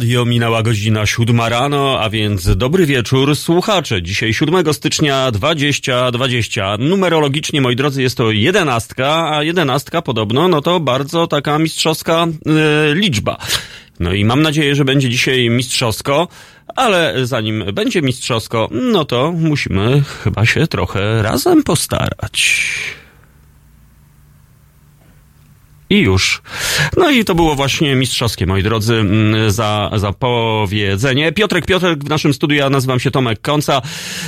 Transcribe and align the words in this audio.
Radio, 0.00 0.24
minęła 0.24 0.62
godzina 0.62 1.06
siódma 1.06 1.48
rano, 1.48 2.00
a 2.00 2.10
więc 2.10 2.56
dobry 2.56 2.86
wieczór 2.86 3.36
słuchacze. 3.36 4.02
Dzisiaj 4.02 4.34
7 4.34 4.74
stycznia 4.74 5.30
2020. 5.30 6.76
Numerologicznie, 6.78 7.60
moi 7.60 7.76
drodzy, 7.76 8.02
jest 8.02 8.16
to 8.16 8.30
jedenastka, 8.30 9.36
a 9.36 9.42
jedenastka 9.42 10.02
podobno, 10.02 10.48
no 10.48 10.60
to 10.60 10.80
bardzo 10.80 11.26
taka 11.26 11.58
mistrzowska 11.58 12.26
e, 12.26 12.94
liczba. 12.94 13.36
No 13.98 14.12
i 14.12 14.24
mam 14.24 14.42
nadzieję, 14.42 14.74
że 14.74 14.84
będzie 14.84 15.08
dzisiaj 15.08 15.50
mistrzowsko, 15.50 16.28
ale 16.76 17.26
zanim 17.26 17.64
będzie 17.72 18.02
mistrzowsko, 18.02 18.68
no 18.70 19.04
to 19.04 19.32
musimy 19.32 20.02
chyba 20.24 20.46
się 20.46 20.66
trochę 20.66 21.22
razem 21.22 21.62
postarać. 21.62 22.64
I 25.90 25.98
już. 25.98 26.42
No 26.96 27.10
i 27.10 27.24
to 27.24 27.34
było 27.34 27.54
właśnie 27.54 27.94
mistrzowskie, 27.94 28.46
moi 28.46 28.62
drodzy, 28.62 28.94
mm, 28.94 29.50
za, 29.50 29.90
za 29.96 30.12
powiedzenie. 30.12 31.32
Piotrek 31.32 31.66
Piotrek 31.66 32.04
w 32.04 32.08
naszym 32.08 32.34
studiu, 32.34 32.56
ja 32.56 32.70
nazywam 32.70 33.00
się 33.00 33.10
Tomek 33.10 33.40
Konca. 33.40 33.82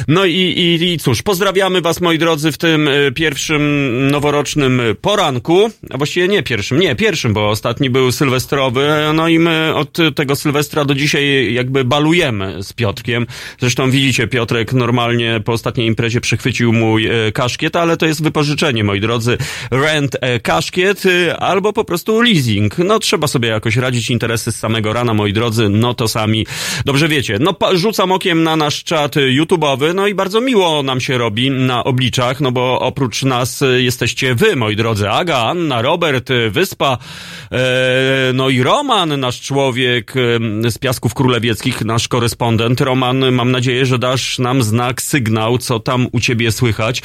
No 0.09 0.25
i, 0.25 0.35
i, 0.35 0.93
i 0.93 0.99
cóż, 0.99 1.23
pozdrawiamy 1.23 1.81
was, 1.81 2.01
moi 2.01 2.19
drodzy, 2.19 2.53
w 2.53 2.59
tym 2.59 2.89
y, 2.89 3.13
pierwszym 3.15 3.63
noworocznym 4.11 4.83
poranku. 5.01 5.71
A 5.91 5.97
właściwie 5.97 6.29
nie 6.29 6.43
pierwszym, 6.43 6.81
nie 6.81 6.97
pierwszym, 6.97 7.33
bo 7.33 7.49
ostatni 7.49 7.91
był 7.91 8.13
sylwestrowy. 8.13 8.89
No 9.15 9.29
i 9.29 9.39
my 9.39 9.73
od 9.75 9.99
tego 10.15 10.37
sylwestra 10.37 10.85
do 10.85 10.95
dzisiaj 10.95 11.55
jakby 11.55 11.85
balujemy 11.85 12.63
z 12.63 12.73
Piotrkiem. 12.73 13.27
Zresztą 13.61 13.91
widzicie, 13.91 14.27
Piotrek 14.27 14.73
normalnie 14.73 15.41
po 15.45 15.53
ostatniej 15.53 15.87
imprezie 15.87 16.21
przechwycił 16.21 16.73
mój 16.73 17.27
y, 17.27 17.33
kaszkiet, 17.33 17.77
ale 17.77 17.97
to 17.97 18.07
jest 18.07 18.23
wypożyczenie, 18.23 18.85
moi 18.85 19.01
drodzy. 19.01 19.39
Rent 19.71 20.15
y, 20.15 20.41
kaszkiet, 20.41 21.03
a 21.39 21.52
albo 21.53 21.73
po 21.73 21.85
prostu 21.85 22.21
leasing. 22.21 22.79
No 22.79 22.99
trzeba 22.99 23.27
sobie 23.27 23.49
jakoś 23.49 23.77
radzić 23.77 24.11
interesy 24.11 24.53
z 24.53 24.57
samego 24.57 24.93
rana, 24.93 25.15
moi 25.15 25.33
drodzy, 25.33 25.69
no 25.69 25.95
to 25.95 26.09
sami 26.09 26.47
dobrze 26.85 27.09
wiecie. 27.09 27.39
No 27.41 27.55
rzucam 27.75 28.13
okiem 28.13 28.43
na 28.43 28.57
nasz 28.57 28.85
czat 28.85 29.17
YouTube'owy, 29.17 29.95
no 29.95 30.07
i 30.07 30.15
bardzo 30.15 30.41
miło 30.41 30.83
nam 30.83 31.01
się 31.01 31.19
robi 31.19 31.51
na 31.51 31.85
obliczach, 31.85 32.41
no 32.41 32.53
bo 32.53 32.81
oprócz 32.81 33.23
nas 33.23 33.65
jesteście 33.79 34.35
wy, 34.35 34.57
moi 34.57 34.77
drodzy, 34.77 35.11
Aga, 35.11 35.39
Anna, 35.39 35.83
Robert, 35.83 36.29
Wyspa, 36.51 36.99
e, 37.53 38.31
no 38.35 38.49
i 38.49 38.63
Roman, 38.63 39.21
nasz 39.21 39.41
człowiek 39.41 40.15
e, 40.65 40.71
z 40.71 40.79
Piasków 40.79 41.15
Królewieckich, 41.15 41.85
nasz 41.85 42.09
korespondent. 42.09 42.81
Roman, 42.81 43.33
mam 43.33 43.51
nadzieję, 43.51 43.87
że 43.87 43.99
dasz 43.99 44.39
nam 44.39 44.63
znak, 44.63 45.03
sygnał, 45.03 45.59
co 45.59 45.81
tam 45.81 46.07
u 46.13 46.21
ciebie 46.21 46.53
słychać. 46.53 47.03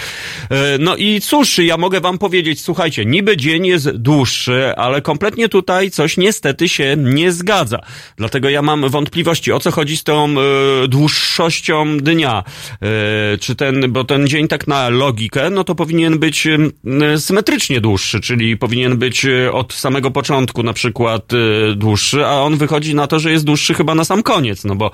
E, 0.50 0.78
no 0.80 0.96
i 0.96 1.22
cóż, 1.22 1.58
ja 1.58 1.78
mogę 1.78 2.02
wam 2.02 2.18
powiedzieć, 2.18 2.62
słuchajcie, 2.62 3.06
niby 3.06 3.38
dzień 3.38 3.68
jest 3.68 3.90
dłuższy, 3.90 4.37
dłuższy, 4.38 4.76
ale 4.76 5.02
kompletnie 5.02 5.50
tutaj 5.50 5.92
coś 5.92 6.18
niestety 6.18 6.70
się 6.70 6.96
nie 6.98 7.32
zgadza. 7.32 7.80
Dlatego 8.18 8.50
ja 8.50 8.62
mam 8.62 8.90
wątpliwości, 8.90 9.52
o 9.52 9.60
co 9.60 9.72
chodzi 9.72 9.98
z 9.98 10.04
tą 10.04 10.36
y, 10.84 10.88
dłuższością 10.88 11.98
dnia. 11.98 12.44
Y, 13.34 13.38
czy 13.38 13.56
ten, 13.56 13.92
bo 13.92 14.04
ten 14.04 14.28
dzień 14.28 14.48
tak 14.48 14.68
na 14.68 14.90
logikę, 14.90 15.50
no 15.50 15.64
to 15.64 15.76
powinien 15.76 16.20
być 16.20 16.48
y, 16.48 17.20
symetrycznie 17.20 17.82
dłuższy, 17.82 18.20
czyli 18.20 18.58
powinien 18.58 18.98
być 18.98 19.26
od 19.52 19.74
samego 19.74 20.12
początku 20.12 20.64
na 20.64 20.74
przykład 20.74 21.32
dłuższy, 21.76 22.26
a 22.26 22.42
on 22.42 22.58
wychodzi 22.58 22.96
na 22.96 23.08
to, 23.08 23.20
że 23.20 23.32
jest 23.32 23.46
dłuższy 23.46 23.74
chyba 23.74 23.96
na 23.96 24.06
sam 24.06 24.24
koniec, 24.24 24.66
no 24.66 24.76
bo 24.76 24.92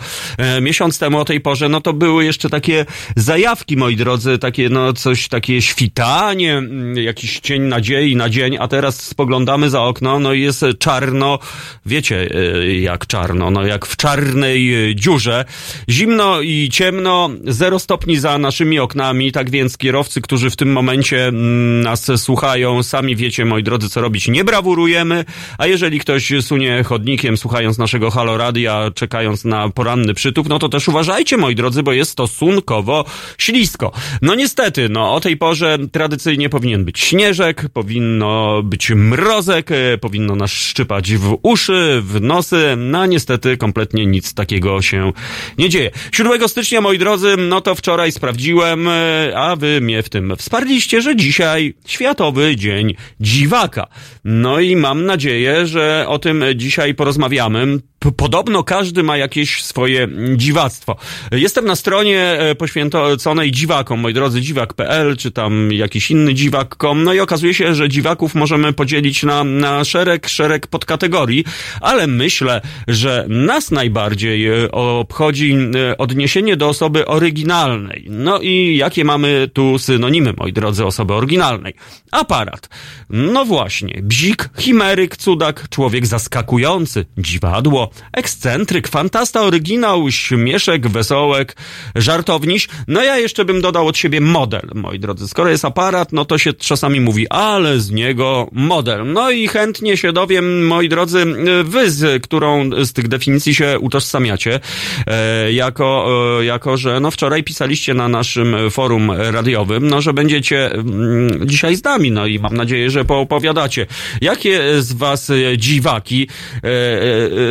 miesiąc 0.61 0.99
temu 0.99 1.19
o 1.19 1.25
tej 1.25 1.41
porze, 1.41 1.69
no 1.69 1.81
to 1.81 1.93
były 1.93 2.25
jeszcze 2.25 2.49
takie 2.49 2.85
zajawki, 3.15 3.77
moi 3.77 3.95
drodzy, 3.95 4.37
takie, 4.37 4.69
no 4.69 4.93
coś, 4.93 5.27
takie 5.27 5.61
świtanie, 5.61 6.61
jakiś 6.95 7.39
cień 7.39 7.61
nadziei 7.61 8.15
na 8.15 8.29
dzień, 8.29 8.57
a 8.59 8.67
teraz 8.67 9.01
spoglądamy 9.01 9.32
spoglądamy 9.33 9.69
za 9.69 9.81
okno, 9.81 10.19
no 10.19 10.33
i 10.33 10.41
jest 10.41 10.65
czarno, 10.79 11.39
wiecie 11.85 12.29
e, 12.31 12.73
jak 12.73 13.07
czarno, 13.07 13.51
no 13.51 13.65
jak 13.65 13.85
w 13.85 13.97
czarnej 13.97 14.89
e, 14.89 14.95
dziurze. 14.95 15.45
Zimno 15.89 16.41
i 16.41 16.69
ciemno, 16.71 17.29
zero 17.43 17.79
stopni 17.79 18.17
za 18.17 18.37
naszymi 18.37 18.79
oknami, 18.79 19.31
tak 19.31 19.49
więc 19.49 19.77
kierowcy, 19.77 20.21
którzy 20.21 20.49
w 20.49 20.55
tym 20.55 20.71
momencie 20.71 21.27
mm, 21.27 21.81
nas 21.81 22.11
słuchają, 22.15 22.83
sami 22.83 23.15
wiecie, 23.15 23.45
moi 23.45 23.63
drodzy, 23.63 23.89
co 23.89 24.01
robić. 24.01 24.27
Nie 24.27 24.43
brawurujemy, 24.43 25.25
a 25.57 25.67
jeżeli 25.67 25.99
ktoś 25.99 26.33
sunie 26.41 26.83
chodnikiem, 26.83 27.37
słuchając 27.37 27.77
naszego 27.77 28.11
haloradia, 28.11 28.91
czekając 28.95 29.45
na 29.45 29.69
poranny 29.69 30.13
przytup, 30.13 30.49
no 30.49 30.59
to 30.59 30.69
też 30.69 30.87
uważajcie, 30.87 31.37
moi 31.37 31.55
drodzy, 31.55 31.83
bo 31.83 31.93
jest 31.93 32.11
stosunkowo 32.11 33.05
ślisko. 33.37 33.91
No 34.21 34.35
niestety, 34.35 34.89
no 34.89 35.13
o 35.13 35.19
tej 35.19 35.37
porze 35.37 35.77
tradycyjnie 35.91 36.49
powinien 36.49 36.85
być 36.85 36.99
śnieżek, 36.99 37.65
powinno 37.73 38.63
być 38.63 38.89
mrok, 38.89 39.22
mrozek, 39.23 39.71
e, 39.71 39.97
powinno 39.97 40.35
nas 40.35 40.51
szczypać 40.51 41.13
w 41.13 41.37
uszy, 41.43 42.01
w 42.03 42.21
nosy, 42.21 42.75
no 42.77 43.05
niestety 43.05 43.57
kompletnie 43.57 44.05
nic 44.05 44.33
takiego 44.33 44.81
się 44.81 45.13
nie 45.57 45.69
dzieje. 45.69 45.91
7 46.11 46.47
stycznia, 46.47 46.81
moi 46.81 46.97
drodzy, 46.97 47.35
no 47.37 47.61
to 47.61 47.75
wczoraj 47.75 48.11
sprawdziłem, 48.11 48.87
e, 48.87 49.33
a 49.35 49.55
wy 49.55 49.81
mnie 49.81 50.03
w 50.03 50.09
tym 50.09 50.33
wsparliście, 50.37 51.01
że 51.01 51.15
dzisiaj 51.15 51.73
Światowy 51.85 52.55
Dzień 52.55 52.95
Dziwaka. 53.19 53.87
No 54.23 54.59
i 54.59 54.75
mam 54.75 55.05
nadzieję, 55.05 55.67
że 55.67 56.05
o 56.07 56.19
tym 56.19 56.43
dzisiaj 56.55 56.95
porozmawiamy 56.95 57.79
podobno 58.11 58.63
każdy 58.63 59.03
ma 59.03 59.17
jakieś 59.17 59.63
swoje 59.63 60.07
dziwactwo. 60.35 60.95
Jestem 61.31 61.65
na 61.65 61.75
stronie 61.75 62.21
e, 62.21 62.55
poświęconej 62.55 63.51
dziwakom, 63.51 63.99
moi 63.99 64.13
drodzy, 64.13 64.41
dziwak.pl, 64.41 65.17
czy 65.17 65.31
tam 65.31 65.71
jakiś 65.71 66.11
inny 66.11 66.33
dziwak.com, 66.33 67.03
no 67.03 67.13
i 67.13 67.19
okazuje 67.19 67.53
się, 67.53 67.75
że 67.75 67.89
dziwaków 67.89 68.35
możemy 68.35 68.73
podzielić 68.73 69.23
na, 69.23 69.43
na 69.43 69.83
szereg, 69.83 70.29
szereg 70.29 70.67
podkategorii, 70.67 71.43
ale 71.81 72.07
myślę, 72.07 72.61
że 72.87 73.25
nas 73.29 73.71
najbardziej 73.71 74.47
e, 74.47 74.71
obchodzi 74.71 75.57
e, 75.91 75.97
odniesienie 75.97 76.57
do 76.57 76.67
osoby 76.67 77.05
oryginalnej. 77.05 78.05
No 78.09 78.39
i 78.41 78.77
jakie 78.77 79.03
mamy 79.03 79.49
tu 79.53 79.79
synonimy, 79.79 80.33
moi 80.37 80.53
drodzy, 80.53 80.85
osoby 80.85 81.13
oryginalnej? 81.13 81.73
Aparat. 82.11 82.69
No 83.09 83.45
właśnie, 83.45 84.01
bzik, 84.03 84.49
chimeryk, 84.57 85.17
cudak, 85.17 85.69
człowiek 85.69 86.07
zaskakujący, 86.07 87.05
dziwadło, 87.17 87.89
ekscentryk, 88.13 88.87
fantasta, 88.87 89.41
oryginał, 89.41 90.11
śmieszek, 90.11 90.87
wesołek, 90.87 91.55
żartowniś. 91.95 92.67
No 92.87 93.03
ja 93.03 93.17
jeszcze 93.17 93.45
bym 93.45 93.61
dodał 93.61 93.87
od 93.87 93.97
siebie 93.97 94.21
model, 94.21 94.69
moi 94.73 94.99
drodzy. 94.99 95.27
Skoro 95.27 95.49
jest 95.49 95.65
aparat, 95.65 96.13
no 96.13 96.25
to 96.25 96.37
się 96.37 96.53
czasami 96.53 96.99
mówi, 96.99 97.29
ale 97.29 97.79
z 97.79 97.91
niego 97.91 98.49
model. 98.51 99.13
No 99.13 99.31
i 99.31 99.47
chętnie 99.47 99.97
się 99.97 100.13
dowiem, 100.13 100.67
moi 100.67 100.89
drodzy, 100.89 101.25
wy 101.63 101.91
z 101.91 102.23
którą 102.23 102.69
z 102.83 102.93
tych 102.93 103.07
definicji 103.07 103.55
się 103.55 103.79
utożsamiacie, 103.79 104.59
e, 105.07 105.51
jako, 105.51 106.07
e, 106.39 106.45
jako, 106.45 106.77
że 106.77 106.99
no 106.99 107.11
wczoraj 107.11 107.43
pisaliście 107.43 107.93
na 107.93 108.07
naszym 108.07 108.55
forum 108.71 109.11
radiowym, 109.11 109.87
no 109.87 110.01
że 110.01 110.13
będziecie 110.13 110.71
mm, 110.71 111.47
dzisiaj 111.47 111.75
z 111.75 111.83
nami, 111.83 112.11
no 112.11 112.27
i 112.27 112.39
mam 112.39 112.57
nadzieję, 112.57 112.89
że 112.89 113.05
poopowiadacie. 113.05 113.87
Jakie 114.21 114.81
z 114.81 114.93
was 114.93 115.31
dziwaki, 115.57 116.27
e, 116.63 116.67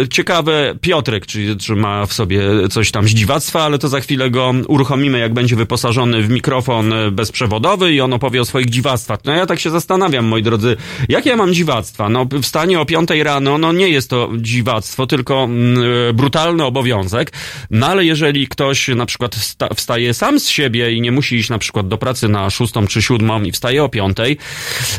e, 0.03 0.09
ciekawe 0.09 0.32
ciekawe, 0.33 0.75
Piotrek, 0.81 1.27
czy, 1.27 1.57
czy 1.57 1.77
ma 1.77 2.07
w 2.07 2.13
sobie 2.13 2.43
coś 2.71 2.91
tam 2.91 3.09
zdziwactwa, 3.09 3.63
ale 3.63 3.79
to 3.79 3.89
za 3.89 4.01
chwilę 4.01 4.31
go 4.31 4.55
uruchomimy, 4.69 5.19
jak 5.19 5.35
będzie 5.35 5.57
wyposażony 5.57 6.23
w 6.23 6.31
mikrofon 6.31 6.95
bezprzewodowy 7.13 7.93
i 7.93 8.01
on 8.01 8.13
opowie 8.13 8.41
o 8.41 8.45
swoich 8.45 8.71
dziwactwach. 8.71 9.19
No 9.25 9.33
ja 9.33 9.47
tak 9.47 9.61
się 9.61 9.71
zastanawiam, 9.71 10.25
moi 10.25 10.43
drodzy, 10.43 10.77
jakie 11.09 11.31
ja 11.31 11.37
mam 11.37 11.55
dziwactwa? 11.55 12.09
No 12.09 12.27
wstanie 12.43 12.81
o 12.81 12.85
piątej 12.85 13.23
rano, 13.23 13.59
no 13.59 13.73
nie 13.73 13.89
jest 13.89 14.11
to 14.11 14.31
dziwactwo, 14.37 15.07
tylko 15.07 15.45
mm, 15.45 16.17
brutalny 16.17 16.65
obowiązek, 16.65 17.33
no 17.71 17.87
ale 17.87 18.05
jeżeli 18.05 18.49
ktoś 18.49 18.89
na 18.89 19.07
przykład 19.07 19.37
wstaje 19.77 20.15
sam 20.15 20.41
z 20.41 20.49
siebie 20.49 20.93
i 20.93 21.01
nie 21.01 21.13
musi 21.13 21.37
iść 21.37 21.51
na 21.51 21.59
przykład 21.59 21.89
do 21.89 21.99
pracy 21.99 22.29
na 22.29 22.51
szóstą 22.51 22.87
czy 22.87 23.03
siódmą 23.03 23.43
i 23.43 23.53
wstaje 23.53 23.85
o 23.85 23.89
piątej, 23.89 24.37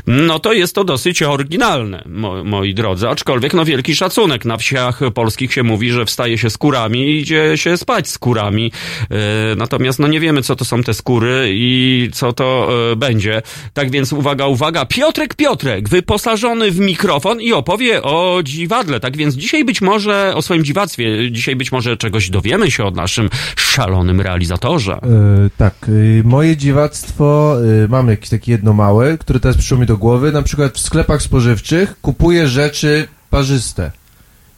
no 0.08 0.40
to 0.40 0.54
jest 0.54 0.76
to 0.76 0.84
dosyć 0.84 1.24
oryginalne, 1.24 2.04
mo 2.06 2.44
moi 2.44 2.74
drodzy, 2.74 3.10
aczkolwiek 3.10 3.54
no 3.54 3.66
wielki 3.66 3.96
szacunek 3.96 4.46
na 4.46 4.58
wsiach 4.58 5.00
po 5.14 5.23
polskich 5.24 5.54
się 5.54 5.64
mówi, 5.64 5.92
że 5.92 6.06
wstaje 6.06 6.38
się 6.38 6.50
skórami 6.50 7.00
i 7.00 7.20
idzie 7.20 7.58
się 7.58 7.78
spać 7.78 8.10
skórami. 8.10 8.72
E, 9.12 9.56
natomiast 9.56 10.00
no 10.00 10.08
nie 10.08 10.20
wiemy, 10.20 10.42
co 10.42 10.56
to 10.56 10.66
są 10.66 10.84
te 10.84 10.94
skóry 10.94 11.50
i 11.52 12.10
co 12.14 12.34
to 12.34 12.70
e, 12.92 12.96
będzie. 12.96 13.42
Tak 13.74 13.92
więc 13.92 14.14
uwaga, 14.14 14.48
uwaga, 14.48 14.86
Piotrek 14.86 15.36
Piotrek, 15.36 15.90
wyposażony 15.90 16.72
w 16.72 16.80
mikrofon 16.80 17.42
i 17.42 17.54
opowie 17.54 18.02
o 18.02 18.40
dziwadle. 18.44 19.00
Tak 19.00 19.18
więc 19.18 19.36
dzisiaj 19.36 19.66
być 19.66 19.82
może 19.82 20.34
o 20.36 20.42
swoim 20.42 20.64
dziwactwie, 20.64 21.32
dzisiaj 21.32 21.56
być 21.56 21.72
może 21.72 21.98
czegoś 21.98 22.30
dowiemy 22.30 22.72
się 22.72 22.86
o 22.86 22.92
naszym 22.92 23.30
szalonym 23.56 24.22
realizatorze. 24.22 24.94
E, 24.94 25.00
tak, 25.58 25.76
moje 26.24 26.58
dziwactwo, 26.58 27.56
mam 27.90 28.10
jakieś 28.10 28.30
takie 28.30 28.52
jedno 28.52 28.74
małe, 28.74 29.18
które 29.18 29.40
teraz 29.40 29.58
przyszło 29.58 29.78
mi 29.78 29.86
do 29.86 29.98
głowy. 29.98 30.32
Na 30.32 30.42
przykład 30.42 30.74
w 30.74 30.80
sklepach 30.80 31.22
spożywczych 31.22 31.96
kupuję 32.02 32.48
rzeczy 32.48 33.08
parzyste. 33.30 34.03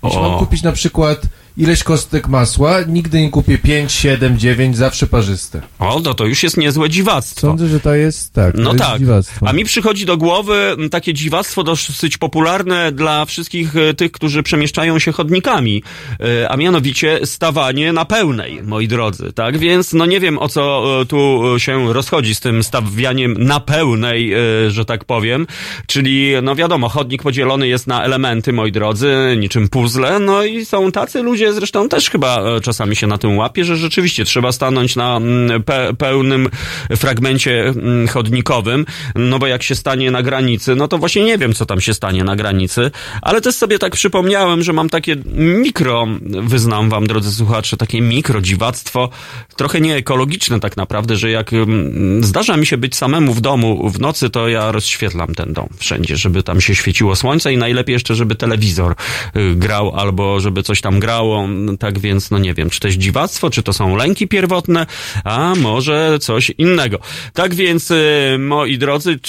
Jeśli 0.06 0.22
mam 0.22 0.40
kupić 0.40 0.64
na 0.64 0.72
przykład 0.72 1.22
ileś 1.58 1.84
kostek 1.84 2.28
masła, 2.28 2.82
nigdy 2.82 3.22
nie 3.22 3.30
kupię 3.30 3.58
5, 3.58 3.92
7, 3.92 4.40
9, 4.40 4.78
zawsze 4.78 5.08
parzyste. 5.08 5.62
O, 5.80 6.02
no 6.04 6.14
to 6.14 6.26
już 6.26 6.44
jest 6.44 6.58
niezłe 6.58 6.90
dziwactwo. 6.90 7.42
Sądzę, 7.42 7.68
że 7.68 7.80
to 7.80 7.96
jest 7.96 8.34
tak. 8.34 8.56
No 8.58 8.72
jest 8.72 8.84
tak. 8.84 9.00
Dziwactwo. 9.00 9.48
A 9.48 9.54
mi 9.54 9.66
przychodzi 9.66 10.06
do 10.06 10.18
głowy 10.18 10.76
takie 10.92 11.14
dziwactwo 11.14 11.64
dosyć 11.64 12.18
popularne 12.18 12.92
dla 12.92 13.26
wszystkich 13.26 13.76
e, 13.76 13.94
tych, 13.94 14.12
którzy 14.12 14.44
przemieszczają 14.44 15.00
się 15.00 15.12
chodnikami, 15.12 15.84
e, 16.20 16.50
a 16.50 16.58
mianowicie 16.58 17.20
stawanie 17.24 17.94
na 17.94 18.06
pełnej, 18.06 18.64
moi 18.64 18.88
drodzy, 18.88 19.34
tak? 19.34 19.58
Więc 19.58 19.94
no 19.94 20.06
nie 20.06 20.20
wiem 20.20 20.40
o 20.40 20.50
co 20.50 20.86
e, 21.02 21.06
tu 21.06 21.42
się 21.58 21.94
rozchodzi 21.94 22.36
z 22.36 22.40
tym 22.40 22.64
stawianiem 22.64 23.36
na 23.40 23.60
pełnej, 23.60 24.34
że 24.68 24.86
tak 24.86 25.06
powiem, 25.06 25.48
czyli 25.88 26.34
no 26.44 26.56
wiadomo, 26.56 26.90
chodnik 26.90 27.24
podzielony 27.24 27.68
jest 27.68 27.88
na 27.88 28.04
elementy, 28.04 28.54
moi 28.54 28.72
drodzy, 28.72 29.36
niczym 29.38 29.70
puzzle, 29.70 30.20
no 30.20 30.44
i 30.44 30.66
są 30.66 30.92
tacy 30.92 31.22
ludzie, 31.22 31.45
zresztą 31.54 31.90
też 31.90 32.10
chyba 32.10 32.42
e, 32.42 32.62
czasami 32.62 32.96
się 32.96 33.08
na 33.08 33.18
tym 33.18 33.38
łapie, 33.38 33.66
że 33.66 33.78
rzeczywiście 33.78 34.26
trzeba 34.26 34.52
stanąć 34.52 34.96
na 34.96 35.18
mm, 35.18 35.64
pe 35.64 35.94
pełnym 35.94 36.50
fragmencie 36.96 37.64
mm, 37.68 38.08
chodnikowym, 38.08 38.86
no 39.16 39.40
bo 39.40 39.48
jak 39.48 39.64
się 39.64 39.76
stanie 39.76 40.12
na 40.12 40.24
granicy, 40.24 40.76
no 40.76 40.88
to 40.88 40.98
właśnie 40.98 41.24
nie 41.24 41.38
wiem, 41.38 41.54
co 41.54 41.66
tam 41.66 41.82
się 41.82 41.94
stanie 41.94 42.24
na 42.24 42.36
granicy, 42.36 42.92
ale 43.22 43.42
też 43.42 43.56
sobie 43.56 43.80
tak 43.80 43.94
przypomniałem, 43.94 44.64
że 44.64 44.74
mam 44.74 44.90
takie 44.90 45.16
mikro, 45.36 46.08
wyznam 46.22 46.90
wam, 46.90 47.08
drodzy 47.08 47.32
słuchacze, 47.32 47.78
takie 47.78 48.02
mikro 48.02 48.42
dziwactwo, 48.42 49.10
trochę 49.56 49.82
nieekologiczne 49.82 50.60
tak 50.60 50.78
naprawdę, 50.78 51.16
że 51.16 51.30
jak 51.30 51.54
mm, 51.54 52.24
zdarza 52.24 52.58
mi 52.58 52.66
się 52.66 52.78
być 52.78 52.96
samemu 52.96 53.34
w 53.34 53.42
domu 53.42 53.90
w 53.90 54.00
nocy, 54.00 54.30
to 54.30 54.48
ja 54.48 54.72
rozświetlam 54.72 55.36
ten 55.36 55.54
dom 55.54 55.68
wszędzie, 55.78 56.18
żeby 56.18 56.44
tam 56.44 56.62
się 56.62 56.76
świeciło 56.76 57.16
słońce 57.16 57.54
i 57.54 57.58
najlepiej 57.58 57.94
jeszcze, 57.94 58.16
żeby 58.16 58.36
telewizor 58.36 58.96
y, 59.36 59.56
grał 59.56 59.96
albo 59.96 60.40
żeby 60.40 60.64
coś 60.64 60.82
tam 60.82 61.00
grało, 61.00 61.35
tak 61.80 62.00
więc 62.00 62.32
no 62.32 62.40
nie 62.40 62.54
wiem, 62.54 62.70
czy 62.70 62.80
to 62.80 62.88
jest 62.88 62.98
dziwactwo, 63.00 63.50
czy 63.50 63.64
to 63.64 63.74
są 63.74 63.96
lęki 63.96 64.28
pierwotne, 64.28 64.86
a 65.24 65.54
może 65.56 66.20
coś 66.20 66.52
innego. 66.58 67.00
Tak 67.34 67.56
więc, 67.56 67.92
y, 67.92 68.38
moi 68.40 68.78
drodzy, 68.78 69.20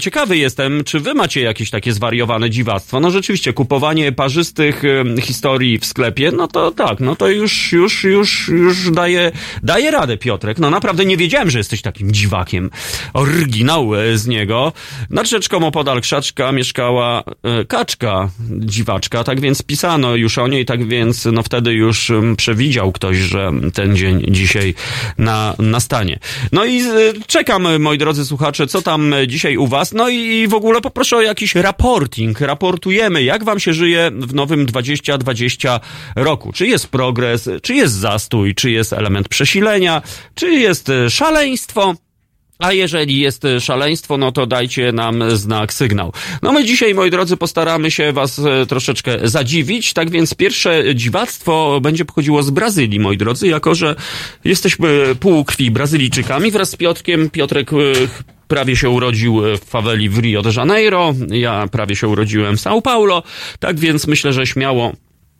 ciekawy 0.00 0.36
jestem, 0.36 0.84
czy 0.84 1.00
wy 1.00 1.14
macie 1.14 1.40
jakieś 1.40 1.70
takie 1.70 1.92
zwariowane 1.92 2.50
dziwactwo? 2.50 3.00
No 3.00 3.10
rzeczywiście, 3.10 3.52
kupowanie 3.52 4.12
parzystych 4.12 4.84
y, 4.84 5.04
historii 5.20 5.78
w 5.78 5.86
sklepie, 5.86 6.32
no 6.32 6.48
to 6.48 6.70
tak, 6.70 7.00
no 7.00 7.16
to 7.16 7.28
już, 7.28 7.72
już, 7.72 8.04
już, 8.04 8.48
już 8.48 8.90
daje, 8.90 9.32
daje 9.62 9.90
radę, 9.90 10.16
Piotrek. 10.16 10.58
No 10.58 10.70
naprawdę 10.70 11.04
nie 11.04 11.16
wiedziałem, 11.16 11.50
że 11.50 11.58
jesteś 11.58 11.82
takim 11.82 12.12
dziwakiem. 12.12 12.70
Oryginał 13.12 13.94
e, 13.94 14.18
z 14.18 14.26
niego. 14.26 14.72
Nad 15.10 15.28
rzeczką 15.28 15.66
opodal 15.66 16.00
krzaczka 16.00 16.52
mieszkała 16.52 17.24
kaczka, 17.68 18.30
dziwaczka, 18.50 19.24
tak 19.24 19.40
więc 19.40 19.62
pisano 19.62 20.16
już 20.16 20.38
o 20.38 20.48
niej, 20.48 20.64
tak 20.64 20.88
więc 20.88 21.13
no 21.32 21.42
wtedy 21.42 21.72
już 21.72 22.10
mm, 22.10 22.36
przewidział 22.36 22.92
ktoś, 22.92 23.16
że 23.16 23.52
ten 23.74 23.96
dzień 23.96 24.26
dzisiaj 24.28 24.74
na, 25.18 25.54
nastanie. 25.58 26.18
No 26.52 26.64
i 26.64 26.80
e, 26.80 26.92
czekam, 27.26 27.82
moi 27.82 27.98
drodzy 27.98 28.24
słuchacze, 28.24 28.66
co 28.66 28.82
tam 28.82 29.14
dzisiaj 29.26 29.56
u 29.56 29.66
was. 29.66 29.92
No 29.92 30.08
i 30.08 30.48
w 30.48 30.54
ogóle 30.54 30.80
poproszę 30.80 31.16
o 31.16 31.22
jakiś 31.22 31.54
raporting. 31.54 32.40
Raportujemy, 32.40 33.22
jak 33.22 33.44
wam 33.44 33.60
się 33.60 33.72
żyje 33.72 34.10
w 34.14 34.34
nowym 34.34 34.66
2020 34.66 35.80
roku. 36.16 36.52
Czy 36.52 36.66
jest 36.66 36.88
progres, 36.88 37.48
czy 37.62 37.74
jest 37.74 37.94
zastój, 37.94 38.54
czy 38.54 38.70
jest 38.70 38.92
element 38.92 39.28
przesilenia, 39.28 40.02
czy 40.34 40.50
jest 40.50 40.88
e, 40.88 41.10
szaleństwo. 41.10 41.94
A 42.64 42.72
jeżeli 42.72 43.20
jest 43.20 43.44
e, 43.44 43.60
szaleństwo, 43.60 44.18
no 44.18 44.32
to 44.32 44.46
dajcie 44.46 44.92
nam 44.92 45.36
znak, 45.36 45.72
sygnał. 45.72 46.12
No 46.42 46.52
my 46.52 46.64
dzisiaj, 46.64 46.94
moi 46.94 47.10
drodzy, 47.10 47.36
postaramy 47.36 47.90
się 47.90 48.12
was 48.12 48.38
e, 48.38 48.66
troszeczkę 48.66 49.18
zadziwić. 49.22 49.92
Tak 49.92 50.10
więc 50.10 50.34
pierwsze 50.34 50.94
dziwactwo 50.94 51.80
będzie 51.80 52.04
pochodziło 52.04 52.42
z 52.42 52.50
Brazylii, 52.50 53.00
moi 53.00 53.16
drodzy, 53.16 53.48
jako 53.48 53.74
że 53.74 53.94
jesteśmy 54.44 55.14
półkrwi 55.20 55.70
Brazylijczykami 55.70 56.50
wraz 56.50 56.70
z 56.70 56.76
Piotrkiem. 56.76 57.30
Piotrek 57.30 57.72
e, 57.72 57.76
prawie 58.48 58.76
się 58.76 58.90
urodził 58.90 59.42
w 59.60 59.64
faweli 59.64 60.08
w 60.08 60.18
Rio 60.18 60.42
de 60.42 60.50
Janeiro, 60.56 61.14
ja 61.30 61.66
prawie 61.72 61.96
się 61.96 62.08
urodziłem 62.08 62.56
w 62.56 62.60
São 62.60 62.82
Paulo, 62.82 63.22
tak 63.60 63.78
więc 63.78 64.06
myślę, 64.06 64.32
że 64.32 64.46
śmiało 64.46 64.92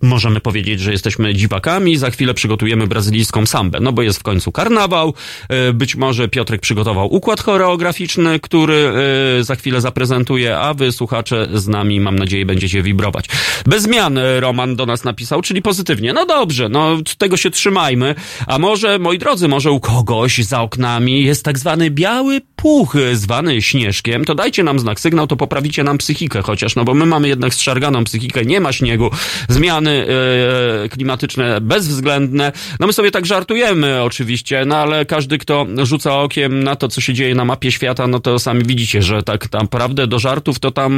Możemy 0.05 0.41
powiedzieć, 0.41 0.81
że 0.81 0.93
jesteśmy 0.93 1.35
dziwakami, 1.35 1.97
za 1.97 2.11
chwilę 2.11 2.35
przygotujemy 2.35 2.87
brazylijską 2.87 3.47
sambę, 3.47 3.79
no 3.81 3.93
bo 3.93 4.03
jest 4.03 4.19
w 4.19 4.23
końcu 4.23 4.53
karnawał, 4.53 5.15
e, 5.49 5.73
być 5.73 5.97
może 5.97 6.29
Piotrek 6.29 6.61
przygotował 6.61 7.15
układ 7.15 7.41
choreograficzny, 7.41 8.41
który 8.41 8.93
e, 9.41 9.45
za 9.45 9.57
chwilę 9.57 9.81
zaprezentuje, 9.81 10.59
a 10.59 10.75
wy 10.75 10.93
słuchacze 10.93 11.49
z 11.55 11.69
nami, 11.69 12.01
mam 12.01 12.19
nadzieję, 12.19 12.47
będziecie 12.47 12.83
wibrować. 12.83 13.29
Bez 13.67 13.83
zmian 13.83 14.19
e, 14.19 14.41
Roman 14.41 14.77
do 14.77 14.87
nas 14.87 15.05
napisał, 15.05 15.43
czyli 15.43 15.63
pozytywnie. 15.63 16.13
No 16.13 16.27
dobrze, 16.27 16.69
no 16.69 16.97
tego 17.19 17.37
się 17.37 17.51
trzymajmy, 17.51 18.15
a 18.47 18.59
może, 18.59 18.99
moi 18.99 19.19
drodzy, 19.19 19.49
może 19.49 19.71
u 19.71 19.81
kogoś 19.81 20.39
za 20.39 20.61
oknami 20.63 21.25
jest 21.25 21.45
tak 21.45 21.59
zwany 21.59 21.91
biały 21.91 22.41
puch, 22.57 22.97
zwany 23.13 23.63
śnieżkiem, 23.63 24.25
to 24.25 24.35
dajcie 24.35 24.63
nam 24.63 24.79
znak, 24.79 25.01
sygnał, 25.01 25.27
to 25.27 25.37
poprawicie 25.37 25.85
nam 25.85 25.99
psychikę 25.99 26.43
chociaż, 26.43 26.77
no 26.77 26.85
bo 26.85 26.95
my 26.95 27.07
mamy 27.07 27.29
jednak 27.29 27.55
zszarganą 27.55 28.05
psychikę, 28.05 28.45
nie 28.45 28.61
ma 28.61 28.73
śniegu, 28.73 29.11
zmiany 29.49 29.94
e, 29.95 30.89
klimatyczne 30.89 31.61
bezwzględne. 31.61 32.53
No 32.81 32.87
my 32.87 32.93
sobie 32.93 33.11
tak 33.11 33.27
żartujemy 33.27 34.03
oczywiście, 34.03 34.65
no 34.65 34.77
ale 34.77 35.07
każdy, 35.07 35.39
kto 35.39 35.67
rzuca 35.83 36.19
okiem 36.19 36.65
na 36.65 36.77
to, 36.77 36.89
co 36.89 37.01
się 37.01 37.15
dzieje 37.15 37.35
na 37.35 37.45
mapie 37.45 37.73
świata, 37.73 38.07
no 38.07 38.21
to 38.21 38.39
sami 38.39 38.65
widzicie, 38.65 39.03
że 39.03 39.23
tak 39.23 39.53
naprawdę 39.53 40.07
do 40.07 40.19
żartów 40.19 40.59
to 40.59 40.71
tam 40.71 40.93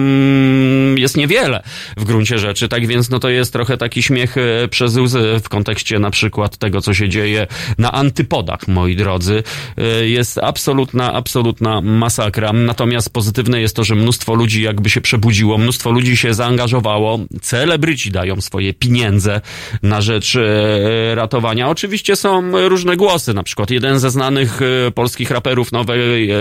jest 0.98 1.16
niewiele 1.16 1.62
w 1.96 2.04
gruncie 2.04 2.38
rzeczy. 2.38 2.68
Tak 2.68 2.86
więc 2.86 3.10
no 3.10 3.18
to 3.18 3.28
jest 3.28 3.52
trochę 3.52 3.76
taki 3.76 4.02
śmiech 4.02 4.36
e, 4.38 4.68
przez 4.68 4.96
łzy 4.96 5.40
w 5.44 5.48
kontekście 5.48 5.98
na 5.98 6.10
przykład 6.10 6.56
tego, 6.56 6.80
co 6.80 6.94
się 6.94 7.08
dzieje 7.08 7.46
na 7.78 7.92
antypodach, 7.92 8.68
moi 8.68 8.96
drodzy. 8.96 9.42
E, 9.78 10.08
Jest 10.08 10.38
absolutna, 10.38 11.12
absolutna 11.12 11.80
masakra. 11.80 12.52
Natomiast 12.52 13.12
pozytywne 13.12 13.60
jest 13.60 13.76
to, 13.76 13.84
że 13.84 13.94
mnóstwo 13.94 14.34
ludzi 14.34 14.62
jakby 14.62 14.90
się 14.90 15.00
przebudziło, 15.00 15.58
mnóstwo 15.58 15.90
ludzi 15.90 16.16
się 16.16 16.34
zaangażowało. 16.34 17.18
Celebryci 17.42 18.10
dają 18.10 18.40
swoje 18.40 18.74
pieniądze 18.86 19.40
na 19.82 20.00
rzecz 20.00 20.36
e, 20.36 21.14
ratowania. 21.14 21.68
Oczywiście 21.68 22.16
są 22.16 22.68
różne 22.68 22.96
głosy, 22.96 23.34
na 23.34 23.42
przykład 23.42 23.70
jeden 23.70 23.98
ze 23.98 24.10
znanych 24.10 24.60
e, 24.62 24.90
polskich 24.90 25.30
raperów 25.30 25.72
nowej 25.72 26.30
e, 26.30 26.36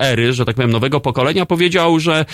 ery, 0.00 0.32
że 0.32 0.44
tak 0.44 0.56
powiem, 0.56 0.70
nowego 0.70 1.00
pokolenia 1.00 1.46
powiedział, 1.46 2.00
że 2.00 2.24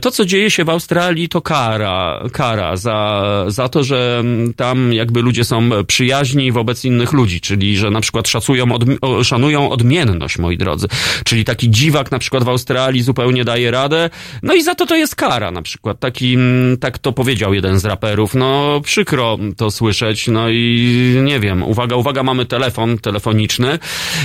to, 0.00 0.10
co 0.10 0.24
dzieje 0.24 0.50
się 0.50 0.64
w 0.64 0.70
Australii, 0.70 1.28
to 1.28 1.40
kara, 1.40 2.24
kara 2.32 2.76
za, 2.76 3.24
za 3.48 3.68
to, 3.68 3.84
że 3.84 4.24
tam 4.56 4.92
jakby 4.92 5.22
ludzie 5.22 5.44
są 5.44 5.70
przyjaźni 5.86 6.52
wobec 6.52 6.84
innych 6.84 7.12
ludzi, 7.12 7.40
czyli 7.40 7.76
że 7.76 7.90
na 7.90 8.00
przykład 8.00 8.28
szacują, 8.28 8.66
odmi- 8.66 8.98
o, 9.00 9.24
szanują 9.24 9.70
odmienność, 9.70 10.38
moi 10.38 10.58
drodzy. 10.58 10.86
Czyli 11.24 11.44
taki 11.44 11.70
dziwak 11.70 12.10
na 12.10 12.18
przykład 12.18 12.44
w 12.44 12.48
Australii 12.48 13.02
zupełnie 13.02 13.44
daje 13.44 13.70
radę, 13.70 14.10
no 14.42 14.54
i 14.54 14.62
za 14.62 14.74
to 14.74 14.86
to 14.86 14.96
jest 14.96 15.16
kara 15.16 15.50
na 15.50 15.62
przykład. 15.62 16.00
Taki, 16.00 16.36
tak 16.80 16.98
to 16.98 17.12
powiedział 17.12 17.54
jeden 17.54 17.78
z 17.78 17.84
raperów. 17.84 18.34
No 18.34 18.77
przykro 18.80 19.38
to 19.56 19.70
słyszeć, 19.70 20.28
no 20.28 20.48
i 20.50 21.20
nie 21.22 21.40
wiem, 21.40 21.62
uwaga, 21.62 21.96
uwaga, 21.96 22.22
mamy 22.22 22.46
telefon 22.46 22.98
telefoniczny, 22.98 23.78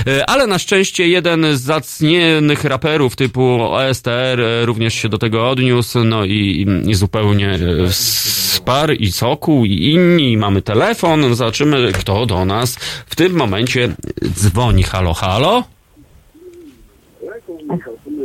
E, 0.06 0.30
ale 0.30 0.46
na 0.46 0.58
szczęście 0.58 1.08
jeden 1.08 1.56
z 1.56 1.60
zacnienych 1.60 2.64
raperów 2.64 3.16
typu 3.16 3.62
OSTR 3.62 4.40
e, 4.40 4.66
również 4.66 4.94
się 4.94 5.08
do 5.08 5.18
tego 5.18 5.50
odniósł, 5.50 6.04
no 6.04 6.24
i, 6.24 6.66
i 6.86 6.94
zupełnie 6.94 7.50
e, 7.50 7.58
Spar 7.92 8.94
i 8.98 9.12
Soku 9.12 9.64
i 9.64 9.90
inni, 9.90 10.36
mamy 10.36 10.62
telefon, 10.62 11.34
zobaczymy 11.34 11.92
kto 11.92 12.26
do 12.26 12.44
nas 12.44 12.76
w 13.06 13.16
tym 13.16 13.32
momencie 13.32 13.94
dzwoni. 14.24 14.82
Halo, 14.82 15.14
halo? 15.14 15.64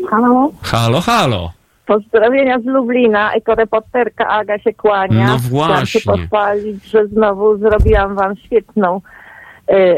Halo? 0.09 0.51
Halo, 0.62 1.01
halo. 1.01 1.59
Pozdrowienia 1.89 2.60
z 2.60 2.65
Lublina, 2.65 3.34
ekoreporterka 3.34 4.27
Aga 4.27 4.60
się 4.60 4.74
kłania. 4.74 5.27
No 5.27 5.38
Chciałam 5.38 5.86
się 5.86 6.00
właśnie. 6.00 6.01
pochwalić, 6.24 6.86
że 6.86 7.08
znowu 7.08 7.58
zrobiłam 7.58 8.15
wam 8.15 8.36
świetną 8.36 9.01
e, 9.67 9.98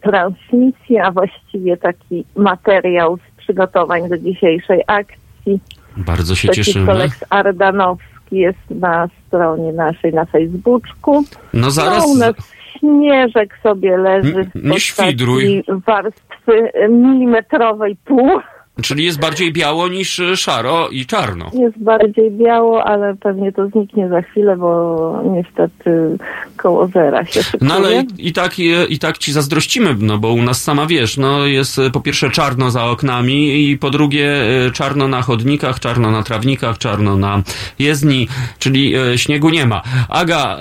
transmisję, 0.00 1.02
a 1.04 1.10
właściwie 1.10 1.76
taki 1.76 2.24
materiał 2.36 3.16
z 3.16 3.38
przygotowań 3.40 4.08
do 4.08 4.18
dzisiejszej 4.18 4.82
akcji. 4.86 5.60
Bardzo 5.96 6.34
się 6.34 6.48
Przeciwko 6.48 6.80
cieszymy. 6.80 6.94
Lex 6.98 7.24
Ardanowski 7.30 8.36
jest 8.36 8.70
na 8.70 9.08
stronie 9.26 9.72
naszej 9.72 10.14
na 10.14 10.24
Facebooku. 10.24 11.24
No 11.54 11.70
zaraz. 11.70 12.06
No, 12.06 12.12
u 12.12 12.16
nas 12.16 12.34
śnieżek 12.78 13.58
sobie 13.62 13.96
leży 13.96 14.50
w 14.54 14.64
nie 14.64 14.80
świdruj. 14.80 15.64
warstwy 15.86 16.70
milimetrowej 16.88 17.96
pół. 18.04 18.40
Czyli 18.82 19.04
jest 19.04 19.20
bardziej 19.20 19.52
biało 19.52 19.88
niż 19.88 20.20
e, 20.20 20.36
szaro 20.36 20.88
i 20.88 21.06
czarno. 21.06 21.50
Jest 21.54 21.78
bardziej 21.78 22.30
biało, 22.30 22.84
ale 22.84 23.16
pewnie 23.16 23.52
to 23.52 23.68
zniknie 23.68 24.08
za 24.08 24.22
chwilę, 24.22 24.56
bo 24.56 25.22
niestety 25.24 26.18
koło 26.56 26.86
zera 26.86 27.24
się 27.24 27.42
szykuje. 27.42 27.68
No 27.68 27.74
ale 27.74 28.02
i, 28.02 28.28
i, 28.28 28.32
tak, 28.32 28.58
i, 28.58 28.72
i 28.88 28.98
tak 28.98 29.18
ci 29.18 29.32
zazdrościmy, 29.32 29.96
no 30.00 30.18
bo 30.18 30.32
u 30.32 30.42
nas 30.42 30.62
sama 30.62 30.86
wiesz, 30.86 31.16
no 31.16 31.46
jest 31.46 31.78
e, 31.78 31.90
po 31.90 32.00
pierwsze 32.00 32.30
czarno 32.30 32.70
za 32.70 32.84
oknami 32.84 33.70
i 33.70 33.78
po 33.78 33.90
drugie 33.90 34.42
e, 34.66 34.70
czarno 34.70 35.08
na 35.08 35.22
chodnikach, 35.22 35.80
czarno 35.80 36.10
na 36.10 36.22
trawnikach, 36.22 36.78
czarno 36.78 37.16
na 37.16 37.42
jezdni, 37.78 38.28
czyli 38.58 38.92
śniegu 39.16 39.50
nie 39.50 39.66
ma. 39.66 39.82
Aga, 40.08 40.58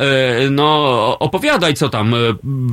no 0.51 1.19
opowiadaj 1.19 1.73
co 1.73 1.89
tam 1.89 2.15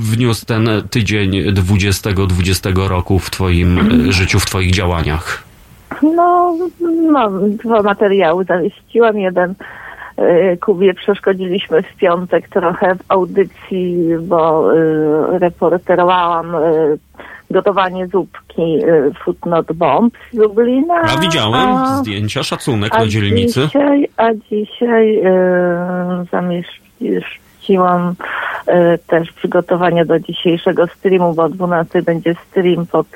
wniósł 0.00 0.46
ten 0.46 0.68
tydzień 0.90 1.52
2020 1.52 2.70
roku 2.74 3.18
w 3.18 3.30
twoim 3.30 3.80
życiu, 4.12 4.40
w 4.40 4.46
twoich 4.46 4.70
działaniach. 4.70 5.34
No, 6.02 6.54
mam 7.10 7.56
dwa 7.56 7.82
materiały 7.82 8.44
zamieściłam. 8.44 9.18
Jeden 9.18 9.54
y, 10.18 10.58
Kubie 10.60 10.94
przeszkodziliśmy 10.94 11.82
w 11.82 11.96
piątek 11.96 12.48
trochę 12.48 12.94
w 12.94 12.98
audycji, 13.08 13.96
bo 14.20 14.72
y, 14.74 15.38
reporterowałam 15.38 16.54
y, 16.54 16.98
gotowanie 17.50 18.06
zupki 18.06 18.78
Food 19.24 19.46
Not 19.46 19.72
Bomb 19.72 20.14
z 20.32 20.36
Lublina. 20.36 20.94
A 20.94 21.20
widziałem 21.20 21.68
a- 21.76 21.96
zdjęcia, 21.96 22.42
szacunek 22.42 22.94
a 22.94 22.98
na 22.98 23.06
dzielnicy. 23.06 23.60
Dzisiaj, 23.66 24.08
a 24.16 24.34
dzisiaj 24.50 25.18
y, 25.18 25.22
zamieściłam 26.32 26.84
y, 27.73 28.99
też 29.06 29.33
przygotowania 29.33 30.04
do 30.04 30.21
dzisiejszego 30.21 30.87
streamu, 30.87 31.35
bo 31.35 31.42
o 31.42 31.49
12 31.49 32.02
będzie 32.02 32.35
stream 32.50 32.87
pod 32.87 33.06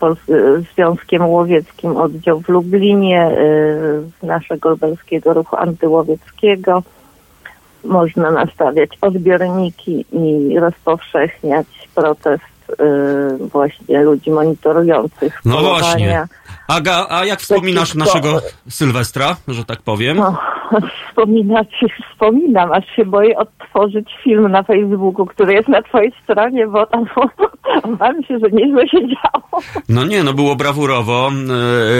Pols- 0.00 0.30
y, 0.30 0.64
Związkiem 0.74 1.26
Łowieckim 1.26 1.96
oddział 1.96 2.40
w 2.40 2.48
Lublinie 2.48 3.30
naszego 4.22 4.68
lubelskiego 4.68 5.34
ruchu 5.34 5.56
antyłowieckiego. 5.56 6.82
Można 7.84 8.30
nastawiać 8.30 8.90
odbiorniki 9.00 10.04
i 10.12 10.58
rozpowszechniać 10.58 11.66
protest 11.94 12.44
właśnie 13.52 14.02
ludzi 14.02 14.30
monitorujących 14.30 15.40
No 15.44 15.60
właśnie. 15.60 16.26
Aga, 16.68 17.06
a 17.08 17.24
jak 17.24 17.40
wspominasz 17.40 17.94
naszego 17.94 18.40
Sylwestra, 18.68 19.36
że 19.48 19.64
tak 19.64 19.82
powiem? 19.82 20.16
No, 20.16 20.38
wspominać 20.80 21.68
wspominam, 22.10 22.72
aż 22.72 22.96
się 22.96 23.04
boję 23.04 23.38
odtworzyć 23.38 24.08
film 24.24 24.48
na 24.48 24.62
Facebooku, 24.62 25.26
który 25.26 25.52
jest 25.52 25.68
na 25.68 25.82
twojej 25.82 26.12
stronie, 26.24 26.66
bo 26.66 26.86
tam 26.86 27.04
obawiam 27.82 28.22
się, 28.22 28.38
że 28.38 28.50
nieźle 28.52 28.88
się 28.88 28.98
działo. 29.00 29.62
No 29.88 30.04
nie, 30.04 30.24
no 30.24 30.32
było 30.34 30.56
brawurowo, 30.56 31.30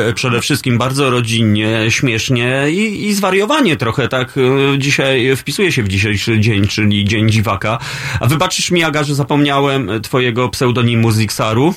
e, 0.08 0.12
przede 0.12 0.40
wszystkim 0.40 0.78
bardzo 0.78 1.10
rodzinnie, 1.10 1.90
śmiesznie 1.90 2.64
i, 2.70 3.06
i 3.06 3.12
zwariowanie 3.12 3.76
trochę, 3.76 4.08
tak 4.08 4.34
e, 4.74 4.78
dzisiaj 4.78 5.36
wpisuje 5.36 5.72
się 5.72 5.82
w 5.82 5.88
dzisiejszy 5.88 6.40
dzień, 6.40 6.66
czyli 6.66 7.04
Dzień 7.04 7.30
Dziwaka. 7.30 7.78
A 8.20 8.26
wybaczysz 8.26 8.70
mi, 8.70 8.84
Aga, 8.84 9.04
że 9.04 9.14
zapomniałem 9.14 9.90
twojego 10.02 10.48
pseudonimu 10.48 11.10
Zixaru? 11.10 11.74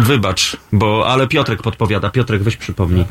Wybacz, 0.00 0.56
bo, 0.72 1.06
ale 1.06 1.26
Piotrek 1.28 1.62
podpowiada. 1.62 2.10
Piotrek, 2.10 2.42
weź 2.42 2.56
przypomnij. 2.56 3.04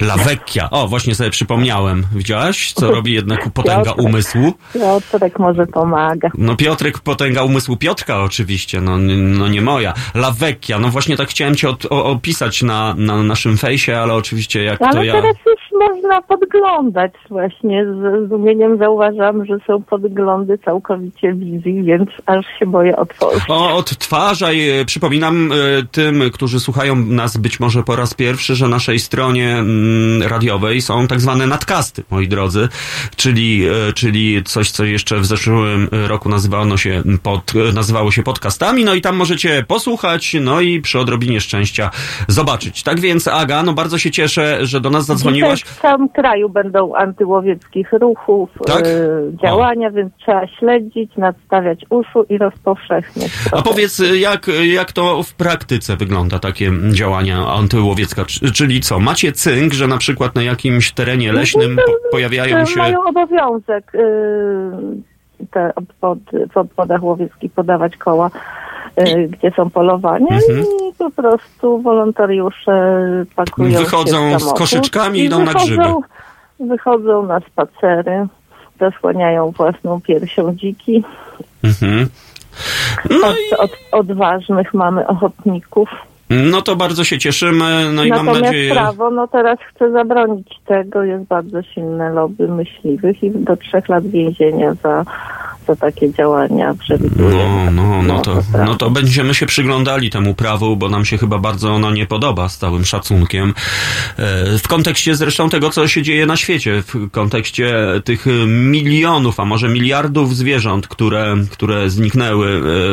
La 0.00 0.16
Vecchia. 0.16 0.70
O, 0.70 0.88
właśnie 0.88 1.14
sobie 1.14 1.30
przypomniałem. 1.30 2.06
Widziałaś, 2.14 2.72
co 2.72 2.90
robi 2.96 3.12
jednak 3.12 3.50
potęga 3.50 3.84
Piotrek. 3.84 4.06
umysłu? 4.06 4.54
Piotrek 4.72 5.38
może 5.38 5.66
pomaga. 5.66 6.30
No 6.38 6.56
Piotrek, 6.56 6.98
potęga 6.98 7.42
umysłu 7.42 7.76
Piotrka 7.76 8.22
oczywiście, 8.22 8.80
no, 8.80 8.98
no 9.16 9.48
nie 9.48 9.62
moja. 9.62 9.94
La 10.14 10.30
Vecchia, 10.30 10.78
no 10.78 10.88
właśnie 10.88 11.16
tak 11.16 11.28
chciałem 11.28 11.56
cię 11.56 11.68
od, 11.68 11.86
o, 11.86 12.04
opisać 12.04 12.62
na, 12.62 12.94
na 12.94 13.22
naszym 13.22 13.58
fejsie, 13.58 13.92
ale 13.98 14.14
oczywiście 14.14 14.64
jak 14.64 14.78
to 14.78 14.86
Ale 14.88 15.06
ja... 15.06 15.12
teraz 15.12 15.36
już 15.46 15.60
można 15.78 16.22
podglądać 16.22 17.12
właśnie. 17.30 17.84
Z 17.84 18.26
zdumieniem 18.26 18.78
zauważam, 18.78 19.46
że 19.46 19.56
są 19.66 19.82
podglądy 19.82 20.58
całkowicie 20.58 21.34
wizji, 21.34 21.82
więc 21.82 22.10
aż 22.26 22.46
się 22.58 22.66
boję 22.66 22.96
otworzyć. 22.96 23.42
O, 23.48 23.76
odtwarzaj, 23.76 24.80
e, 24.80 24.84
przypominam 24.84 25.52
e, 25.52 25.56
tym, 25.92 26.22
którzy 26.32 26.60
słuchają 26.60 26.96
nas 26.96 27.36
być 27.36 27.60
może 27.60 27.82
po 27.82 27.96
raz 27.96 28.14
pierwszy, 28.14 28.54
że 28.54 28.68
na 28.68 28.78
naszej 28.78 28.98
stronie 28.98 29.56
mm, 29.56 30.22
radiowej 30.22 30.82
są 30.82 31.06
tak 31.06 31.20
zwane 31.20 31.46
nadkasty, 31.46 32.02
moi 32.10 32.28
drodzy, 32.28 32.68
czyli, 33.16 33.66
e, 33.66 33.92
czyli 33.92 34.44
coś, 34.44 34.70
co 34.70 34.84
jeszcze 34.84 35.18
w 35.20 35.26
zeszłym 35.26 35.88
roku 36.06 36.28
nazywano 36.28 36.76
się 36.76 37.02
pod, 37.22 37.52
nazywało 37.74 38.10
się 38.10 38.22
podcastami, 38.22 38.84
no 38.84 38.94
i 38.94 39.00
tam 39.00 39.16
możecie 39.16 39.64
posłuchać, 39.68 40.36
no 40.40 40.60
i 40.60 40.80
przy 40.80 40.98
odrobinie 40.98 41.40
szczęścia 41.40 41.90
zobaczyć. 42.28 42.82
Tak 42.82 43.00
więc, 43.00 43.28
Aga, 43.28 43.62
no 43.62 43.72
bardzo 43.72 43.98
się 43.98 44.10
cieszę, 44.10 44.66
że 44.66 44.80
do 44.80 44.90
nas 44.90 45.06
zadzwoniłaś. 45.06 45.64
W 45.68 45.80
całym 45.80 46.08
kraju 46.08 46.48
będą 46.48 46.94
antywłowieckich 46.94 47.92
ruchów, 47.92 48.50
Tak? 48.66 48.86
e, 48.86 48.88
działania, 49.42 49.90
więc 49.90 50.12
trzeba 50.16 50.46
śledzić, 50.46 51.16
nadstawiać 51.16 51.80
uszu 51.90 52.22
i 52.28 52.38
rozpowszechniać. 52.38 53.30
A 53.52 53.62
powiedz, 53.62 54.02
jak, 54.20 54.46
jak 54.64 54.92
to 54.92 55.22
w 55.22 55.34
praktyce 55.34 55.96
wygląda, 55.96 56.38
takie 56.38 56.70
działania 56.92 57.46
antyłowiecka? 57.46 58.24
Czy- 58.24 58.52
Czyli 58.52 58.80
co, 58.80 59.00
macie 59.00 59.32
cynk, 59.32 59.72
że 59.72 59.86
na 59.86 59.98
przykład 59.98 60.34
na 60.34 60.42
jakimś 60.42 60.92
terenie 60.92 61.32
leśnym 61.32 61.76
po, 61.76 62.10
pojawiają 62.10 62.66
się... 62.66 62.78
Mają 62.78 62.98
obowiązek 63.04 63.94
y, 63.94 63.98
te 65.50 65.72
obwody, 65.74 66.48
w 66.52 66.56
obwodach 66.56 67.02
łowieckich 67.02 67.52
podawać 67.52 67.96
koła, 67.96 68.30
y, 68.98 69.28
gdzie 69.28 69.50
są 69.56 69.70
polowania 69.70 70.26
Mhm. 70.34 70.60
i 70.60 70.94
po 70.98 71.10
prostu 71.10 71.78
wolontariusze 71.82 73.00
pakują 73.36 73.78
Wychodzą 73.78 74.30
się 74.30 74.38
z 74.38 74.42
samochód 74.42 74.58
koszyczkami 74.58 75.18
i 75.18 75.24
idą 75.24 75.44
na 75.44 75.54
grzyby. 75.54 75.76
wychodzą- 75.82 76.00
Wychodzą 76.60 77.26
na 77.26 77.40
spacery, 77.40 78.26
zasłaniają 78.80 79.50
własną 79.50 80.00
piersią 80.00 80.54
dziki. 80.54 81.04
Mhm. 81.64 82.08
No, 83.10 83.16
i, 83.16 83.54
Od, 83.54 83.60
od 83.60 83.70
odważnych 83.92 84.74
mamy 84.74 85.06
ochotników. 85.06 85.88
no 86.30 86.62
to 86.62 86.76
bardzo 86.76 87.04
się 87.04 87.18
cieszymy, 87.18 87.92
no 87.92 88.04
i 88.04 88.08
mam 88.08 88.18
Natomiast 88.26 88.44
nadzieję... 88.44 88.72
prawo, 88.72 89.10
no 89.10 89.28
teraz 89.28 89.58
chce 89.74 89.90
zabronić 89.92 90.48
tego. 90.66 91.02
Jest 91.04 91.24
bardzo 91.24 91.62
silne 91.62 92.10
lobby 92.12 92.48
myśliwych 92.48 93.22
i 93.22 93.30
do 93.30 93.56
trzech 93.56 93.88
lat 93.88 94.06
więzienia 94.06 94.74
za, 94.74 95.04
za 95.68 95.76
takie 95.76 96.12
działania 96.12 96.74
przewiduje. 96.74 97.70
No, 97.70 97.70
no, 97.70 98.02
no, 98.02 98.20
to, 98.20 98.42
prawo. 98.52 98.64
no 98.64 98.74
to 98.74 98.90
będziemy 98.90 99.34
się 99.34 99.46
przyglądali 99.46 100.10
temu 100.10 100.34
prawu, 100.34 100.76
bo 100.76 100.88
nam 100.88 101.04
się 101.04 101.18
chyba 101.18 101.38
bardzo 101.38 101.72
ono 101.72 101.90
nie 101.90 102.06
podoba, 102.06 102.48
z 102.48 102.58
całym 102.58 102.84
szacunkiem. 102.84 103.54
E, 104.16 104.58
W 104.58 104.68
kontekście 104.68 105.16
zresztą 105.16 105.50
tego, 105.50 105.70
co 105.70 105.88
się 105.88 106.02
dzieje 106.02 106.26
na 106.26 106.36
świecie, 106.36 106.82
w 106.82 107.10
kontekście 107.10 107.74
tych 108.04 108.26
milionów, 108.46 109.40
a 109.40 109.44
może 109.44 109.68
miliardów 109.68 110.36
zwierząt, 110.36 110.88
które, 110.88 111.36
które 111.50 111.90
zniknęły 111.90 112.48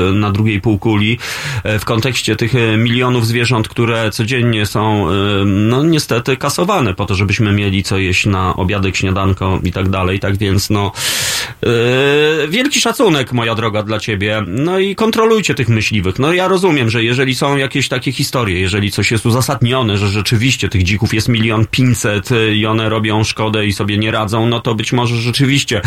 e, 0.10 0.14
na 0.14 0.32
drugiej 0.32 0.62
półkuli, 0.62 1.18
e, 1.64 1.80
w 1.80 1.86
kontekście 1.86 2.36
tych 2.36 2.54
milionów 2.78 3.28
zwierząt, 3.28 3.68
które 3.68 4.12
codziennie 4.12 4.66
są, 4.66 5.08
no 5.46 5.84
niestety, 5.84 6.38
kasowane 6.38 6.94
po 6.94 7.06
to, 7.06 7.16
żebyśmy 7.16 7.52
mieli 7.52 7.84
co 7.84 7.98
jeść 7.98 8.26
na 8.26 8.56
obiadek, 8.56 8.96
śniadanko 8.96 9.60
i 9.64 9.72
tak 9.72 9.90
dalej, 9.90 10.20
tak 10.20 10.38
więc 10.38 10.70
no, 10.70 10.92
e, 11.64 12.48
wielki 12.48 12.82
szacunek, 12.82 13.34
moja 13.34 13.56
droga, 13.56 13.84
dla 13.84 14.00
ciebie. 14.00 14.42
No 14.48 14.80
i 14.80 14.96
kontrolujcie 14.96 15.56
tych 15.56 15.70
myśliwych. 15.70 16.20
No 16.20 16.34
ja 16.34 16.48
rozumiem, 16.48 16.90
że 16.90 17.04
jeżeli 17.04 17.36
są 17.36 17.58
jakieś 17.58 17.88
takie 17.90 18.12
historie, 18.12 18.60
jeżeli 18.60 18.92
coś 18.92 19.12
jest 19.12 19.26
uzasadnione, 19.26 19.98
że 19.98 20.08
rzeczywiście 20.08 20.70
tych 20.70 20.84
dzików 20.84 21.14
jest 21.14 21.30
milion 21.30 21.66
pięćset 21.72 22.30
i 22.54 22.66
one 22.66 22.90
robią 22.90 23.24
szkodę 23.24 23.66
i 23.66 23.74
sobie 23.74 23.98
nie 23.98 24.12
radzą, 24.12 24.48
no 24.48 24.60
to 24.60 24.76
być 24.76 24.94
może 24.94 25.16
rzeczywiście 25.16 25.82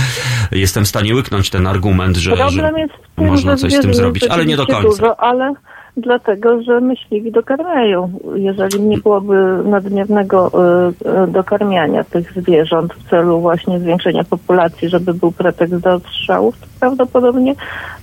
jestem 0.52 0.84
w 0.84 0.88
stanie 0.88 1.14
łyknąć 1.14 1.50
ten 1.50 1.66
argument, 1.66 2.16
że, 2.16 2.50
że 2.50 2.72
można 3.16 3.56
coś 3.56 3.72
z 3.72 3.80
tym 3.80 3.94
zrobić, 3.94 4.24
ale 4.24 4.46
nie 4.46 4.56
do 4.56 4.66
końca. 4.66 4.88
Dużo, 4.88 5.20
ale 5.20 5.54
dlatego, 6.00 6.62
że 6.62 6.80
myśliwi 6.80 7.32
dokarmiają. 7.32 8.12
Jeżeli 8.34 8.80
nie 8.80 8.98
byłoby 8.98 9.62
nadmiernego 9.64 10.50
y, 10.50 11.24
y, 11.24 11.26
dokarmiania 11.26 12.04
tych 12.04 12.32
zwierząt 12.32 12.94
w 12.94 13.10
celu 13.10 13.40
właśnie 13.40 13.80
zwiększenia 13.80 14.24
populacji, 14.24 14.88
żeby 14.88 15.14
był 15.14 15.32
pretekst 15.32 15.76
do 15.76 15.94
odstrzałów, 15.94 16.60
to 16.60 16.66
prawdopodobnie 16.80 17.54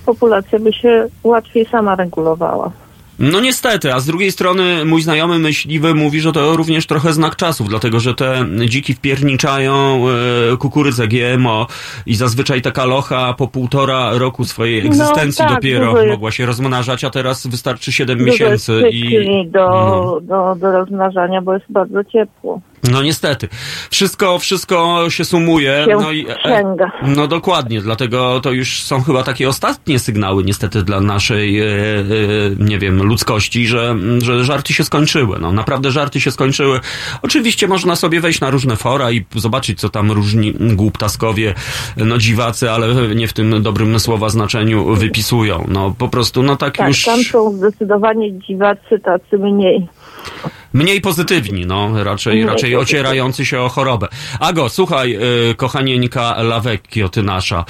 populacja 0.06 0.58
by 0.58 0.72
się 0.72 1.08
łatwiej 1.24 1.64
sama 1.64 1.96
regulowała. 1.96 2.70
No 3.18 3.40
niestety, 3.40 3.94
a 3.94 4.00
z 4.00 4.06
drugiej 4.06 4.32
strony 4.32 4.84
mój 4.84 5.02
znajomy 5.02 5.38
myśliwy 5.38 5.94
mówi, 5.94 6.20
że 6.20 6.32
to 6.32 6.56
również 6.56 6.86
trochę 6.86 7.12
znak 7.12 7.36
czasów, 7.36 7.68
dlatego 7.68 8.00
że 8.00 8.14
te 8.14 8.44
dziki 8.66 8.94
wpierniczają 8.94 10.04
e, 10.52 10.56
kukurydzę 10.56 11.08
GMO 11.08 11.66
i 12.06 12.14
zazwyczaj 12.14 12.62
taka 12.62 12.84
locha 12.84 13.34
po 13.34 13.48
półtora 13.48 14.10
roku 14.18 14.44
swojej 14.44 14.82
No 14.82 14.88
egzystencji 14.88 15.44
tak, 15.44 15.54
dopiero 15.54 15.86
dużo 15.86 15.98
jest- 15.98 16.10
mogła 16.12 16.30
się 16.30 16.46
rozmnażać, 16.46 17.04
a 17.04 17.10
teraz 17.10 17.46
wystarczy 17.46 17.92
7 17.92 18.18
Dużo 18.18 18.30
jest 18.30 18.42
miesięcy 18.42 18.88
i... 18.90 19.02
cykli 19.02 19.48
do, 19.50 19.68
no. 19.70 20.20
do, 20.22 20.56
do 20.60 20.72
rozmnażania, 20.72 21.42
bo 21.42 21.54
jest 21.54 21.66
bardzo 21.68 22.04
ciepło. 22.04 22.60
No 22.90 23.02
niestety. 23.02 23.48
Wszystko, 23.90 24.38
wszystko 24.38 25.04
się 25.10 25.24
sumuje. 25.24 25.84
Się 25.88 25.96
no, 25.96 26.12
i, 26.12 26.26
sięga. 26.42 26.92
no 27.02 27.26
dokładnie, 27.26 27.80
dlatego 27.80 28.40
to 28.40 28.52
już 28.52 28.82
są 28.82 29.02
chyba 29.02 29.22
takie 29.22 29.48
ostatnie 29.48 29.98
sygnały 29.98 30.44
niestety 30.44 30.82
dla 30.82 31.00
naszej, 31.00 31.60
e, 31.60 31.64
e, 31.64 32.04
nie 32.58 32.78
wiem, 32.78 33.02
ludzkości, 33.02 33.66
że, 33.66 33.96
że 34.18 34.44
żarty 34.44 34.72
się 34.72 34.84
skończyły. 34.84 35.38
No 35.38 35.52
naprawdę 35.52 35.90
żarty 35.90 36.20
się 36.20 36.30
skończyły. 36.30 36.80
Oczywiście 37.22 37.68
można 37.68 37.96
sobie 37.96 38.20
wejść 38.20 38.40
na 38.40 38.50
różne 38.50 38.76
fora 38.76 39.10
i 39.10 39.24
zobaczyć, 39.34 39.80
co 39.80 39.88
tam 39.88 40.12
różni 40.12 40.52
głuptaskowie, 40.52 41.54
no 41.96 42.18
dziwacy, 42.18 42.70
ale 42.70 43.14
nie 43.14 43.28
w 43.28 43.32
tym 43.32 43.62
dobrym 43.62 44.00
słowa 44.00 44.28
znaczeniu 44.28 44.94
wypisują. 44.94 45.64
No 45.68 45.94
po 45.98 46.08
prostu, 46.08 46.42
no 46.42 46.56
tak, 46.56 46.76
Tak, 46.76 46.88
już... 46.88 47.04
tam 47.04 47.22
są 47.22 47.52
zdecydowanie 47.52 48.38
dziwacy, 48.38 48.98
tacy 49.04 49.38
mniej. 49.38 49.88
Mniej 50.76 51.00
pozytywni, 51.00 51.66
no, 51.66 52.04
raczej, 52.04 52.34
Mniej 52.34 52.46
raczej 52.46 52.76
ocierający 52.76 53.46
się 53.46 53.60
o 53.60 53.68
chorobę. 53.68 54.08
Ago, 54.40 54.68
słuchaj, 54.68 55.18
y, 55.50 55.54
kochanieńka 55.54 56.42
Lawekio, 56.42 57.08
ty 57.08 57.22
nasza. 57.22 57.64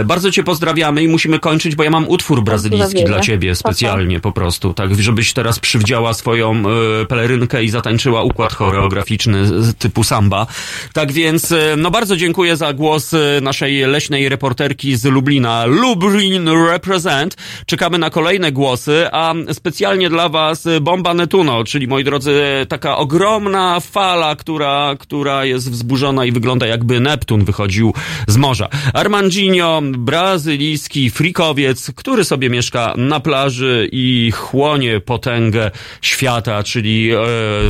Y, 0.00 0.04
bardzo 0.04 0.30
cię 0.30 0.44
pozdrawiamy 0.44 1.02
i 1.02 1.08
musimy 1.08 1.38
kończyć, 1.38 1.74
bo 1.74 1.84
ja 1.84 1.90
mam 1.90 2.08
utwór 2.08 2.42
brazylijski 2.42 3.04
dla 3.04 3.20
ciebie 3.20 3.54
specjalnie 3.54 4.20
po 4.20 4.32
prostu, 4.32 4.74
tak, 4.74 4.94
żebyś 4.94 5.32
teraz 5.32 5.58
przywdziała 5.58 6.14
swoją 6.14 6.62
y, 7.02 7.06
pelerynkę 7.06 7.64
i 7.64 7.70
zatańczyła 7.70 8.22
układ 8.22 8.52
choreograficzny 8.52 9.42
typu 9.78 10.04
samba. 10.04 10.46
Tak 10.92 11.12
więc, 11.12 11.50
y, 11.50 11.74
no 11.76 11.90
bardzo 11.90 12.16
dziękuję 12.16 12.56
za 12.56 12.72
głos 12.72 13.14
naszej 13.42 13.80
leśnej 13.80 14.28
reporterki 14.28 14.96
z 14.96 15.04
Lublina. 15.04 15.64
Lublin 15.66 16.48
Represent. 16.48 17.36
Czekamy 17.66 17.98
na 17.98 18.10
kolejne 18.10 18.52
głosy, 18.52 19.06
a 19.12 19.34
specjalnie 19.52 20.10
dla 20.10 20.28
was 20.28 20.68
Bomba 20.80 21.14
Netuno, 21.14 21.64
czyli 21.64 21.88
moi 21.88 22.04
drodzy, 22.04 22.47
taka 22.68 22.96
ogromna 22.96 23.80
fala, 23.80 24.36
która, 24.36 24.94
która 24.98 25.44
jest 25.44 25.70
wzburzona 25.70 26.24
i 26.24 26.32
wygląda 26.32 26.66
jakby 26.66 27.00
Neptun 27.00 27.44
wychodził 27.44 27.94
z 28.26 28.36
morza. 28.36 28.68
Armandinho, 28.94 29.82
brazylijski 29.82 31.10
frikowiec, 31.10 31.90
który 31.96 32.24
sobie 32.24 32.50
mieszka 32.50 32.94
na 32.96 33.20
plaży 33.20 33.88
i 33.92 34.30
chłonie 34.30 35.00
potęgę 35.00 35.70
świata, 36.02 36.62
czyli 36.62 37.10
e, 37.10 37.18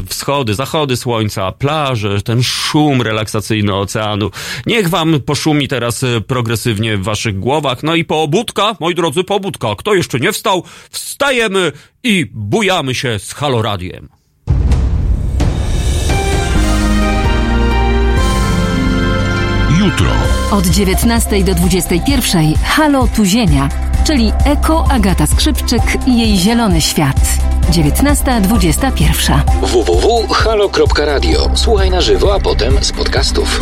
wschody, 0.07 0.55
zachody 0.55 0.97
słońca, 0.97 1.53
plaże, 1.53 2.23
ten 2.23 2.43
szum 2.43 3.03
relaksacyjny 3.03 3.75
oceanu. 3.75 4.31
Niech 4.67 4.89
wam 4.89 5.21
poszumi 5.21 5.69
teraz 5.69 6.03
e, 6.03 6.21
progresywnie 6.21 6.97
w 6.97 7.03
waszych 7.03 7.39
głowach. 7.39 7.83
No 7.83 7.95
i 7.95 8.05
poobudka, 8.05 8.77
moi 8.81 8.95
drodzy, 8.95 9.25
poobudka. 9.25 9.69
Kto 9.79 9.95
jeszcze 9.95 10.21
nie 10.21 10.33
wstał, 10.33 10.65
wstajemy 10.91 11.73
i 12.03 12.27
bujamy 12.33 12.95
się 12.95 13.19
z 13.19 13.33
haloradiem. 13.33 14.18
Jutro. 19.89 20.11
Od 20.51 20.67
19 20.67 21.45
do 21.45 21.55
21 21.55 22.55
Halo 22.65 23.09
tu 23.17 23.25
Ziemia, 23.25 23.69
czyli 24.05 24.33
Eko 24.45 24.85
Agata 24.91 25.27
Skrzypczyk 25.27 25.83
i 26.07 26.19
jej 26.19 26.37
zielony 26.37 26.81
świat. 26.81 27.17
19.21. 27.71 29.41
www.halo.radio. 29.63 31.51
Słuchaj 31.55 31.91
na 31.91 32.01
żywo, 32.01 32.35
a 32.35 32.41
potem 32.41 32.85
z 32.85 32.93
podcastów. 32.93 33.61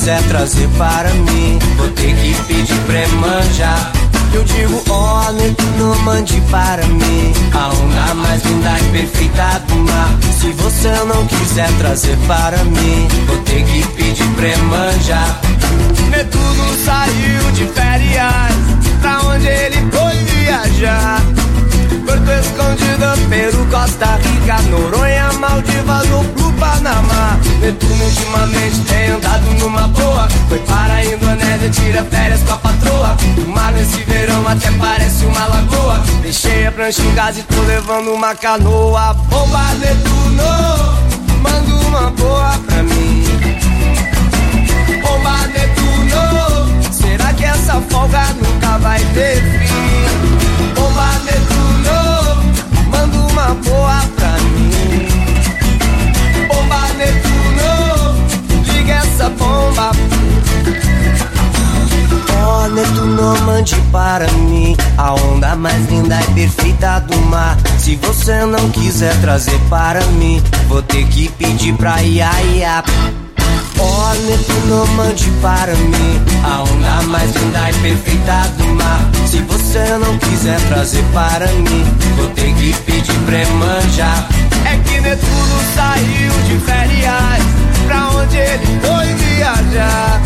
Quiser 0.00 0.22
trazer 0.28 0.66
para 0.78 1.10
mim, 1.10 1.58
vou 1.76 1.88
ter 1.90 2.16
que 2.16 2.34
pedir 2.44 2.80
pra 2.86 3.06
manjar. 3.18 3.92
Eu 4.32 4.42
digo, 4.44 4.82
oh, 4.88 5.32
Netuno, 5.32 5.94
mande 6.04 6.40
para 6.50 6.86
mim 6.86 7.34
a 7.52 7.68
onda 7.68 8.14
mais 8.14 8.42
linda 8.42 8.78
e 8.78 8.92
perfeita 8.92 9.62
do 9.68 9.74
mar. 9.76 10.08
Se 10.40 10.52
você 10.52 10.88
não 11.04 11.26
quiser 11.26 11.70
trazer 11.76 12.16
para 12.26 12.64
mim, 12.64 13.08
vou 13.26 13.36
ter 13.42 13.62
que 13.62 13.86
pedir 13.88 14.26
pra 14.36 14.56
manjar. 14.64 15.38
Netuno 16.08 16.74
saiu 16.82 17.52
de 17.52 17.66
férias, 17.66 18.54
pra 19.02 19.20
onde 19.26 19.48
ele 19.48 19.86
foi 19.92 20.16
viajar? 20.34 21.20
Porto 22.06 22.30
Escondido, 22.30 23.28
Peru, 23.28 23.66
Costa 23.66 24.16
Rica, 24.16 24.62
Noronha, 24.70 25.32
Maldivas 25.34 26.10
ou 26.10 26.24
pro 26.24 26.52
Panamá. 26.54 27.38
Netuno 27.60 28.04
ultimamente 28.04 28.80
tem 28.88 29.08
andado 29.10 29.44
numa 29.58 29.88
boa. 29.88 30.28
Foi 30.48 30.58
para 30.60 30.94
a 30.94 31.04
Indonésia, 31.04 31.70
tira 31.70 32.04
férias 32.04 32.40
com 32.42 32.52
a 32.54 32.56
patroa. 32.56 33.16
O 33.38 33.50
mar 33.50 33.72
nesse 33.72 34.02
verão 34.04 34.46
até 34.46 34.70
parece 34.72 35.24
uma 35.26 35.46
lagoa. 35.46 36.00
Deixei 36.22 36.66
a 36.66 36.72
prancha 36.72 37.02
em 37.02 37.14
casa 37.14 37.40
e 37.40 37.42
tô 37.42 37.60
levando 37.62 38.12
uma 38.12 38.34
canoa. 38.34 39.14
Bomba 39.28 39.64
Netuno, 39.74 40.44
manda 41.42 41.74
uma 41.86 42.10
boa 42.10 42.58
pra 42.66 42.82
mim. 42.82 43.24
Bomba 45.02 45.46
Netuno, 45.48 46.92
será 46.92 47.32
que 47.32 47.44
essa 47.44 47.80
folga 47.90 48.24
nunca 48.42 48.78
vai 48.78 49.00
ter 49.14 49.42
fim? 49.42 50.74
Bomba 50.74 51.12
Netuno, 51.24 51.59
uma 53.40 53.54
boa 53.54 54.02
pra 54.16 54.32
mim. 54.32 55.08
Bomba 56.48 56.88
Netuno, 56.98 58.72
liga 58.72 58.94
essa 58.94 59.30
bomba. 59.30 59.90
Oh, 62.42 62.68
Netuno, 62.68 63.40
mande 63.46 63.76
para 63.90 64.30
mim 64.32 64.76
a 64.98 65.14
onda 65.14 65.56
mais 65.56 65.88
linda 65.88 66.20
e 66.20 66.34
perfeita 66.34 67.00
do 67.00 67.16
mar. 67.26 67.56
Se 67.78 67.96
você 67.96 68.44
não 68.44 68.70
quiser 68.70 69.18
trazer 69.20 69.58
para 69.70 70.04
mim, 70.18 70.42
vou 70.68 70.82
ter 70.82 71.06
que 71.06 71.28
pedir 71.30 71.74
pra 71.74 72.00
Iaia. 72.00 72.84
Oh, 73.82 74.14
Netuno, 74.26 74.86
mande 74.94 75.30
para 75.40 75.74
mim 75.74 76.20
a 76.44 76.62
onda 76.62 77.02
mais 77.08 77.34
linda 77.34 77.70
e 77.70 77.74
perfeita 77.74 78.48
do 78.58 78.66
mar. 78.74 79.10
Se 79.26 79.38
você 79.38 79.96
não 79.98 80.18
quiser 80.18 80.60
trazer 80.68 81.02
para 81.14 81.46
mim, 81.46 81.84
vou 82.16 82.28
ter 82.28 82.52
que 82.54 82.74
pedir 82.82 83.18
pra 83.20 83.46
manjar. 83.54 84.28
É 84.66 84.76
que 84.76 85.00
Netuno 85.00 85.60
saiu 85.74 86.32
de 86.46 86.58
férias, 86.64 87.42
pra 87.86 88.10
onde 88.10 88.36
ele 88.36 88.80
foi 88.82 89.14
viajar? 89.14 90.20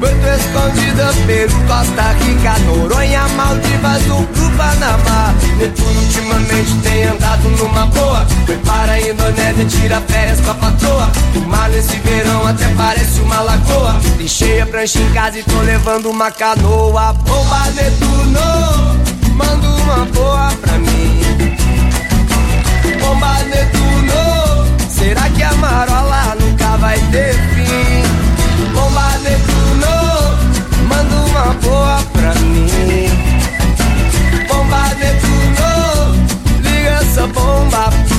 Porto 0.00 0.26
Escondido, 0.26 1.26
Peru, 1.26 1.54
Costa 1.66 2.12
Rica, 2.20 2.58
Noronha, 2.66 3.26
Maldivas 3.28 4.02
pro 4.02 4.50
Panamá. 4.56 5.34
Netuno 5.58 6.00
ultimamente 6.00 6.74
tem 6.82 7.04
andado 7.04 7.48
numa 7.48 7.86
boa. 7.86 8.26
Foi 8.44 8.56
para 8.58 8.92
a 8.92 9.00
Indonésia, 9.00 9.64
tira 9.64 10.00
férias 10.02 10.40
com 10.40 10.50
a 10.50 10.54
patroa. 10.54 11.10
O 11.34 11.40
mar 11.48 11.70
nesse 11.70 11.96
verão 11.98 12.46
até 12.46 12.68
parece 12.76 13.20
uma 13.20 13.40
lagoa. 13.40 13.96
Deixei 14.18 14.60
a 14.60 14.66
prancha 14.66 14.98
em 14.98 15.12
casa 15.12 15.38
e 15.38 15.42
tô 15.42 15.60
levando 15.60 16.10
uma 16.10 16.30
canoa. 16.30 17.12
Bomba 17.12 17.66
Netuno, 17.74 19.00
manda 19.34 19.68
uma 19.68 20.04
boa 20.06 20.52
pra 20.60 20.78
mim. 20.78 21.20
Bomba 23.00 23.38
Netuno, 23.44 24.88
será 24.90 25.28
que 25.30 25.42
a 25.42 25.52
marola 25.54 26.36
nunca 26.38 26.76
vai 26.76 26.98
ter 27.10 27.35
pra 32.12 32.34
mim. 32.34 33.08
Bomba 34.48 34.94
Netuno, 34.98 36.14
liga 36.62 37.00
essa 37.00 37.26
bomba. 37.26 38.15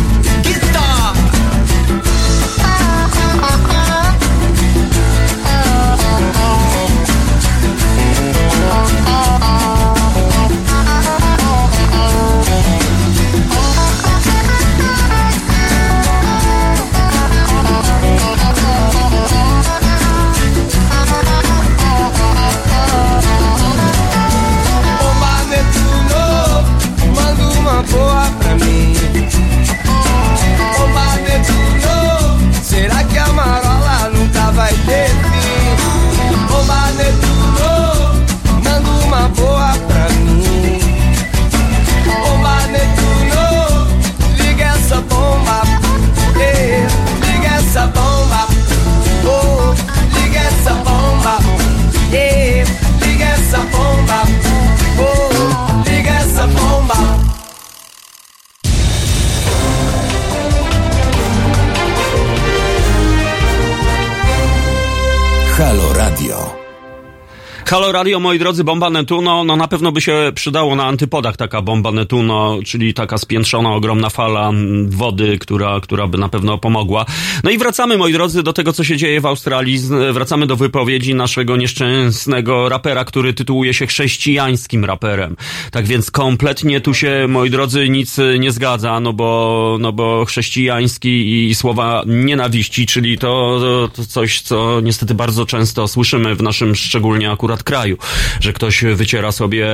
Halo 67.70 67.92
Radio, 67.92 68.20
moi 68.20 68.40
drodzy, 68.40 68.64
bomba 68.64 68.90
Netuno, 68.90 69.44
no 69.44 69.56
na 69.56 69.68
pewno 69.68 69.92
by 69.92 70.02
się 70.02 70.32
przydało 70.36 70.76
na 70.76 70.86
antypodach 70.86 71.38
taka 71.38 71.62
bomba 71.62 71.92
Netuno, 71.92 72.60
czyli 72.66 72.94
taka 72.94 73.18
spiętrzona, 73.18 73.74
ogromna 73.74 74.10
fala 74.10 74.52
wody, 74.88 75.38
która, 75.38 75.80
która 75.80 76.08
by 76.08 76.18
na 76.18 76.30
pewno 76.30 76.58
pomogła. 76.58 77.06
No 77.44 77.52
i 77.52 77.58
wracamy, 77.58 77.98
moi 77.98 78.14
drodzy, 78.14 78.44
do 78.44 78.54
tego, 78.54 78.74
co 78.74 78.84
się 78.84 78.98
dzieje 78.98 79.22
w 79.22 79.26
Australii. 79.26 79.80
Wracamy 80.14 80.48
do 80.48 80.56
wypowiedzi 80.56 81.16
naszego 81.16 81.58
nieszczęsnego 81.58 82.70
rapera, 82.70 83.06
który 83.06 83.34
tytułuje 83.34 83.74
się 83.74 83.88
chrześcijańskim 83.88 84.86
raperem. 84.86 85.36
Tak 85.72 85.86
więc 85.86 86.12
kompletnie 86.12 86.82
tu 86.82 86.94
się, 86.94 87.26
moi 87.30 87.50
drodzy, 87.50 87.90
nic 87.90 88.18
nie 88.40 88.52
zgadza, 88.52 89.00
no 89.00 89.14
bo, 89.14 89.78
no 89.80 89.92
bo 89.94 90.26
chrześcijański 90.26 91.48
i 91.50 91.56
słowa 91.56 92.04
nienawiści, 92.06 92.86
czyli 92.86 93.18
to, 93.18 93.60
to 93.96 94.06
coś, 94.06 94.42
co 94.42 94.82
niestety 94.84 95.16
bardzo 95.16 95.46
często 95.46 95.88
słyszymy 95.88 96.36
w 96.36 96.44
naszym 96.44 96.76
szczególnie 96.76 97.32
akurat 97.32 97.57
kraju, 97.64 97.98
że 98.40 98.54
ktoś 98.54 98.84
wyciera 98.84 99.32
sobie 99.32 99.68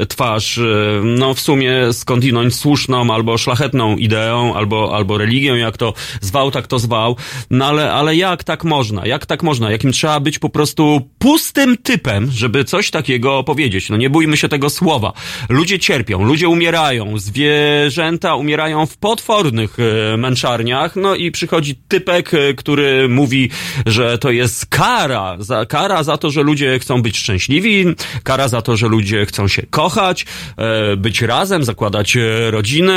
e, 0.00 0.06
twarz, 0.06 0.58
e, 0.58 0.62
no 1.04 1.34
w 1.34 1.40
sumie 1.40 1.92
skądinąć 1.92 2.54
słuszną 2.54 3.14
albo 3.14 3.38
szlachetną 3.38 3.96
ideą, 3.96 4.54
albo, 4.54 4.96
albo 4.96 5.18
religią, 5.18 5.54
jak 5.54 5.76
to 5.76 5.94
zwał, 6.20 6.50
tak 6.50 6.66
to 6.66 6.78
zwał, 6.78 7.16
no 7.50 7.66
ale, 7.66 7.92
ale 7.92 8.16
jak 8.16 8.44
tak 8.44 8.64
można, 8.64 9.06
jak 9.06 9.26
tak 9.26 9.42
można, 9.42 9.70
jakim 9.70 9.92
trzeba 9.92 10.20
być 10.20 10.38
po 10.38 10.48
prostu 10.48 11.08
pustym 11.18 11.76
typem, 11.76 12.30
żeby 12.30 12.64
coś 12.64 12.90
takiego 12.90 13.44
powiedzieć, 13.44 13.90
no 13.90 13.96
nie 13.96 14.10
bójmy 14.10 14.36
się 14.36 14.48
tego 14.48 14.70
słowa. 14.70 15.12
Ludzie 15.48 15.78
cierpią, 15.78 16.24
ludzie 16.24 16.48
umierają, 16.48 17.18
zwierzęta 17.18 18.34
umierają 18.34 18.86
w 18.86 18.96
potwornych 18.96 19.76
e, 19.78 20.16
męczarniach, 20.16 20.96
no 20.96 21.14
i 21.14 21.30
przychodzi 21.30 21.76
typek, 21.88 22.30
który 22.56 23.08
mówi, 23.08 23.50
że 23.86 24.18
to 24.18 24.30
jest 24.30 24.66
kara, 24.66 25.36
za, 25.38 25.66
kara 25.66 26.02
za 26.02 26.16
to, 26.16 26.30
że 26.30 26.42
ludzie 26.42 26.78
chcą 26.78 27.02
być 27.02 27.13
szczęśliwi, 27.16 27.84
kara 28.22 28.48
za 28.48 28.62
to, 28.62 28.76
że 28.76 28.88
ludzie 28.88 29.26
chcą 29.26 29.48
się 29.48 29.62
kochać, 29.70 30.26
e, 30.56 30.96
być 30.96 31.22
razem, 31.22 31.64
zakładać 31.64 32.16
e, 32.16 32.50
rodziny, 32.50 32.94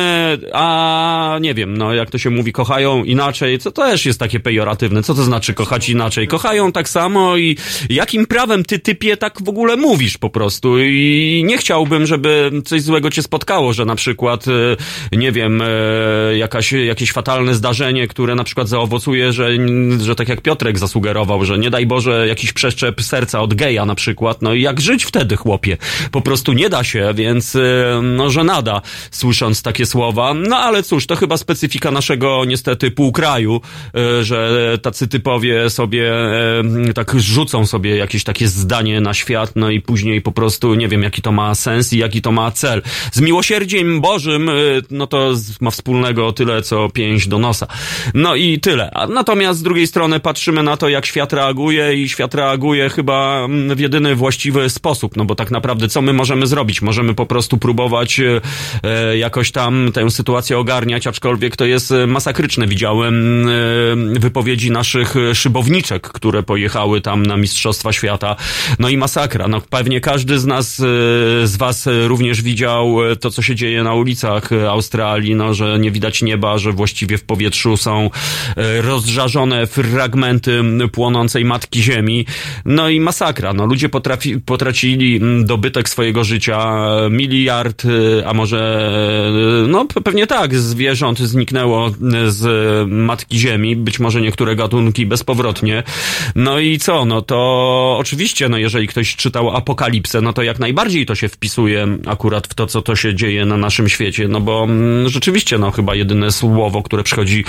a 0.54 1.38
nie 1.42 1.54
wiem, 1.54 1.78
no 1.78 1.94
jak 1.94 2.10
to 2.10 2.18
się 2.18 2.30
mówi, 2.30 2.52
kochają 2.52 3.04
inaczej, 3.04 3.60
co 3.60 3.72
też 3.72 4.06
jest 4.06 4.20
takie 4.20 4.40
pejoratywne. 4.40 5.04
Co 5.04 5.14
to 5.14 5.24
znaczy 5.24 5.54
kochać 5.54 5.90
inaczej? 5.90 6.28
Kochają 6.28 6.72
tak 6.72 6.90
samo 6.90 7.38
i 7.38 7.58
jakim 7.90 8.26
prawem 8.26 8.64
ty 8.64 8.80
typie 8.80 9.18
tak 9.18 9.44
w 9.44 9.50
ogóle 9.50 9.76
mówisz 9.76 10.18
po 10.18 10.30
prostu 10.30 10.80
i 10.80 11.44
nie 11.46 11.58
chciałbym, 11.58 12.06
żeby 12.06 12.52
coś 12.66 12.82
złego 12.82 13.10
cię 13.10 13.22
spotkało, 13.24 13.74
że 13.74 13.86
na 13.86 13.96
przykład, 13.96 14.46
e, 14.48 15.18
nie 15.18 15.32
wiem, 15.32 15.64
jakaś, 16.36 16.72
jakieś 16.72 17.12
fatalne 17.12 17.56
zdarzenie, 17.56 18.08
które 18.08 18.36
na 18.36 18.44
przykład 18.44 18.70
zaowocuje, 18.70 19.34
że, 19.34 19.50
że 20.02 20.16
tak 20.16 20.30
jak 20.30 20.42
Piotrek 20.42 20.80
zasugerował, 20.80 21.46
że 21.46 21.58
nie 21.58 21.70
daj 21.70 21.86
Boże 21.86 22.28
jakiś 22.28 22.54
przeszczep 22.54 23.02
serca 23.02 23.42
od 23.42 23.54
geja 23.54 23.86
na 23.86 23.96
przykład, 23.96 24.07
no 24.42 24.54
i 24.54 24.62
jak 24.62 24.82
żyć 24.82 25.06
wtedy, 25.06 25.36
chłopie? 25.36 25.78
Po 26.12 26.22
prostu 26.22 26.54
nie 26.54 26.70
da 26.70 26.84
się, 26.84 27.14
więc 27.16 27.56
e, 27.56 27.60
no, 28.04 28.30
że 28.30 28.44
nada, 28.44 28.82
słysząc 29.12 29.62
takie 29.62 29.86
słowa. 29.86 30.34
No 30.34 30.58
ale 30.58 30.84
cóż, 30.84 31.08
to 31.08 31.16
chyba 31.16 31.38
specyfika 31.38 31.92
naszego 31.92 32.46
niestety 32.46 32.92
półkraju, 32.92 33.62
e, 33.96 34.24
że 34.24 34.78
tacy 34.82 35.08
typowie 35.08 35.70
sobie 35.70 36.14
e, 36.90 36.94
tak 36.96 37.14
rzucą 37.20 37.66
sobie 37.66 37.96
jakieś 37.96 38.24
takie 38.24 38.48
zdanie 38.48 39.02
na 39.02 39.14
świat, 39.14 39.52
no 39.56 39.70
i 39.70 39.82
później 39.82 40.22
po 40.22 40.32
prostu 40.32 40.76
nie 40.76 40.88
wiem, 40.88 41.04
jaki 41.04 41.22
to 41.22 41.32
ma 41.32 41.56
sens 41.56 41.94
i 41.94 41.98
jaki 41.98 42.22
to 42.22 42.32
ma 42.32 42.52
cel. 42.52 42.82
Z 43.12 43.22
miłosierdziem 43.22 44.02
Bożym, 44.02 44.52
no 44.92 45.08
to 45.08 45.34
ma 45.62 45.72
wspólnego 45.72 46.32
tyle, 46.32 46.62
co 46.62 46.90
pięść 46.90 47.28
do 47.28 47.40
nosa. 47.40 47.68
No 48.14 48.36
i 48.36 48.60
tyle. 48.60 48.92
Natomiast 49.10 49.60
z 49.60 49.64
drugiej 49.64 49.88
strony 49.88 50.20
patrzymy 50.20 50.64
na 50.64 50.78
to, 50.78 50.90
jak 50.90 51.06
świat 51.06 51.34
reaguje 51.34 51.94
i 52.04 52.10
świat 52.10 52.36
reaguje 52.36 52.90
chyba 52.90 53.46
mm, 53.46 53.76
w 53.76 53.80
właściwy 54.16 54.70
sposób, 54.70 55.18
no 55.18 55.26
bo 55.26 55.36
tak 55.36 55.52
naprawdę 55.52 55.90
co 55.90 56.02
my 56.02 56.14
możemy 56.14 56.48
zrobić? 56.48 56.82
Możemy 56.82 57.14
po 57.14 57.26
prostu 57.26 57.58
próbować 57.58 58.20
e, 58.20 58.42
e, 58.84 59.18
jakoś 59.18 59.52
tam 59.52 59.92
tę 59.94 60.12
sytuację 60.12 60.58
ogarniać, 60.58 61.08
aczkolwiek 61.08 61.56
to 61.56 61.66
jest 61.66 61.92
e, 61.92 62.08
masakryczne. 62.08 62.68
Widziałem 62.68 63.48
wypowiedzi 64.20 64.72
naszych 64.72 65.16
szybowniczek, 65.34 66.08
które 66.08 66.44
pojechały 66.44 67.02
tam 67.02 67.26
na 67.26 67.38
Mistrzostwa 67.38 67.94
Świata. 67.94 68.36
No 68.80 68.90
i 68.90 68.98
masakra. 68.98 69.48
No 69.48 69.62
pewnie 69.62 70.02
każdy 70.02 70.40
z 70.40 70.46
nas, 70.46 70.76
z 71.44 71.58
was 71.58 71.90
również 72.08 72.42
widział 72.42 72.98
to, 73.20 73.32
co 73.32 73.42
się 73.42 73.56
dzieje 73.56 73.84
na 73.84 73.94
ulicach 73.94 74.50
Australii, 74.70 75.36
no, 75.36 75.54
że 75.54 75.80
nie 75.80 75.92
widać 75.92 76.22
nieba, 76.22 76.58
że 76.58 76.72
właściwie 76.72 77.18
w 77.18 77.24
powietrzu 77.24 77.78
są 77.78 78.10
rozżarzone 78.82 79.68
fragmenty 79.68 80.62
płonącej 80.92 81.46
matki 81.46 81.84
ziemi. 81.84 82.26
No 82.66 82.90
i 82.90 83.00
masakra. 83.00 83.54
No, 83.54 83.66
ludzie 83.66 83.87
potrafi, 83.90 84.40
potracili 84.40 85.16
m, 85.16 85.46
dobytek 85.46 85.90
swojego 85.90 86.24
życia, 86.24 86.78
e, 87.06 87.10
miliard, 87.10 87.84
e, 87.86 88.28
a 88.28 88.34
może, 88.34 88.90
e, 89.66 89.68
no 89.68 89.86
pe- 89.86 90.02
pewnie 90.02 90.28
tak, 90.28 90.56
zwierząt 90.56 91.20
zniknęło 91.20 91.92
z 92.28 92.44
matki 92.90 93.40
ziemi, 93.40 93.76
być 93.76 94.00
może 94.00 94.22
niektóre 94.22 94.56
gatunki 94.56 95.06
bezpowrotnie. 95.06 95.84
No 96.36 96.60
i 96.60 96.78
co? 96.78 97.06
No 97.06 97.22
to 97.22 97.38
oczywiście, 98.00 98.50
no 98.50 98.58
jeżeli 98.58 98.88
ktoś 98.88 99.16
czytał 99.16 99.56
Apokalipsę, 99.56 100.22
no 100.22 100.34
to 100.34 100.44
jak 100.44 100.60
najbardziej 100.60 101.06
to 101.06 101.16
się 101.16 101.30
wpisuje 101.30 101.88
akurat 102.06 102.48
w 102.48 102.54
to, 102.54 102.68
co 102.68 102.82
to 102.82 102.96
się 102.96 103.16
dzieje 103.16 103.46
na 103.46 103.58
naszym 103.58 103.90
świecie, 103.90 104.28
no 104.28 104.40
bo 104.42 104.64
mm, 104.64 105.10
rzeczywiście, 105.10 105.58
no 105.58 105.72
chyba 105.72 105.96
jedyne 105.96 106.32
słowo, 106.32 106.84
które 106.84 107.04
przychodzi 107.04 107.44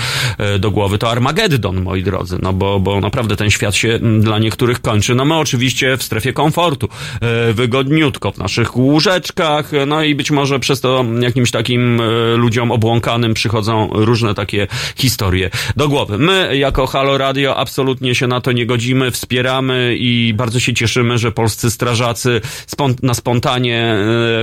do 0.59 0.71
głowy 0.71 0.97
to 0.97 1.11
Armageddon, 1.11 1.81
moi 1.81 2.03
drodzy, 2.03 2.37
no 2.41 2.53
bo, 2.53 2.79
bo 2.79 3.01
naprawdę 3.01 3.35
ten 3.35 3.49
świat 3.49 3.75
się 3.75 3.89
mm, 3.89 4.21
dla 4.21 4.39
niektórych 4.39 4.81
kończy. 4.81 5.15
No 5.15 5.25
my 5.25 5.35
oczywiście 5.35 5.97
w 5.97 6.03
strefie 6.03 6.28
komfortu, 6.33 6.89
e, 7.21 7.53
wygodniutko 7.53 8.31
w 8.31 8.37
naszych 8.37 8.77
łóżeczkach, 8.77 9.73
e, 9.73 9.85
no 9.85 10.03
i 10.03 10.15
być 10.15 10.31
może 10.31 10.59
przez 10.59 10.81
to 10.81 11.05
jakimś 11.19 11.51
takim 11.51 12.01
e, 12.01 12.37
ludziom 12.37 12.71
obłąkanym 12.71 13.33
przychodzą 13.33 13.89
różne 13.91 14.33
takie 14.35 14.67
historie 14.95 15.49
do 15.75 15.89
głowy. 15.89 16.17
My 16.17 16.57
jako 16.57 16.87
Halo 16.87 17.17
Radio 17.17 17.57
absolutnie 17.57 18.15
się 18.15 18.27
na 18.27 18.41
to 18.41 18.51
nie 18.51 18.65
godzimy, 18.65 19.11
wspieramy 19.11 19.95
i 19.99 20.33
bardzo 20.37 20.59
się 20.59 20.73
cieszymy, 20.73 21.17
że 21.17 21.31
polscy 21.31 21.71
strażacy 21.71 22.41
na 23.03 23.13
spontanie 23.13 23.95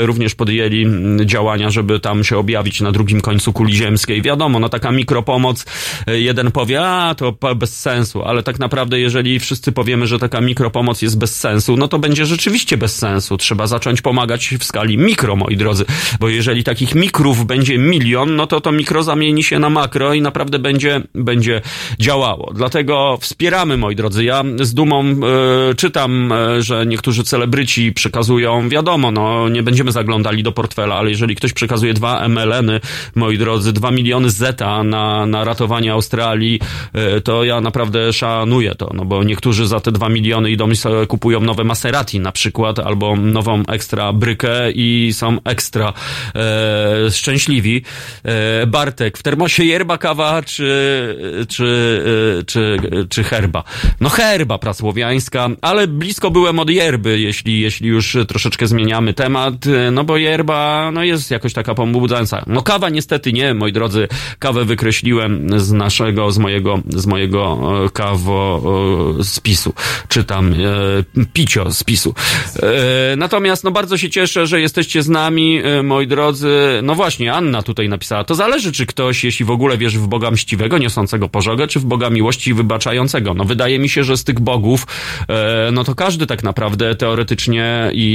również 0.03 0.35
podjęli 0.35 0.87
działania, 1.25 1.71
żeby 1.71 2.01
tam 2.01 2.25
się 2.25 2.39
objawić 2.39 2.81
na 2.81 2.93
drugim 2.93 3.21
końcu 3.21 3.53
kuli 3.53 3.75
ziemskiej. 3.75 4.23
Wiadomo, 4.23 4.59
no 4.59 4.69
taka 4.69 4.93
mikropomoc, 4.93 5.65
jeden 6.07 6.53
powie, 6.53 6.87
a 6.87 7.15
to 7.15 7.33
bez 7.57 7.81
sensu, 7.81 8.23
ale 8.23 8.43
tak 8.43 8.59
naprawdę 8.59 9.01
jeżeli 9.01 9.39
wszyscy 9.39 9.73
powiemy, 9.73 10.07
że 10.07 10.19
taka 10.19 10.41
mikropomoc 10.41 11.03
jest 11.03 11.19
bez 11.19 11.37
sensu, 11.41 11.66
no 11.77 11.89
to 11.89 11.99
będzie 11.99 12.27
rzeczywiście 12.27 12.77
bez 12.77 12.99
sensu. 12.99 13.37
Trzeba 13.37 13.67
zacząć 13.67 14.03
pomagać 14.03 14.55
w 14.61 14.65
skali 14.65 14.99
mikro, 14.99 15.37
moi 15.37 15.57
drodzy, 15.57 15.85
bo 16.21 16.29
jeżeli 16.29 16.65
takich 16.65 16.95
mikrów 16.95 17.47
będzie 17.47 17.79
milion, 17.79 18.37
no 18.37 18.47
to 18.47 18.61
to 18.61 18.73
mikro 18.73 19.03
zamieni 19.03 19.43
się 19.43 19.59
na 19.59 19.71
makro 19.71 20.15
i 20.15 20.21
naprawdę 20.21 20.59
będzie, 20.59 21.03
będzie 21.15 21.61
działało. 21.99 22.53
Dlatego 22.55 23.19
wspieramy, 23.21 23.77
moi 23.77 23.97
drodzy. 23.97 24.25
Ja 24.25 24.45
z 24.61 24.75
dumą 24.75 25.05
e, 25.05 25.15
czytam, 25.75 26.33
e, 26.33 26.63
że 26.63 26.87
niektórzy 26.87 27.25
celebryci 27.25 27.93
przekazują, 27.93 28.69
wiadomo, 28.69 29.11
no 29.11 29.49
nie 29.49 29.63
będziemy 29.63 29.93
zaglądali 29.93 30.43
do 30.43 30.53
portfela, 30.53 30.95
ale 30.95 31.11
jeżeli 31.11 31.37
ktoś 31.37 31.53
przekazuje 31.53 31.95
dwa 31.95 32.29
MLN-y, 32.29 32.81
moi 33.15 33.39
drodzy, 33.39 33.73
dwa 33.73 33.91
miliony 33.91 34.31
zeta 34.31 34.85
na, 34.85 35.27
na 35.27 35.45
ratowanie 35.45 35.93
Australii, 35.93 36.61
e, 36.93 37.21
to 37.21 37.45
ja 37.45 37.61
naprawdę 37.61 38.13
szanuję 38.13 38.75
to, 38.75 38.91
no 38.95 39.05
bo 39.05 39.25
niektórzy 39.25 39.67
za 39.67 39.81
te 39.81 39.93
dwa 39.93 40.09
miliony 40.09 40.51
idą 40.51 40.71
i 40.71 40.77
kupują 41.09 41.41
nowe 41.41 41.56
Maserati 41.65 42.21
na 42.21 42.33
przykład, 42.33 42.79
albo 42.79 43.17
nową 43.17 43.63
ekstra 43.69 44.13
brykę 44.13 44.71
i 44.71 45.11
są 45.13 45.39
ekstra 45.45 45.93
e, 46.35 47.11
szczęśliwi. 47.11 47.83
E, 48.25 48.67
Bartek, 48.67 49.19
w 49.19 49.23
termosie 49.23 49.65
yerba 49.65 49.99
kawa 49.99 50.43
czy, 50.43 51.47
czy, 51.49 52.03
e, 52.41 52.45
czy, 52.45 52.77
czy 53.09 53.25
herba? 53.25 53.65
No 54.01 54.09
herba 54.09 54.59
prasłowiańska, 54.59 55.49
ale 55.63 55.87
blisko 55.87 56.31
byłem 56.31 56.59
od 56.59 56.71
yerby, 56.71 57.21
jeśli, 57.21 57.61
jeśli 57.61 57.89
już 57.89 58.17
troszeczkę 58.29 58.67
zmieniamy 58.67 59.15
temat, 59.15 59.67
e, 59.67 59.91
no 59.91 60.05
bo 60.05 60.17
yerba 60.17 60.91
no 60.93 61.05
jest 61.05 61.31
jakoś 61.31 61.53
taka 61.53 61.75
pobudzająca. 61.75 62.45
No 62.47 62.63
kawa 62.63 62.89
niestety 62.89 63.33
nie, 63.33 63.55
moi 63.55 63.73
drodzy, 63.73 64.09
kawę 64.39 64.65
wykreśliłem 64.65 65.61
z 65.61 65.73
naszego, 65.73 66.33
z 66.33 66.39
mojego, 66.39 66.79
z 66.89 67.07
mojego 67.07 67.59
e, 67.85 67.91
kawo 67.91 68.63
spisu, 69.23 69.73
czy 70.09 70.25
tam 70.25 70.53
e, 70.53 70.57
picio 71.47 71.73
spisu. 71.73 72.15
E, 72.63 73.17
natomiast 73.17 73.65
no 73.65 73.71
bardzo 73.71 73.99
się 73.99 74.11
cieszę, 74.11 74.47
że 74.47 74.61
jesteście 74.61 75.03
z 75.03 75.09
nami, 75.09 75.61
e, 75.65 75.83
moi 75.83 76.07
drodzy. 76.07 76.81
No 76.83 76.95
właśnie, 76.95 77.33
Anna 77.33 77.63
tutaj 77.63 77.89
napisała, 77.89 78.25
to 78.25 78.35
zależy, 78.35 78.73
czy 78.73 78.87
ktoś, 78.87 79.25
jeśli 79.25 79.45
w 79.45 79.51
ogóle 79.51 79.79
wierzy 79.79 79.99
w 79.99 80.07
Boga 80.07 80.31
mściwego, 80.31 80.79
niosącego 80.79 81.29
pożogę, 81.29 81.67
czy 81.67 81.81
w 81.81 81.85
Boga 81.85 82.11
miłości 82.11 82.55
wybaczającego. 82.55 83.35
No 83.35 83.45
wydaje 83.45 83.79
mi 83.79 83.89
się, 83.89 84.05
że 84.05 84.17
z 84.17 84.25
tych 84.25 84.41
bogów, 84.41 84.87
e, 85.29 85.71
no 85.73 85.85
to 85.85 85.95
każdy 85.95 86.27
tak 86.27 86.43
naprawdę 86.43 86.95
teoretycznie 86.95 87.91
i, 87.93 88.07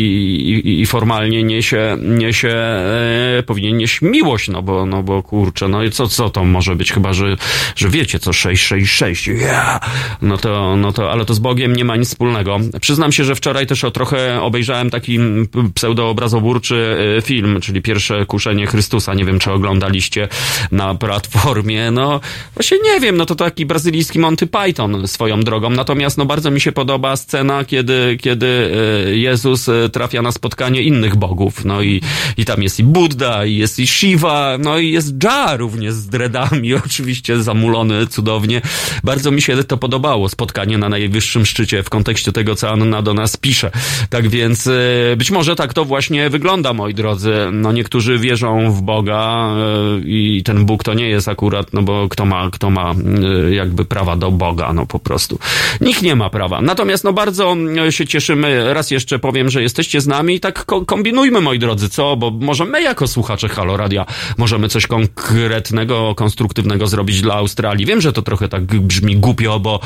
i, 0.65 0.81
i 0.81 0.85
formalnie 0.85 1.43
niesie, 1.43 1.97
niesie 2.01 2.55
powinien 3.45 3.77
nieść 3.77 4.01
miłość, 4.01 4.49
no 4.49 4.61
bo, 4.61 4.85
no 4.85 5.03
bo 5.03 5.23
kurczę, 5.23 5.67
no 5.67 5.83
i 5.83 5.91
co, 5.91 6.07
co 6.07 6.29
to 6.29 6.43
może 6.43 6.75
być, 6.75 6.91
chyba, 6.91 7.13
że, 7.13 7.35
że 7.75 7.89
wiecie, 7.89 8.19
co 8.19 8.33
666, 8.33 9.27
yeah! 9.27 9.79
no 10.21 10.37
to, 10.37 10.75
no 10.75 10.91
to, 10.91 11.11
ale 11.11 11.25
to 11.25 11.33
z 11.33 11.39
Bogiem 11.39 11.75
nie 11.75 11.85
ma 11.85 11.95
nic 11.95 12.09
wspólnego. 12.09 12.59
Przyznam 12.81 13.11
się, 13.11 13.20
się, 13.21 13.25
że 13.25 13.35
wczoraj 13.35 13.67
też 13.67 13.83
o 13.83 13.91
trochę 13.91 14.41
obejrzałem 14.41 14.89
taki 14.89 15.19
pseudoobrazoburczy 15.75 16.97
e, 17.17 17.21
film, 17.21 17.61
czyli 17.61 17.81
Pierwsze 17.81 18.25
Kuszenie 18.25 18.67
Chrystusa. 18.67 19.13
Nie 19.13 19.25
wiem, 19.25 19.39
czy 19.39 19.51
oglądaliście 19.51 20.27
na 20.71 20.95
platformie. 20.95 21.91
No, 21.91 22.19
właśnie 22.55 22.77
nie 22.83 22.99
wiem, 22.99 23.17
no 23.17 23.25
to 23.25 23.35
taki 23.35 23.65
brazylijski 23.65 24.19
Monty 24.19 24.47
Python 24.47 25.07
swoją 25.07 25.41
drogą. 25.41 25.69
Natomiast 25.69 26.17
no 26.17 26.25
bardzo 26.25 26.51
mi 26.51 26.61
się 26.61 26.71
podoba 26.71 27.15
scena, 27.15 27.65
kiedy, 27.65 28.17
kiedy 28.21 28.71
e, 29.07 29.17
Jezus 29.17 29.69
e, 29.69 29.89
trafia 29.89 30.21
na 30.21 30.31
spotkanie 30.31 30.81
innych 30.81 31.15
bogów. 31.15 31.65
No 31.65 31.81
i, 31.81 32.01
i 32.37 32.45
tam 32.45 32.63
jest 32.63 32.79
i 32.79 32.83
Buddha, 32.83 33.45
i 33.45 33.55
jest 33.55 33.79
i 33.79 33.87
Shiva, 33.87 34.57
no 34.59 34.77
i 34.77 34.91
jest 34.91 35.13
Ja 35.23 35.57
również 35.57 35.93
z 35.93 36.07
dreadami, 36.07 36.73
oczywiście 36.85 37.43
zamulony 37.43 38.07
cudownie. 38.07 38.61
Bardzo 39.03 39.31
mi 39.31 39.41
się 39.41 39.63
to 39.63 39.77
podobało, 39.77 40.29
spotkanie 40.29 40.77
na 40.77 40.89
najwyższym 40.89 41.45
szczycie 41.45 41.83
w 41.83 41.89
kontekście 41.89 42.31
tego, 42.31 42.55
co 42.55 42.69
Anna 42.69 43.01
do 43.01 43.10
nas 43.13 43.37
pisze. 43.37 43.71
Tak 44.09 44.27
więc 44.29 44.67
e, 44.67 44.71
być 45.17 45.31
może 45.31 45.55
tak 45.55 45.73
to 45.73 45.85
właśnie 45.85 46.29
wygląda, 46.29 46.73
moi 46.73 46.93
drodzy. 46.93 47.33
No 47.51 47.71
niektórzy 47.71 48.17
wierzą 48.17 48.71
w 48.71 48.81
Boga 48.81 49.47
e, 49.47 49.99
i 50.05 50.41
ten 50.45 50.65
Bóg 50.65 50.83
to 50.83 50.93
nie 50.93 51.09
jest 51.09 51.27
akurat, 51.27 51.73
no 51.73 51.81
bo 51.81 52.09
kto 52.09 52.25
ma, 52.25 52.49
kto 52.51 52.69
ma 52.69 52.93
e, 52.93 53.53
jakby 53.53 53.85
prawa 53.85 54.15
do 54.15 54.31
Boga, 54.31 54.73
no 54.73 54.85
po 54.85 54.99
prostu. 54.99 55.39
Nikt 55.81 56.01
nie 56.01 56.15
ma 56.15 56.29
prawa. 56.29 56.61
Natomiast 56.61 57.03
no 57.03 57.13
bardzo 57.13 57.55
się 57.89 58.07
cieszymy, 58.07 58.73
raz 58.73 58.91
jeszcze 58.91 59.19
powiem, 59.19 59.49
że 59.49 59.61
jesteście 59.61 60.01
z 60.01 60.07
nami 60.07 60.35
i 60.35 60.39
tak 60.39 60.65
ko 60.65 60.85
kombinujmy, 60.85 61.41
moi 61.41 61.59
drodzy, 61.59 61.89
co? 61.89 62.15
Bo 62.17 62.31
może 62.31 62.65
my 62.65 62.81
jako 62.81 63.07
słuchacze 63.07 63.49
Halo 63.49 63.77
Radia 63.77 64.05
możemy 64.37 64.69
coś 64.69 64.87
konkretnego, 64.87 66.15
konstruktywnego 66.15 66.87
zrobić 66.87 67.21
dla 67.21 67.35
Australii. 67.35 67.85
Wiem, 67.85 68.01
że 68.01 68.13
to 68.13 68.21
trochę 68.21 68.49
tak 68.49 68.63
brzmi 68.63 69.17
głupio, 69.17 69.59
bo 69.59 69.79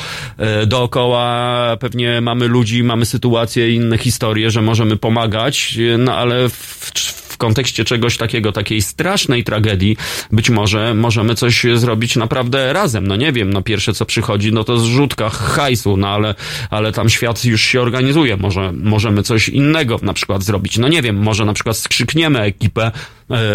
dookoła 0.67 1.77
pewnie 1.79 2.21
mamy 2.21 2.47
ludzi, 2.47 2.83
mamy 2.83 3.05
sytuacje, 3.15 3.71
inne 3.71 3.97
historie, 3.97 4.51
że 4.51 4.61
możemy 4.61 4.97
pomagać, 4.97 5.77
no 5.97 6.15
ale 6.15 6.49
w, 6.49 6.91
w 7.35 7.37
kontekście 7.37 7.85
czegoś 7.85 8.17
takiego, 8.17 8.51
takiej 8.51 8.81
strasznej 8.81 9.43
tragedii, 9.43 9.97
być 10.31 10.49
może 10.49 10.93
możemy 10.93 11.35
coś 11.35 11.65
zrobić 11.75 12.15
naprawdę 12.15 12.73
razem. 12.73 13.07
No 13.07 13.15
nie 13.15 13.31
wiem, 13.31 13.53
no 13.53 13.61
pierwsze 13.61 13.93
co 13.93 14.05
przychodzi, 14.05 14.53
no 14.53 14.63
to 14.63 14.79
zrzutka 14.79 15.29
hajsu, 15.29 15.97
no 15.97 16.07
ale, 16.07 16.35
ale 16.69 16.91
tam 16.91 17.09
świat 17.09 17.45
już 17.45 17.61
się 17.61 17.81
organizuje. 17.81 18.37
Może 18.37 18.71
możemy 18.71 19.23
coś 19.23 19.49
innego 19.49 19.99
na 20.01 20.13
przykład 20.13 20.43
zrobić. 20.43 20.77
No 20.77 20.87
nie 20.87 21.01
wiem, 21.01 21.15
może 21.15 21.45
na 21.45 21.53
przykład 21.53 21.77
skrzykniemy 21.77 22.39
ekipę 22.39 22.91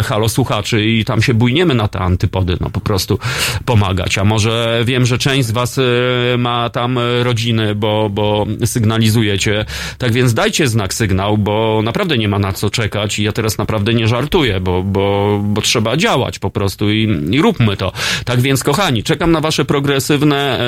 halo 0.02 0.28
słuchaczy 0.28 0.84
i 0.84 1.04
tam 1.04 1.22
się 1.22 1.34
bujniemy 1.34 1.74
na 1.74 1.88
te 1.88 1.98
antypody, 1.98 2.56
no 2.60 2.70
po 2.70 2.80
prostu 2.80 3.18
pomagać. 3.64 4.18
A 4.18 4.24
może 4.24 4.82
wiem, 4.84 5.06
że 5.06 5.18
część 5.18 5.48
z 5.48 5.50
was 5.50 5.78
e, 5.78 5.82
ma 6.38 6.70
tam 6.70 6.98
rodziny, 7.22 7.74
bo, 7.74 8.10
bo 8.10 8.46
sygnalizujecie. 8.64 9.64
Tak 9.98 10.12
więc 10.12 10.34
dajcie 10.34 10.68
znak 10.68 10.94
sygnał, 10.94 11.38
bo 11.38 11.80
naprawdę 11.84 12.18
nie 12.18 12.28
ma 12.28 12.38
na 12.38 12.52
co 12.52 12.70
czekać 12.70 13.18
i 13.18 13.22
ja 13.22 13.32
teraz 13.32 13.58
naprawdę 13.58 13.94
nie 13.94 14.08
żartuję, 14.08 14.60
bo, 14.60 14.82
bo, 14.82 15.40
bo 15.44 15.62
trzeba 15.62 15.96
działać 15.96 16.38
po 16.38 16.50
prostu 16.50 16.90
i, 16.90 17.28
i 17.30 17.42
róbmy 17.42 17.76
to. 17.76 17.92
Tak 18.24 18.40
więc 18.40 18.64
kochani, 18.64 19.02
czekam 19.02 19.32
na 19.32 19.40
wasze 19.40 19.64
progresywne 19.64 20.60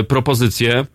e, 0.00 0.04
propozycje. 0.04 0.86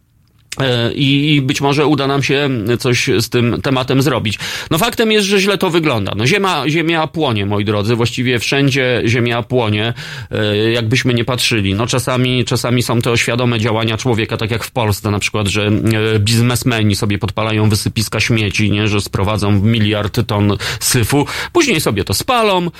E, 0.57 0.93
I 0.93 1.41
być 1.41 1.62
może 1.62 1.88
uda 1.88 2.07
nam 2.07 2.23
się 2.23 2.49
coś 2.79 3.09
z 3.19 3.29
tym 3.29 3.62
tematem 3.62 4.01
zrobić. 4.01 4.39
No 4.71 4.77
faktem 4.77 5.12
jest, 5.12 5.27
że 5.27 5.39
źle 5.39 5.57
to 5.57 5.69
wygląda. 5.69 6.13
No 6.15 6.27
ziemia, 6.27 6.63
ziemia 6.67 7.07
płonie, 7.07 7.45
moi 7.45 7.65
drodzy. 7.65 7.95
Właściwie 7.95 8.39
wszędzie 8.39 9.01
ziemia 9.05 9.43
płonie, 9.43 9.93
e, 10.31 10.71
jakbyśmy 10.71 11.13
nie 11.13 11.25
patrzyli. 11.25 11.73
No 11.73 11.88
czasami, 11.88 12.45
czasami 12.45 12.83
są 12.83 13.01
to 13.01 13.17
świadome 13.17 13.59
działania 13.59 13.97
człowieka, 13.97 14.38
tak 14.38 14.51
jak 14.51 14.63
w 14.63 14.71
Polsce 14.71 15.12
na 15.12 15.19
przykład, 15.19 15.47
że 15.47 15.67
e, 16.15 16.19
biznesmeni 16.19 16.95
sobie 16.95 17.17
podpalają 17.17 17.69
wysypiska 17.69 18.19
śmieci, 18.19 18.71
nie, 18.71 18.88
że 18.88 19.01
sprowadzą 19.01 19.51
miliard 19.51 20.27
ton 20.27 20.57
syfu, 20.79 21.25
później 21.53 21.81
sobie 21.81 22.03
to 22.03 22.13
spalą 22.13 22.71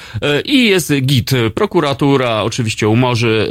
i 0.46 0.66
jest 0.66 0.94
git. 1.02 1.32
Prokuratura 1.54 2.44
oczywiście 2.44 2.88
umorzy 2.88 3.50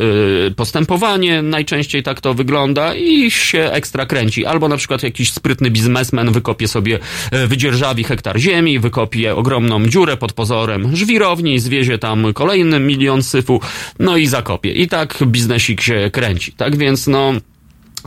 postępowanie, 0.57 1.43
najczęściej 1.43 2.03
tak 2.03 2.21
to 2.21 2.35
wygląda 2.35 2.95
i 2.95 3.31
się 3.31 3.61
ekstra 3.73 4.07
kręci. 4.09 4.47
Albo 4.47 4.69
na 4.69 4.77
przykład 4.77 5.03
jakiś 5.03 5.33
sprytny 5.33 5.71
biznesmen 5.71 6.33
wykopie 6.33 6.69
sobie, 6.69 6.99
e, 7.31 7.47
wydzierżawi 7.47 8.05
hektar 8.05 8.39
ziemi, 8.39 8.79
wykopie 8.79 9.35
ogromną 9.37 9.87
dziurę 9.87 10.17
pod 10.17 10.33
pozorem 10.33 10.97
żwirowni, 10.97 11.59
zwiezie 11.59 11.99
tam 11.99 12.33
kolejny 12.35 12.81
milion 12.81 13.23
syfu, 13.23 13.61
no 13.99 14.17
i 14.17 14.27
zakopie. 14.27 14.73
I 14.73 14.89
tak 14.89 15.19
biznesik 15.27 15.81
się 15.81 16.11
kręci. 16.13 16.53
Tak 16.53 16.77
więc 16.77 17.07
no 17.07 17.33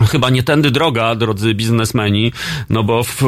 chyba 0.05 0.29
nie 0.29 0.43
tędy 0.43 0.71
droga, 0.71 1.15
drodzy 1.15 1.53
biznesmeni, 1.53 2.31
no 2.69 2.83
bo 2.83 3.03
w, 3.03 3.23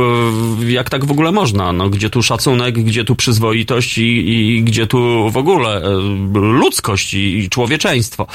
jak 0.67 0.89
tak 0.89 1.05
w 1.05 1.11
ogóle 1.11 1.31
można? 1.31 1.73
No, 1.73 1.89
gdzie 1.89 2.09
tu 2.09 2.23
szacunek, 2.23 2.75
gdzie 2.83 3.03
tu 3.03 3.15
przyzwoitość 3.15 3.97
i, 3.97 4.03
i 4.03 4.63
gdzie 4.63 4.87
tu 4.87 5.29
w 5.29 5.37
ogóle 5.37 5.81
e, 5.81 5.89
ludzkość 6.33 7.13
i, 7.13 7.37
i 7.37 7.49
człowieczeństwo? 7.49 8.27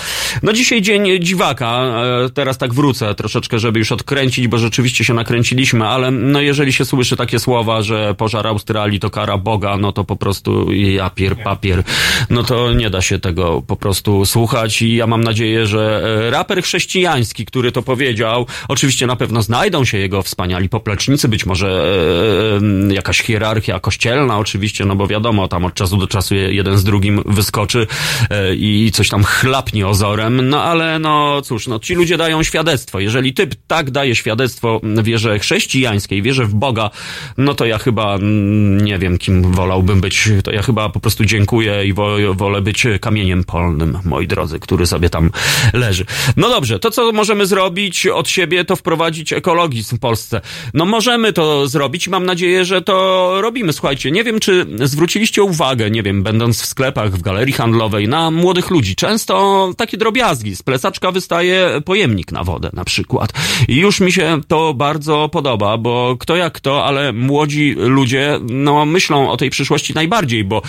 No 0.43 0.53
dzisiaj 0.53 0.83
dzień 0.83 1.09
dziwaka, 1.21 1.83
e, 2.25 2.31
teraz 2.31 2.59
tak 2.59 2.75
wrócę 2.75 3.15
troszeczkę, 3.15 3.59
żeby 3.59 3.79
już 3.79 3.93
odkręcić, 3.93 4.49
bo 4.49 4.59
rzeczywiście 4.59 5.05
się 5.05 5.15
nakręciliśmy, 5.15 5.87
ale 5.87 6.11
no 6.11 6.41
jeżeli 6.41 6.73
się 6.73 6.85
słyszy 6.85 7.17
takie 7.17 7.39
słowa, 7.39 7.83
że 7.83 8.15
pożar 8.15 8.47
Australii 8.47 9.01
to 9.01 9.11
kara 9.11 9.39
Boga, 9.39 9.77
no 9.77 9.93
to 9.93 10.05
po 10.05 10.17
prostu 10.17 10.73
japier, 10.73 11.43
papier, 11.43 11.83
no 12.31 12.43
to 12.43 12.73
nie 12.73 12.91
da 12.91 13.03
się 13.03 13.19
tego 13.19 13.63
po 13.67 13.77
prostu 13.77 14.27
słuchać 14.27 14.83
i 14.83 14.97
ja 14.97 15.07
mam 15.07 15.25
nadzieję, 15.25 15.67
że 15.67 16.03
e, 16.27 16.31
raper 16.31 16.63
chrześcijański, 16.63 17.47
który 17.47 17.73
to 17.73 17.83
powiedział, 17.83 18.28
Oczywiście 18.69 19.07
na 19.07 19.17
pewno 19.17 19.43
znajdą 19.43 19.85
się 19.85 19.99
jego 19.99 20.23
wspaniali 20.23 20.69
poplecznicy, 20.69 21.29
być 21.29 21.47
może 21.47 21.69
e, 21.69 22.91
e, 22.91 22.95
jakaś 22.95 23.21
hierarchia 23.21 23.81
kościelna 23.81 24.39
oczywiście, 24.39 24.85
no 24.85 24.97
bo 24.97 25.07
wiadomo, 25.07 25.49
tam 25.49 25.65
od 25.65 25.75
czasu 25.75 25.97
do 25.97 26.07
czasu 26.07 26.35
jeden 26.35 26.79
z 26.79 26.85
drugim 26.85 27.23
wyskoczy 27.27 27.87
e, 28.31 28.55
i 28.55 28.91
coś 28.93 29.09
tam 29.09 29.25
chlapnie 29.25 29.89
ozorem, 29.89 30.49
no 30.49 30.63
ale 30.63 30.99
no 30.99 31.43
cóż, 31.43 31.67
no 31.67 31.79
ci 31.79 31.95
ludzie 31.95 32.17
dają 32.17 32.43
świadectwo. 32.43 33.01
Jeżeli 33.01 33.35
typ 33.35 33.55
tak 33.67 33.91
daje 33.91 34.15
świadectwo 34.15 34.81
wierze 35.03 35.39
chrześcijańskiej, 35.39 36.23
wierze 36.23 36.45
w 36.45 36.55
Boga, 36.55 36.91
no 37.37 37.55
to 37.55 37.67
ja 37.67 37.79
chyba 37.79 38.15
mm, 38.15 38.85
nie 38.85 38.99
wiem, 38.99 39.19
kim 39.19 39.53
wolałbym 39.53 40.01
być. 40.01 40.29
To 40.45 40.53
ja 40.53 40.63
chyba 40.63 40.89
po 40.89 41.01
prostu 41.01 41.25
dziękuję 41.25 41.87
i 41.87 41.93
wo, 41.93 42.17
wolę 42.35 42.63
być 42.63 42.87
kamieniem 43.01 43.45
polnym, 43.45 43.99
moi 44.05 44.27
drodzy, 44.27 44.59
który 44.59 44.87
sobie 44.87 45.11
tam 45.11 45.31
leży. 45.73 46.05
No 46.37 46.49
dobrze, 46.49 46.79
to 46.79 46.91
co 46.91 47.13
możemy 47.13 47.47
zrobić? 47.47 48.07
Od 48.15 48.29
siebie, 48.29 48.65
to 48.65 48.77
wprowadzić 48.77 49.33
ekologizm 49.33 49.97
w 49.97 50.01
Polsce. 50.01 50.41
No 50.75 50.85
możemy 50.85 51.33
to 51.33 51.69
zrobić 51.69 52.09
mam 52.09 52.27
nadzieję, 52.27 52.65
że 52.65 52.83
to 52.83 53.29
robimy. 53.41 53.73
Słuchajcie, 53.73 54.11
nie 54.11 54.25
wiem, 54.25 54.41
czy 54.41 54.67
zwróciliście 54.85 55.43
uwagę, 55.43 55.91
nie 55.91 56.03
wiem, 56.03 56.23
będąc 56.23 56.63
w 56.63 56.67
sklepach, 56.67 57.11
w 57.11 57.23
galerii 57.23 57.55
handlowej, 57.55 58.09
na 58.09 58.31
młodych 58.31 58.71
ludzi. 58.71 58.97
Często 58.97 59.69
takie 59.77 59.97
drobiazgi. 59.97 60.57
Z 60.57 60.63
plecaczka 60.63 61.13
wystaje 61.13 61.81
pojemnik 61.85 62.33
na 62.33 62.45
wodę 62.45 62.71
na 62.73 62.85
przykład. 62.85 63.33
I 63.69 63.77
już 63.77 64.01
mi 64.01 64.13
się 64.13 64.41
to 64.49 64.75
bardzo 64.75 65.29
podoba, 65.29 65.79
bo 65.79 66.17
kto 66.21 66.37
jak 66.37 66.53
kto, 66.53 66.85
ale 66.85 67.13
młodzi 67.13 67.75
ludzie, 67.79 68.39
no 68.43 68.87
myślą 68.87 69.31
o 69.31 69.37
tej 69.37 69.51
przyszłości 69.51 69.95
najbardziej, 69.95 70.45
bo 70.45 70.63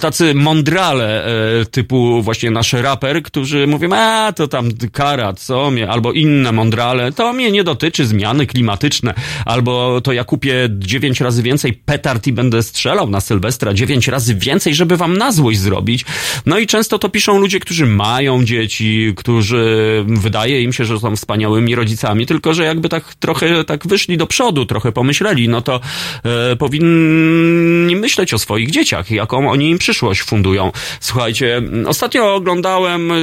tacy 0.00 0.34
mądrale 0.34 1.26
e, 1.26 1.66
typu 1.66 2.22
właśnie 2.22 2.50
nasz 2.50 2.72
raper, 2.72 3.22
którzy 3.22 3.66
mówią, 3.66 3.88
a 3.92 4.32
to 4.32 4.48
tam 4.48 4.68
kara, 4.92 5.32
co 5.32 5.70
mnie, 5.70 5.88
albo 5.88 6.12
inne 6.12 6.52
mądrale, 6.52 6.83
ale 6.84 7.12
to 7.12 7.32
mnie 7.32 7.50
nie 7.50 7.64
dotyczy 7.64 8.06
zmiany 8.06 8.46
klimatyczne, 8.46 9.14
albo 9.44 10.00
to 10.00 10.12
ja 10.12 10.24
kupię 10.24 10.68
dziewięć 10.70 11.20
razy 11.20 11.42
więcej 11.42 11.72
petard 11.72 12.26
i 12.26 12.32
będę 12.32 12.62
strzelał 12.62 13.10
na 13.10 13.20
Sylwestra 13.20 13.74
dziewięć 13.74 14.08
razy 14.08 14.34
więcej, 14.34 14.74
żeby 14.74 14.96
wam 14.96 15.16
na 15.16 15.32
złość 15.32 15.58
zrobić. 15.58 16.04
No 16.46 16.58
i 16.58 16.66
często 16.66 16.98
to 16.98 17.08
piszą 17.08 17.38
ludzie, 17.38 17.60
którzy 17.60 17.86
mają 17.86 18.44
dzieci, 18.44 19.12
którzy 19.16 20.04
wydaje 20.06 20.62
im 20.62 20.72
się, 20.72 20.84
że 20.84 20.98
są 20.98 21.16
wspaniałymi 21.16 21.74
rodzicami, 21.74 22.26
tylko 22.26 22.54
że 22.54 22.64
jakby 22.64 22.88
tak 22.88 23.14
trochę 23.14 23.64
tak 23.64 23.86
wyszli 23.86 24.16
do 24.16 24.26
przodu, 24.26 24.66
trochę 24.66 24.92
pomyśleli, 24.92 25.48
no 25.48 25.62
to 25.62 25.80
e, 26.24 26.56
powinni 26.56 27.96
myśleć 27.96 28.34
o 28.34 28.38
swoich 28.38 28.70
dzieciach, 28.70 29.10
jaką 29.10 29.50
oni 29.50 29.70
im 29.70 29.78
przyszłość 29.78 30.22
fundują. 30.22 30.72
Słuchajcie, 31.00 31.62
ostatnio 31.86 32.34
oglądałem, 32.34 33.12
e, 33.12 33.14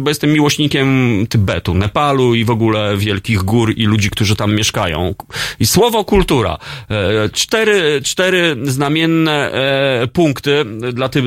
bo 0.00 0.10
jestem 0.10 0.32
miłośnikiem 0.32 0.86
Tybetu, 1.28 1.74
Nepalu 1.74 2.34
i 2.34 2.44
w 2.44 2.50
ogóle 2.50 2.85
wielkich 2.96 3.38
gór 3.38 3.72
i 3.76 3.84
ludzi, 3.84 4.10
którzy 4.10 4.36
tam 4.36 4.54
mieszkają. 4.54 5.14
I 5.60 5.66
słowo 5.66 6.04
kultura. 6.04 6.58
E, 6.90 7.28
cztery, 7.28 8.00
cztery 8.04 8.56
znamienne 8.62 9.52
e, 9.52 10.06
punkty 10.06 10.64
dla, 10.92 11.08
ty, 11.08 11.22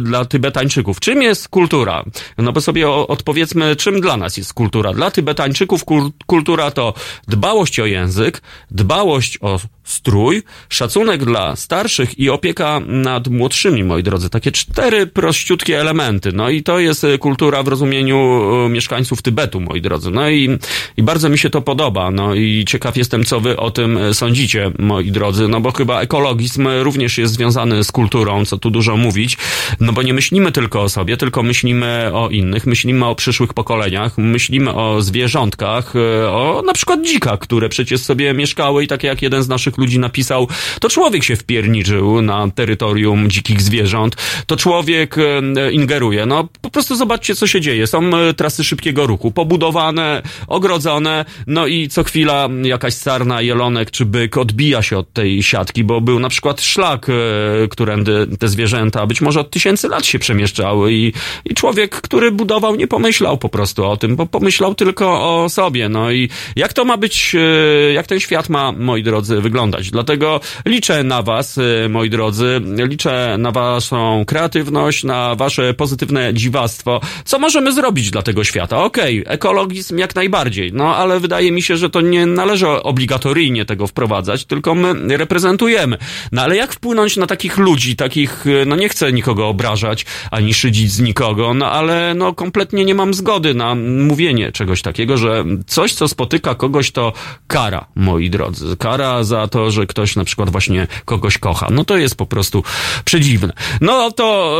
dla 0.00 0.24
Tybetańczyków. 0.24 1.00
Czym 1.00 1.22
jest 1.22 1.48
kultura? 1.48 2.04
No 2.38 2.52
bo 2.52 2.60
sobie 2.60 2.90
odpowiedzmy, 2.90 3.76
czym 3.76 4.00
dla 4.00 4.16
nas 4.16 4.36
jest 4.36 4.54
kultura. 4.54 4.92
Dla 4.92 5.10
Tybetańczyków 5.10 5.84
kultura 6.26 6.70
to 6.70 6.94
dbałość 7.28 7.80
o 7.80 7.86
język, 7.86 8.42
dbałość 8.70 9.38
o 9.40 9.60
strój, 9.84 10.42
szacunek 10.68 11.24
dla 11.24 11.56
starszych 11.56 12.18
i 12.18 12.30
opieka 12.30 12.80
nad 12.86 13.28
młodszymi, 13.28 13.84
moi 13.84 14.02
drodzy. 14.02 14.30
Takie 14.30 14.52
cztery 14.52 15.06
prościutkie 15.06 15.80
elementy. 15.80 16.32
No 16.32 16.50
i 16.50 16.62
to 16.62 16.78
jest 16.78 17.04
e, 17.04 17.18
kultura 17.18 17.62
w 17.62 17.68
rozumieniu 17.68 18.16
e, 18.16 18.68
mieszkańców 18.68 19.22
Tybetu, 19.22 19.60
moi 19.60 19.80
drodzy. 19.80 20.10
No 20.10 20.30
i, 20.30 20.58
i 20.96 21.02
bardzo 21.02 21.28
mi 21.28 21.38
się 21.38 21.50
to 21.50 21.62
podoba. 21.62 22.10
No 22.10 22.34
i 22.34 22.64
ciekaw 22.68 22.96
jestem, 22.96 23.24
co 23.24 23.40
wy 23.40 23.56
o 23.56 23.70
tym 23.70 23.98
e, 23.98 24.14
sądzicie, 24.14 24.70
moi 24.78 25.10
drodzy. 25.10 25.48
No 25.48 25.60
bo 25.60 25.72
chyba 25.72 26.00
ekologizm 26.00 26.68
również 26.82 27.18
jest 27.18 27.34
związany 27.34 27.84
z 27.84 27.92
kulturą, 27.92 28.44
co 28.44 28.58
tu 28.58 28.70
dużo 28.70 28.96
mówić. 28.96 29.36
No 29.80 29.92
bo 29.92 30.02
nie 30.02 30.14
myślimy 30.14 30.52
tylko 30.52 30.82
o 30.82 30.88
sobie, 30.88 31.16
tylko 31.16 31.42
myślimy 31.42 32.10
o 32.12 32.28
innych, 32.28 32.66
myślimy 32.66 33.06
o 33.06 33.14
przyszłych 33.14 33.54
pokoleniach, 33.54 34.18
myślimy 34.18 34.74
o 34.74 35.02
zwierzątkach, 35.02 35.94
o 36.28 36.62
na 36.66 36.72
przykład 36.72 37.06
dzikach, 37.06 37.38
które 37.38 37.68
przecież 37.68 38.00
sobie 38.00 38.34
mieszkały 38.34 38.84
i 38.84 38.86
tak 38.86 39.02
jak 39.02 39.22
jeden 39.22 39.42
z 39.42 39.48
naszych 39.48 39.73
ludzi 39.78 39.98
napisał, 39.98 40.48
to 40.80 40.88
człowiek 40.88 41.24
się 41.24 41.36
wpierniczył 41.36 42.22
na 42.22 42.50
terytorium 42.54 43.30
dzikich 43.30 43.62
zwierząt, 43.62 44.16
to 44.46 44.56
człowiek 44.56 45.16
e, 45.18 45.72
ingeruje. 45.72 46.26
No 46.26 46.48
po 46.60 46.70
prostu 46.70 46.96
zobaczcie, 46.96 47.34
co 47.34 47.46
się 47.46 47.60
dzieje. 47.60 47.86
Są 47.86 48.16
e, 48.16 48.34
trasy 48.34 48.64
szybkiego 48.64 49.06
ruchu, 49.06 49.30
pobudowane, 49.30 50.22
ogrodzone, 50.46 51.24
no 51.46 51.66
i 51.66 51.88
co 51.88 52.04
chwila 52.04 52.48
jakaś 52.62 52.94
sarna, 52.94 53.42
jelonek 53.42 53.90
czy 53.90 54.04
byk 54.04 54.36
odbija 54.36 54.82
się 54.82 54.98
od 54.98 55.12
tej 55.12 55.42
siatki, 55.42 55.84
bo 55.84 56.00
był 56.00 56.20
na 56.20 56.28
przykład 56.28 56.62
szlak, 56.62 57.06
e, 57.08 57.12
którędy 57.68 58.26
te 58.38 58.48
zwierzęta 58.48 59.06
być 59.06 59.20
może 59.20 59.40
od 59.40 59.50
tysięcy 59.50 59.88
lat 59.88 60.06
się 60.06 60.18
przemieszczały 60.18 60.92
i, 60.92 61.12
i 61.44 61.54
człowiek, 61.54 62.00
który 62.00 62.32
budował, 62.32 62.74
nie 62.74 62.86
pomyślał 62.86 63.38
po 63.38 63.48
prostu 63.48 63.84
o 63.84 63.96
tym, 63.96 64.16
bo 64.16 64.26
pomyślał 64.26 64.74
tylko 64.74 65.06
o 65.42 65.48
sobie. 65.48 65.88
No 65.88 66.10
i 66.10 66.28
jak 66.56 66.72
to 66.72 66.84
ma 66.84 66.96
być, 66.96 67.36
jak 67.94 68.06
ten 68.06 68.20
świat 68.20 68.48
ma, 68.48 68.72
moi 68.72 69.02
drodzy, 69.02 69.40
wyglądać? 69.40 69.63
Dlatego 69.70 70.40
liczę 70.66 71.04
na 71.04 71.22
Was, 71.22 71.58
y, 71.58 71.88
moi 71.88 72.10
drodzy, 72.10 72.60
liczę 72.76 73.36
na 73.38 73.52
Waszą 73.52 74.24
kreatywność, 74.26 75.04
na 75.04 75.34
Wasze 75.34 75.74
pozytywne 75.74 76.34
dziwactwo. 76.34 77.00
Co 77.24 77.38
możemy 77.38 77.72
zrobić 77.72 78.10
dla 78.10 78.22
tego 78.22 78.44
świata? 78.44 78.84
Okej, 78.84 79.20
okay, 79.20 79.34
ekologizm 79.34 79.98
jak 79.98 80.14
najbardziej, 80.14 80.72
no 80.72 80.96
ale 80.96 81.20
wydaje 81.20 81.52
mi 81.52 81.62
się, 81.62 81.76
że 81.76 81.90
to 81.90 82.00
nie 82.00 82.26
należy 82.26 82.66
obligatoryjnie 82.66 83.64
tego 83.64 83.86
wprowadzać, 83.86 84.44
tylko 84.44 84.74
my 84.74 85.16
reprezentujemy. 85.16 85.98
No 86.32 86.42
ale 86.42 86.56
jak 86.56 86.72
wpłynąć 86.72 87.16
na 87.16 87.26
takich 87.26 87.58
ludzi, 87.58 87.96
takich, 87.96 88.46
y, 88.46 88.66
no 88.66 88.76
nie 88.76 88.88
chcę 88.88 89.12
nikogo 89.12 89.48
obrażać, 89.48 90.06
ani 90.30 90.54
szydzić 90.54 90.92
z 90.92 91.00
nikogo, 91.00 91.54
no 91.54 91.70
ale 91.70 92.14
no 92.14 92.34
kompletnie 92.34 92.84
nie 92.84 92.94
mam 92.94 93.14
zgody 93.14 93.54
na 93.54 93.74
mówienie 93.74 94.52
czegoś 94.52 94.82
takiego, 94.82 95.16
że 95.16 95.44
coś, 95.66 95.94
co 95.94 96.08
spotyka 96.08 96.54
kogoś, 96.54 96.90
to 96.90 97.12
kara, 97.46 97.86
moi 97.94 98.30
drodzy. 98.30 98.76
Kara 98.76 99.24
za 99.24 99.48
to, 99.54 99.70
że 99.70 99.86
ktoś 99.86 100.16
na 100.16 100.24
przykład 100.24 100.50
właśnie 100.50 100.86
kogoś 101.04 101.38
kocha. 101.38 101.68
No 101.70 101.84
to 101.84 101.96
jest 101.96 102.16
po 102.16 102.26
prostu 102.26 102.62
przedziwne. 103.04 103.52
No 103.80 104.10
to 104.12 104.58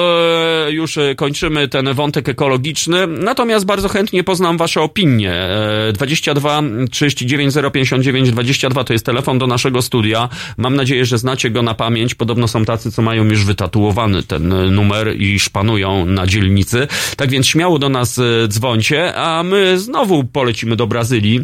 e, 0.66 0.72
już 0.72 0.98
kończymy 1.16 1.68
ten 1.68 1.94
wątek 1.94 2.28
ekologiczny, 2.28 3.06
natomiast 3.06 3.66
bardzo 3.66 3.88
chętnie 3.88 4.24
poznam 4.24 4.56
wasze 4.56 4.80
opinie. 4.80 5.32
E, 5.32 5.92
22 5.92 6.62
39 6.90 7.54
059 7.72 8.30
22 8.30 8.84
to 8.84 8.92
jest 8.92 9.06
telefon 9.06 9.38
do 9.38 9.46
naszego 9.46 9.82
studia. 9.82 10.28
Mam 10.56 10.76
nadzieję, 10.76 11.04
że 11.04 11.18
znacie 11.18 11.50
go 11.50 11.62
na 11.62 11.74
pamięć. 11.74 12.14
Podobno 12.14 12.48
są 12.48 12.64
tacy, 12.64 12.92
co 12.92 13.02
mają 13.02 13.24
już 13.24 13.44
wytatuowany 13.44 14.22
ten 14.22 14.74
numer 14.74 15.20
i 15.20 15.38
szpanują 15.38 16.06
na 16.06 16.26
dzielnicy. 16.26 16.86
Tak 17.16 17.30
więc 17.30 17.46
śmiało 17.46 17.78
do 17.78 17.88
nas 17.88 18.18
e, 18.18 18.48
dzwońcie, 18.48 19.14
a 19.14 19.42
my 19.42 19.78
znowu 19.78 20.24
polecimy 20.24 20.76
do 20.76 20.86
Brazylii. 20.86 21.40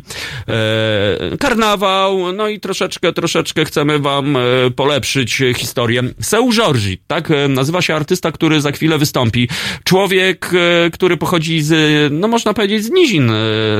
E, 0.49 1.37
karnawał, 1.39 2.33
no 2.33 2.49
i 2.49 2.61
troszeczkę, 2.61 3.13
troszeczkę 3.13 3.39
chcemy 3.64 3.98
wam 3.98 4.37
e, 4.37 4.40
polepszyć 4.76 5.42
historię. 5.57 6.03
Seu 6.20 6.50
Giorgi, 6.50 6.98
tak 7.07 7.31
e, 7.31 7.48
nazywa 7.48 7.83
się 7.83 7.94
artysta, 7.94 8.33
który 8.33 8.61
za 8.61 8.72
chwilę 8.72 8.98
wystąpi. 8.98 9.48
Człowiek, 9.85 10.50
e, 10.55 10.90
który 10.90 11.16
pochodzi 11.16 11.62
z, 11.62 12.12
no 12.12 12.29
można 12.29 12.55
powiedzieć, 12.55 12.85
z 12.85 12.90
nizin 12.90 13.33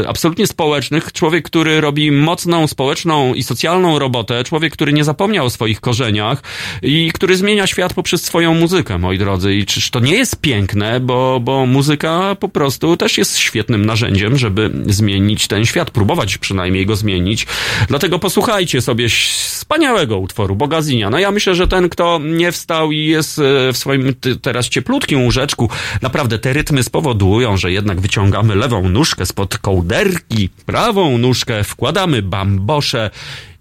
absolutnie 0.07 0.47
społecznych. 0.47 1.13
Człowiek, 1.13 1.45
który 1.45 1.81
robi 1.81 2.13
mocną 2.13 2.67
społeczną 2.67 3.35
i 3.35 3.43
socjalną 3.43 3.99
robotę. 3.99 4.45
Człowiek, 4.45 4.73
który 4.73 4.93
nie 4.93 5.05
zapomniał 5.05 5.47
o 5.47 5.51
swoich 5.51 5.81
korzeniach 5.81 6.43
i 6.83 7.11
który 7.15 7.37
zmienia 7.37 7.67
świat 7.67 7.95
poprzez 7.95 8.23
swoją 8.23 8.55
muzykę, 8.55 8.99
moi 8.99 9.19
drodzy. 9.19 9.55
I 9.55 9.67
czyż 9.67 9.91
to 9.91 10.01
nie 10.01 10.15
jest 10.15 10.41
piękne, 10.41 11.01
bo, 11.01 11.41
bo 11.41 11.67
muzyka 11.67 12.37
po 12.41 12.49
prostu 12.49 12.97
też 12.97 13.19
jest 13.19 13.39
świetnym 13.39 13.87
narzędziem, 13.87 14.39
żeby 14.39 14.71
zmienić 14.87 15.49
ten 15.49 15.65
świat, 15.65 15.91
próbować 15.91 16.39
przynajmniej 16.39 16.87
go 16.87 16.97
zmienić. 16.97 17.47
Dlatego 17.89 18.19
posłuchajcie 18.19 18.81
sobie 18.81 19.09
wspaniałego 19.51 20.19
utworu, 20.19 20.57
Bogazinia. 20.57 21.11
No 21.11 21.19
ja 21.19 21.31
myślę, 21.31 21.55
że 21.55 21.69
ten, 21.69 21.89
kto 21.89 22.21
nie 22.23 22.53
wstał 22.53 22.93
i 22.93 23.05
jest 23.05 23.39
e, 23.39 23.73
w 23.73 23.77
swoim 23.77 24.15
teraz 24.43 24.69
cieplutkim 24.69 25.25
łóżeczku, 25.25 25.71
naprawdę 26.03 26.39
te 26.39 26.53
rytmy 26.53 26.83
spowodują, 26.83 27.57
że 27.57 27.73
jednak 27.73 28.01
wyciągamy 28.01 28.55
lewą 28.55 28.89
nóżkę 28.89 29.27
spod 29.27 29.59
kołderki, 29.59 30.49
prawą 30.67 31.19
nóżkę 31.19 31.65
wkładamy 31.65 32.23
bambosze 32.23 33.11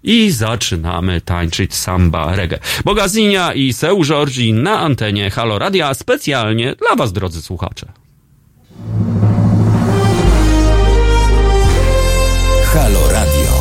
i 0.02 0.30
zaczynamy 0.30 1.20
tańczyć 1.20 1.74
samba 1.74 2.36
reggae. 2.36 2.58
Bogazinia 2.84 3.52
i 3.52 3.72
Seu 3.72 4.02
Giorgi 4.02 4.52
na 4.52 4.80
antenie 4.80 5.30
Halo 5.30 5.58
Radia 5.58 5.94
specjalnie 5.94 6.74
dla 6.74 6.96
Was, 6.96 7.12
drodzy 7.12 7.42
słuchacze. 7.42 7.92
Halo. 12.72 13.19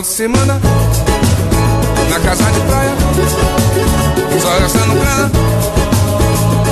Final 0.00 0.02
de 0.02 0.08
semana, 0.08 0.60
na 2.08 2.20
casa 2.20 2.44
de 2.44 2.60
praia, 2.60 2.94
só 4.40 4.60
gastando 4.60 4.94
grana, 4.94 5.30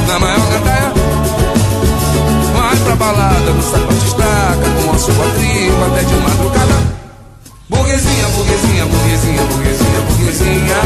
na 0.06 0.18
maior 0.18 0.40
gandaia. 0.50 0.92
Vai 2.54 2.76
pra 2.76 2.96
balada, 2.96 3.50
no 3.50 3.62
sapato 3.62 4.04
estaca, 4.06 4.70
com 4.82 4.94
a 4.94 4.98
sua 4.98 5.12
tripa 5.12 5.86
até 5.88 6.04
de 6.04 6.14
madrugada. 6.14 6.74
Burguesinha, 7.68 8.28
burguesinha, 8.28 8.86
burguesinha, 8.86 9.42
burguesinha, 9.42 10.00
burguesinha, 10.08 10.76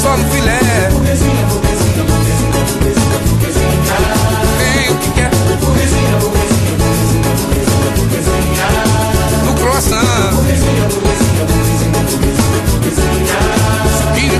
só 0.00 0.16
no 0.16 0.30
filé. 0.30 0.90
Burguesinha, 0.92 1.46
burguesinha, 1.46 1.63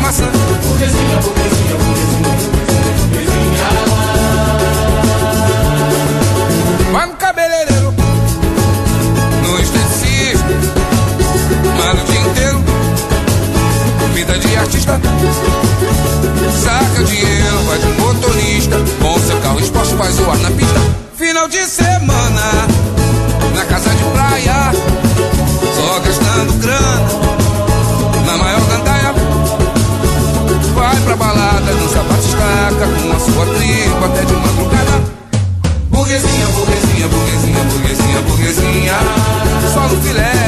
maçã. 0.05 0.27
Burguesinha, 0.69 1.17
burguesinha, 1.23 1.77
burguesinha, 1.77 2.29
burguesinha. 2.29 3.65
Vai 6.93 7.07
no 7.07 7.15
cabeleireiro, 7.15 7.95
no 9.43 9.61
esteticismo, 9.61 10.51
mano 11.79 12.03
o 12.03 12.05
dia 12.05 12.21
inteiro, 12.21 12.63
vida 14.13 14.39
de 14.39 14.57
artista. 14.57 15.01
Saca 16.63 17.05
dinheiro, 17.05 17.59
vai 17.67 17.79
de 17.79 17.87
motorista, 18.01 18.77
com 19.01 19.19
seu 19.21 19.41
carro 19.41 19.59
exposto, 19.61 19.97
faz 19.97 20.21
o 20.21 20.31
ar 20.31 20.39
na 20.39 20.51
pista. 20.51 20.84
com 32.73 33.13
a 33.13 33.21
sua 33.21 33.47
tribo 33.55 34.05
até 34.07 34.25
de 34.25 34.33
madrugada. 34.33 35.05
Burguesinha, 35.91 36.47
burguesinha, 36.47 37.09
burguesinha, 37.09 37.65
burguesinha, 37.65 38.21
burguesinha, 38.23 38.95
só 39.75 39.81
no 39.81 40.01
filé. 40.01 40.44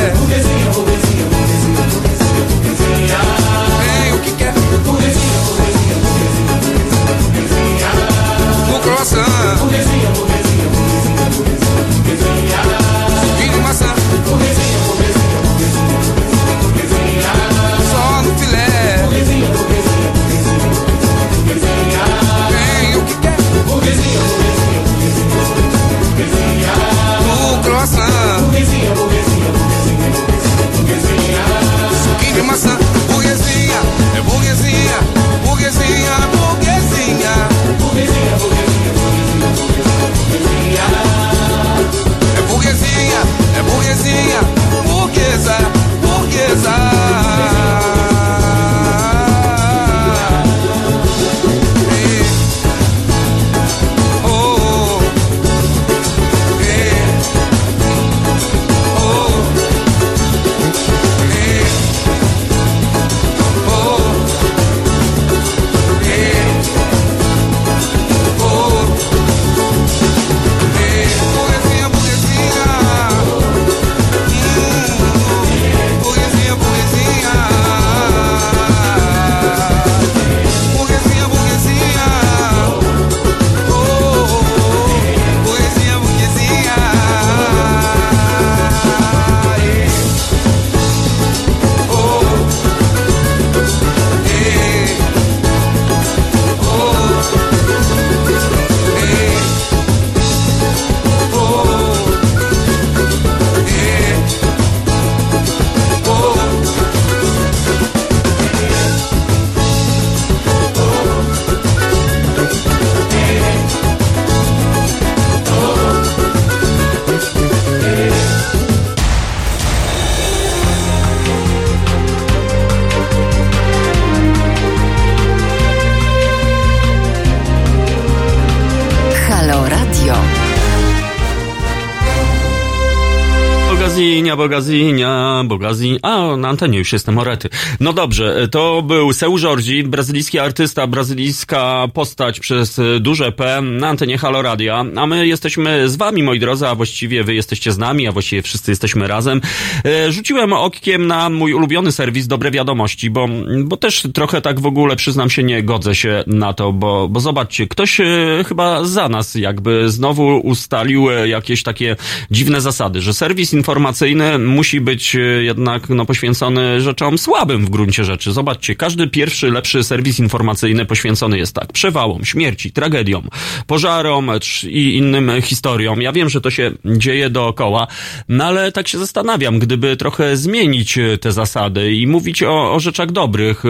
bogazinha, 134.46 135.42
bogazinha. 135.48 135.98
Ah, 136.02 136.15
antenie 136.48 136.78
już 136.78 136.92
jestem 136.92 137.18
orety. 137.18 137.48
No 137.80 137.92
dobrze, 137.92 138.48
to 138.48 138.82
był 138.82 139.12
Seu 139.12 139.36
Giorgi, 139.38 139.82
brazylijski 139.84 140.38
artysta, 140.38 140.86
brazylijska 140.86 141.88
postać 141.94 142.40
przez 142.40 142.80
duże 143.00 143.32
P 143.32 143.60
na 143.62 143.88
antenie 143.88 144.18
Halo 144.18 144.42
Radia. 144.42 144.84
A 144.96 145.06
my 145.06 145.26
jesteśmy 145.26 145.88
z 145.88 145.96
wami, 145.96 146.22
moi 146.22 146.38
drodzy, 146.38 146.68
a 146.68 146.74
właściwie 146.74 147.24
wy 147.24 147.34
jesteście 147.34 147.72
z 147.72 147.78
nami, 147.78 148.08
a 148.08 148.12
właściwie 148.12 148.42
wszyscy 148.42 148.72
jesteśmy 148.72 149.08
razem. 149.08 149.40
E, 149.84 150.12
rzuciłem 150.12 150.52
okiem 150.52 151.06
na 151.06 151.30
mój 151.30 151.54
ulubiony 151.54 151.92
serwis 151.92 152.26
Dobre 152.26 152.50
Wiadomości, 152.50 153.10
bo, 153.10 153.28
bo 153.64 153.76
też 153.76 154.08
trochę 154.14 154.40
tak 154.40 154.60
w 154.60 154.66
ogóle, 154.66 154.96
przyznam 154.96 155.30
się, 155.30 155.42
nie 155.42 155.62
godzę 155.62 155.94
się 155.94 156.24
na 156.26 156.52
to, 156.52 156.72
bo, 156.72 157.08
bo 157.08 157.20
zobaczcie, 157.20 157.66
ktoś 157.66 158.00
e, 158.00 158.04
chyba 158.48 158.84
za 158.84 159.08
nas 159.08 159.34
jakby 159.34 159.90
znowu 159.90 160.38
ustalił 160.38 161.10
e, 161.10 161.28
jakieś 161.28 161.62
takie 161.62 161.96
dziwne 162.30 162.60
zasady, 162.60 163.00
że 163.00 163.14
serwis 163.14 163.52
informacyjny 163.52 164.38
musi 164.38 164.80
być 164.80 165.16
jednak 165.40 165.88
no, 165.88 166.06
poświęcony 166.06 166.35
rzeczom 166.78 167.18
słabym 167.18 167.66
w 167.66 167.70
gruncie 167.70 168.04
rzeczy. 168.04 168.32
Zobaczcie, 168.32 168.74
każdy 168.74 169.06
pierwszy, 169.06 169.50
lepszy 169.50 169.84
serwis 169.84 170.18
informacyjny 170.18 170.86
poświęcony 170.86 171.38
jest 171.38 171.54
tak, 171.54 171.72
przewałom, 171.72 172.24
śmierci, 172.24 172.72
tragediom, 172.72 173.28
pożarom 173.66 174.30
i 174.68 174.96
innym 174.96 175.42
historiom. 175.42 176.02
Ja 176.02 176.12
wiem, 176.12 176.28
że 176.28 176.40
to 176.40 176.50
się 176.50 176.70
dzieje 176.84 177.30
dookoła, 177.30 177.86
no 178.28 178.44
ale 178.44 178.72
tak 178.72 178.88
się 178.88 178.98
zastanawiam, 178.98 179.58
gdyby 179.58 179.96
trochę 179.96 180.36
zmienić 180.36 180.98
te 181.20 181.32
zasady 181.32 181.94
i 181.94 182.06
mówić 182.06 182.42
o, 182.42 182.74
o 182.74 182.80
rzeczach 182.80 183.12
dobrych, 183.12 183.62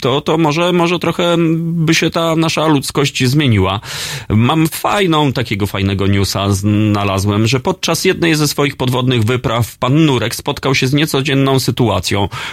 to, 0.00 0.20
to 0.20 0.38
może, 0.38 0.72
może 0.72 0.98
trochę 0.98 1.36
by 1.62 1.94
się 1.94 2.10
ta 2.10 2.36
nasza 2.36 2.66
ludzkość 2.66 3.24
zmieniła. 3.24 3.80
Mam 4.28 4.68
fajną, 4.68 5.32
takiego 5.32 5.66
fajnego 5.66 6.06
newsa 6.06 6.52
znalazłem, 6.52 7.46
że 7.46 7.60
podczas 7.60 8.04
jednej 8.04 8.34
ze 8.34 8.48
swoich 8.48 8.76
podwodnych 8.76 9.24
wypraw 9.24 9.78
pan 9.78 10.04
Nurek 10.06 10.34
spotkał 10.34 10.74
się 10.74 10.86
z 10.86 10.92
niecodzienną 10.92 11.58
sytuacją. 11.58 11.71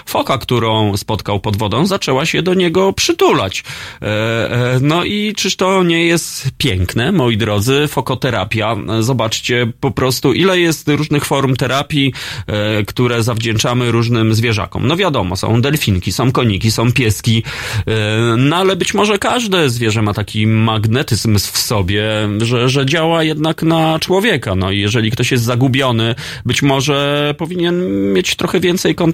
Foka, 0.05 0.37
którą 0.37 0.97
spotkał 0.97 1.39
pod 1.39 1.57
wodą, 1.57 1.85
zaczęła 1.85 2.25
się 2.25 2.41
do 2.41 2.53
niego 2.53 2.93
przytulać. 2.93 3.63
E, 4.01 4.05
e, 4.05 4.79
no 4.81 5.03
i 5.03 5.33
czyż 5.37 5.55
to 5.55 5.83
nie 5.83 6.05
jest 6.05 6.49
piękne, 6.57 7.11
moi 7.11 7.37
drodzy? 7.37 7.87
Fokoterapia. 7.87 8.75
Zobaczcie 8.99 9.71
po 9.79 9.91
prostu, 9.91 10.33
ile 10.33 10.59
jest 10.59 10.87
różnych 10.87 11.25
form 11.25 11.55
terapii, 11.55 12.13
e, 12.47 12.83
które 12.83 13.23
zawdzięczamy 13.23 13.91
różnym 13.91 14.33
zwierzakom. 14.33 14.87
No 14.87 14.97
wiadomo, 14.97 15.35
są 15.35 15.61
delfinki, 15.61 16.11
są 16.11 16.31
koniki, 16.31 16.71
są 16.71 16.91
pieski, 16.91 17.43
no 18.37 18.55
ale 18.55 18.75
być 18.75 18.93
może 18.93 19.17
każde 19.17 19.69
zwierzę 19.69 20.01
ma 20.01 20.13
taki 20.13 20.47
magnetyzm 20.47 21.39
w 21.39 21.57
sobie, 21.57 22.03
że, 22.41 22.69
że 22.69 22.85
działa 22.85 23.23
jednak 23.23 23.63
na 23.63 23.99
człowieka. 23.99 24.55
No 24.55 24.71
i 24.71 24.79
jeżeli 24.79 25.11
ktoś 25.11 25.31
jest 25.31 25.43
zagubiony, 25.43 26.15
być 26.45 26.61
może 26.61 27.35
powinien 27.37 28.13
mieć 28.13 28.35
trochę 28.35 28.59
więcej 28.59 28.95
kontaktu 28.95 29.08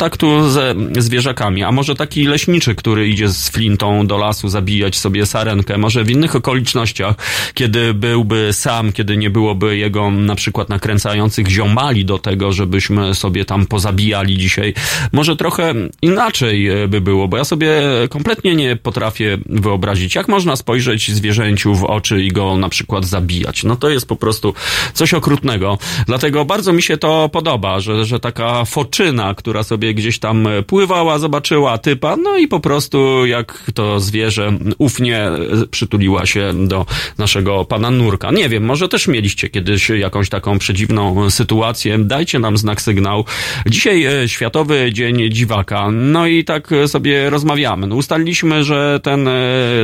ze 0.50 0.76
zwierzakami, 0.98 1.64
a 1.64 1.72
może 1.72 1.96
taki 1.96 2.26
leśniczy, 2.26 2.76
który 2.76 3.10
idzie 3.10 3.30
z 3.30 3.50
flintą 3.50 4.08
do 4.08 4.18
lasu 4.18 4.50
zabijać 4.50 4.98
sobie 4.98 5.26
sarenkę, 5.26 5.78
może 5.78 6.04
w 6.04 6.10
innych 6.10 6.36
okolicznościach, 6.36 7.16
kiedy 7.54 7.94
byłby 7.94 8.50
sam, 8.54 8.92
kiedy 8.92 9.18
nie 9.18 9.30
byłoby 9.30 9.78
jego 9.78 10.12
na 10.12 10.36
przykład 10.36 10.70
nakręcających 10.70 11.48
ziomali 11.48 12.06
do 12.06 12.20
tego, 12.20 12.52
żebyśmy 12.52 13.16
sobie 13.16 13.46
tam 13.46 13.66
pozabijali 13.66 14.38
dzisiaj, 14.38 14.74
może 15.12 15.36
trochę 15.36 15.74
inaczej 16.02 16.68
e, 16.68 16.88
by 16.88 17.02
było, 17.02 17.28
bo 17.28 17.38
ja 17.38 17.44
sobie 17.44 17.82
kompletnie 18.10 18.56
nie 18.56 18.76
potrafię 18.76 19.38
wyobrazić, 19.46 20.16
jak 20.16 20.28
można 20.28 20.56
spojrzeć 20.56 21.12
zwierzęciu 21.12 21.76
w 21.76 21.84
oczy 21.84 22.24
i 22.24 22.30
go 22.30 22.58
na 22.58 22.70
przykład 22.70 23.06
zabijać. 23.06 23.64
No 23.64 23.76
to 23.76 23.90
jest 23.90 24.08
po 24.08 24.16
prostu 24.16 24.54
coś 24.94 25.14
okrutnego. 25.14 25.78
Dlatego 26.08 26.46
bardzo 26.46 26.74
mi 26.74 26.82
się 26.82 26.98
to 26.98 27.30
podoba, 27.30 27.80
że, 27.80 28.06
że 28.06 28.20
taka 28.20 28.66
foczyna, 28.66 29.34
która 29.36 29.64
sobie 29.64 29.85
gdzieś 29.94 30.20
tam 30.20 30.48
pływała, 30.68 31.20
zobaczyła 31.20 31.78
typa, 31.78 32.18
no 32.18 32.38
i 32.38 32.48
po 32.48 32.60
prostu 32.60 33.26
jak 33.26 33.72
to 33.74 34.00
zwierzę 34.00 34.58
ufnie 34.78 35.30
przytuliła 35.72 36.26
się 36.26 36.68
do 36.68 36.86
naszego 37.18 37.66
pana 37.66 37.92
Nurka. 37.92 38.32
Nie 38.32 38.50
wiem, 38.50 38.64
może 38.66 38.90
też 38.90 39.08
mieliście 39.08 39.50
kiedyś 39.50 39.90
jakąś 39.90 40.30
taką 40.30 40.60
przedziwną 40.60 41.30
sytuację. 41.30 42.00
Dajcie 42.00 42.40
nam 42.40 42.58
znak 42.58 42.82
sygnał. 42.82 43.26
Dzisiaj 43.68 44.06
e, 44.06 44.30
Światowy 44.30 44.94
Dzień 44.94 45.32
Dziwaka. 45.32 45.92
No 45.92 46.28
i 46.28 46.44
tak 46.44 46.70
sobie 46.88 47.30
rozmawiamy. 47.30 47.88
No, 47.88 47.96
ustaliliśmy, 47.96 48.64
że 48.64 49.00
ten 49.04 49.28
e, 49.28 49.32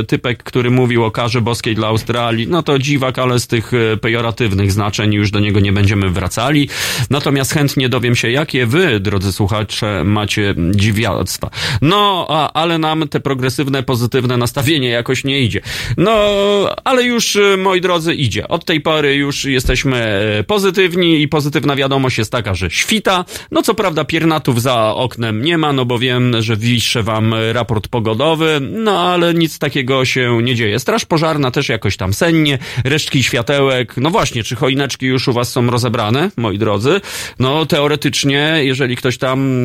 typek, 0.06 0.42
który 0.42 0.70
mówił 0.70 1.04
o 1.04 1.10
karze 1.10 1.40
boskiej 1.40 1.74
dla 1.74 1.88
Australii, 1.88 2.46
no 2.48 2.62
to 2.62 2.78
dziwak, 2.78 3.18
ale 3.18 3.40
z 3.40 3.46
tych 3.46 3.72
e, 3.74 3.96
pejoratywnych 3.96 4.72
znaczeń 4.72 5.14
już 5.14 5.30
do 5.30 5.40
niego 5.40 5.60
nie 5.60 5.72
będziemy 5.72 6.10
wracali. 6.10 6.68
Natomiast 7.10 7.52
chętnie 7.52 7.88
dowiem 7.88 8.16
się, 8.16 8.30
jakie 8.30 8.66
wy, 8.66 9.00
drodzy 9.00 9.32
słuchacze, 9.32 9.91
macie 10.04 10.54
dziwiactwa. 10.70 11.50
No, 11.82 12.26
a, 12.28 12.52
ale 12.52 12.78
nam 12.78 13.08
te 13.08 13.20
progresywne, 13.20 13.82
pozytywne 13.82 14.36
nastawienie 14.36 14.88
jakoś 14.88 15.24
nie 15.24 15.40
idzie. 15.40 15.60
No, 15.96 16.12
ale 16.84 17.02
już, 17.02 17.36
e, 17.36 17.56
moi 17.56 17.80
drodzy, 17.80 18.14
idzie. 18.14 18.48
Od 18.48 18.64
tej 18.64 18.80
pory 18.80 19.14
już 19.14 19.44
jesteśmy 19.44 19.96
e, 20.38 20.44
pozytywni 20.44 21.22
i 21.22 21.28
pozytywna 21.28 21.76
wiadomość 21.76 22.18
jest 22.18 22.32
taka, 22.32 22.54
że 22.54 22.70
świta. 22.70 23.24
No, 23.50 23.62
co 23.62 23.74
prawda 23.74 24.04
piernatów 24.04 24.62
za 24.62 24.94
oknem 24.94 25.42
nie 25.42 25.58
ma, 25.58 25.72
no 25.72 25.84
bo 25.84 25.98
wiem, 25.98 26.42
że 26.42 26.56
wiszę 26.56 27.02
wam 27.02 27.34
raport 27.52 27.88
pogodowy, 27.88 28.60
no 28.60 29.00
ale 29.00 29.34
nic 29.34 29.58
takiego 29.58 30.04
się 30.04 30.42
nie 30.42 30.54
dzieje. 30.54 30.78
Straż 30.78 31.04
pożarna 31.04 31.50
też 31.50 31.68
jakoś 31.68 31.96
tam 31.96 32.14
sennie, 32.14 32.58
resztki 32.84 33.22
światełek. 33.22 33.94
No 33.96 34.10
właśnie, 34.10 34.42
czy 34.42 34.56
choineczki 34.56 35.06
już 35.06 35.28
u 35.28 35.32
was 35.32 35.52
są 35.52 35.70
rozebrane, 35.70 36.30
moi 36.36 36.58
drodzy? 36.58 37.00
No 37.38 37.66
teoretycznie, 37.66 38.60
jeżeli 38.62 38.96
ktoś 38.96 39.18
tam 39.18 39.64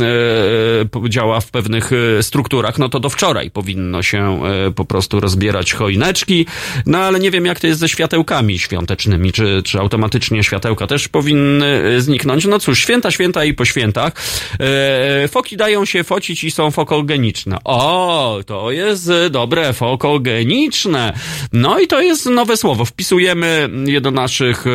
działa 1.09 1.39
w 1.39 1.51
pewnych 1.51 1.91
e, 1.93 2.23
strukturach, 2.23 2.77
no 2.77 2.89
to 2.89 2.99
do 2.99 3.09
wczoraj 3.09 3.51
powinno 3.51 4.03
się 4.03 4.41
e, 4.67 4.71
po 4.71 4.85
prostu 4.85 5.19
rozbierać 5.19 5.73
choineczki. 5.73 6.45
No 6.85 6.97
ale 6.97 7.19
nie 7.19 7.31
wiem, 7.31 7.45
jak 7.45 7.59
to 7.59 7.67
jest 7.67 7.79
ze 7.79 7.89
światełkami 7.89 8.59
świątecznymi, 8.59 9.31
czy, 9.31 9.61
czy 9.65 9.79
automatycznie 9.79 10.43
światełka 10.43 10.87
też 10.87 11.07
powinny 11.07 11.65
e, 11.65 12.01
zniknąć. 12.01 12.45
No 12.45 12.59
cóż, 12.59 12.79
święta, 12.79 13.11
święta 13.11 13.45
i 13.45 13.53
po 13.53 13.65
świętach. 13.65 14.13
E, 14.59 15.27
foki 15.27 15.57
dają 15.57 15.85
się 15.85 16.03
focić 16.03 16.43
i 16.43 16.51
są 16.51 16.71
fokogeniczne. 16.71 17.57
O, 17.63 18.39
to 18.45 18.71
jest 18.71 19.11
dobre, 19.31 19.73
fokogeniczne. 19.73 21.13
No 21.53 21.79
i 21.79 21.87
to 21.87 22.01
jest 22.01 22.25
nowe 22.25 22.57
słowo. 22.57 22.85
Wpisujemy 22.85 23.69
je 23.85 24.01
do 24.01 24.11
naszych, 24.11 24.65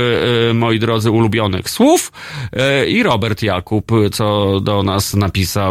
e, 0.50 0.54
moi 0.54 0.78
drodzy, 0.78 1.10
ulubionych 1.10 1.70
słów. 1.70 2.12
E, 2.52 2.86
I 2.86 3.02
Robert 3.02 3.42
Jakub, 3.42 3.92
co 4.12 4.60
do 4.60 4.82
nas 4.82 5.14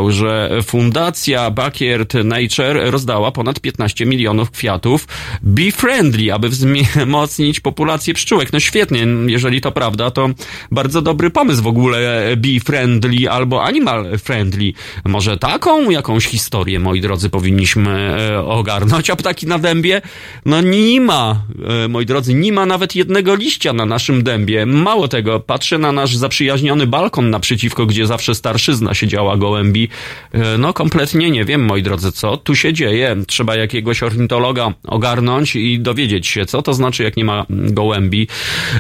że 0.10 0.60
Fundacja 0.64 1.52
Backyard 1.52 2.14
Nature 2.14 2.92
rozdała 2.92 3.32
ponad 3.32 3.60
15 3.60 4.06
milionów 4.06 4.52
kwiatów 4.52 5.08
Be 5.42 5.72
Friendly, 5.72 6.34
aby 6.34 6.50
wzmocnić 6.50 7.60
populację 7.60 8.14
pszczółek. 8.14 8.54
No 8.54 8.60
świetnie, 8.60 9.08
jeżeli 9.26 9.62
to 9.62 9.72
prawda, 9.72 10.12
to 10.12 10.30
bardzo 10.72 11.02
dobry 11.02 11.30
pomysł 11.30 11.64
w 11.64 11.68
ogóle 11.68 12.24
Be 12.38 12.60
Friendly 12.66 13.30
albo 13.30 13.64
Animal 13.64 14.18
Friendly. 14.18 14.74
Może 15.06 15.38
taką 15.38 15.90
jakąś 15.90 16.26
historię, 16.26 16.80
moi 16.80 17.02
drodzy, 17.02 17.30
powinniśmy 17.30 17.92
e, 17.92 18.40
ogarnąć. 18.46 19.10
A 19.10 19.16
ptaki 19.16 19.48
na 19.48 19.60
dębie? 19.60 20.02
No 20.46 20.62
nie 20.62 21.02
ma, 21.02 21.44
e, 21.84 21.88
moi 21.88 22.06
drodzy, 22.06 22.34
nie 22.34 22.54
ma 22.54 22.66
nawet 22.66 22.96
jednego 22.96 23.36
liścia 23.36 23.74
na 23.74 23.86
naszym 23.86 24.24
dębie. 24.24 24.66
Mało 24.66 25.08
tego, 25.08 25.40
patrzę 25.40 25.78
na 25.78 25.92
nasz 25.92 26.16
zaprzyjaźniony 26.16 26.88
balkon 26.88 27.30
naprzeciwko, 27.30 27.86
gdzie 27.86 28.08
zawsze 28.08 28.36
starszyzna 28.36 28.94
siedziała 28.94 29.38
gołębi. 29.52 29.90
E, 30.34 30.58
no 30.58 30.74
kompletnie 30.74 31.32
nie 31.32 31.46
wiem, 31.46 31.66
moi 31.66 31.84
drodzy, 31.84 32.12
co 32.12 32.38
tu 32.38 32.56
się 32.56 32.74
dzieje. 32.74 33.16
Trzeba 33.28 33.56
jakiegoś 33.56 34.04
ornitologa 34.04 34.74
ogarnąć 34.88 35.56
i 35.56 35.80
dowiedzieć 35.80 36.28
się, 36.28 36.46
co 36.46 36.62
to 36.62 36.74
znaczy, 36.74 37.04
jak 37.04 37.18
nie 37.18 37.26
ma 37.26 37.46
gołębi. 37.50 38.28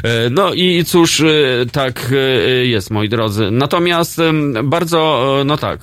E, 0.04 0.30
no 0.30 0.54
i 0.54 0.86
cóż, 0.86 1.24
tak 1.72 2.14
jest, 2.64 2.92
moi 2.92 3.10
drodzy. 3.10 3.52
Natomiast 3.52 4.22
bardzo, 4.64 5.42
no 5.46 5.58
tak, 5.58 5.80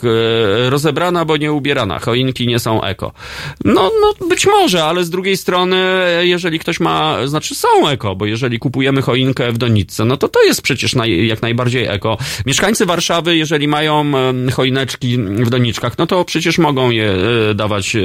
rozebrana, 0.69 1.25
bo 1.25 1.37
nie 1.37 1.53
ubierana. 1.53 1.99
Choinki 1.99 2.47
nie 2.47 2.59
są 2.59 2.83
eko. 2.83 3.13
No, 3.65 3.91
no 4.01 4.27
być 4.29 4.47
może, 4.47 4.85
ale 4.85 5.05
z 5.05 5.11
drugiej 5.11 5.37
strony, 5.37 5.77
jeżeli 6.23 6.59
ktoś 6.59 6.81
ma, 6.81 7.27
znaczy 7.27 7.55
są 7.55 7.89
eko, 7.89 8.17
bo 8.17 8.27
jeżeli 8.27 8.59
kupujemy 8.59 9.03
choinkę 9.03 9.53
w 9.53 9.59
doniczce, 9.59 10.05
no 10.05 10.17
to 10.17 10.29
to 10.29 10.43
jest 10.43 10.63
przecież 10.63 10.95
naj, 10.95 11.27
jak 11.27 11.43
najbardziej 11.43 11.87
eko. 11.87 12.19
Mieszkańcy 12.47 12.87
Warszawy, 12.87 13.37
jeżeli 13.37 13.69
mają 13.69 14.13
choineczki 14.69 15.19
w 15.19 15.51
doniczkach, 15.51 15.99
no 15.99 16.07
to 16.07 16.25
przecież 16.25 16.59
mogą 16.59 16.91
je 16.91 17.13
e, 17.51 17.55
dawać, 17.55 17.97
e, 17.97 18.03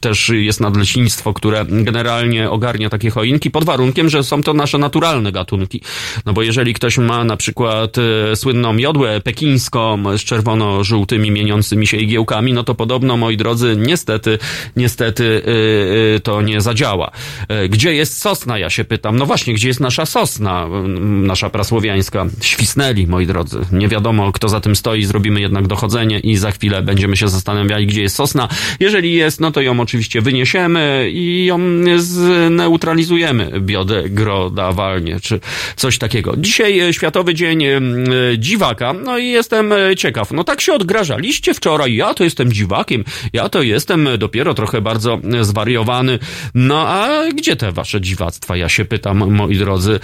też 0.00 0.28
jest 0.28 0.60
nadleśnictwo, 0.60 1.34
które 1.34 1.64
generalnie 1.68 2.50
ogarnia 2.50 2.90
takie 2.90 3.10
choinki, 3.10 3.50
pod 3.50 3.64
warunkiem, 3.64 4.08
że 4.08 4.24
są 4.24 4.42
to 4.42 4.54
nasze 4.54 4.78
naturalne 4.78 5.32
gatunki. 5.32 5.82
No 6.26 6.32
bo 6.32 6.42
jeżeli 6.42 6.74
ktoś 6.74 6.98
ma 6.98 7.24
na 7.24 7.36
przykład 7.36 7.96
e, 7.98 8.36
słynną 8.36 8.76
jodłę 8.76 9.20
pekińską 9.20 10.18
z 10.18 10.24
czerwono-żółtymi 10.24 11.30
mieniącymi 11.30 11.86
się 11.86 11.96
igiełkami, 11.96 12.52
no 12.52 12.64
to 12.64 12.74
podobno, 12.74 13.16
moi 13.16 13.36
drodzy, 13.36 13.76
niestety, 13.78 14.38
niestety 14.76 15.42
to 16.22 16.42
nie 16.42 16.60
zadziała. 16.60 17.10
Gdzie 17.68 17.94
jest 17.94 18.18
sosna, 18.18 18.58
ja 18.58 18.70
się 18.70 18.84
pytam. 18.84 19.16
No 19.16 19.26
właśnie, 19.26 19.54
gdzie 19.54 19.68
jest 19.68 19.80
nasza 19.80 20.06
sosna, 20.06 20.66
nasza 21.00 21.50
prasłowiańska? 21.50 22.26
Świsnęli, 22.42 23.06
moi 23.06 23.26
drodzy. 23.26 23.60
Nie 23.72 23.88
wiadomo, 23.88 24.32
kto 24.32 24.48
za 24.48 24.60
tym 24.60 24.76
stoi, 24.76 25.04
zrobimy 25.04 25.40
jednak 25.40 25.66
dochodzenie 25.66 25.99
i 26.04 26.36
za 26.36 26.50
chwilę 26.50 26.82
będziemy 26.82 27.16
się 27.16 27.28
zastanawiali, 27.28 27.86
gdzie 27.86 28.02
jest 28.02 28.16
sosna. 28.16 28.48
Jeżeli 28.80 29.14
jest, 29.14 29.40
no 29.40 29.50
to 29.50 29.60
ją 29.60 29.80
oczywiście 29.80 30.20
wyniesiemy 30.20 31.10
i 31.12 31.44
ją 31.44 31.60
zneutralizujemy 31.96 33.60
biodegradowalnie, 33.60 35.20
czy 35.20 35.40
coś 35.76 35.98
takiego. 35.98 36.34
Dzisiaj 36.36 36.80
e, 36.80 36.92
Światowy 36.92 37.34
Dzień 37.34 37.64
e, 37.64 37.80
Dziwaka, 38.38 38.92
no 38.92 39.18
i 39.18 39.28
jestem 39.28 39.72
e, 39.72 39.96
ciekaw. 39.96 40.30
No 40.30 40.44
tak 40.44 40.60
się 40.60 40.72
odgrażaliście 40.72 41.54
wczoraj, 41.54 41.94
ja 41.94 42.14
to 42.14 42.24
jestem 42.24 42.52
dziwakiem, 42.52 43.04
ja 43.32 43.48
to 43.48 43.62
jestem 43.62 44.08
dopiero 44.18 44.54
trochę 44.54 44.80
bardzo 44.80 45.18
zwariowany. 45.40 46.18
No 46.54 46.88
a 46.88 47.22
gdzie 47.34 47.56
te 47.56 47.72
wasze 47.72 48.00
dziwactwa, 48.00 48.56
ja 48.56 48.68
się 48.68 48.84
pytam, 48.84 49.34
moi 49.34 49.56
drodzy. 49.56 50.00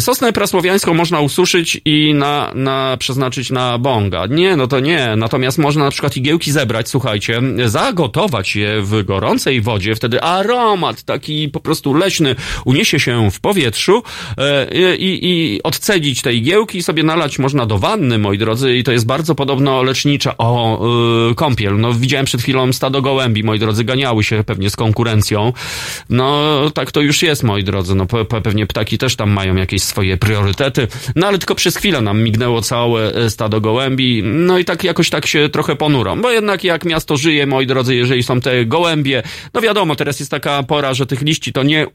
Sosnę 0.00 0.32
prasłowiańską 0.32 0.94
można 0.94 1.20
ususzyć 1.20 1.80
i 1.84 2.14
na, 2.14 2.52
na, 2.54 2.96
przeznaczyć 2.98 3.50
na 3.50 3.78
bonga. 3.78 4.26
Nie, 4.26 4.56
no 4.56 4.66
to 4.66 4.80
nie. 4.80 5.16
Natomiast 5.26 5.58
można 5.58 5.84
na 5.84 5.90
przykład 5.90 6.16
igiełki 6.16 6.52
zebrać, 6.52 6.88
słuchajcie, 6.88 7.42
zagotować 7.64 8.56
je 8.56 8.82
w 8.82 9.04
gorącej 9.04 9.60
wodzie, 9.60 9.94
wtedy 9.94 10.22
aromat 10.22 11.02
taki 11.02 11.48
po 11.48 11.60
prostu 11.60 11.94
leśny 11.94 12.34
uniesie 12.64 13.00
się 13.00 13.30
w 13.30 13.40
powietrzu 13.40 14.02
e, 14.38 14.66
i, 14.96 15.18
i 15.22 15.62
odcedzić 15.62 16.22
te 16.22 16.34
igiełki 16.34 16.78
i 16.78 16.82
sobie 16.82 17.02
nalać 17.02 17.38
można 17.38 17.66
do 17.66 17.78
wanny, 17.78 18.18
moi 18.18 18.38
drodzy, 18.38 18.76
i 18.76 18.84
to 18.84 18.92
jest 18.92 19.06
bardzo 19.06 19.34
podobno 19.34 19.82
lecznicza. 19.82 20.34
O, 20.38 20.80
yy, 21.28 21.34
kąpiel. 21.34 21.80
No, 21.80 21.94
widziałem 21.94 22.26
przed 22.26 22.42
chwilą 22.42 22.72
stado 22.72 23.02
gołębi, 23.02 23.44
moi 23.44 23.58
drodzy, 23.58 23.84
ganiały 23.84 24.24
się 24.24 24.44
pewnie 24.44 24.70
z 24.70 24.76
konkurencją. 24.76 25.52
No, 26.10 26.56
tak 26.74 26.92
to 26.92 27.00
już 27.00 27.22
jest, 27.22 27.42
moi 27.42 27.64
drodzy. 27.64 27.94
No, 27.94 28.06
pe 28.06 28.24
pewnie 28.24 28.66
ptaki 28.66 28.98
też 28.98 29.16
tam 29.16 29.30
mają 29.30 29.56
jakieś 29.56 29.82
swoje 29.82 30.16
priorytety. 30.16 30.88
No, 31.16 31.26
ale 31.26 31.38
tylko 31.38 31.54
przez 31.54 31.76
chwilę 31.76 32.00
nam 32.00 32.22
mignęło 32.22 32.62
całe 32.62 33.14
e, 33.14 33.30
stado 33.30 33.60
gołębi. 33.60 34.22
No 34.24 34.58
i 34.58 34.64
tak 34.64 34.84
jakoś 34.84 35.10
tak 35.10 35.15
się 35.24 35.48
trochę 35.48 35.76
ponurą, 35.76 36.20
bo 36.20 36.30
jednak 36.30 36.64
jak 36.64 36.84
miasto 36.84 37.16
żyje, 37.16 37.46
moi 37.46 37.66
drodzy, 37.66 37.94
jeżeli 37.94 38.22
są 38.22 38.40
te 38.40 38.64
gołębie, 38.64 39.22
no 39.54 39.60
wiadomo, 39.60 39.96
teraz 39.96 40.20
jest 40.20 40.30
taka 40.30 40.62
pora, 40.62 40.94
że 40.94 41.06
tych 41.06 41.22
liści 41.22 41.52
to 41.52 41.62
nie 41.62 41.86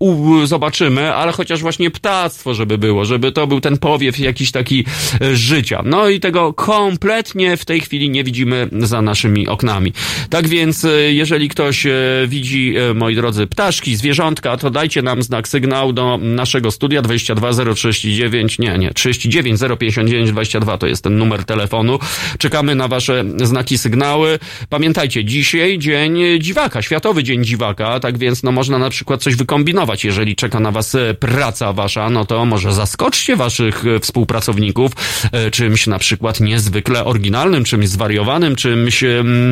zobaczymy, 0.45 1.13
ale 1.13 1.31
chociaż 1.31 1.61
właśnie 1.61 1.91
ptactwo, 1.91 2.53
żeby 2.53 2.77
było, 2.77 3.05
żeby 3.05 3.31
to 3.31 3.47
był 3.47 3.61
ten 3.61 3.77
powiew 3.77 4.19
jakiś 4.19 4.51
taki 4.51 4.85
e, 5.21 5.35
życia. 5.35 5.81
No 5.85 6.09
i 6.09 6.19
tego 6.19 6.53
kompletnie 6.53 7.57
w 7.57 7.65
tej 7.65 7.81
chwili 7.81 8.09
nie 8.09 8.23
widzimy 8.23 8.67
za 8.79 9.01
naszymi 9.01 9.47
oknami. 9.47 9.93
Tak 10.29 10.47
więc, 10.47 10.85
e, 10.85 10.89
jeżeli 11.13 11.49
ktoś 11.49 11.87
widzi, 12.27 12.73
moi 12.95 13.15
drodzy, 13.15 13.47
ptaszki, 13.47 13.95
zwierzątka, 13.95 14.57
to 14.57 14.69
dajcie 14.69 15.01
nam 15.01 15.23
znak, 15.23 15.47
sygnał 15.47 15.93
do 15.93 16.17
naszego 16.21 16.71
studia 16.71 17.01
22039, 17.01 18.59
nie, 18.59 18.77
nie, 18.77 18.93
39 18.93 19.59
059 19.79 20.31
22 20.31 20.77
to 20.77 20.87
jest 20.87 21.03
ten 21.03 21.17
numer 21.17 21.43
telefonu. 21.43 21.99
Czekamy 22.37 22.75
na 22.75 22.87
wasze 22.87 23.10
znaki, 23.43 23.77
sygnały. 23.77 24.39
Pamiętajcie, 24.69 25.25
dzisiaj 25.25 25.79
dzień 25.79 26.19
dziwaka, 26.39 26.81
Światowy 26.81 27.23
Dzień 27.23 27.43
Dziwaka, 27.45 27.99
tak 27.99 28.17
więc 28.17 28.43
no 28.43 28.51
można 28.51 28.77
na 28.79 28.89
przykład 28.89 29.21
coś 29.21 29.35
wykombinować. 29.35 30.05
Jeżeli 30.05 30.35
czeka 30.35 30.59
na 30.59 30.71
was 30.71 30.95
e, 30.95 31.13
praca 31.13 31.73
wasza, 31.73 32.09
no 32.09 32.25
to 32.25 32.45
może 32.45 32.73
zaskoczcie 32.73 33.35
waszych 33.35 33.85
e, 33.85 33.99
współpracowników 33.99 34.91
e, 35.31 35.51
czymś 35.51 35.87
na 35.87 35.99
przykład 35.99 36.39
niezwykle 36.39 37.05
oryginalnym, 37.05 37.63
czymś 37.63 37.87
zwariowanym, 37.87 38.55
czymś 38.55 39.03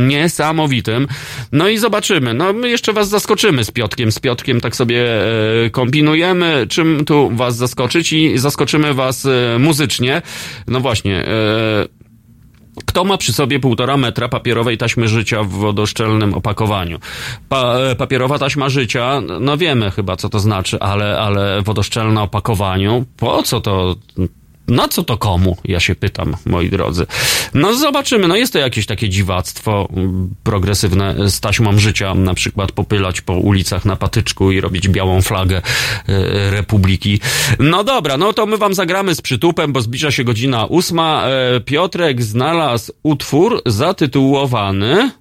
niesamowitym. 0.08 1.08
No 1.52 1.68
i 1.68 1.78
zobaczymy. 1.78 2.34
No 2.34 2.54
my 2.54 2.70
jeszcze 2.70 2.94
was 2.94 3.10
zaskoczymy 3.10 3.64
z 3.64 3.72
Piotkiem. 3.72 4.12
Z 4.12 4.20
Piotkiem 4.20 4.62
tak 4.62 4.76
sobie 4.76 5.06
kombinujemy, 5.72 6.66
czym 6.70 7.06
tu 7.06 7.30
was 7.34 7.56
zaskoczyć 7.56 8.14
i 8.14 8.38
zaskoczymy 8.38 8.94
was 8.94 9.28
muzycznie. 9.60 10.22
No 10.68 10.80
właśnie, 10.80 11.26
kto 13.00 13.06
ma 13.06 13.18
przy 13.18 13.34
sobie 13.34 13.60
półtora 13.60 13.98
metra 13.98 14.30
papierowej 14.30 14.78
taśmy 14.78 15.08
życia 15.08 15.44
w 15.44 15.50
wodoszczelnym 15.50 16.34
opakowaniu? 16.34 17.00
Pa, 17.50 17.76
e, 17.76 17.96
papierowa 17.96 18.40
taśma 18.40 18.70
życia, 18.70 19.22
no 19.40 19.58
wiemy 19.58 19.92
chyba 19.92 20.16
co 20.16 20.30
to 20.30 20.40
znaczy, 20.40 20.80
ale, 20.80 21.20
ale 21.20 21.62
wodoszczelne 21.62 22.22
opakowaniu, 22.22 23.06
po 23.18 23.44
co 23.44 23.62
to 23.62 23.96
na 24.70 24.88
co 24.88 25.04
to 25.04 25.18
komu? 25.18 25.58
Ja 25.66 25.80
się 25.80 25.96
pytam, 25.96 26.36
moi 26.46 26.70
drodzy. 26.70 27.06
No 27.54 27.74
zobaczymy, 27.74 28.28
no 28.28 28.36
jest 28.36 28.54
to 28.54 28.60
jakieś 28.60 28.86
takie 28.86 29.10
dziwactwo 29.10 29.90
mm, 29.94 30.36
progresywne 30.44 31.30
z 31.30 31.40
taśmą 31.40 31.80
życia, 31.80 32.16
na 32.16 32.34
przykład 32.34 32.72
popylać 32.72 33.22
po 33.22 33.34
ulicach 33.34 33.86
na 33.86 33.96
patyczku 33.96 34.52
i 34.52 34.62
robić 34.62 34.90
białą 34.90 35.22
flagę 35.22 35.58
e, 36.08 36.52
Republiki. 36.52 37.20
No 37.60 37.84
dobra, 37.84 38.18
no 38.18 38.34
to 38.34 38.46
my 38.46 38.58
wam 38.58 38.74
zagramy 38.74 39.16
z 39.16 39.22
przytupem, 39.22 39.74
bo 39.74 39.82
zbliża 39.82 40.12
się 40.12 40.24
godzina 40.24 40.66
ósma. 40.66 41.24
E, 41.28 41.60
Piotrek 41.60 42.24
znalazł 42.24 42.94
utwór 43.04 43.62
zatytułowany 43.66 45.12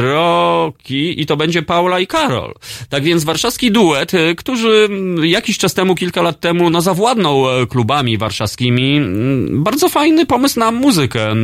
Roki 0.00 1.20
i 1.20 1.26
to 1.26 1.36
będzie 1.36 1.62
Paula 1.62 2.00
i 2.00 2.06
Karol. 2.06 2.54
Tak 2.88 3.02
więc 3.02 3.24
warszawski 3.24 3.70
duet, 3.70 4.14
y, 4.14 4.34
którzy 4.34 4.88
jakiś 5.22 5.58
czas 5.58 5.74
temu, 5.74 5.94
kilka 5.94 6.22
lat 6.22 6.40
temu, 6.40 6.70
no 6.70 6.80
zawładnął 6.80 7.60
e, 7.62 7.66
klubami 7.66 8.18
warszawskimi. 8.18 8.96
Mm, 8.96 9.64
bardzo 9.64 9.88
fajny 9.88 10.26
pomysł 10.26 10.58
na 10.60 10.70
muzykę. 10.70 11.34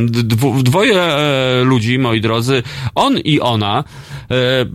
Dwoje 0.63 1.01
e, 1.01 1.63
ludzi, 1.63 1.99
moi 1.99 2.21
drodzy, 2.21 2.63
on 2.95 3.17
i 3.17 3.39
ona, 3.39 3.83
e, 4.31 4.65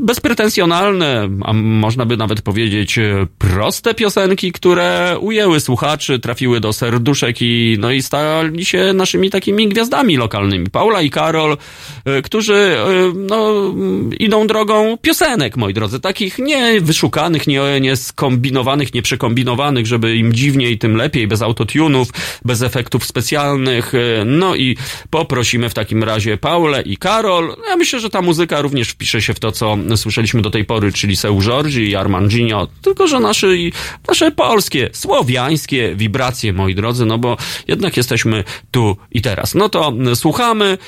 bezpretensjonalne, 0.00 1.28
a 1.44 1.52
można 1.52 2.06
by 2.06 2.16
nawet 2.16 2.42
powiedzieć 2.42 2.98
proste 3.38 3.94
piosenki, 3.94 4.52
które 4.52 5.16
ujęły 5.20 5.60
słuchaczy, 5.60 6.18
trafiły 6.18 6.60
do 6.60 6.72
serduszek 6.72 7.36
i 7.40 7.76
no 7.80 7.90
i 7.90 8.02
stali 8.02 8.64
się 8.64 8.92
naszymi 8.92 9.30
takimi 9.30 9.68
gwiazdami 9.68 10.16
lokalnymi. 10.16 10.70
Paula 10.70 11.02
i 11.02 11.10
Karol, 11.10 11.56
którzy 12.24 12.76
no, 13.14 13.74
idą 14.18 14.46
drogą 14.46 14.96
piosenek, 15.02 15.56
moi 15.56 15.74
drodzy, 15.74 16.00
takich 16.00 16.38
nie 16.38 16.80
wyszukanych, 16.80 17.46
nie, 17.46 17.80
nie 17.80 17.96
skombinowanych, 17.96 18.94
nie 18.94 19.02
przekombinowanych, 19.02 19.86
żeby 19.86 20.16
im 20.16 20.32
dziwniej, 20.32 20.78
tym 20.78 20.96
lepiej, 20.96 21.28
bez 21.28 21.42
autotunów, 21.42 22.08
bez 22.44 22.62
efektów 22.62 23.04
specjalnych. 23.04 23.92
No 24.26 24.56
i 24.56 24.76
poprosimy 25.10 25.68
w 25.68 25.74
takim 25.74 26.04
razie 26.04 26.36
Paulę 26.36 26.82
i 26.82 26.96
Karol. 26.96 27.56
Ja 27.68 27.76
myślę, 27.76 28.00
że 28.00 28.10
ta 28.10 28.22
muzyka 28.22 28.60
również 28.60 28.88
wpisze 28.88 29.22
się 29.22 29.34
w 29.34 29.40
to, 29.40 29.52
co 29.52 29.76
słyszeliśmy 29.96 30.42
do 30.42 30.50
tej 30.50 30.64
pory, 30.64 30.92
czyli 30.92 31.16
Seu 31.16 31.38
Giorgi 31.38 31.90
i 31.90 31.96
Armandinho, 31.96 32.68
tylko 32.82 33.06
że 33.06 33.20
nasze, 33.20 33.46
nasze 34.08 34.30
polskie, 34.30 34.90
słowiańskie 34.92 35.94
wibracje, 35.96 36.52
moi 36.52 36.74
drodzy, 36.74 37.06
no 37.06 37.18
bo 37.18 37.36
jednak 37.68 37.96
jesteśmy 37.96 38.44
tu 38.70 38.96
i 39.12 39.22
teraz. 39.22 39.54
No 39.54 39.68
to 39.68 39.92
słuchamy. 40.14 40.78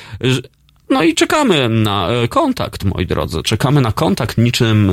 No 0.89 1.03
i 1.03 1.15
czekamy 1.15 1.69
na 1.69 2.07
e, 2.09 2.27
kontakt, 2.27 2.83
moi 2.83 3.05
drodzy. 3.05 3.43
Czekamy 3.43 3.81
na 3.81 3.91
kontakt 3.91 4.37
niczym 4.37 4.91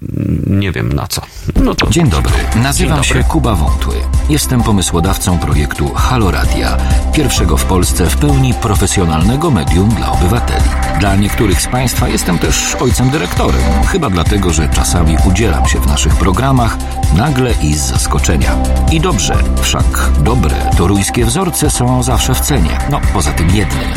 yy, 0.00 0.56
nie 0.58 0.72
wiem 0.72 0.92
na 0.92 1.06
co. 1.06 1.22
No 1.62 1.74
to... 1.74 1.90
Dzień 1.90 2.08
dobry, 2.08 2.32
nazywam 2.62 2.74
Dzień 2.74 2.88
dobry. 2.88 3.22
się 3.22 3.28
Kuba 3.28 3.54
Wątły. 3.54 3.94
Jestem 4.28 4.62
pomysłodawcą 4.62 5.38
projektu 5.38 5.94
Haloradia, 5.94 6.76
pierwszego 7.14 7.56
w 7.56 7.64
Polsce 7.64 8.06
w 8.06 8.16
pełni 8.16 8.54
profesjonalnego 8.54 9.50
medium 9.50 9.88
dla 9.88 10.12
obywateli. 10.12 10.70
Dla 11.00 11.16
niektórych 11.16 11.62
z 11.62 11.66
Państwa 11.66 12.08
jestem 12.08 12.38
też 12.38 12.74
ojcem 12.74 13.10
dyrektorem, 13.10 13.62
chyba 13.88 14.10
dlatego, 14.10 14.50
że 14.50 14.68
czasami 14.68 15.16
udzielam 15.28 15.68
się 15.68 15.80
w 15.80 15.86
naszych 15.86 16.14
programach 16.14 16.76
nagle 17.16 17.54
i 17.62 17.74
z 17.74 17.80
zaskoczenia. 17.80 18.56
I 18.92 19.00
dobrze, 19.00 19.34
wszak 19.62 20.10
dobre 20.20 20.56
toruńskie 20.78 21.24
wzorce 21.24 21.70
są 21.70 22.02
zawsze 22.02 22.34
w 22.34 22.40
cenie. 22.40 22.78
No, 22.90 23.00
poza 23.12 23.32
tym 23.32 23.50
jednym. 23.50 23.88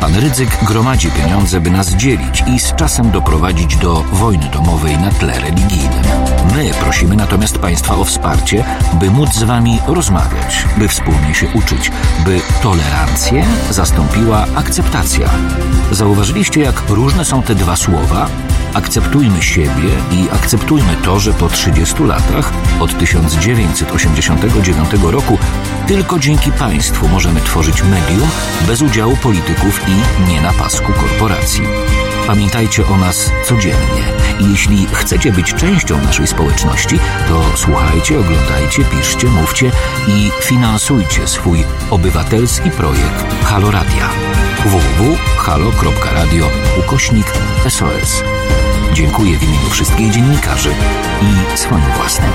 Pan 0.00 0.14
Rydzyk 0.14 0.35
gromadzi 0.44 1.10
pieniądze, 1.10 1.60
by 1.60 1.70
nas 1.70 1.94
dzielić 1.94 2.44
i 2.46 2.58
z 2.58 2.74
czasem 2.74 3.10
doprowadzić 3.10 3.76
do 3.76 3.94
wojny 4.12 4.48
domowej 4.52 4.98
na 4.98 5.10
tle 5.10 5.40
religijnym. 5.40 6.02
My 6.56 6.70
prosimy 6.80 7.16
natomiast 7.16 7.58
Państwa 7.58 7.94
o 7.94 8.04
wsparcie, 8.04 8.64
by 9.00 9.10
móc 9.10 9.34
z 9.34 9.42
Wami 9.42 9.78
rozmawiać, 9.86 10.64
by 10.76 10.88
wspólnie 10.88 11.34
się 11.34 11.46
uczyć, 11.54 11.90
by 12.24 12.40
tolerancję 12.62 13.44
zastąpiła 13.70 14.46
akceptacja. 14.54 15.30
Zauważyliście, 15.90 16.60
jak 16.60 16.82
różne 16.88 17.24
są 17.24 17.42
te 17.42 17.54
dwa 17.54 17.76
słowa? 17.76 18.28
Akceptujmy 18.74 19.42
siebie 19.42 19.90
i 20.12 20.28
akceptujmy 20.34 20.96
to, 21.04 21.20
że 21.20 21.32
po 21.32 21.48
30 21.48 22.04
latach, 22.04 22.52
od 22.80 22.98
1989 22.98 24.88
roku, 25.02 25.38
tylko 25.86 26.18
dzięki 26.18 26.52
państwu 26.52 27.08
możemy 27.08 27.40
tworzyć 27.40 27.82
medium 27.82 28.28
bez 28.66 28.82
udziału 28.82 29.16
polityków 29.16 29.80
i 29.88 30.28
nie 30.30 30.40
na 30.40 30.52
pasku 30.52 30.92
korporacji. 30.92 31.62
Pamiętajcie 32.26 32.86
o 32.86 32.96
nas 32.96 33.30
codziennie 33.44 34.02
i 34.40 34.50
jeśli 34.50 34.86
chcecie 34.92 35.32
być 35.32 35.54
częścią 35.54 36.02
naszej 36.02 36.26
społeczności, 36.26 36.98
to 37.28 37.42
słuchajcie, 37.56 38.20
oglądajcie, 38.20 38.84
piszcie, 38.84 39.26
mówcie 39.26 39.70
i 40.08 40.30
finansujcie 40.40 41.26
swój 41.26 41.64
obywatelski 41.90 42.70
projekt 42.70 43.44
Halo 43.44 43.70
Radia 43.70 44.08
www.halo.radio 44.64 46.50
ukośnik 46.78 47.26
SOS. 47.68 48.22
Dziękuję 48.92 49.38
w 49.38 49.42
imieniu 49.42 49.70
wszystkich 49.70 50.10
dziennikarzy 50.12 50.70
i 51.22 51.58
swoim 51.58 51.92
własnym. 51.96 52.30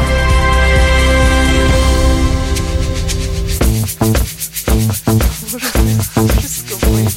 What 4.02 4.18
is 6.44 6.64
going. 6.72 7.12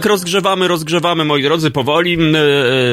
Tak 0.00 0.06
rozgrzewamy, 0.06 0.68
rozgrzewamy, 0.68 1.24
moi 1.24 1.42
drodzy, 1.42 1.70
powoli, 1.70 2.18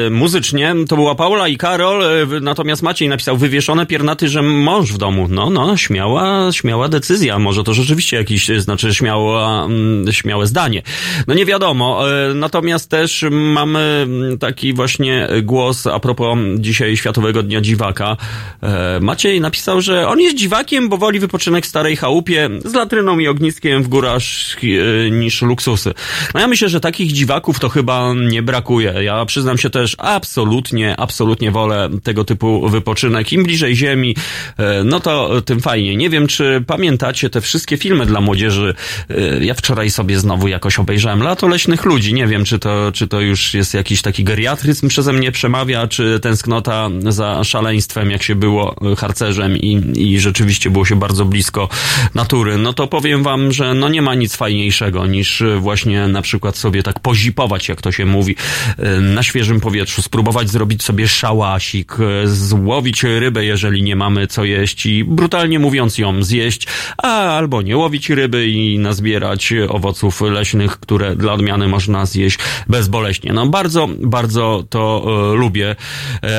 e, 0.06 0.10
muzycznie. 0.10 0.74
To 0.88 0.96
była 0.96 1.14
Paula 1.14 1.48
i 1.48 1.56
Karol, 1.56 2.02
e, 2.02 2.40
natomiast 2.40 2.82
Maciej 2.82 3.08
napisał 3.08 3.36
wywieszone 3.36 3.86
piernaty, 3.86 4.28
że 4.28 4.42
mąż 4.42 4.92
w 4.92 4.98
domu. 4.98 5.26
No, 5.30 5.50
no, 5.50 5.76
śmiała, 5.76 6.52
śmiała 6.52 6.88
decyzja. 6.88 7.38
Może 7.38 7.64
to 7.64 7.74
rzeczywiście 7.74 8.16
jakiś, 8.16 8.48
znaczy 8.58 8.94
śmiała, 8.94 9.64
mm, 9.64 10.12
śmiałe 10.12 10.46
zdanie. 10.46 10.82
No 11.26 11.34
nie 11.34 11.46
wiadomo. 11.46 12.10
E, 12.10 12.34
natomiast 12.34 12.90
też 12.90 13.24
mamy 13.30 14.06
taki 14.40 14.72
właśnie 14.72 15.28
głos 15.42 15.86
a 15.86 16.00
propos 16.00 16.38
dzisiaj 16.58 16.96
Światowego 16.96 17.42
Dnia 17.42 17.60
Dziwaka. 17.60 18.16
Maciej 19.00 19.40
napisał, 19.40 19.80
że 19.80 20.08
on 20.08 20.20
jest 20.20 20.36
dziwakiem, 20.36 20.88
bo 20.88 20.96
woli 20.96 21.20
wypoczynek 21.20 21.64
w 21.64 21.68
starej 21.68 21.96
chałupie 21.96 22.50
z 22.64 22.74
latryną 22.74 23.18
i 23.18 23.28
ogniskiem 23.28 23.82
w 23.82 23.88
górach 23.88 24.22
niż 25.10 25.42
luksusy. 25.42 25.94
No 26.34 26.40
ja 26.40 26.46
myślę, 26.46 26.68
że 26.68 26.80
takich 26.98 27.12
dziwaków 27.12 27.60
to 27.60 27.68
chyba 27.68 28.14
nie 28.14 28.42
brakuje. 28.42 28.94
Ja 29.02 29.24
przyznam 29.24 29.58
się 29.58 29.70
też 29.70 29.94
absolutnie, 29.98 30.96
absolutnie 30.96 31.50
wolę 31.50 31.88
tego 32.02 32.24
typu 32.24 32.68
wypoczynek. 32.68 33.32
Im 33.32 33.42
bliżej 33.42 33.76
ziemi, 33.76 34.16
e, 34.56 34.84
no 34.84 35.00
to 35.00 35.42
tym 35.42 35.60
fajnie. 35.60 35.96
Nie 35.96 36.10
wiem, 36.10 36.26
czy 36.26 36.64
pamiętacie 36.66 37.30
te 37.30 37.40
wszystkie 37.40 37.76
filmy 37.76 38.06
dla 38.06 38.20
młodzieży. 38.20 38.74
Ja 39.40 39.54
wczoraj 39.54 39.90
sobie 39.90 40.18
znowu 40.18 40.48
jakoś 40.48 40.78
obejrzałem 40.78 41.22
Lato 41.22 41.48
Leśnych 41.48 41.84
Ludzi. 41.84 42.14
Nie 42.14 42.26
wiem, 42.26 42.44
czy 42.44 42.58
to, 42.58 42.92
czy 42.92 43.08
to 43.08 43.20
już 43.20 43.54
jest 43.54 43.74
jakiś 43.74 44.02
taki 44.02 44.24
geriatryzm 44.24 44.88
przeze 44.88 45.12
mnie 45.12 45.32
przemawia, 45.32 45.86
czy 45.86 46.20
tęsknota 46.20 46.90
za 47.08 47.44
szaleństwem, 47.44 48.10
jak 48.10 48.22
się 48.22 48.34
było 48.34 48.76
harcerzem 48.96 49.56
i, 49.56 49.92
i 49.96 50.20
rzeczywiście 50.20 50.70
było 50.70 50.84
się 50.84 50.96
bardzo 50.96 51.24
blisko 51.24 51.68
natury. 52.14 52.58
No 52.58 52.72
to 52.72 52.86
powiem 52.86 53.22
wam, 53.22 53.52
że 53.52 53.74
no 53.74 53.88
nie 53.88 54.02
ma 54.02 54.14
nic 54.14 54.36
fajniejszego 54.36 55.06
niż 55.06 55.42
właśnie 55.58 56.08
na 56.08 56.22
przykład 56.22 56.56
sobie 56.56 56.77
tak 56.82 57.00
pozipować, 57.00 57.68
jak 57.68 57.82
to 57.82 57.92
się 57.92 58.06
mówi, 58.06 58.36
e, 58.78 59.00
na 59.00 59.22
świeżym 59.22 59.60
powietrzu, 59.60 60.02
spróbować 60.02 60.50
zrobić 60.50 60.82
sobie 60.82 61.08
szałasik, 61.08 61.92
e, 62.00 62.28
złowić 62.28 63.02
rybę, 63.02 63.44
jeżeli 63.44 63.82
nie 63.82 63.96
mamy 63.96 64.26
co 64.26 64.44
jeść 64.44 64.86
i 64.86 65.04
brutalnie 65.04 65.58
mówiąc 65.58 65.98
ją 65.98 66.22
zjeść, 66.22 66.66
a 67.02 67.36
albo 67.36 67.62
nie 67.62 67.76
łowić 67.76 68.10
ryby 68.10 68.48
i 68.48 68.78
nazbierać 68.78 69.52
owoców 69.68 70.20
leśnych, 70.20 70.80
które 70.80 71.16
dla 71.16 71.32
odmiany 71.32 71.68
można 71.68 72.06
zjeść 72.06 72.38
bezboleśnie. 72.68 73.32
No 73.32 73.46
bardzo, 73.46 73.88
bardzo 74.00 74.64
to 74.70 75.04
e, 75.32 75.36
lubię. 75.36 75.76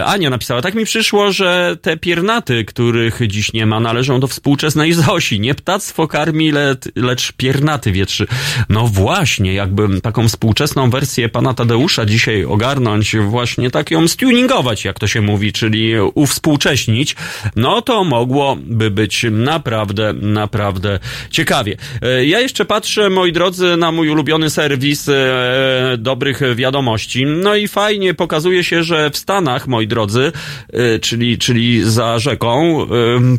Ania 0.05 0.29
napisała, 0.29 0.61
tak 0.61 0.75
mi 0.75 0.85
przyszło, 0.85 1.31
że 1.31 1.77
te 1.81 1.97
piernaty, 1.97 2.65
których 2.65 3.19
dziś 3.27 3.53
nie 3.53 3.65
ma, 3.65 3.79
należą 3.79 4.19
do 4.19 4.27
współczesnej 4.27 4.93
Zosi. 4.93 5.39
Nie 5.39 5.55
ptactwo 5.55 6.07
karmi, 6.07 6.51
le, 6.51 6.75
lecz 6.95 7.31
piernaty 7.31 7.91
wietrzy. 7.91 8.27
No 8.69 8.87
właśnie, 8.87 9.53
jakbym 9.53 10.01
taką 10.01 10.28
współczesną 10.29 10.89
wersję 10.89 11.29
pana 11.29 11.53
Tadeusza 11.53 12.05
dzisiaj 12.05 12.45
ogarnąć, 12.45 13.15
właśnie 13.17 13.71
tak 13.71 13.91
ją 13.91 14.07
stuningować, 14.07 14.85
jak 14.85 14.99
to 14.99 15.07
się 15.07 15.21
mówi, 15.21 15.53
czyli 15.53 15.93
uwspółcześnić, 16.13 17.15
no 17.55 17.81
to 17.81 18.03
mogłoby 18.03 18.91
być 18.91 19.25
naprawdę, 19.31 20.13
naprawdę 20.13 20.99
ciekawie. 21.31 21.77
E, 22.01 22.25
Ja 22.25 22.39
jeszcze 22.39 22.65
patrzę, 22.65 23.09
moi 23.09 23.31
drodzy, 23.31 23.77
na 23.77 23.91
mój 23.91 24.09
ulubiony 24.09 24.49
serwis 24.49 25.09
e, 25.09 25.95
dobrych 25.97 26.41
wiadomości. 26.55 27.25
No 27.25 27.55
i 27.55 27.67
fajnie 27.67 28.13
pokazuje 28.13 28.63
się, 28.63 28.83
że 28.83 29.09
w 29.09 29.17
Stanach, 29.17 29.67
moi 29.67 29.87
drodzy, 29.87 30.31
e, 30.73 30.99
czyli, 30.99 31.37
czyli 31.37 31.91
za 31.91 32.19
rzeką, 32.19 32.87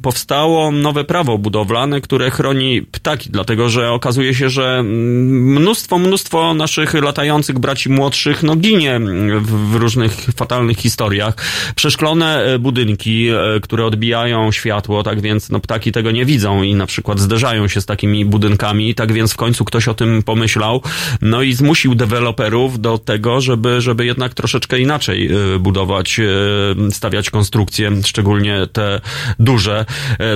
powstało 0.03 0.70
nowe 0.72 1.05
prawo 1.05 1.38
budowlane, 1.38 2.01
które 2.01 2.30
chroni 2.30 2.82
ptaki, 2.82 3.30
dlatego 3.30 3.68
że 3.68 3.93
okazuje 3.93 4.34
się, 4.34 4.51
że 4.51 4.78
mm, 4.78 5.61
mnóstwo, 5.61 5.99
mnóstwo 5.99 6.55
naszych 6.55 6.80
latających 6.93 7.59
braci 7.59 7.91
młodszych 7.91 8.43
no 8.43 8.57
ginie 8.57 9.01
w, 9.41 9.70
w 9.70 9.74
różnych 9.74 10.12
fatalnych 10.37 10.78
historiach. 10.78 11.35
Przeszklone 11.74 12.45
e, 12.45 12.59
budynki, 12.59 13.28
e, 13.28 13.61
które 13.62 13.85
odbijają 13.85 14.53
światło, 14.53 15.03
tak 15.03 15.20
więc 15.20 15.51
no 15.51 15.61
ptaki 15.61 15.93
tego 15.93 16.11
nie 16.11 16.24
widzą 16.24 16.62
i 16.62 16.74
na 16.74 16.87
przykład 16.87 17.20
zderzają 17.20 17.68
się 17.68 17.81
z 17.81 17.87
takimi 17.87 18.24
budynkami, 18.24 18.95
tak 18.95 19.12
więc 19.12 19.33
w 19.33 19.37
końcu 19.37 19.64
ktoś 19.64 19.89
o 19.89 19.95
tym 19.95 20.22
pomyślał, 20.22 20.83
no 21.22 21.43
i 21.43 21.53
zmusił 21.53 21.95
deweloperów 21.95 22.81
do 22.81 22.99
tego, 22.99 23.41
żeby, 23.41 23.81
żeby 23.81 24.07
jednak 24.07 24.35
troszeczkę 24.35 24.78
inaczej 24.78 25.31
e, 25.33 25.59
budować, 25.59 26.20
stawiać 26.91 27.31
konstrukcje, 27.31 27.91
szczególnie 28.05 28.66
te 28.72 29.01
duże. 29.39 29.85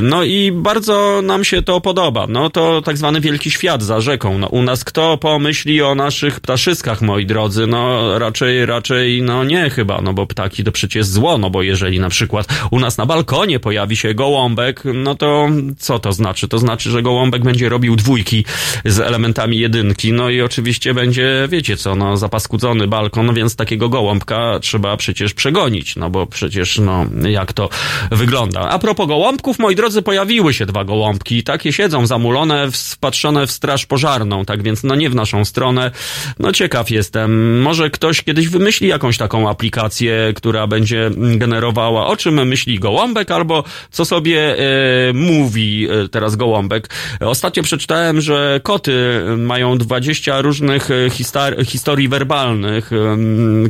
No 0.02 0.24
i 0.24 0.52
bardzo 0.52 1.20
nam 1.22 1.44
się 1.44 1.62
to 1.62 1.80
podoba. 1.80 2.26
No 2.26 2.50
to 2.50 2.82
tak 2.82 2.98
zwany 2.98 3.20
wielki 3.20 3.50
świat 3.50 3.82
za 3.82 4.00
rzeką. 4.00 4.38
No, 4.38 4.46
u 4.46 4.62
nas 4.62 4.84
kto 4.84 5.18
pomyśli 5.18 5.82
o 5.82 5.94
naszych 5.94 6.33
ptaszyskach, 6.40 7.02
moi 7.02 7.26
drodzy? 7.26 7.66
No 7.66 8.18
raczej, 8.18 8.66
raczej, 8.66 9.22
no 9.22 9.44
nie 9.44 9.70
chyba, 9.70 10.00
no 10.00 10.12
bo 10.12 10.26
ptaki 10.26 10.64
to 10.64 10.72
przecież 10.72 11.06
zło, 11.06 11.38
no 11.38 11.50
bo 11.50 11.62
jeżeli 11.62 12.00
na 12.00 12.08
przykład 12.08 12.46
u 12.70 12.80
nas 12.80 12.98
na 12.98 13.06
balkonie 13.06 13.60
pojawi 13.60 13.96
się 13.96 14.14
gołąbek, 14.14 14.82
no 14.94 15.14
to 15.14 15.48
co 15.78 15.98
to 15.98 16.12
znaczy? 16.12 16.48
To 16.48 16.58
znaczy, 16.58 16.90
że 16.90 17.02
gołąbek 17.02 17.42
będzie 17.42 17.68
robił 17.68 17.96
dwójki 17.96 18.44
z 18.84 19.00
elementami 19.00 19.58
jedynki, 19.58 20.12
no 20.12 20.30
i 20.30 20.40
oczywiście 20.40 20.94
będzie, 20.94 21.48
wiecie 21.50 21.76
co, 21.76 21.96
no 21.96 22.16
zapaskudzony 22.16 22.86
balkon, 22.86 23.34
więc 23.34 23.56
takiego 23.56 23.88
gołąbka 23.88 24.58
trzeba 24.60 24.96
przecież 24.96 25.34
przegonić, 25.34 25.96
no 25.96 26.10
bo 26.10 26.26
przecież, 26.26 26.78
no 26.78 27.06
jak 27.28 27.52
to 27.52 27.68
wygląda. 28.10 28.60
A 28.60 28.78
propos 28.78 29.08
gołąbków, 29.08 29.58
moi 29.58 29.74
drodzy, 29.74 30.02
pojawiły 30.02 30.54
się 30.54 30.66
dwa 30.66 30.84
gołąbki, 30.84 31.42
takie 31.42 31.72
siedzą 31.72 32.06
zamulone, 32.06 32.68
wpatrzone 32.72 33.46
w 33.46 33.50
straż 33.50 33.86
pożarną, 33.86 34.44
tak 34.44 34.62
więc 34.62 34.82
no 34.82 34.94
nie 34.94 35.10
w 35.10 35.14
naszą 35.14 35.44
stronę. 35.44 35.90
No 36.38 36.52
ciekaw 36.52 36.90
jestem, 36.90 37.60
może 37.60 37.90
ktoś 37.90 38.22
kiedyś 38.22 38.48
wymyśli 38.48 38.88
jakąś 38.88 39.18
taką 39.18 39.48
aplikację, 39.48 40.32
która 40.36 40.66
będzie 40.66 41.10
generowała 41.16 42.06
o 42.06 42.16
czym 42.16 42.46
myśli 42.48 42.78
gołąbek, 42.78 43.30
albo 43.30 43.64
co 43.90 44.04
sobie 44.04 44.58
e, 44.58 45.12
mówi 45.12 45.88
e, 45.90 46.08
teraz 46.08 46.36
gołąbek. 46.36 46.88
Ostatnio 47.20 47.62
przeczytałem, 47.62 48.20
że 48.20 48.60
koty 48.62 49.22
mają 49.36 49.78
20 49.78 50.40
różnych 50.40 50.88
e, 50.90 51.64
historii 51.64 52.08
werbalnych, 52.08 52.90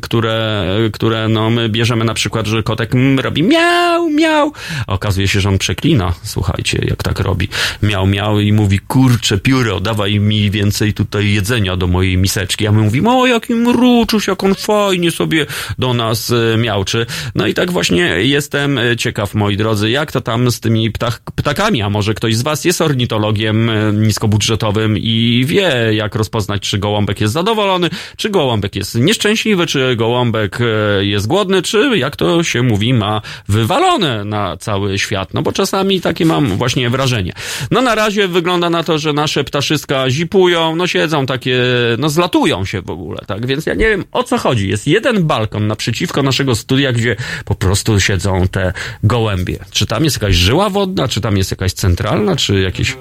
które, 0.02 0.66
które 0.92 1.28
no 1.28 1.50
my 1.50 1.68
bierzemy 1.68 2.04
na 2.04 2.14
przykład, 2.14 2.46
że 2.46 2.62
kotek 2.62 2.94
mm, 2.94 3.20
robi 3.20 3.42
miał, 3.42 4.10
miał. 4.10 4.52
Okazuje 4.86 5.28
się, 5.28 5.40
że 5.40 5.48
on 5.48 5.58
przeklina, 5.58 6.14
słuchajcie, 6.22 6.78
jak 6.88 7.02
tak 7.02 7.20
robi. 7.20 7.48
Miał, 7.82 8.06
miał 8.06 8.40
i 8.40 8.52
mówi, 8.52 8.78
kurczę, 8.78 9.38
pióro, 9.38 9.80
dawaj 9.80 10.20
mi 10.20 10.50
więcej 10.50 10.94
tutaj 10.94 11.32
jedzenia 11.32 11.76
do 11.76 11.86
mojej 11.86 12.16
miseczki. 12.16 12.43
A 12.68 12.72
my 12.72 12.82
mówimy, 12.82 13.10
o 13.10 13.26
jakim 13.26 13.68
ruczuś, 13.68 14.28
jak 14.28 14.44
on 14.44 14.54
fajnie 14.54 15.10
sobie 15.10 15.46
do 15.78 15.94
nas 15.94 16.30
e, 16.30 16.56
miałczy. 16.56 17.06
No 17.34 17.46
i 17.46 17.54
tak 17.54 17.70
właśnie 17.70 18.02
jestem 18.02 18.78
e, 18.78 18.96
ciekaw, 18.96 19.34
moi 19.34 19.56
drodzy, 19.56 19.90
jak 19.90 20.12
to 20.12 20.20
tam 20.20 20.50
z 20.50 20.60
tymi 20.60 20.90
ptak, 20.90 21.20
ptakami, 21.34 21.82
a 21.82 21.90
może 21.90 22.14
ktoś 22.14 22.36
z 22.36 22.42
was 22.42 22.64
jest 22.64 22.80
ornitologiem 22.80 23.70
e, 23.70 23.92
niskobudżetowym 23.92 24.98
i 24.98 25.44
wie, 25.46 25.72
jak 25.92 26.14
rozpoznać, 26.14 26.62
czy 26.62 26.78
gołąbek 26.78 27.20
jest 27.20 27.34
zadowolony, 27.34 27.90
czy 28.16 28.30
gołąbek 28.30 28.76
jest 28.76 28.94
nieszczęśliwy, 28.94 29.66
czy 29.66 29.96
gołąbek 29.96 30.58
jest 31.00 31.26
głodny, 31.26 31.62
czy 31.62 31.98
jak 31.98 32.16
to 32.16 32.42
się 32.42 32.62
mówi, 32.62 32.94
ma 32.94 33.22
wywalone 33.48 34.24
na 34.24 34.56
cały 34.56 34.98
świat. 34.98 35.34
No 35.34 35.42
bo 35.42 35.52
czasami 35.52 36.00
takie 36.00 36.26
mam 36.26 36.46
właśnie 36.46 36.90
wrażenie. 36.90 37.32
No 37.70 37.82
na 37.82 37.94
razie 37.94 38.28
wygląda 38.28 38.70
na 38.70 38.84
to, 38.84 38.98
że 38.98 39.12
nasze 39.12 39.44
ptaszyska 39.44 40.10
zipują, 40.10 40.76
no 40.76 40.86
siedzą 40.86 41.26
takie, 41.26 41.60
no 41.98 42.08
zlatują 42.08 42.33
się 42.64 42.82
w 42.82 42.90
ogóle, 42.90 43.18
tak? 43.26 43.46
Więc 43.46 43.66
ja 43.66 43.74
nie 43.74 43.88
wiem, 43.88 44.04
o 44.12 44.22
co 44.22 44.38
chodzi. 44.38 44.68
Jest 44.68 44.86
jeden 44.86 45.26
balkon 45.26 45.66
naprzeciwko 45.66 46.22
naszego 46.22 46.54
studia, 46.54 46.92
gdzie 46.92 47.16
po 47.44 47.54
prostu 47.54 48.00
siedzą 48.00 48.48
te 48.48 48.72
gołębie. 49.02 49.58
Czy 49.70 49.86
tam 49.86 50.04
jest 50.04 50.16
jakaś 50.16 50.34
żyła 50.34 50.70
wodna, 50.70 51.08
czy 51.08 51.20
tam 51.20 51.36
jest 51.36 51.50
jakaś 51.50 51.72
centralna, 51.72 52.36
czy 52.36 52.60
jakieś... 52.60 52.96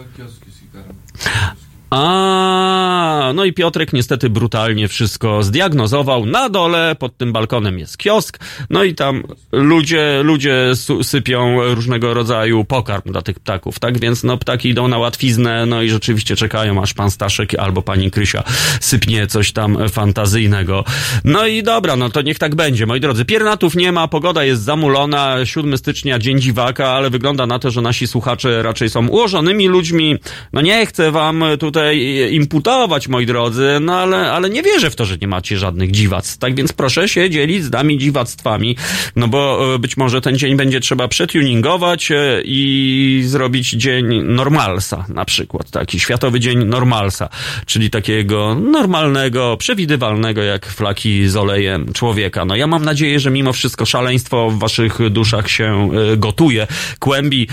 A, 1.96 3.32
no 3.36 3.46
i 3.46 3.54
Piotrek 3.54 3.94
niestety 3.94 4.30
brutalnie 4.30 4.88
wszystko 4.88 5.44
zdiagnozował. 5.44 6.26
Na 6.26 6.50
dole 6.50 6.96
pod 7.00 7.18
tym 7.18 7.34
balkonem 7.34 7.80
jest 7.80 7.98
kiosk, 7.98 8.40
no 8.70 8.84
i 8.84 8.96
tam 8.96 9.24
ludzie, 9.52 10.22
ludzie 10.24 10.72
sypią 11.04 11.74
różnego 11.76 12.14
rodzaju 12.14 12.66
pokarm 12.66 13.02
dla 13.06 13.22
tych 13.22 13.40
ptaków, 13.40 13.80
tak? 13.80 14.00
Więc 14.00 14.24
no 14.24 14.38
ptaki 14.38 14.70
idą 14.70 14.88
na 14.88 14.98
łatwiznę, 14.98 15.66
no 15.66 15.82
i 15.82 15.90
rzeczywiście 15.90 16.36
czekają, 16.36 16.82
aż 16.82 16.94
pan 16.94 17.12
Staszek 17.12 17.60
albo 17.60 17.82
pani 17.82 18.12
Krysia 18.12 18.44
sypnie 18.80 19.28
coś 19.28 19.52
tam 19.52 19.90
fantazyjnego. 19.90 20.84
No 21.24 21.48
i 21.48 21.64
dobra, 21.64 21.96
no 21.96 22.10
to 22.10 22.22
niech 22.22 22.40
tak 22.40 22.56
będzie. 22.56 22.86
Moi 22.86 23.00
drodzy, 23.00 23.26
piernatów 23.26 23.76
nie 23.76 23.92
ma, 23.92 24.08
pogoda 24.08 24.44
jest 24.44 24.62
zamulona, 24.62 25.46
7 25.46 25.78
stycznia, 25.78 26.20
dzień 26.20 26.42
dziwaka, 26.42 26.90
ale 26.90 27.10
wygląda 27.10 27.46
na 27.46 27.60
to, 27.60 27.72
że 27.72 27.82
nasi 27.82 28.08
słuchacze 28.08 28.64
raczej 28.64 28.90
są 28.90 29.08
ułożonymi 29.08 29.68
ludźmi. 29.68 30.16
No 30.54 30.62
nie 30.62 30.86
chcę 30.86 31.12
wam 31.12 31.44
tutaj 31.60 31.83
imputować, 32.32 33.08
moi 33.08 33.26
drodzy, 33.26 33.78
no 33.82 33.96
ale, 33.96 34.32
ale 34.32 34.50
nie 34.50 34.64
wierzę 34.64 34.90
w 34.90 34.96
to, 34.96 35.06
że 35.06 35.18
nie 35.18 35.28
macie 35.28 35.58
żadnych 35.58 35.92
dziwactw. 35.92 36.38
Tak 36.38 36.56
więc 36.56 36.74
proszę 36.74 37.10
się 37.10 37.30
dzielić 37.30 37.64
z 37.64 37.72
nami 37.72 37.98
dziwactwami, 37.98 38.76
no 39.16 39.28
bo 39.28 39.74
e, 39.76 39.80
być 39.80 39.98
może 39.98 40.22
ten 40.22 40.38
dzień 40.38 40.56
będzie 40.56 40.80
trzeba 40.80 41.08
przetuningować 41.08 42.12
e, 42.12 42.42
i 42.46 43.24
zrobić 43.26 43.70
dzień 43.70 44.24
normalsa, 44.24 45.06
na 45.10 45.26
przykład, 45.26 45.72
taki 45.72 46.00
światowy 46.00 46.40
dzień 46.40 46.66
normalsa, 46.66 47.30
czyli 47.66 47.90
takiego 47.90 48.56
normalnego, 48.56 49.58
przewidywalnego 49.58 50.44
jak 50.44 50.66
flaki 50.66 51.28
z 51.28 51.36
olejem 51.36 51.94
człowieka. 51.94 52.46
No 52.46 52.56
ja 52.56 52.68
mam 52.68 52.86
nadzieję, 52.86 53.20
że 53.20 53.32
mimo 53.32 53.54
wszystko 53.54 53.86
szaleństwo 53.86 54.50
w 54.50 54.60
waszych 54.60 55.10
duszach 55.10 55.50
się 55.50 55.90
e, 56.14 56.18
gotuje, 56.18 56.68
kłębi 57.00 57.48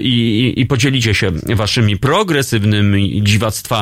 i, 0.00 0.08
i, 0.56 0.60
i 0.60 0.66
podzielicie 0.66 1.14
się 1.14 1.30
waszymi 1.56 1.96
progresywnymi 1.96 3.22
dziwactwami. 3.22 3.75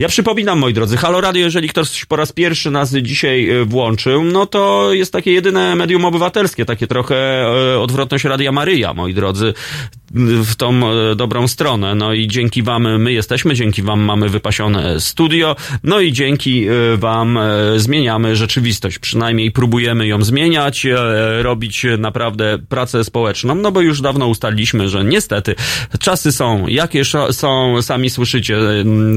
Ja 0.00 0.08
przypominam, 0.08 0.58
moi 0.58 0.74
drodzy, 0.74 0.96
Halo 0.96 1.20
Radio, 1.20 1.44
jeżeli 1.44 1.68
ktoś 1.68 2.04
po 2.04 2.16
raz 2.16 2.32
pierwszy 2.32 2.70
nas 2.70 2.94
dzisiaj 2.94 3.50
e, 3.50 3.64
włączył, 3.64 4.24
no 4.24 4.46
to 4.46 4.92
jest 4.92 5.12
takie 5.12 5.32
jedyne 5.32 5.76
medium 5.76 6.04
obywatelskie, 6.04 6.64
takie 6.64 6.86
trochę 6.86 7.16
e, 7.74 7.80
odwrotność 7.80 8.24
Radia 8.24 8.52
Maryja, 8.52 8.94
moi 8.94 9.14
drodzy, 9.14 9.54
w 10.44 10.54
tą 10.56 10.90
e, 10.90 11.16
dobrą 11.16 11.48
stronę. 11.48 11.94
No 11.94 12.12
i 12.12 12.28
dzięki 12.28 12.62
wam 12.62 13.02
my 13.02 13.12
jesteśmy, 13.12 13.54
dzięki 13.54 13.82
wam 13.82 14.00
mamy 14.00 14.28
wypasione 14.28 15.00
studio, 15.00 15.56
no 15.84 16.00
i 16.00 16.12
dzięki 16.12 16.66
wam 16.96 17.38
zmieniamy 17.76 18.36
rzeczywistość. 18.36 18.98
Przynajmniej 18.98 19.50
próbujemy 19.50 20.06
ją 20.06 20.24
zmieniać, 20.24 20.86
robić 21.42 21.86
naprawdę 21.98 22.58
pracę 22.68 23.04
społeczną, 23.04 23.54
no 23.54 23.72
bo 23.72 23.80
już 23.80 24.00
dawno 24.00 24.26
ustaliliśmy, 24.26 24.88
że 24.88 25.04
niestety 25.04 25.54
czasy 26.00 26.32
są, 26.32 26.66
jakie 26.66 27.02
są, 27.30 27.82
sami 27.82 28.10
słyszycie, 28.10 28.58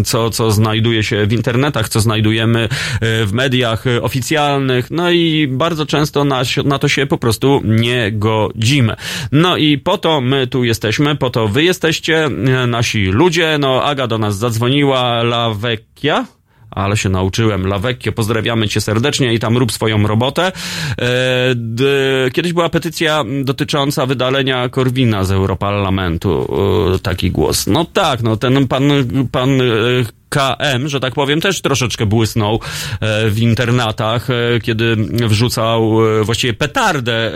co, 0.08 0.30
co 0.30 0.52
znajduje 0.52 1.04
się 1.04 1.26
w 1.26 1.34
internetach, 1.34 1.90
co 1.90 2.00
znajdujemy 2.00 2.60
e, 2.60 3.26
w 3.26 3.34
mediach 3.34 3.88
e, 3.88 4.02
oficjalnych, 4.02 4.92
no 4.92 5.12
i 5.12 5.48
bardzo 5.52 5.86
często 5.86 6.24
na, 6.24 6.42
na 6.66 6.80
to 6.80 6.88
się 6.88 7.06
po 7.06 7.18
prostu 7.18 7.62
nie 7.66 8.12
godzimy. 8.12 8.96
No 9.32 9.58
i 9.58 9.78
po 9.78 9.98
to 9.98 10.22
my 10.22 10.48
tu 10.48 10.64
jesteśmy, 10.64 11.16
po 11.16 11.30
to 11.30 11.48
wy 11.48 11.64
jesteście, 11.64 12.26
e, 12.26 12.68
nasi 12.68 13.06
ludzie, 13.06 13.58
no 13.60 13.84
Aga 13.84 14.08
do 14.08 14.18
nas 14.18 14.38
zadzwoniła, 14.38 15.20
La 15.22 15.50
Vecchia, 15.54 16.37
ale 16.78 16.98
się 16.98 17.10
nauczyłem. 17.10 17.68
Lawekkie, 17.68 18.12
pozdrawiamy 18.12 18.68
cię 18.68 18.82
serdecznie 18.82 19.34
i 19.34 19.40
tam 19.40 19.58
rób 19.58 19.72
swoją 19.72 20.08
robotę. 20.08 20.52
E, 21.02 22.32
kiedyś 22.34 22.54
była 22.54 22.70
petycja 22.70 23.24
dotycząca 23.44 24.06
wydalenia 24.06 24.70
Korwina 24.70 25.24
z 25.24 25.32
Europarlamentu. 25.32 26.48
E, 26.96 27.00
taki 27.00 27.32
głos. 27.32 27.68
No 27.68 27.86
tak, 27.86 28.24
no 28.24 28.38
ten 28.38 28.68
pan, 28.68 28.84
pan 29.32 29.62
e, 29.62 29.64
KM, 30.30 30.88
że 30.88 31.00
tak 31.00 31.14
powiem, 31.14 31.42
też 31.42 31.62
troszeczkę 31.62 32.06
błysnął 32.06 32.60
w 33.30 33.38
internatach, 33.40 34.28
kiedy 34.64 34.96
wrzucał 35.28 35.92
właściwie 36.24 36.54
petardę 36.54 37.32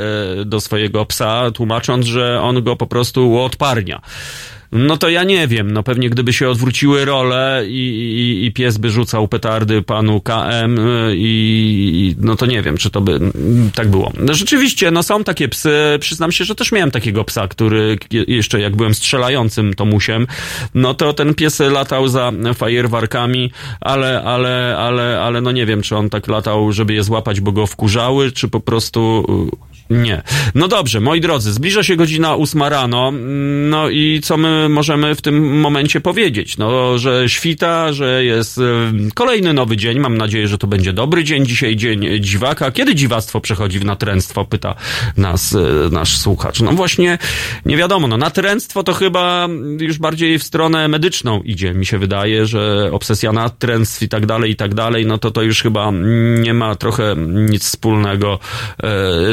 do 0.46 0.62
swojego 0.62 1.06
psa, 1.06 1.52
tłumacząc, 1.52 2.06
że 2.06 2.42
on 2.42 2.64
go 2.64 2.76
po 2.76 2.88
prostu 2.88 3.40
odparnia. 3.40 4.02
No 4.72 4.98
to 4.98 5.10
ja 5.10 5.24
nie 5.24 5.48
wiem, 5.48 5.72
no 5.72 5.84
pewnie 5.84 6.10
gdyby 6.10 6.34
się 6.34 6.50
odwróciły 6.50 7.06
role 7.06 7.64
i, 7.68 7.90
i, 7.90 8.46
i 8.46 8.52
pies 8.52 8.78
by 8.78 8.90
rzucał 8.90 9.28
petardy 9.28 9.82
panu 9.82 10.22
KM 10.22 10.80
y, 10.80 11.14
i 11.16 12.16
no 12.20 12.36
to 12.36 12.46
nie 12.46 12.62
wiem, 12.62 12.78
czy 12.78 12.90
to 12.90 13.02
by 13.02 13.20
tak 13.76 13.90
było. 13.90 14.12
No 14.20 14.34
rzeczywiście, 14.34 14.92
no 14.92 15.04
są 15.04 15.24
takie 15.24 15.48
psy, 15.48 15.98
przyznam 16.00 16.32
się, 16.32 16.46
że 16.46 16.56
też 16.56 16.72
miałem 16.72 16.92
takiego 16.92 17.24
psa, 17.24 17.48
który 17.48 17.98
jeszcze 18.12 18.60
jak 18.60 18.76
byłem 18.76 18.94
strzelającym 18.94 19.74
Tomusiem, 19.74 20.28
no 20.74 20.94
to 20.94 21.14
ten 21.14 21.34
pies 21.34 21.60
latał 21.60 22.08
za 22.08 22.32
fajerwarkami, 22.54 23.52
ale, 23.82 24.24
ale, 24.24 24.76
ale, 24.78 25.22
ale 25.22 25.42
no 25.42 25.52
nie 25.52 25.66
wiem, 25.66 25.82
czy 25.82 25.96
on 25.96 26.10
tak 26.10 26.28
latał, 26.28 26.72
żeby 26.72 26.94
je 26.94 27.04
złapać, 27.04 27.42
bo 27.42 27.52
go 27.52 27.68
wkurzały, 27.68 28.32
czy 28.32 28.48
po 28.48 28.60
prostu 28.60 29.26
nie. 29.92 30.22
No 30.56 30.68
dobrze, 30.68 31.00
moi 31.00 31.22
drodzy, 31.22 31.54
zbliża 31.54 31.84
się 31.84 31.96
godzina 31.96 32.36
ósma 32.36 32.70
rano, 32.70 33.12
no 33.70 33.90
i 33.90 34.20
co 34.24 34.38
my 34.38 34.61
możemy 34.70 35.16
w 35.16 35.22
tym 35.22 35.60
momencie 35.60 36.02
powiedzieć? 36.02 36.58
No, 36.58 36.98
że 36.98 37.30
świta, 37.30 37.94
że 37.94 38.24
jest 38.24 38.60
kolejny 39.16 39.54
nowy 39.54 39.78
dzień, 39.78 40.00
mam 40.00 40.18
nadzieję, 40.18 40.48
że 40.48 40.58
to 40.58 40.68
będzie 40.68 40.94
dobry 40.94 41.24
dzień, 41.24 41.46
dzisiaj 41.46 41.76
dzień 41.76 42.08
dziwaka. 42.20 42.72
Kiedy 42.72 42.96
dziwactwo 42.96 43.42
przechodzi 43.42 43.80
w 43.80 43.86
natręctwo, 43.86 44.46
pyta 44.46 44.76
nas 45.18 45.56
e, 45.56 45.60
nasz 45.92 46.18
słuchacz. 46.18 46.62
No 46.62 46.72
właśnie, 46.72 47.18
nie 47.66 47.78
wiadomo, 47.78 48.08
no 48.08 48.18
natręctwo 48.18 48.84
to 48.84 48.94
chyba 48.94 49.48
już 49.80 49.98
bardziej 49.98 50.40
w 50.40 50.44
stronę 50.44 50.88
medyczną 50.88 51.42
idzie, 51.42 51.74
mi 51.74 51.86
się 51.86 51.98
wydaje, 51.98 52.46
że 52.46 52.90
obsesja 52.92 53.32
natręctw 53.32 54.04
i 54.04 54.10
tak 54.10 54.26
dalej, 54.26 54.52
i 54.52 54.56
tak 54.56 54.74
dalej, 54.74 55.06
no 55.06 55.18
to 55.18 55.32
to 55.32 55.42
już 55.42 55.62
chyba 55.62 55.92
nie 56.42 56.54
ma 56.54 56.76
trochę 56.76 57.16
nic 57.28 57.64
wspólnego 57.64 58.34
e, 58.34 58.88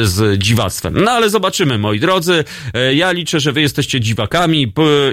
z 0.05 0.39
dziwactwem. 0.39 1.03
No 1.03 1.11
ale 1.11 1.29
zobaczymy, 1.29 1.77
moi 1.77 1.99
drodzy. 1.99 2.43
E, 2.73 2.95
ja 2.95 3.11
liczę, 3.11 3.39
że 3.39 3.51
wy 3.51 3.61
jesteście 3.61 3.99
dziwakami 3.99 4.67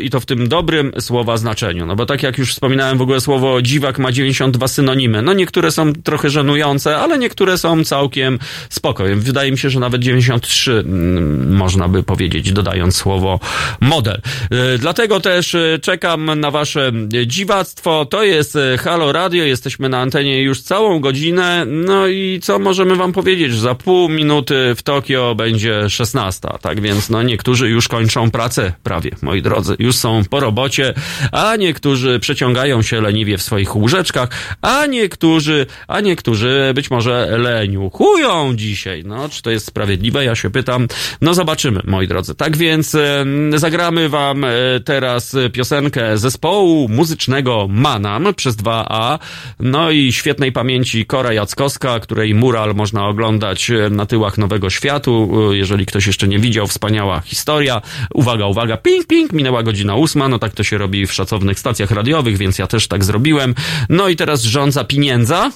i 0.07 0.11
to 0.11 0.20
w 0.20 0.26
tym 0.26 0.48
dobrym 0.48 0.92
słowa 1.00 1.36
znaczeniu. 1.36 1.86
No 1.86 1.96
bo 1.96 2.07
tak 2.07 2.22
jak 2.22 2.38
już 2.38 2.52
wspominałem, 2.52 2.98
w 2.98 3.02
ogóle 3.02 3.20
słowo 3.20 3.62
dziwak 3.62 3.98
ma 3.98 4.12
92 4.12 4.68
synonimy. 4.68 5.22
No 5.22 5.32
niektóre 5.32 5.70
są 5.70 5.92
trochę 5.92 6.30
żenujące, 6.30 6.96
ale 6.96 7.18
niektóre 7.18 7.59
są 7.59 7.84
całkiem 7.84 8.38
spokojne. 8.70 9.16
Wydaje 9.16 9.50
mi 9.50 9.59
się, 9.59 9.70
że 9.70 9.80
nawet 9.80 10.02
93 10.02 10.72
mm, 10.72 11.57
można 11.57 11.88
by 11.88 12.02
powiedzieć, 12.02 12.52
dodając 12.52 12.96
słowo 12.96 13.40
model. 13.80 14.20
E, 14.50 14.78
dlatego 14.78 15.20
też 15.20 15.54
e, 15.54 15.78
czekam 15.82 16.40
na 16.40 16.50
wasze 16.50 16.92
dziwactwo. 17.26 18.04
To 18.11 18.22
jest 18.22 18.59
Halo 18.78 19.12
Radio. 19.12 19.44
Jesteśmy 19.44 19.88
na 19.88 20.00
antenie 20.00 20.42
już 20.42 20.61
całą 20.61 21.00
godzinę. 21.00 21.64
No 21.66 22.07
i 22.07 22.40
co 22.42 22.59
możemy 22.59 22.96
wam 22.96 23.12
powiedzieć? 23.12 23.54
Za 23.54 23.74
pół 23.74 24.09
minuty 24.09 24.74
w 24.76 24.82
Tokio 24.82 25.34
będzie 25.34 25.90
16, 25.90 26.48
tak 26.61 26.80
więc 26.80 27.11
no 27.11 27.22
niektórzy 27.22 27.68
już 27.68 27.88
kończą 27.88 28.30
pracę 28.30 28.72
prawie, 28.82 29.11
moi 29.22 29.42
drodzy, 29.42 29.76
już 29.78 29.95
są 29.97 30.22
po 30.30 30.40
robocie, 30.40 30.94
a 31.32 31.57
niektórzy 31.57 32.20
przeciągają 32.20 32.82
się 32.82 33.01
leniwie 33.01 33.38
w 33.38 33.42
swoich 33.42 33.76
łóżeczkach, 33.76 34.28
a 34.62 34.86
niektórzy, 34.86 35.66
a 35.88 36.01
niektórzy 36.01 36.72
być 36.74 36.90
może 36.90 37.38
leniuchują 37.38 38.57
dzisiaj. 38.57 39.03
No, 39.05 39.28
czy 39.28 39.42
to 39.42 39.51
jest 39.51 39.66
sprawiedliwe? 39.66 40.24
Ja 40.24 40.34
się 40.34 40.51
pytam. 40.51 40.88
No 41.20 41.34
zobaczymy, 41.34 41.80
moi 41.84 42.09
drodzy. 42.09 42.34
Tak 42.34 42.57
więc 42.57 42.94
e, 42.94 43.24
zagramy 43.57 44.09
wam 44.09 44.44
e, 44.44 44.51
teraz 44.84 45.36
piosenkę 45.53 46.18
zespołu 46.18 46.88
muzycznego 46.88 47.66
Manam 47.70 48.34
przez 48.34 48.57
2A, 48.57 49.18
no 49.61 49.90
i 49.90 50.12
świetnej 50.12 50.53
pamięci 50.53 51.07
Kora 51.07 51.32
Jackowska, 51.32 52.01
której 52.01 52.34
mural 52.34 52.74
można 52.74 53.07
oglądać 53.09 53.70
na 53.90 54.07
tyłach 54.07 54.38
Nowego 54.38 54.70
Światu, 54.70 55.30
jeżeli 55.53 55.86
ktoś 55.86 56.07
jeszcze 56.07 56.28
nie 56.28 56.38
widział, 56.38 56.66
wspaniała 56.66 57.20
historia. 57.20 57.82
Uwaga, 58.14 58.47
uwaga, 58.47 58.76
ping, 58.76 59.07
ping, 59.07 59.32
minęła 59.32 59.62
godzina 59.62 59.76
ósma, 59.97 60.29
no 60.29 60.39
tak 60.39 60.53
to 60.53 60.64
się 60.64 60.79
robi 60.79 61.07
w 61.07 61.12
szacownych 61.12 61.59
stacjach 61.59 61.91
radiowych, 61.91 62.37
więc 62.37 62.59
ja 62.59 62.66
też 62.66 62.89
tak 62.89 63.05
zrobiłem. 63.05 63.55
No 63.89 64.09
i 64.09 64.16
teraz 64.16 64.43
rządza 64.43 64.85
pieniędza. 64.85 65.51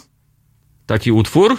Taki 0.86 1.12
utwór. 1.12 1.56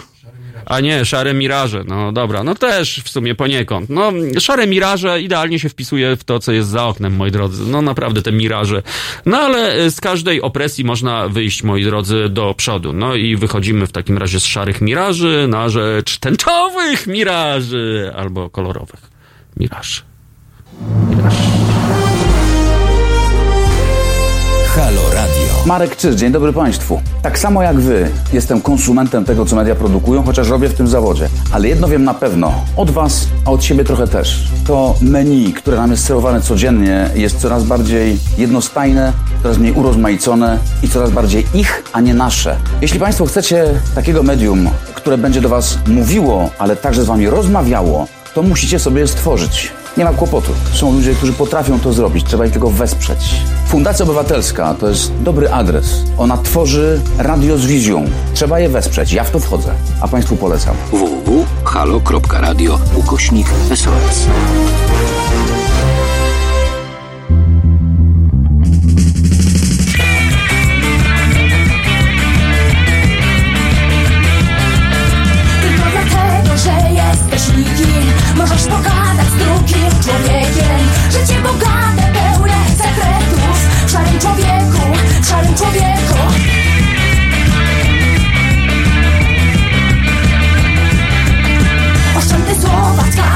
A 0.66 0.80
nie, 0.80 1.06
szare 1.06 1.34
miraże. 1.34 1.84
No 1.88 2.12
dobra, 2.12 2.44
no 2.44 2.56
też 2.56 3.02
w 3.04 3.10
sumie 3.10 3.36
poniekąd. 3.36 3.90
No, 3.90 4.12
szare 4.40 4.68
miraże 4.68 5.22
idealnie 5.22 5.60
się 5.60 5.70
wpisuje 5.70 6.16
w 6.16 6.24
to, 6.24 6.40
co 6.40 6.52
jest 6.52 6.70
za 6.70 6.86
oknem, 6.86 7.16
moi 7.16 7.32
drodzy. 7.32 7.64
No 7.68 7.82
naprawdę 7.82 8.22
te 8.22 8.32
miraże. 8.32 8.84
No 9.26 9.38
ale 9.38 9.92
z 9.92 10.02
każdej 10.02 10.42
opresji 10.42 10.84
można 10.84 11.28
wyjść, 11.28 11.64
moi 11.64 11.84
drodzy, 11.84 12.30
do 12.30 12.54
przodu. 12.54 12.94
No 12.94 13.16
i 13.16 13.36
wychodzimy 13.36 13.88
w 13.88 13.92
takim 13.92 14.18
razie 14.18 14.40
z 14.40 14.46
szarych 14.46 14.82
miraży 14.82 15.46
na 15.50 15.70
rzecz 15.70 16.18
tęczowych 16.18 17.08
miraży 17.08 18.12
albo 18.16 18.50
kolorowych 18.50 19.12
miraży. 19.58 20.02
Miraży. 21.10 21.71
Halo 24.82 25.02
Radio. 25.14 25.66
Marek 25.66 25.96
Czyż, 25.96 26.16
dzień 26.16 26.32
dobry 26.32 26.54
Państwu. 26.54 27.02
Tak 27.22 27.40
samo 27.40 27.64
jak 27.64 27.80
Wy, 27.80 28.10
jestem 28.34 28.62
konsumentem 28.62 29.26
tego, 29.26 29.46
co 29.46 29.56
media 29.56 29.76
produkują, 29.76 30.24
chociaż 30.24 30.50
robię 30.50 30.70
w 30.70 30.74
tym 30.74 30.88
zawodzie. 30.88 31.30
Ale 31.52 31.68
jedno 31.68 31.88
wiem 31.88 32.04
na 32.04 32.14
pewno, 32.14 32.54
od 32.78 32.92
Was, 32.92 33.28
a 33.46 33.52
od 33.52 33.64
siebie 33.64 33.84
trochę 33.84 34.08
też. 34.08 34.48
To 34.68 34.96
menu, 35.02 35.54
które 35.54 35.78
nam 35.78 35.92
jest 35.92 36.06
serwowane 36.06 36.42
codziennie, 36.42 37.10
jest 37.16 37.40
coraz 37.40 37.64
bardziej 37.64 38.18
jednostajne, 38.38 39.14
coraz 39.44 39.58
mniej 39.58 39.74
urozmaicone 39.74 40.58
i 40.84 40.90
coraz 40.90 41.12
bardziej 41.12 41.46
ich, 41.54 41.84
a 41.94 42.02
nie 42.02 42.14
nasze. 42.14 42.56
Jeśli 42.82 43.00
Państwo 43.00 43.26
chcecie 43.26 43.66
takiego 43.96 44.24
medium, 44.24 44.70
które 44.96 45.18
będzie 45.18 45.42
do 45.42 45.50
Was 45.50 45.78
mówiło, 45.88 46.50
ale 46.60 46.76
także 46.76 47.04
z 47.04 47.06
Wami 47.06 47.30
rozmawiało, 47.30 48.08
to 48.34 48.44
musicie 48.44 48.80
sobie 48.80 49.08
stworzyć. 49.08 49.72
Nie 49.98 50.06
ma 50.06 50.14
kłopotu. 50.14 50.52
Są 50.74 50.94
ludzie, 50.94 51.16
którzy 51.16 51.34
potrafią 51.34 51.80
to 51.80 51.94
zrobić. 51.94 52.26
Trzeba 52.26 52.46
ich 52.46 52.52
tylko 52.52 52.70
wesprzeć. 52.70 53.20
Fundacja 53.68 54.04
Obywatelska 54.04 54.74
to 54.74 54.90
jest 54.90 55.12
dobry 55.22 55.50
adres. 55.52 56.04
Ona 56.18 56.38
tworzy 56.38 57.02
radio 57.18 57.58
z 57.58 57.66
wizją. 57.66 58.06
Trzeba 58.34 58.60
je 58.60 58.70
wesprzeć. 58.70 59.14
Ja 59.14 59.24
w 59.24 59.32
to 59.32 59.40
wchodzę. 59.40 59.74
A 60.02 60.08
Państwu 60.08 60.36
polecam. 60.36 60.76
www.halo.radio 60.92 62.80
ukośnik 62.96 63.48
SOS. 63.70 64.28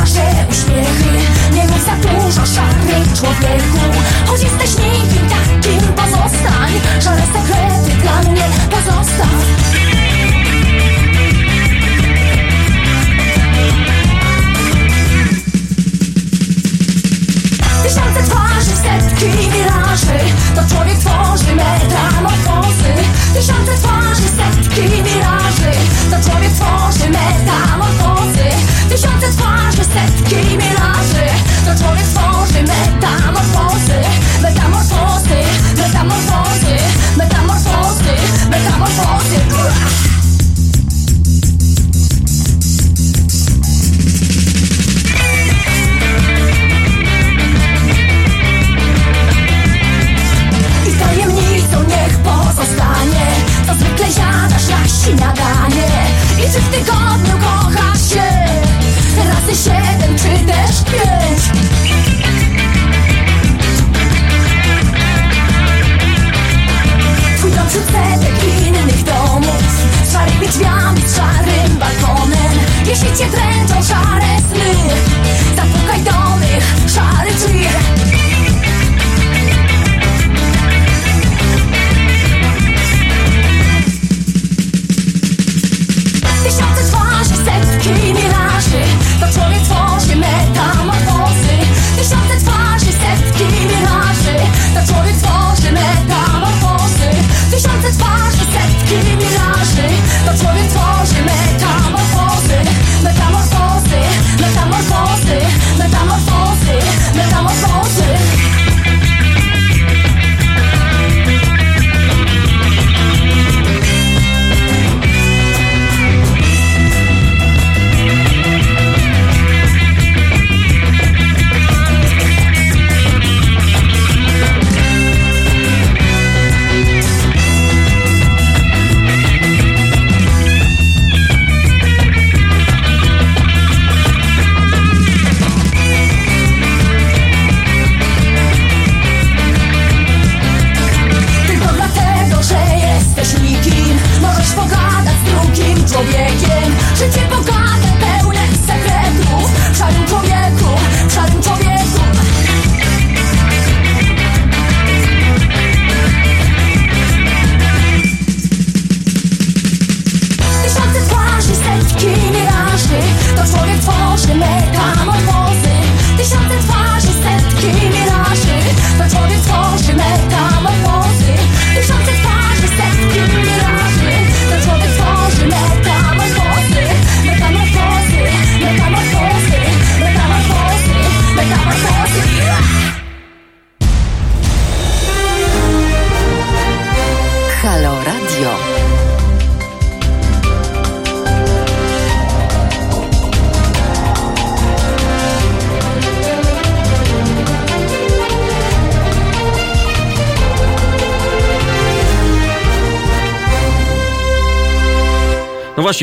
Twarze, 0.06 0.46
uśmiechy. 0.52 1.12
Nie 1.54 1.64
mów 1.68 1.86
za 1.86 1.96
dużo 1.96 2.46
szarych 2.46 3.14
człowieku. 3.14 3.78
Choć 4.26 4.44
jesteś 4.44 4.70
nikim 4.70 5.30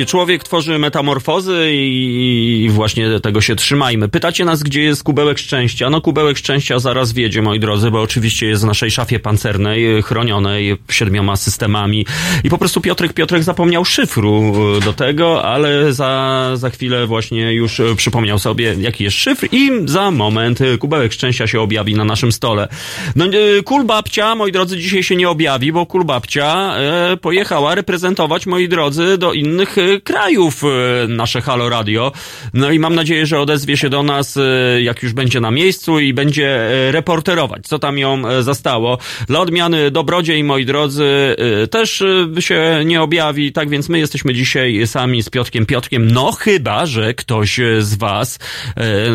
Właśnie, 0.02 0.18
człowiek 0.18 0.44
tworzy 0.44 0.78
metamorfozy 0.78 1.70
i, 1.72 2.68
właśnie 2.70 3.20
tego 3.20 3.40
się 3.40 3.56
trzymajmy. 3.56 4.08
Pytacie 4.08 4.44
nas, 4.44 4.62
gdzie 4.62 4.82
jest 4.82 5.02
kubełek 5.02 5.38
szczęścia? 5.38 5.90
No 5.90 6.00
kubełek 6.00 6.38
szczęścia 6.38 6.78
zaraz 6.78 7.12
wiedzie, 7.12 7.42
moi 7.42 7.60
drodzy, 7.60 7.90
bo 7.90 8.00
oczywiście 8.00 8.46
jest 8.46 8.62
w 8.62 8.66
naszej 8.66 8.90
szafie 8.90 9.20
pancernej, 9.20 9.98
y, 9.98 10.02
chronionej 10.02 10.76
siedmioma 10.90 11.36
systemami. 11.36 12.06
I 12.44 12.50
po 12.50 12.58
prostu 12.58 12.80
Piotrek 12.80 13.12
Piotrek 13.12 13.42
zapomniał 13.42 13.84
szyfru 13.84 14.52
y, 14.76 14.84
do 14.84 14.92
tego, 14.92 15.44
ale 15.44 15.92
za, 15.92 16.50
za 16.54 16.70
chwilę 16.70 17.06
właśnie 17.06 17.52
już 17.52 17.80
y, 17.80 17.96
przypomniał 17.96 18.38
sobie, 18.38 18.74
jaki 18.80 19.04
jest 19.04 19.16
szyfr 19.16 19.48
i 19.52 19.70
za 19.84 20.10
moment 20.10 20.58
kubełek 20.78 21.12
szczęścia 21.12 21.46
się 21.46 21.60
objawi 21.60 21.94
na 21.94 22.04
naszym 22.04 22.32
stole. 22.32 22.68
No 23.16 23.26
y, 23.26 23.62
kul 23.62 23.84
babcia, 23.84 24.34
moi 24.34 24.52
drodzy, 24.52 24.78
dzisiaj 24.78 25.02
się 25.02 25.16
nie 25.16 25.28
objawi, 25.28 25.72
bo 25.72 25.86
kul 25.86 26.04
babcia 26.04 26.74
e, 26.76 27.16
pojechała 27.16 27.74
reprezentować, 27.74 28.46
moi 28.46 28.68
drodzy, 28.68 29.18
do 29.18 29.32
innych 29.32 29.76
krajów 30.00 30.62
e, 30.64 30.68
nasze 31.08 31.40
Halo 31.40 31.68
Radio. 31.68 32.12
No 32.54 32.70
i 32.70 32.78
mam 32.78 32.94
nadzieję, 32.94 33.26
że 33.26 33.40
odezwie 33.40 33.76
się 33.76 33.90
do 33.90 34.02
nas, 34.02 34.36
e, 34.36 34.82
jak 34.82 35.02
już 35.02 35.12
będzie 35.12 35.40
na 35.40 35.50
miejscu 35.50 36.00
i 36.00 36.14
będzie 36.14 36.48
e, 36.48 36.92
reporterować, 36.92 37.66
co 37.66 37.78
tam 37.78 37.98
ją 37.98 38.42
zastało. 38.42 38.98
Dla 39.26 39.40
odmiany 39.40 39.90
dobrodziej, 39.90 40.44
moi 40.44 40.66
drodzy, 40.66 41.36
też 41.70 42.04
się 42.38 42.82
nie 42.84 43.02
objawi, 43.02 43.52
tak 43.52 43.68
więc 43.68 43.88
my 43.88 43.98
jesteśmy 43.98 44.34
dzisiaj 44.34 44.86
sami 44.86 45.22
z 45.22 45.30
Piotkiem 45.30 45.66
Piotkiem, 45.66 46.10
no 46.10 46.32
chyba, 46.32 46.86
że 46.86 47.14
ktoś 47.14 47.60
z 47.78 47.94
was 47.94 48.38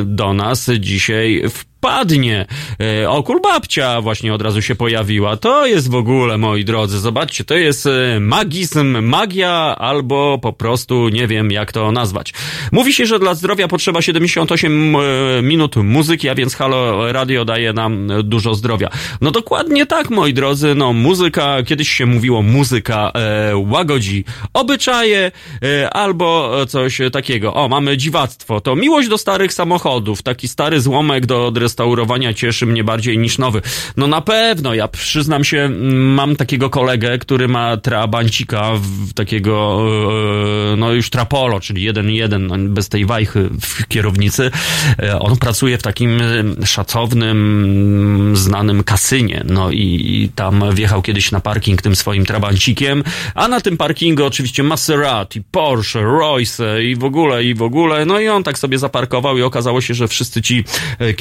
do 0.06 0.34
nas 0.34 0.70
dzisiaj 0.80 1.44
w 1.50 1.77
wpadnie. 1.78 2.46
E, 2.82 3.10
O, 3.10 3.24
kulbabcia 3.24 4.02
właśnie 4.02 4.34
od 4.34 4.42
razu 4.42 4.62
się 4.62 4.76
pojawiła. 4.76 5.38
To 5.38 5.66
jest 5.66 5.92
w 5.92 5.96
ogóle, 5.96 6.38
moi 6.38 6.66
drodzy, 6.66 7.00
zobaczcie, 7.00 7.44
to 7.44 7.56
jest 7.56 7.86
e, 7.86 8.20
magizm, 8.20 9.02
magia, 9.02 9.76
albo 9.78 10.40
po 10.42 10.54
prostu 10.54 11.10
nie 11.10 11.28
wiem, 11.28 11.52
jak 11.52 11.72
to 11.72 11.92
nazwać. 11.92 12.34
Mówi 12.72 12.94
się, 12.94 13.06
że 13.06 13.20
dla 13.20 13.34
zdrowia 13.34 13.68
potrzeba 13.68 14.02
78 14.02 14.96
e, 14.96 15.00
minut 15.42 15.76
muzyki, 15.76 16.30
a 16.30 16.36
więc 16.36 16.56
Halo 16.56 17.12
Radio 17.12 17.46
daje 17.46 17.74
nam 17.74 18.08
dużo 18.24 18.56
zdrowia. 18.56 18.90
No 19.22 19.32
dokładnie 19.32 19.86
tak, 19.86 20.10
moi 20.10 20.34
drodzy, 20.34 20.76
no 20.76 20.94
muzyka, 20.94 21.64
kiedyś 21.64 21.90
się 21.90 22.06
mówiło 22.06 22.42
muzyka 22.42 23.12
łagodzi 23.56 24.26
obyczaje, 24.54 25.32
albo 25.92 26.52
coś 26.68 27.00
takiego. 27.12 27.54
O, 27.54 27.68
mamy 27.70 27.98
dziwactwo, 27.98 28.62
to 28.62 28.76
miłość 28.76 29.10
do 29.10 29.18
starych 29.18 29.54
samochodów, 29.54 30.22
taki 30.22 30.48
stary 30.48 30.82
złomek 30.82 31.26
do 31.26 31.52
odrestaurowania 31.68 32.34
cieszy 32.34 32.66
mnie 32.66 32.84
bardziej 32.84 33.18
niż 33.18 33.38
nowy. 33.38 33.62
No 33.98 34.08
na 34.08 34.22
pewno, 34.22 34.74
ja 34.74 34.88
przyznam 34.88 35.44
się, 35.44 35.70
mam 35.94 36.36
takiego 36.36 36.70
kolegę, 36.70 37.18
który 37.18 37.48
ma 37.48 37.78
trabancika 37.78 38.72
w 38.76 39.14
takiego, 39.14 39.82
e, 40.74 40.76
no 40.76 40.94
już 40.94 41.10
trapolo, 41.10 41.60
czyli 41.60 41.90
1.1, 41.90 42.40
no, 42.40 42.56
bez 42.74 42.90
tej 42.90 43.06
wajchy 43.06 43.50
w 43.62 43.88
kierownicy. 43.88 44.52
E, 45.00 45.20
On 45.20 45.38
pracuje 45.38 45.78
w 45.78 45.82
takim 45.82 46.22
e, 46.22 46.66
szacownym, 46.66 48.32
znanym 48.34 48.84
kasynie, 48.84 49.44
no 49.46 49.72
i, 49.72 50.02
i 50.06 50.30
tam 50.36 50.64
wjechał 50.74 51.02
kiedyś 51.02 51.32
na 51.32 51.40
parking 51.40 51.82
tym 51.82 51.96
swoim 51.96 52.26
trabancikiem, 52.26 53.04
a 53.36 53.48
na 53.48 53.62
tym 53.62 53.78
parkingu 53.78 54.26
oczywiście 54.26 54.64
Maserati, 54.64 55.42
Porsche, 55.52 56.02
Royce 56.02 56.84
i 56.84 56.96
w 56.96 57.04
ogóle, 57.04 57.44
i 57.44 57.56
w 57.56 57.62
ogóle, 57.62 58.06
no 58.06 58.20
i 58.20 58.28
on 58.28 58.44
tak 58.44 58.60
sobie 58.60 58.78
zaparkował 58.78 59.38
i 59.38 59.42
okazało 59.42 59.82
się, 59.82 59.94
że 59.94 60.08
wszyscy 60.08 60.42
ci 60.42 60.64
e, 61.00 61.14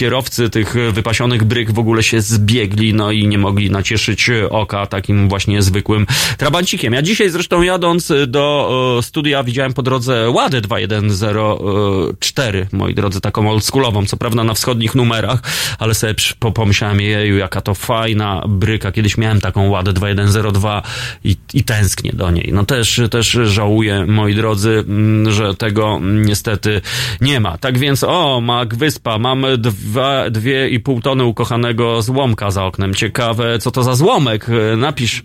tych 0.52 0.76
e, 0.76 0.92
wypasionych 0.92 1.44
bryk 1.44 1.70
w 1.70 1.78
ogóle 1.78 2.02
się 2.02 2.20
zbiegli, 2.20 2.94
no 2.94 3.10
i 3.10 3.26
nie 3.26 3.38
mogli 3.38 3.70
nacieszyć 3.70 4.30
e, 4.30 4.50
oka 4.50 4.86
takim 4.86 5.28
właśnie 5.28 5.62
zwykłym 5.62 6.06
trabancikiem. 6.38 6.92
Ja 6.92 7.02
dzisiaj 7.02 7.30
zresztą 7.30 7.62
jadąc 7.62 8.12
do 8.26 8.96
e, 8.98 9.02
studia 9.02 9.42
widziałem 9.42 9.72
po 9.72 9.82
drodze 9.82 10.30
Ładę 10.30 10.60
2104, 10.60 12.68
moi 12.72 12.94
drodzy, 12.94 13.20
taką 13.20 13.50
oldschoolową, 13.50 14.06
co 14.06 14.16
prawda 14.16 14.44
na 14.44 14.54
wschodnich 14.54 14.94
numerach, 14.94 15.40
ale 15.78 15.94
sobie 15.94 16.14
pomyślałem, 16.54 17.00
jeju, 17.00 17.36
jaka 17.36 17.60
to 17.60 17.74
fajna 17.74 18.42
bryka. 18.48 18.92
Kiedyś 18.92 19.18
miałem 19.18 19.40
taką 19.40 19.68
Ładę 19.68 19.92
2102 19.92 20.82
i, 21.24 21.36
i 21.54 21.64
tęsknię 21.64 22.12
do 22.12 22.30
niej. 22.30 22.50
No 22.52 22.64
też, 22.64 23.00
też 23.10 23.38
żałuję, 23.44 24.06
moi 24.06 24.34
drodzy, 24.34 24.84
mm, 24.88 25.32
że 25.32 25.54
tego 25.54 25.96
mm, 25.96 26.26
niestety 26.26 26.80
nie 27.20 27.40
ma. 27.40 27.58
Tak 27.58 27.78
więc, 27.78 28.04
o, 28.04 28.40
Mak 28.40 28.74
Wyspa, 28.74 29.18
mamy 29.18 29.58
dwa, 29.58 30.25
dwie 30.30 30.68
i 30.68 30.80
pół 30.80 31.00
tony 31.00 31.24
ukochanego 31.24 32.02
złomka 32.02 32.50
za 32.50 32.64
oknem. 32.64 32.94
Ciekawe, 32.94 33.58
co 33.58 33.70
to 33.70 33.82
za 33.82 33.94
złomek? 33.94 34.46
E, 34.72 34.76
Napisz. 34.76 35.22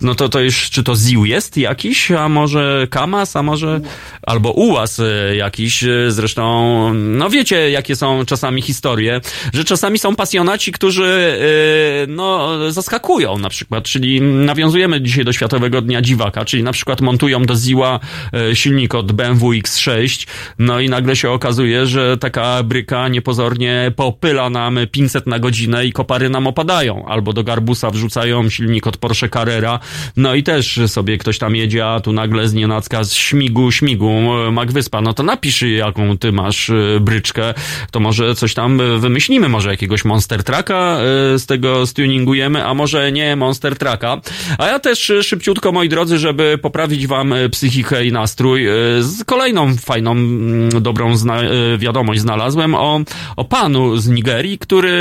No 0.00 0.14
to 0.14 0.28
to 0.28 0.40
już, 0.40 0.70
czy 0.70 0.82
to 0.82 0.96
ził 0.96 1.24
jest 1.24 1.56
jakiś, 1.56 2.10
a 2.10 2.28
może 2.28 2.86
kamas, 2.90 3.36
a 3.36 3.42
może 3.42 3.80
albo 4.22 4.52
ułaz 4.52 5.00
e, 5.00 5.36
jakiś. 5.36 5.84
E, 5.84 5.88
Zresztą, 6.08 6.94
no 6.94 7.30
wiecie, 7.30 7.70
jakie 7.70 7.96
są 7.96 8.24
czasami 8.24 8.62
historie, 8.62 9.20
że 9.54 9.64
czasami 9.64 9.98
są 9.98 10.16
pasjonaci, 10.16 10.72
którzy, 10.72 11.38
no, 12.08 12.48
zaskakują 12.72 13.38
na 13.38 13.48
przykład, 13.48 13.84
czyli 13.84 14.20
nawiązujemy 14.20 15.00
dzisiaj 15.00 15.24
do 15.24 15.32
Światowego 15.32 15.82
Dnia 15.82 16.02
Dziwaka, 16.02 16.44
czyli 16.44 16.62
na 16.62 16.72
przykład 16.72 17.00
montują 17.00 17.44
do 17.44 17.56
Ziła 17.56 18.00
silnik 18.54 18.94
od 18.94 19.12
BMW 19.12 19.50
X6, 19.52 20.26
no 20.58 20.80
i 20.80 20.88
nagle 20.88 21.16
się 21.16 21.30
okazuje, 21.30 21.86
że 21.86 22.16
taka 22.18 22.62
bryka 22.62 23.08
niepozornie 23.08 23.92
popyla 23.96 24.37
uchyla 24.38 24.50
nam 24.50 24.78
500 24.90 25.26
na 25.26 25.38
godzinę 25.38 25.86
i 25.86 25.92
kopary 25.92 26.30
nam 26.30 26.46
opadają, 26.46 27.06
albo 27.06 27.32
do 27.32 27.44
garbusa 27.44 27.90
wrzucają 27.90 28.50
silnik 28.50 28.86
od 28.86 28.96
Porsche 28.96 29.28
Carrera, 29.28 29.78
no 30.16 30.34
i 30.34 30.42
też 30.42 30.80
sobie 30.86 31.18
ktoś 31.18 31.38
tam 31.38 31.56
jedzie, 31.56 31.86
a 31.86 32.00
tu 32.00 32.12
nagle 32.12 32.48
z 32.48 32.54
nienacka 32.54 33.04
z 33.04 33.12
śmigu, 33.14 33.72
śmigu 33.72 34.10
e, 34.10 34.50
Magwyspa, 34.50 35.00
no 35.00 35.14
to 35.14 35.22
napisz 35.22 35.62
jaką 35.62 36.18
ty 36.18 36.32
masz 36.32 36.70
e, 36.70 37.00
bryczkę, 37.00 37.54
to 37.90 38.00
może 38.00 38.34
coś 38.34 38.54
tam 38.54 38.80
e, 38.80 38.98
wymyślimy, 38.98 39.48
może 39.48 39.70
jakiegoś 39.70 40.04
Monster 40.04 40.44
Trucka 40.44 40.98
z 41.36 41.46
tego 41.46 41.86
stuningujemy, 41.86 42.66
a 42.66 42.74
może 42.74 43.12
nie 43.12 43.36
Monster 43.36 43.76
Trucka. 43.76 44.20
A 44.58 44.66
ja 44.66 44.78
też 44.78 45.12
szybciutko, 45.22 45.72
moi 45.72 45.88
drodzy, 45.88 46.18
żeby 46.18 46.58
poprawić 46.62 47.06
wam 47.06 47.34
psychikę 47.50 48.06
i 48.06 48.12
nastrój, 48.12 48.66
z 49.00 49.24
kolejną 49.24 49.76
fajną, 49.76 50.10
mm, 50.10 50.82
dobrą 50.82 51.16
zna 51.16 51.40
wiadomość 51.78 52.20
znalazłem 52.20 52.74
o, 52.74 53.00
o 53.36 53.44
panu 53.44 53.96
z 53.96 54.08
Nigerii, 54.08 54.27
który, 54.60 54.92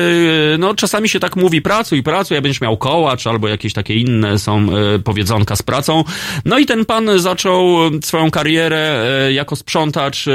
no 0.60 0.76
czasami 0.76 1.10
się 1.10 1.20
tak 1.20 1.36
mówi, 1.36 1.62
pracuj, 1.62 2.04
pracuj, 2.04 2.36
ja 2.36 2.41
będziesz 2.41 2.62
miał 2.62 2.78
kołacz 2.78 3.28
albo 3.28 3.48
jakieś 3.48 3.74
takie 3.74 3.95
inne 3.95 4.40
są 4.40 4.68
powiedzonka 5.04 5.56
z 5.56 5.62
pracą. 5.62 6.04
No 6.45 6.60
i 6.60 6.66
ten 6.66 6.86
pan 6.86 7.10
zaczął 7.20 7.78
swoją 8.04 8.32
karierę 8.32 9.06
jako 9.34 9.56
sprzątacz 9.56 10.26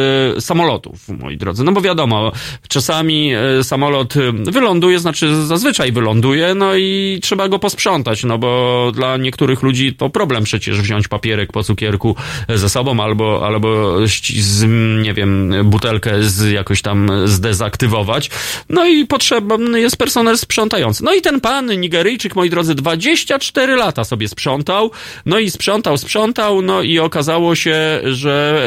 samolotów, 0.41 1.09
moi 1.09 1.37
drodzy. 1.37 1.65
No 1.65 1.73
bo 1.73 1.81
wiadomo, 1.81 2.33
czasami 2.69 3.33
samolot 3.63 4.15
wyląduje, 4.33 4.99
znaczy 4.99 5.47
zazwyczaj 5.47 5.93
wyląduje, 5.93 6.55
no 6.55 6.77
i 6.77 7.19
trzeba 7.23 7.49
go 7.49 7.59
posprzątać, 7.59 8.25
no 8.25 8.39
bo 8.39 8.93
dla 8.95 9.17
niektórych 9.17 9.63
ludzi 9.63 9.95
to 9.95 10.11
problem 10.11 10.45
przecież 10.45 10.81
wziąć 10.81 11.09
papierek 11.09 11.53
po 11.53 11.63
cukierku 11.63 12.17
ze 12.49 12.69
sobą 12.69 13.01
albo, 13.01 13.47
albo 13.47 13.97
z, 14.07 14.65
nie 15.03 15.15
wiem, 15.15 15.55
butelkę 15.65 16.23
z 16.23 16.51
jakoś 16.51 16.83
tam 16.83 17.11
zdezaktywować. 17.25 18.31
No 18.69 18.82
i 18.85 19.07
potrzebny 19.07 19.81
jest 19.81 19.97
personel 19.97 20.39
sprzątający. 20.39 21.05
No 21.05 21.15
i 21.15 21.21
ten 21.21 21.41
pan 21.41 21.81
Nigeryjczyk, 21.81 22.37
moi 22.37 22.51
drodzy, 22.51 22.75
24 22.75 23.77
lata 23.77 24.05
sobie 24.05 24.29
sprzątał, 24.29 24.91
no 25.27 25.39
i 25.39 25.51
sprzątał, 25.51 25.99
sprzątał, 25.99 26.63
no 26.63 26.83
i 26.83 26.99
okazało 26.99 27.55
się, 27.55 28.01
że 28.05 28.63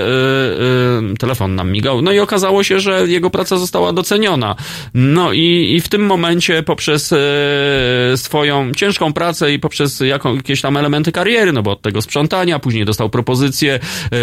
yy, 1.02 1.08
yy, 1.10 1.18
telefon 1.18 1.56
nam 1.56 1.72
migał, 1.72 2.02
no 2.02 2.12
i 2.12 2.20
okazało 2.20 2.64
się, 2.64 2.80
że 2.80 3.08
jego 3.08 3.30
praca 3.30 3.58
została 3.58 3.94
doceniona. 3.94 4.56
No 4.94 5.34
i, 5.34 5.74
i 5.76 5.82
w 5.82 5.90
tym 5.90 6.06
momencie 6.06 6.64
poprzez 6.64 7.12
yy, 7.12 7.18
swoją 8.18 8.72
ciężką 8.72 9.14
pracę 9.14 9.54
i 9.54 9.60
poprzez 9.60 10.00
jakieś 10.00 10.62
tam 10.62 10.78
elementy 10.78 11.12
kariery, 11.12 11.54
no 11.54 11.64
bo 11.64 11.72
od 11.72 11.82
tego 11.82 12.02
sprzątania, 12.02 12.60
później 12.60 12.86
dostał 12.86 13.10
propozycję 13.10 13.80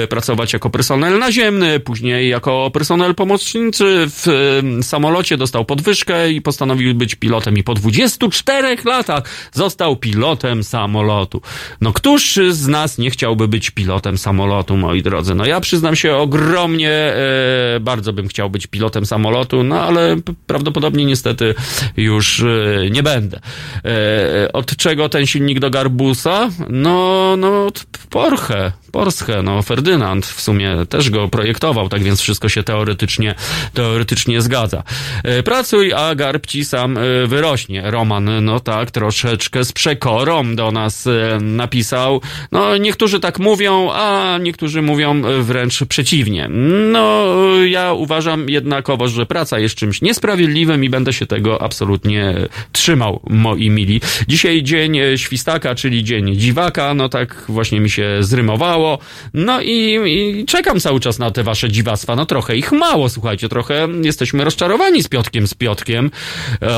pracować 0.08 0.52
jako 0.52 0.70
personel 0.70 1.18
naziemny, 1.18 1.80
później 1.80 2.28
jako 2.28 2.70
personel 2.70 3.14
pomocniczy 3.14 4.06
w 4.06 4.60
samolocie 4.82 5.36
dostał 5.36 5.64
podwyżkę 5.82 6.32
i 6.32 6.42
postanowił 6.42 6.94
być 6.94 7.14
pilotem 7.14 7.58
i 7.58 7.62
po 7.62 7.74
24 7.74 8.76
latach 8.84 9.22
został 9.52 9.96
pilotem 9.96 10.64
samolotu. 10.64 11.42
No 11.80 11.92
któż 11.92 12.38
z 12.50 12.68
nas 12.68 12.98
nie 12.98 13.10
chciałby 13.10 13.48
być 13.48 13.70
pilotem 13.70 14.18
samolotu, 14.18 14.76
moi 14.76 15.02
drodzy? 15.02 15.34
No 15.34 15.46
ja 15.46 15.60
przyznam 15.60 15.96
się 15.96 16.16
ogromnie, 16.16 16.90
e, 16.90 17.80
bardzo 17.80 18.12
bym 18.12 18.28
chciał 18.28 18.50
być 18.50 18.66
pilotem 18.66 19.06
samolotu, 19.06 19.62
no 19.62 19.80
ale 19.80 20.16
prawdopodobnie 20.46 21.04
niestety 21.04 21.54
już 21.96 22.40
e, 22.40 22.90
nie 22.90 23.02
będę. 23.02 23.40
E, 23.84 24.52
od 24.52 24.76
czego 24.76 25.08
ten 25.08 25.26
silnik 25.26 25.60
do 25.60 25.70
Garbusa? 25.70 26.50
No, 26.68 27.36
no 27.36 27.66
od 27.66 27.84
Porsche. 28.10 28.72
Porsche, 28.92 29.42
no 29.42 29.62
Ferdynand 29.62 30.26
w 30.26 30.40
sumie 30.40 30.76
też 30.88 31.10
go 31.10 31.28
projektował, 31.28 31.88
tak 31.88 32.02
więc 32.02 32.20
wszystko 32.20 32.48
się 32.48 32.62
teoretycznie, 32.62 33.34
teoretycznie 33.74 34.42
zgadza. 34.42 34.82
E, 35.24 35.42
pracuj, 35.62 35.92
a 35.92 36.14
garb 36.14 36.46
ci 36.46 36.64
sam 36.64 36.98
e, 36.98 37.26
wyrośnie. 37.26 37.82
Roman, 37.90 38.44
no 38.44 38.60
tak, 38.60 38.90
troszeczkę 38.90 39.64
z 39.64 39.72
przekorą 39.72 40.56
do 40.56 40.72
nas 40.72 41.06
e, 41.06 41.38
napisał. 41.40 42.20
No, 42.52 42.76
niektórzy 42.76 43.20
tak 43.20 43.38
mówią, 43.38 43.90
a 43.92 44.38
niektórzy 44.40 44.82
mówią 44.82 45.22
wręcz 45.42 45.84
przeciwnie. 45.84 46.48
No, 46.92 47.26
ja 47.64 47.92
uważam 47.92 48.48
jednakowo, 48.48 49.08
że 49.08 49.26
praca 49.26 49.58
jest 49.58 49.74
czymś 49.74 50.02
niesprawiedliwym 50.02 50.84
i 50.84 50.90
będę 50.90 51.12
się 51.12 51.26
tego 51.26 51.62
absolutnie 51.62 52.34
trzymał, 52.72 53.20
moi 53.30 53.70
mili. 53.70 54.00
Dzisiaj 54.28 54.62
dzień 54.62 54.98
świstaka, 55.16 55.74
czyli 55.74 56.04
dzień 56.04 56.36
dziwaka, 56.36 56.94
no 56.94 57.08
tak 57.08 57.44
właśnie 57.48 57.80
mi 57.80 57.90
się 57.90 58.16
zrymowało. 58.20 58.98
No 59.34 59.60
i, 59.60 59.98
i 60.06 60.44
czekam 60.46 60.80
cały 60.80 61.00
czas 61.00 61.18
na 61.18 61.30
te 61.30 61.42
wasze 61.42 61.70
dziwactwa. 61.70 62.16
No 62.16 62.26
trochę 62.26 62.56
ich 62.56 62.72
mało, 62.72 63.08
słuchajcie, 63.08 63.48
trochę 63.48 63.88
jesteśmy 64.02 64.44
rozczarowani 64.44 65.02
z 65.02 65.08
Piotkiem, 65.08 65.46
z 65.52 65.54
Piotkiem. 65.54 66.10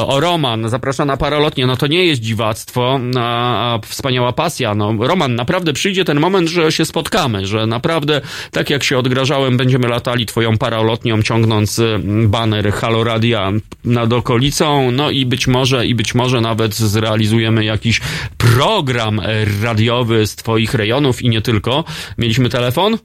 O 0.07 0.21
Roman, 0.21 0.69
zapraszam 0.69 1.09
na 1.09 1.17
paralotnie, 1.17 1.67
no 1.67 1.77
to 1.77 1.87
nie 1.87 2.07
jest 2.07 2.21
dziwactwo, 2.21 3.01
a, 3.17 3.79
wspaniała 3.87 4.33
pasja. 4.33 4.75
No 4.75 4.93
Roman, 4.99 5.35
naprawdę 5.35 5.73
przyjdzie 5.73 6.05
ten 6.05 6.21
moment, 6.21 6.49
że 6.49 6.73
się 6.73 6.85
spotkamy, 6.85 7.47
że 7.47 7.67
naprawdę, 7.67 8.21
tak 8.51 8.71
jak 8.71 8.85
się 8.85 8.99
odgrażałem, 8.99 9.57
będziemy 9.57 9.89
latali 9.89 10.27
twoją 10.27 10.59
paralotnią, 10.59 11.23
ciągnąc 11.23 11.81
baner 12.27 12.73
Halo 12.73 13.05
Radia 13.05 13.53
nad 13.85 14.13
okolicą, 14.13 14.91
no 14.91 15.11
i 15.11 15.27
być 15.27 15.47
może, 15.47 15.87
i 15.87 15.95
być 15.95 16.15
może 16.15 16.41
nawet 16.41 16.75
zrealizujemy 16.75 17.65
jakiś 17.65 18.01
program 18.39 19.21
radiowy 19.63 20.27
z 20.27 20.37
twoich 20.37 20.75
rejonów 20.75 21.23
i 21.23 21.29
nie 21.29 21.43
tylko. 21.43 21.85
Mieliśmy 22.19 22.49
telefon? 22.49 22.99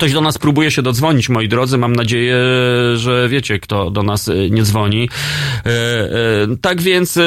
Ktoś 0.00 0.12
do 0.12 0.20
nas 0.20 0.38
próbuje 0.38 0.70
się 0.70 0.82
dodzwonić, 0.82 1.28
moi 1.28 1.48
drodzy. 1.48 1.78
Mam 1.78 1.96
nadzieję, 1.96 2.36
że 2.94 3.28
wiecie, 3.28 3.58
kto 3.58 3.90
do 3.90 4.02
nas 4.02 4.28
e, 4.28 4.50
nie 4.50 4.62
dzwoni. 4.62 5.08
E, 5.66 5.70
e, 5.70 6.10
tak 6.60 6.82
więc, 6.82 7.18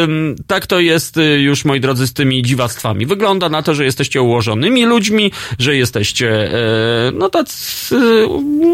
tak 0.47 0.67
to 0.67 0.79
jest 0.79 1.19
już, 1.37 1.65
moi 1.65 1.79
drodzy, 1.79 2.07
z 2.07 2.13
tymi 2.13 2.43
dziwactwami. 2.43 3.05
Wygląda 3.05 3.49
na 3.49 3.63
to, 3.63 3.75
że 3.75 3.85
jesteście 3.85 4.21
ułożonymi 4.21 4.85
ludźmi, 4.85 5.31
że 5.59 5.75
jesteście, 5.75 6.51
no 7.13 7.29
tacy 7.29 8.27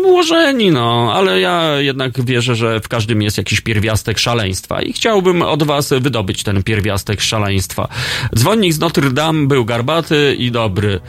ułożeni, 0.04 0.72
no, 0.72 1.12
ale 1.14 1.40
ja 1.40 1.80
jednak 1.80 2.26
wierzę, 2.26 2.56
że 2.56 2.80
w 2.80 2.88
każdym 2.88 3.22
jest 3.22 3.38
jakiś 3.38 3.62
pierwiastek 3.62 4.20
szaleństwa 4.20 4.82
i 4.82 4.94
chciałbym 4.94 5.42
od 5.42 5.64
was 5.64 5.90
wydobyć 5.90 6.44
ten 6.44 6.64
pierwiastek 6.64 7.22
szaleństwa. 7.22 7.88
Dzwonnik 8.36 8.74
z 8.74 8.80
Notre 8.80 9.12
Dame 9.12 9.48
był 9.48 9.66
garbaty 9.66 10.36
i 10.38 10.52
dobry. 10.52 11.00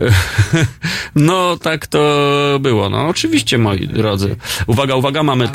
No, 1.14 1.56
tak 1.56 1.86
to 1.86 2.03
było. 2.60 2.90
No 2.90 3.08
oczywiście, 3.08 3.58
moi 3.58 3.86
drodzy. 3.86 4.36
Uwaga, 4.66 4.96
uwaga, 4.96 5.22
mamy... 5.22 5.48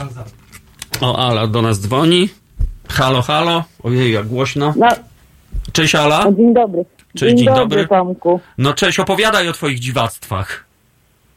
O, 1.02 1.28
Ala 1.28 1.48
do 1.48 1.62
nas 1.62 1.80
dzwoni. 1.80 2.30
Halo, 2.90 3.22
halo. 3.22 3.64
Ojej, 3.84 4.14
jak 4.14 4.28
głośno. 4.28 4.74
No. 4.78 4.88
Cześć, 5.72 5.96
Ala. 5.96 6.32
Dzień 6.38 6.54
dobry. 6.54 6.86
Cześć, 7.16 7.36
dzień, 7.36 7.38
dzień 7.38 7.56
dobry. 7.56 7.88
Tomku. 7.88 8.40
No 8.58 8.74
cześć, 8.74 9.00
opowiadaj 9.00 9.50
o 9.50 9.54
twoich 9.54 9.80
dziwactwach. 9.80 10.66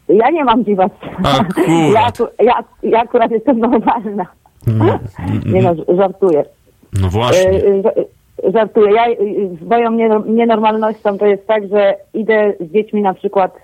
Ja 0.08 0.30
nie 0.30 0.44
mam 0.44 0.64
dziwactw. 0.64 1.06
Akurat. 1.24 2.18
Ja, 2.18 2.44
ja, 2.44 2.64
ja 2.82 3.00
akurat 3.00 3.30
jestem 3.30 3.58
normalna. 3.58 4.26
Mm, 4.66 4.98
nie 5.46 5.62
no, 5.62 5.96
żartuję. 5.96 6.44
No 7.00 7.08
właśnie. 7.08 7.50
E, 7.50 7.82
e, 8.46 8.52
żartuję. 8.52 8.92
Ja, 8.92 9.04
moją 9.66 9.90
nienormalnością 10.26 11.18
to 11.18 11.26
jest 11.26 11.46
tak, 11.46 11.68
że 11.68 11.96
idę 12.14 12.52
z 12.60 12.72
dziećmi 12.72 13.02
na 13.02 13.14
przykład 13.14 13.58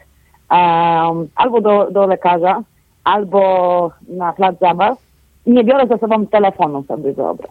albo 1.35 1.61
do, 1.61 1.91
do 1.91 2.07
lekarza, 2.07 2.63
albo 3.05 3.91
na 4.09 4.33
plac 4.33 4.59
zabaw 4.61 4.99
i 5.47 5.53
nie 5.53 5.65
biorę 5.65 5.87
ze 5.87 5.99
sobą 5.99 6.27
telefonu 6.27 6.85
sobie 6.89 7.13
wyobraź. 7.13 7.51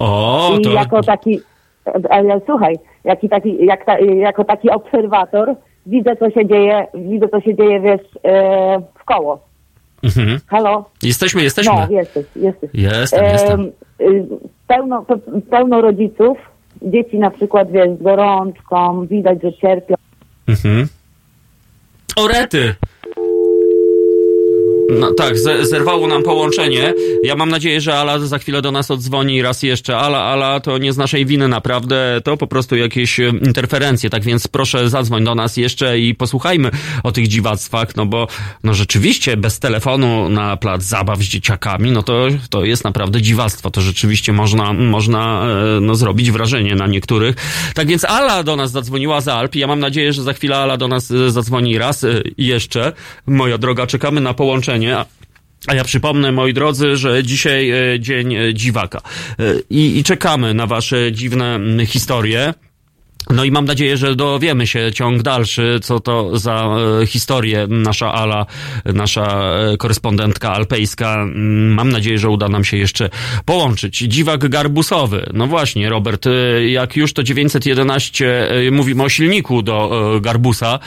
O, 0.00 0.50
I 0.58 0.62
to... 0.62 0.70
jako 0.70 1.02
taki, 1.02 1.40
ale 2.10 2.40
słuchaj, 2.46 2.78
jaki 3.04 3.28
taki, 3.28 3.66
jak 3.66 3.84
ta, 3.84 3.98
jako 3.98 4.44
taki 4.44 4.70
obserwator 4.70 5.54
widzę, 5.86 6.16
co 6.16 6.30
się 6.30 6.46
dzieje, 6.46 6.86
widzę, 6.94 7.28
co 7.28 7.40
się 7.40 7.54
dzieje, 7.54 7.80
wiesz, 7.80 8.00
e, 8.24 8.80
w 8.98 9.04
koło. 9.04 9.40
Mhm. 10.02 10.38
Halo? 10.46 10.84
Jesteśmy, 11.02 11.42
jesteśmy. 11.42 11.72
No, 11.72 11.86
jesteś, 11.90 12.26
jesteś. 12.36 12.70
Jestem, 12.74 13.24
e, 13.24 13.32
jestem. 13.32 13.70
Pełno, 14.66 15.04
pełno 15.50 15.80
rodziców, 15.80 16.38
dzieci 16.82 17.18
na 17.18 17.30
przykład, 17.30 17.70
wiesz, 17.70 17.98
z 17.98 18.02
gorączką, 18.02 19.06
widać, 19.06 19.42
że 19.42 19.52
cierpią. 19.52 19.94
Mhm. 20.48 20.88
Orety! 22.18 22.76
No 24.88 25.12
tak, 25.12 25.38
zerwało 25.62 26.06
nam 26.06 26.22
połączenie. 26.22 26.94
Ja 27.22 27.36
mam 27.36 27.48
nadzieję, 27.48 27.80
że 27.80 27.94
Ala 27.94 28.18
za 28.18 28.38
chwilę 28.38 28.62
do 28.62 28.72
nas 28.72 28.90
odzwoni 28.90 29.42
raz 29.42 29.62
jeszcze. 29.62 29.96
Ala, 29.96 30.18
Ala, 30.18 30.60
to 30.60 30.78
nie 30.78 30.92
z 30.92 30.96
naszej 30.96 31.26
winy 31.26 31.48
naprawdę, 31.48 32.20
to 32.24 32.36
po 32.36 32.46
prostu 32.46 32.76
jakieś 32.76 33.20
e, 33.20 33.28
interferencje. 33.28 34.10
Tak 34.10 34.22
więc 34.24 34.48
proszę 34.48 34.88
zadzwoń 34.88 35.24
do 35.24 35.34
nas 35.34 35.56
jeszcze 35.56 35.98
i 35.98 36.14
posłuchajmy 36.14 36.70
o 37.02 37.12
tych 37.12 37.28
dziwactwach, 37.28 37.96
no 37.96 38.06
bo 38.06 38.26
no 38.64 38.74
rzeczywiście 38.74 39.36
bez 39.36 39.58
telefonu 39.58 40.28
na 40.28 40.56
plac 40.56 40.82
zabaw 40.82 41.18
z 41.18 41.28
dzieciakami, 41.28 41.90
no 41.90 42.02
to, 42.02 42.26
to 42.50 42.64
jest 42.64 42.84
naprawdę 42.84 43.22
dziwactwo. 43.22 43.70
To 43.70 43.80
rzeczywiście 43.80 44.32
można, 44.32 44.72
można 44.72 45.46
e, 45.76 45.80
no, 45.80 45.94
zrobić 45.94 46.30
wrażenie 46.30 46.74
na 46.74 46.86
niektórych. 46.86 47.36
Tak 47.74 47.86
więc 47.86 48.04
Ala 48.04 48.42
do 48.42 48.56
nas 48.56 48.70
zadzwoniła 48.70 49.20
z 49.20 49.28
Alp. 49.28 49.54
Ja 49.54 49.66
mam 49.66 49.80
nadzieję, 49.80 50.12
że 50.12 50.22
za 50.22 50.32
chwilę 50.32 50.56
Ala 50.56 50.76
do 50.76 50.88
nas 50.88 51.10
e, 51.10 51.30
zadzwoni 51.30 51.78
raz 51.78 52.06
jeszcze. 52.38 52.92
Moja 53.26 53.58
droga, 53.58 53.86
czekamy 53.86 54.20
na 54.20 54.34
połączenie. 54.34 54.77
A 55.66 55.74
ja 55.74 55.84
przypomnę, 55.84 56.32
moi 56.32 56.54
drodzy, 56.54 56.96
że 56.96 57.24
dzisiaj 57.24 57.70
e, 57.70 58.00
dzień 58.00 58.34
e, 58.34 58.54
dziwaka. 58.54 59.00
E, 59.38 59.54
I, 59.70 59.98
I 59.98 60.04
czekamy 60.04 60.54
na 60.54 60.66
wasze 60.66 61.12
dziwne 61.12 61.54
mm, 61.54 61.86
historie. 61.86 62.54
No 63.30 63.44
i 63.44 63.50
mam 63.50 63.64
nadzieję, 63.64 63.96
że 63.96 64.16
dowiemy 64.16 64.66
się 64.66 64.92
ciąg 64.92 65.22
dalszy, 65.22 65.80
co 65.82 66.00
to 66.00 66.38
za 66.38 66.76
e, 67.02 67.06
historię 67.06 67.66
nasza 67.68 68.12
Ala, 68.12 68.46
nasza 68.84 69.52
e, 69.72 69.76
korespondentka 69.76 70.52
alpejska. 70.52 71.14
Mm, 71.14 71.74
Mam 71.74 71.90
nadzieję, 71.90 72.18
że 72.18 72.30
uda 72.30 72.48
nam 72.48 72.64
się 72.64 72.76
jeszcze 72.76 73.10
połączyć. 73.44 73.98
Dziwak 73.98 74.48
garbusowy. 74.48 75.30
No 75.32 75.46
właśnie, 75.46 75.88
Robert, 75.88 76.26
e, 76.26 76.68
jak 76.68 76.96
już 76.96 77.12
to 77.12 77.22
911, 77.22 78.50
e, 78.50 78.70
mówimy 78.70 79.02
o 79.02 79.08
silniku 79.08 79.62
do 79.62 80.12
e, 80.16 80.20
garbusa, 80.20 80.78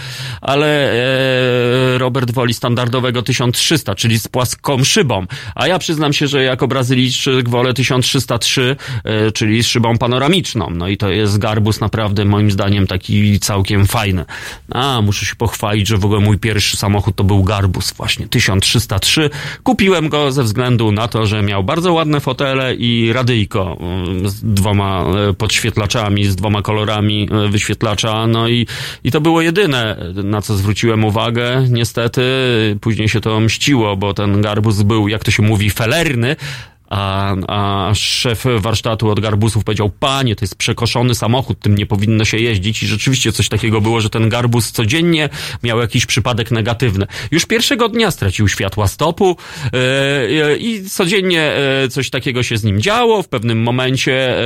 ale 0.42 0.92
e, 0.92 1.98
Robert 1.98 2.32
woli 2.32 2.54
standardowego 2.54 3.22
1300, 3.22 3.96
czyli 3.96 4.20
z 4.20 4.28
płaską 4.28 4.84
szybą. 4.84 5.26
A 5.56 5.68
ja 5.68 5.80
przyznam 5.80 6.14
się, 6.14 6.28
że 6.28 6.44
jako 6.44 6.68
Brazylijczyk 6.68 7.50
wolę 7.50 7.74
1303, 7.74 8.76
e, 9.04 9.32
czyli 9.32 9.64
z 9.64 9.68
szybą 9.68 9.98
panoramiczną. 9.98 10.70
No 10.70 10.88
i 10.88 10.98
to 10.98 11.10
jest 11.10 11.38
garbus 11.38 11.80
naprawdę 11.80 12.21
moim 12.26 12.52
zdaniem 12.52 12.88
taki 12.88 13.40
całkiem 13.40 13.88
fajny. 13.88 14.26
A, 14.72 15.02
muszę 15.02 15.26
się 15.26 15.36
pochwalić, 15.36 15.88
że 15.88 15.98
w 15.98 16.06
ogóle 16.06 16.22
mój 16.22 16.38
pierwszy 16.38 16.78
samochód 16.78 17.16
to 17.16 17.24
był 17.24 17.44
garbus 17.44 17.94
właśnie, 17.94 18.28
1303. 18.28 19.30
Kupiłem 19.64 20.10
go 20.10 20.32
ze 20.32 20.44
względu 20.44 20.92
na 20.92 21.08
to, 21.08 21.26
że 21.26 21.42
miał 21.42 21.64
bardzo 21.64 21.94
ładne 21.94 22.20
fotele 22.20 22.76
i 22.76 23.14
radyjko 23.14 23.78
mm, 23.80 24.30
z 24.30 24.44
dwoma 24.44 25.06
e, 25.30 25.34
podświetlaczami, 25.34 26.26
z 26.26 26.36
dwoma 26.36 26.62
kolorami 26.62 27.30
e, 27.32 27.50
wyświetlacza, 27.50 28.28
no 28.28 28.48
i, 28.48 28.68
i 29.04 29.12
to 29.12 29.22
było 29.22 29.42
jedyne, 29.42 29.98
na 30.24 30.42
co 30.42 30.58
zwróciłem 30.58 31.06
uwagę. 31.06 31.66
Niestety 31.70 32.22
później 32.82 33.10
się 33.10 33.22
to 33.22 33.40
mściło, 33.40 33.98
bo 33.98 34.14
ten 34.14 34.42
garbus 34.42 34.82
był, 34.82 35.08
jak 35.08 35.24
to 35.24 35.32
się 35.32 35.44
mówi, 35.44 35.70
felerny, 35.70 36.36
a, 36.92 37.36
a 37.48 37.92
szef 37.96 38.44
warsztatu 38.58 39.10
od 39.10 39.20
garbusów 39.20 39.64
powiedział, 39.64 39.90
panie, 40.00 40.36
to 40.36 40.46
jest 40.46 40.56
przekoszony 40.56 41.16
samochód, 41.16 41.60
tym 41.60 41.76
nie 41.76 41.86
powinno 41.86 42.26
się 42.26 42.38
jeździć 42.38 42.84
i 42.84 42.88
rzeczywiście 42.88 43.32
coś 43.32 43.50
takiego 43.50 43.82
było, 43.82 44.02
że 44.02 44.10
ten 44.10 44.30
garbus 44.30 44.72
codziennie 44.72 45.30
miał 45.64 45.80
jakiś 45.80 46.06
przypadek 46.06 46.52
negatywny. 46.52 47.08
Już 47.32 47.46
pierwszego 47.46 47.90
dnia 47.90 48.12
stracił 48.12 48.48
światła 48.48 48.88
stopu 48.88 49.38
e, 49.74 50.58
i 50.58 50.90
codziennie 50.90 51.42
e, 51.42 51.88
coś 51.90 52.10
takiego 52.10 52.44
się 52.44 52.58
z 52.58 52.64
nim 52.64 52.82
działo. 52.82 53.24
W 53.24 53.28
pewnym 53.28 53.64
momencie 53.64 54.38
e, 54.38 54.44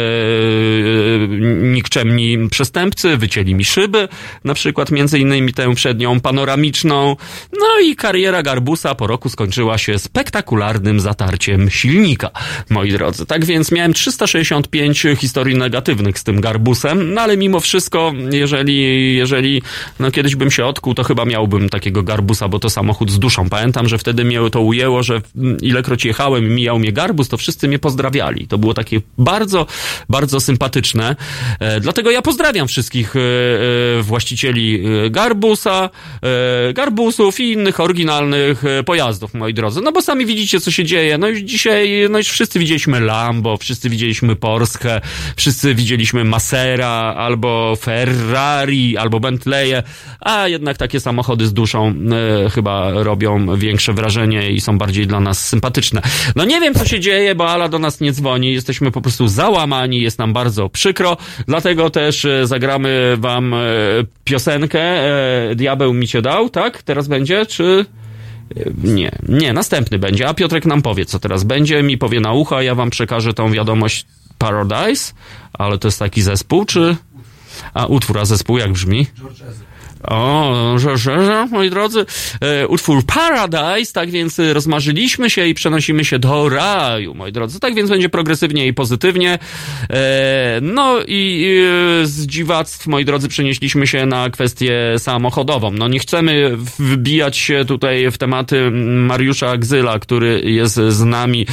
nikczemni 1.61 2.49
przestępcy 2.49 3.17
wycięli 3.17 3.55
mi 3.55 3.65
szyby, 3.65 4.07
na 4.43 4.53
przykład 4.53 4.91
między 4.91 5.19
innymi 5.19 5.53
tę 5.53 5.75
przednią 5.75 6.19
panoramiczną. 6.19 7.15
No 7.59 7.79
i 7.83 7.95
kariera 7.95 8.43
garbusa 8.43 8.95
po 8.95 9.07
roku 9.07 9.29
skończyła 9.29 9.77
się 9.77 9.99
spektakularnym 9.99 10.99
zatarciem 10.99 11.69
silnika 11.69 12.34
moi 12.69 12.91
drodzy. 12.91 13.25
Tak 13.25 13.45
więc 13.45 13.71
miałem 13.71 13.93
365 13.93 15.05
historii 15.17 15.55
negatywnych 15.55 16.19
z 16.19 16.23
tym 16.23 16.41
garbusem, 16.41 17.13
no 17.13 17.21
ale 17.21 17.37
mimo 17.37 17.59
wszystko, 17.59 18.13
jeżeli, 18.31 19.15
jeżeli 19.15 19.61
no 19.99 20.11
kiedyś 20.11 20.35
bym 20.35 20.51
się 20.51 20.65
odkuł, 20.65 20.93
to 20.93 21.03
chyba 21.03 21.25
miałbym 21.25 21.69
takiego 21.69 22.03
garbusa, 22.03 22.47
bo 22.47 22.59
to 22.59 22.69
samochód 22.69 23.11
z 23.11 23.19
duszą. 23.19 23.49
Pamiętam, 23.49 23.87
że 23.87 23.97
wtedy 23.97 24.25
mnie 24.25 24.39
to 24.51 24.61
ujęło, 24.61 25.03
że 25.03 25.21
ilekroć 25.61 26.05
jechałem 26.05 26.45
i 26.45 26.49
mijał 26.49 26.79
mnie 26.79 26.91
garbus, 26.91 27.29
to 27.29 27.37
wszyscy 27.37 27.67
mnie 27.67 27.79
pozdrawiali. 27.79 28.47
To 28.47 28.57
było 28.57 28.73
takie 28.73 29.01
bardzo, 29.17 29.65
bardzo 30.09 30.39
sympatyczne. 30.39 31.15
E, 31.59 31.79
dlatego 31.79 32.11
ja 32.11 32.21
pozdrawiam 32.21 32.67
wszystkich 32.67 33.15
e, 33.15 33.19
e, 33.19 34.01
właścicieli 34.01 34.83
garbusa, 35.09 35.89
garbusów 36.73 37.39
i 37.39 37.51
innych 37.51 37.79
oryginalnych 37.79 38.63
pojazdów, 38.85 39.33
moi 39.33 39.53
drodzy. 39.53 39.81
No 39.81 39.91
bo 39.91 40.01
sami 40.01 40.25
widzicie, 40.25 40.59
co 40.59 40.71
się 40.71 40.83
dzieje. 40.83 41.17
No 41.17 41.27
już 41.27 41.39
dzisiaj, 41.39 42.07
no 42.09 42.19
już 42.25 42.33
wszyscy 42.33 42.59
widzieliśmy 42.59 42.99
Lambo, 42.99 43.57
wszyscy 43.57 43.89
widzieliśmy 43.89 44.35
Porsche, 44.35 45.01
wszyscy 45.35 45.75
widzieliśmy 45.75 46.23
Masera, 46.23 47.13
albo 47.17 47.75
Ferrari, 47.75 48.97
albo 48.97 49.19
Bentleye, 49.19 49.83
a 50.19 50.47
jednak 50.47 50.77
takie 50.77 50.99
samochody 50.99 51.47
z 51.47 51.53
duszą 51.53 51.93
e, 52.45 52.49
chyba 52.49 52.91
robią 52.91 53.57
większe 53.57 53.93
wrażenie 53.93 54.51
i 54.51 54.61
są 54.61 54.77
bardziej 54.77 55.07
dla 55.07 55.19
nas 55.19 55.47
sympatyczne. 55.47 56.01
No 56.35 56.45
nie 56.45 56.61
wiem, 56.61 56.73
co 56.73 56.85
się 56.85 56.99
dzieje, 56.99 57.35
bo 57.35 57.49
Ala 57.49 57.69
do 57.69 57.79
nas 57.79 58.01
nie 58.01 58.11
dzwoni, 58.11 58.53
jesteśmy 58.53 58.91
po 58.91 59.01
prostu 59.01 59.27
załamani, 59.27 60.01
jest 60.01 60.19
nam 60.19 60.33
bardzo 60.33 60.69
przykro, 60.69 61.17
dlatego 61.47 61.89
też 61.89 62.25
e, 62.25 62.47
zagramy 62.47 63.17
wam 63.17 63.53
e, 63.53 63.57
piosenkę 64.23 64.85
Diabeł 65.55 65.93
mi 65.93 66.07
cię 66.07 66.21
dał, 66.21 66.49
tak? 66.49 66.83
Teraz 66.83 67.07
będzie, 67.07 67.45
czy... 67.45 67.85
Nie, 68.83 69.11
nie, 69.29 69.53
następny 69.53 69.99
będzie. 69.99 70.27
A 70.27 70.33
Piotrek 70.33 70.65
nam 70.65 70.81
powie, 70.81 71.05
co 71.05 71.19
teraz 71.19 71.43
będzie, 71.43 71.83
mi 71.83 71.97
powie 71.97 72.19
na 72.19 72.33
ucho, 72.33 72.57
a 72.57 72.63
ja 72.63 72.75
wam 72.75 72.89
przekażę 72.89 73.33
tą 73.33 73.51
wiadomość 73.51 74.05
Paradise, 74.37 75.13
ale 75.53 75.77
to 75.77 75.87
jest 75.87 75.99
taki 75.99 76.21
zespół, 76.21 76.65
czy... 76.65 76.97
A 77.73 77.85
utwór, 77.85 78.19
a 78.19 78.25
zespół 78.25 78.57
jak 78.57 78.71
brzmi? 78.71 79.07
O, 80.07 80.79
że, 80.79 80.97
że, 80.97 81.25
że, 81.25 81.47
moi 81.51 81.69
drodzy, 81.69 82.05
e, 82.41 82.67
utwór 82.67 83.03
Paradise, 83.05 83.93
tak 83.93 84.11
więc 84.11 84.39
e, 84.39 84.53
rozmarzyliśmy 84.53 85.29
się 85.29 85.47
i 85.47 85.53
przenosimy 85.53 86.05
się 86.05 86.19
do 86.19 86.49
raju, 86.49 87.13
moi 87.13 87.31
drodzy. 87.31 87.59
Tak 87.59 87.75
więc 87.75 87.89
będzie 87.89 88.09
progresywnie 88.09 88.67
i 88.67 88.73
pozytywnie. 88.73 89.39
E, 89.89 90.59
no 90.61 90.99
i 91.07 91.45
z 92.03 92.25
dziwactw, 92.25 92.87
moi 92.87 93.05
drodzy, 93.05 93.27
przenieśliśmy 93.27 93.87
się 93.87 94.05
na 94.05 94.29
kwestię 94.29 94.73
samochodową. 94.97 95.71
No 95.71 95.87
nie 95.87 95.99
chcemy 95.99 96.51
wbijać 96.79 97.37
się 97.37 97.65
tutaj 97.65 98.11
w 98.11 98.17
tematy 98.17 98.71
Mariusza 98.71 99.57
Gzyla, 99.57 99.99
który 99.99 100.41
jest 100.45 100.75
z 100.75 101.03
nami 101.03 101.47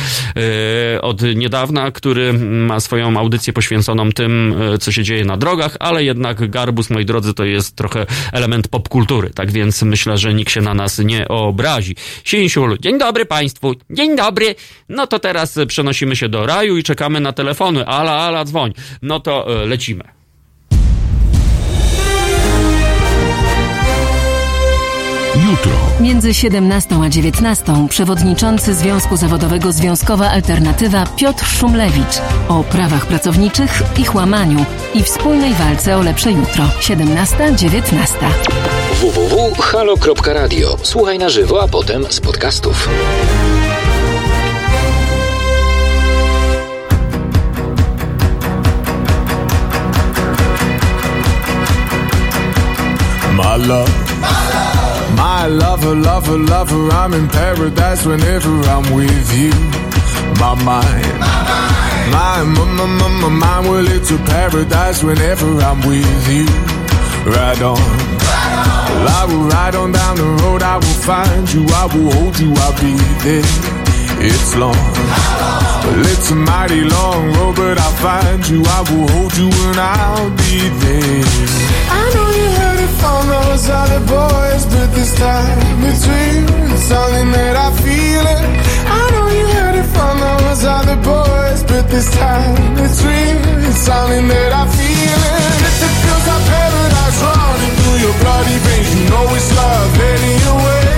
od 1.03 1.23
niedawna, 1.23 1.91
który 1.91 2.33
ma 2.43 2.81
swoją 2.81 3.17
audycję 3.17 3.53
poświęconą 3.53 4.13
tym, 4.13 4.55
co 4.81 4.93
się 4.93 5.05
dzieje 5.05 5.25
na 5.25 5.37
drogach, 5.37 5.77
ale 5.81 6.05
jednak 6.05 6.51
Garbus, 6.51 6.91
moi 6.91 7.05
drodzy, 7.05 7.35
to 7.35 7.45
jest 7.45 7.77
trochę 7.77 8.07
element 8.43 8.69
popkultury, 8.69 9.31
tak 9.31 9.51
więc 9.51 9.83
myślę, 9.83 10.19
że 10.19 10.35
nikt 10.35 10.51
się 10.51 10.61
na 10.61 10.75
nas 10.75 10.99
nie 10.99 11.29
obrazi. 11.29 11.97
Sięsiul, 12.25 12.79
dzień 12.81 12.99
dobry 12.99 13.27
Państwu, 13.27 13.75
dzień 13.91 14.17
dobry. 14.17 14.55
No 14.89 15.07
to 15.07 15.19
teraz 15.19 15.59
przenosimy 15.69 16.17
się 16.17 16.29
do 16.29 16.47
raju 16.47 16.77
i 16.77 16.83
czekamy 16.83 17.21
na 17.21 17.33
telefony. 17.33 17.87
Ala, 17.87 18.13
ala, 18.13 18.45
dzwoń. 18.45 18.73
No 19.03 19.21
to 19.21 19.63
e, 19.63 19.67
lecimy. 19.67 20.22
Jutro. 25.53 25.73
Między 26.01 26.35
17 26.35 27.03
a 27.05 27.09
19 27.09 27.89
przewodniczący 27.89 28.75
Związku 28.75 29.17
Zawodowego 29.17 29.73
Związkowa 29.73 30.31
Alternatywa 30.31 31.07
Piotr 31.17 31.45
Szumlewicz 31.45 32.21
o 32.49 32.65
prawach 32.65 33.07
pracowniczych, 33.07 33.83
ich 33.99 34.15
łamaniu 34.15 34.65
i 34.95 35.03
wspólnej 35.03 35.55
walce 35.55 35.97
o 35.97 36.03
lepsze 36.03 36.33
jutro. 36.33 36.65
17-19. 36.81 38.17
www.halo.radio. 39.01 40.77
Słuchaj 40.83 41.19
na 41.19 41.29
żywo, 41.29 41.63
a 41.63 41.69
potem 41.69 42.07
z 42.09 42.21
podcastów. 42.21 42.89
My 53.33 53.67
love. 53.67 54.12
My 55.43 55.49
lover, 55.49 55.97
lover, 55.97 56.39
lover, 56.39 56.89
I'm 56.93 57.13
in 57.15 57.27
paradise 57.27 58.07
whenever 58.07 58.63
I'm 58.71 58.95
with 58.95 59.29
you. 59.37 59.51
My 60.39 60.55
mind. 60.55 61.19
My, 62.15 62.45
my, 62.47 62.65
my, 62.79 62.87
my, 62.87 63.09
my 63.23 63.29
mind, 63.29 63.67
well, 63.67 63.89
it's 63.89 64.13
a 64.13 64.19
paradise 64.19 65.03
whenever 65.03 65.49
I'm 65.59 65.81
with 65.81 66.29
you. 66.31 66.47
Ride 67.27 67.61
on. 67.61 67.75
Well, 67.75 69.09
I 69.19 69.25
will 69.29 69.49
ride 69.49 69.75
on 69.75 69.91
down 69.91 70.15
the 70.15 70.31
road, 70.45 70.63
I 70.63 70.77
will 70.77 71.01
find 71.11 71.53
you, 71.53 71.67
I 71.75 71.87
will 71.93 72.13
hold 72.13 72.39
you, 72.39 72.55
I'll 72.63 72.79
be 72.79 72.95
there. 73.27 73.43
It's 74.23 74.55
long. 74.55 74.79
Well, 74.79 76.07
it's 76.07 76.31
a 76.31 76.37
mighty 76.37 76.83
long 76.83 77.35
road, 77.35 77.57
but 77.57 77.79
I'll 77.81 77.99
find 77.99 78.49
you, 78.49 78.63
I 78.65 78.81
will 78.93 79.09
hold 79.09 79.37
you, 79.37 79.51
and 79.51 79.77
I'll 79.77 80.31
be 80.31 80.69
there. 80.69 81.25
I 81.91 82.13
know 82.15 82.32
from 83.03 83.27
those 83.27 83.67
other 83.69 84.03
boys, 84.07 84.63
but 84.71 84.89
this 84.95 85.13
time 85.19 85.59
real. 85.83 86.47
It's 86.71 86.87
something 86.87 87.29
that 87.35 87.55
I 87.67 87.69
feel 87.83 88.25
it. 88.37 88.45
I 88.87 89.03
know 89.13 89.27
you 89.39 89.47
heard 89.59 89.77
it 89.83 89.89
from 89.95 90.15
those 90.23 90.63
other 90.63 90.99
boys, 91.03 91.61
but 91.67 91.85
this 91.91 92.09
time 92.15 92.55
real. 92.79 93.39
It's 93.67 93.83
something 93.89 94.27
that 94.31 94.51
I 94.55 94.65
feel 94.79 95.21
it. 95.35 95.51
If 95.69 95.79
it 95.87 95.95
feels 96.03 96.25
like 96.31 96.45
paradise 96.55 97.19
running 97.27 97.75
through 97.79 97.99
your 98.07 98.17
bloody 98.23 98.59
veins, 98.67 98.91
you 98.95 99.03
know 99.11 99.27
it's 99.35 99.51
love 99.59 99.91
heading 99.99 100.39
your 100.47 100.59
way. 100.67 100.95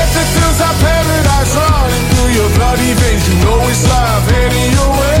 If 0.00 0.10
it 0.22 0.28
feels 0.34 0.58
like 0.64 0.78
paradise 0.88 1.52
running 1.60 2.04
through 2.12 2.32
your 2.40 2.50
bloody 2.56 2.92
veins, 3.00 3.24
you 3.28 3.36
know 3.44 3.60
it's 3.68 3.84
love 3.92 4.24
heading 4.32 4.70
your 4.78 4.90
way. 5.00 5.20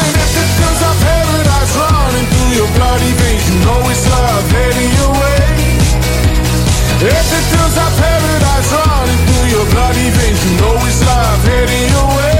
Paradise 1.03 1.73
running 1.75 2.27
through 2.31 2.51
your 2.59 2.69
bloody 2.77 3.11
veins, 3.19 3.43
you 3.49 3.57
know 3.65 3.81
it's 3.89 4.05
love 4.09 4.45
heading 4.53 4.91
your 4.99 5.11
way. 5.21 5.45
If 7.01 7.27
it 7.37 7.45
feels 7.51 7.75
like 7.75 7.95
paradise 7.97 8.69
running 8.77 9.21
through 9.25 9.47
your 9.55 9.65
bloody 9.73 10.09
veins, 10.17 10.39
you 10.45 10.53
know 10.61 10.75
it's 10.85 11.01
love 11.05 11.41
heading 11.45 11.87
your 11.89 12.07
way. 12.17 12.30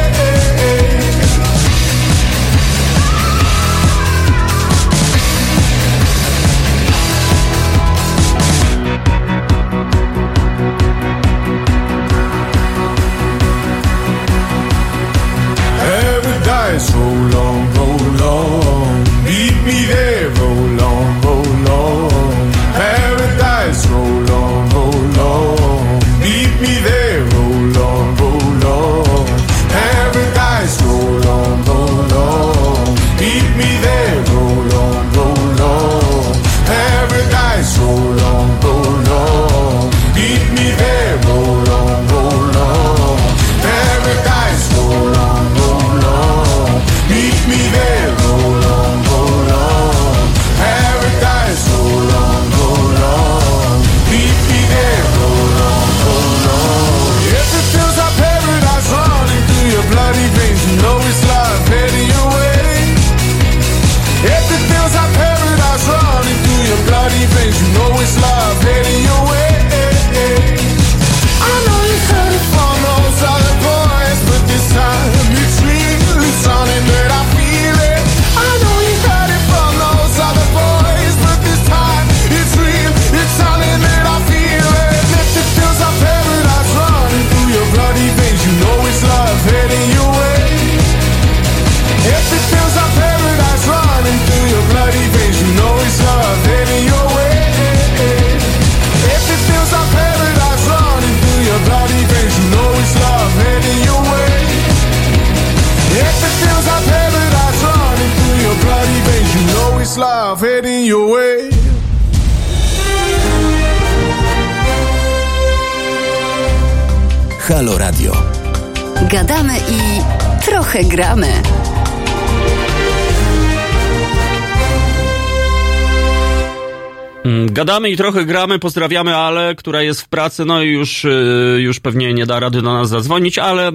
I 127.72 127.98
trochę 127.98 128.26
gramy, 128.26 128.60
pozdrawiamy 128.60 129.16
Ale, 129.16 129.56
która 129.56 129.82
jest 129.82 130.02
w 130.02 130.10
pracy, 130.10 130.46
no 130.46 130.64
i 130.64 130.68
już, 130.68 131.06
y, 131.06 131.58
już 131.60 131.80
pewnie 131.80 132.14
nie 132.14 132.26
da 132.26 132.40
rady 132.40 132.62
do 132.62 132.74
nas 132.74 132.90
zadzwonić, 132.90 133.40
ale 133.40 133.72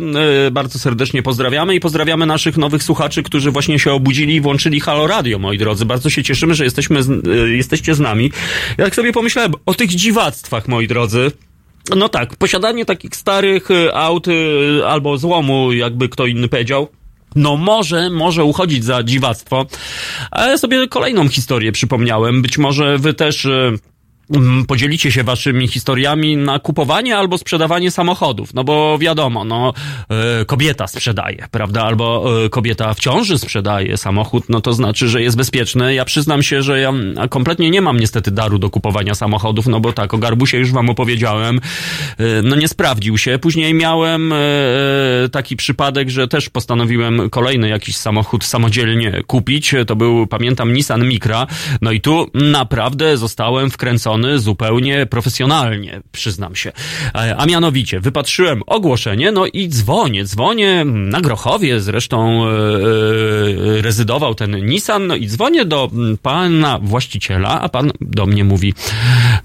y, 0.47 0.51
bardzo 0.51 0.78
serdecznie 0.78 1.23
pozdrawiamy 1.23 1.74
i 1.74 1.81
pozdrawiamy 1.81 2.27
naszych 2.27 2.56
nowych 2.56 2.82
słuchaczy, 2.82 3.23
którzy 3.23 3.51
właśnie 3.51 3.78
się 3.78 3.93
obudzili 3.93 4.35
i 4.35 4.40
włączyli 4.40 4.81
Halo 4.81 5.06
Radio, 5.06 5.39
moi 5.39 5.59
drodzy. 5.59 5.85
Bardzo 5.85 6.10
się 6.10 6.23
cieszymy, 6.23 6.55
że 6.55 6.64
jesteśmy 6.64 7.01
y, 7.01 7.56
jesteście 7.56 7.94
z 7.94 8.01
nami. 8.01 8.32
Ja 8.78 8.85
tak 8.85 8.94
sobie 8.94 9.12
pomyślałem 9.12 9.52
o 9.66 9.74
tych 9.74 9.90
dziwactwach, 9.90 10.68
moi 10.68 10.86
drodzy. 10.86 11.32
No 11.97 12.09
tak, 12.09 12.36
posiadanie 12.36 12.85
takich 12.85 13.16
starych 13.16 13.68
aut 13.94 14.27
albo 14.86 15.18
złomu, 15.18 15.73
jakby 15.73 16.09
kto 16.09 16.27
inny 16.27 16.48
powiedział, 16.48 16.89
no 17.37 17.57
może, 17.57 18.11
może 18.11 18.45
uchodzić 18.45 18.85
za 18.85 19.03
dziwactwo. 19.03 19.67
Ale 20.31 20.59
sobie 20.59 20.89
kolejną 20.89 21.29
historię 21.29 21.73
przypomniałem. 21.73 22.43
Być 22.43 22.59
może 22.59 22.99
wy 22.99 23.15
też 23.15 23.47
mm, 23.47 23.79
podzielicie 24.69 25.12
się 25.12 25.24
waszymi 25.24 25.69
historiami 25.69 26.36
na 26.36 26.59
kupowanie 26.59 27.16
albo 27.16 27.39
sprzedawanie 27.39 27.90
samochodów. 27.90 28.55
No 28.55 28.65
bo 28.65 28.98
wiadomo, 28.98 29.44
no 29.44 29.73
y, 30.43 30.44
kobieta 30.44 30.86
sprzedaje, 30.86 31.47
prawda? 31.51 31.82
Albo 31.82 32.24
y, 32.44 32.51
kobieta 32.51 32.94
w 32.94 33.01
ciąży 33.01 33.39
sprzedaje 33.39 33.97
samochód, 33.97 34.44
no 34.48 34.61
to 34.61 34.73
znaczy, 34.73 35.09
że 35.09 35.23
jest 35.23 35.36
bezpieczny. 35.36 35.94
Ja 35.94 36.05
przyznam 36.05 36.43
się, 36.43 36.62
że 36.62 36.81
ja 36.81 36.89
mm, 36.89 37.28
kompletnie 37.28 37.70
nie 37.70 37.82
mam 37.82 38.01
niestety 38.01 38.31
daru 38.31 38.59
do 38.59 38.70
kupowania 38.70 39.15
samochodów, 39.15 39.66
no 39.66 39.81
bo 39.81 39.93
tak, 39.93 40.15
o 40.15 40.19
Garbusie 40.19 40.59
już 40.59 40.73
wam 40.73 40.90
opowiedziałem. 40.90 41.61
Y, 42.20 42.43
No 42.43 42.57
nie 42.57 42.69
sprawdził 42.69 43.19
się. 43.19 43.39
Później 43.39 43.74
miałem 43.74 44.35
taki 45.32 45.57
przypadek, 45.57 46.11
że 46.11 46.28
też 46.28 46.48
postanowiłem 46.51 47.31
kolejny 47.31 47.69
jakiś 47.69 47.97
samochód 47.97 48.44
samodzielnie 48.44 49.23
kupić. 49.27 49.74
To 49.86 49.97
był, 49.97 50.27
pamiętam, 50.27 50.73
Nissan 50.73 51.09
Micra. 51.09 51.47
No 51.81 51.93
i 51.93 52.01
tu 52.01 52.31
naprawdę 52.35 53.16
zostałem 53.16 53.70
wkręcony 53.70 54.16
zupełnie 54.37 55.07
profesjonalnie, 55.07 56.01
przyznam 56.13 56.57
się. 56.57 56.73
E, 57.15 57.37
A 57.37 57.47
mianowicie, 57.47 58.01
wypatrzyłem 58.01 58.63
ogłoszenie, 58.67 59.33
no 59.33 59.47
i 59.47 59.69
dzwonię, 59.69 60.25
dzwonię 60.25 60.85
na 60.85 61.21
Grochowie, 61.21 61.81
zresztą 61.81 62.47
e, 62.47 62.53
rezydował 63.83 64.35
ten 64.35 64.67
Nissan, 64.67 65.07
no 65.07 65.17
i 65.17 65.27
dzwonię 65.27 65.65
do 65.65 65.91
pana 66.23 66.79
właściciela, 66.79 67.61
a 67.61 67.69
pan 67.69 67.93
do 68.01 68.27
mnie 68.27 68.45
mówi, 68.45 68.75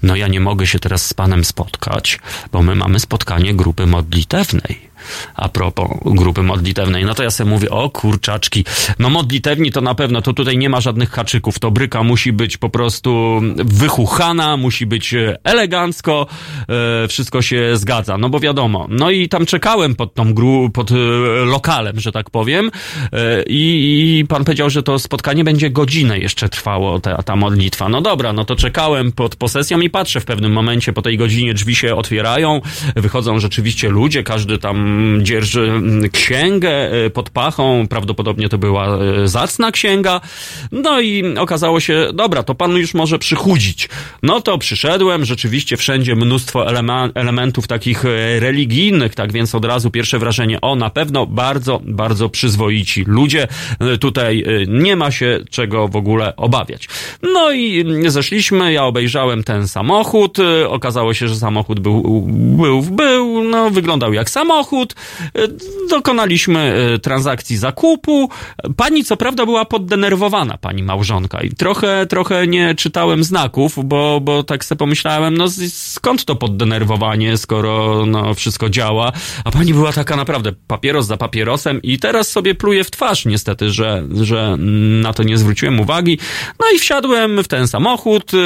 no 0.02 0.16
ja 0.16 0.28
nie 0.28 0.40
mogę 0.40 0.66
się 0.66 0.78
teraz 0.78 1.06
z 1.06 1.14
panem 1.14 1.44
spotkać, 1.44 2.18
bo 2.52 2.62
my 2.62 2.74
mamy 2.74 3.00
spotkanie 3.00 3.54
grupy 3.54 3.86
modlitewnej. 3.86 4.91
A 5.34 5.48
propos 5.48 5.88
grupy 6.04 6.42
modlitewnej, 6.42 7.04
no 7.04 7.14
to 7.14 7.22
ja 7.22 7.30
sobie 7.30 7.50
mówię, 7.50 7.70
o 7.70 7.90
kurczaczki, 7.90 8.64
no 8.98 9.10
modlitewni 9.10 9.72
to 9.72 9.80
na 9.80 9.94
pewno, 9.94 10.22
to 10.22 10.32
tutaj 10.32 10.58
nie 10.58 10.68
ma 10.68 10.80
żadnych 10.80 11.10
haczyków, 11.10 11.58
to 11.58 11.70
bryka 11.70 12.02
musi 12.02 12.32
być 12.32 12.56
po 12.56 12.68
prostu 12.68 13.40
wychuchana, 13.56 14.56
musi 14.56 14.86
być 14.86 15.14
e, 15.14 15.38
elegancko, 15.44 16.26
e, 17.04 17.08
wszystko 17.08 17.42
się 17.42 17.76
zgadza, 17.76 18.18
no 18.18 18.28
bo 18.28 18.40
wiadomo. 18.40 18.86
No 18.90 19.10
i 19.10 19.28
tam 19.28 19.46
czekałem 19.46 19.94
pod 19.94 20.14
tą 20.14 20.34
gru, 20.34 20.70
pod 20.70 20.90
e, 20.90 20.94
lokalem, 21.44 22.00
że 22.00 22.12
tak 22.12 22.30
powiem 22.30 22.70
i, 23.46 24.18
i 24.20 24.26
pan 24.26 24.44
powiedział, 24.44 24.70
że 24.70 24.82
to 24.82 24.98
spotkanie 24.98 25.44
będzie 25.44 25.70
godzinę 25.70 26.18
jeszcze 26.18 26.48
trwało, 26.48 27.00
ta, 27.00 27.22
ta 27.22 27.36
modlitwa. 27.36 27.88
No 27.88 28.00
dobra, 28.00 28.32
no 28.32 28.44
to 28.44 28.56
czekałem 28.56 29.12
pod 29.12 29.36
posesją 29.36 29.80
i 29.80 29.90
patrzę 29.90 30.20
w 30.20 30.24
pewnym 30.24 30.52
momencie, 30.52 30.92
po 30.92 31.02
tej 31.02 31.18
godzinie 31.18 31.54
drzwi 31.54 31.74
się 31.74 31.94
otwierają, 31.94 32.60
wychodzą 32.96 33.38
rzeczywiście 33.38 33.88
ludzie, 33.88 34.22
każdy 34.22 34.58
tam 34.58 34.91
dzierży 35.22 35.62
mm, 35.62 36.10
księgę 36.10 36.70
e, 36.70 37.10
pod 37.10 37.30
pachą, 37.30 37.86
prawdopodobnie 37.88 38.48
to 38.48 38.58
była 38.58 38.98
e, 38.98 39.28
zacna 39.28 39.70
księga. 39.72 40.20
No 40.72 41.00
i 41.00 41.36
okazało 41.38 41.80
się, 41.80 42.08
dobra, 42.14 42.42
to 42.42 42.54
pan 42.54 42.76
już 42.76 42.94
może 42.94 43.18
przychudzić. 43.18 43.88
No 44.22 44.40
to 44.40 44.58
przyszedłem, 44.58 45.24
rzeczywiście 45.24 45.76
wszędzie 45.76 46.14
mnóstwo 46.14 46.66
elementów 47.14 47.66
takich 47.66 48.04
e, 48.04 48.40
religijnych, 48.40 49.14
tak 49.14 49.32
więc 49.32 49.54
od 49.54 49.64
razu 49.64 49.90
pierwsze 49.90 50.18
wrażenie, 50.18 50.60
o 50.60 50.76
na 50.76 50.90
pewno 50.90 51.26
bardzo, 51.26 51.80
bardzo 51.84 52.28
przyzwoici 52.28 53.04
ludzie. 53.06 53.48
Tutaj 54.00 54.44
nie 54.68 54.96
ma 54.96 55.10
się 55.10 55.40
czego 55.50 55.88
w 55.88 55.96
ogóle 55.96 56.36
obawiać. 56.36 56.88
No 57.22 57.52
i 57.52 57.80
mm, 57.80 58.10
zeszliśmy, 58.10 58.72
ja 58.72 58.84
obejrzałem 58.84 59.44
ten 59.44 59.68
samochód, 59.68 60.38
okazało 60.68 61.14
się, 61.14 61.28
że 61.28 61.36
samochód 61.36 61.80
był, 61.80 62.22
był, 62.28 62.82
był, 62.82 63.44
no 63.44 63.70
wyglądał 63.70 64.12
jak 64.12 64.30
samochód. 64.30 64.81
E, 65.34 65.48
Dokonaliśmy 65.90 66.58
e, 66.94 66.98
transakcji 66.98 67.56
zakupu. 67.56 68.28
Pani 68.76 69.04
co 69.04 69.16
prawda 69.16 69.46
była 69.46 69.64
poddenerwowana, 69.64 70.58
pani 70.58 70.82
małżonka 70.82 71.40
i 71.40 71.50
trochę, 71.50 72.06
trochę 72.06 72.46
nie 72.46 72.74
czytałem 72.74 73.24
znaków, 73.24 73.78
bo, 73.84 74.20
bo 74.20 74.42
tak 74.42 74.64
sobie 74.64 74.78
pomyślałem, 74.78 75.36
no 75.36 75.46
skąd 75.68 76.24
to 76.24 76.36
poddenerwowanie, 76.36 77.36
skoro 77.36 78.06
no, 78.06 78.34
wszystko 78.34 78.68
działa, 78.70 79.12
a 79.44 79.50
pani 79.50 79.74
była 79.74 79.92
taka 79.92 80.16
naprawdę 80.16 80.52
papieros 80.66 81.06
za 81.06 81.16
papierosem 81.16 81.82
i 81.82 81.98
teraz 81.98 82.28
sobie 82.28 82.54
pluje 82.54 82.84
w 82.84 82.90
twarz 82.90 83.24
niestety, 83.24 83.70
że, 83.70 84.02
że 84.22 84.56
na 85.02 85.12
to 85.12 85.22
nie 85.22 85.38
zwróciłem 85.38 85.80
uwagi. 85.80 86.18
No 86.60 86.66
i 86.74 86.78
wsiadłem 86.78 87.42
w 87.42 87.48
ten 87.48 87.68
samochód, 87.68 88.34
y, 88.34 88.38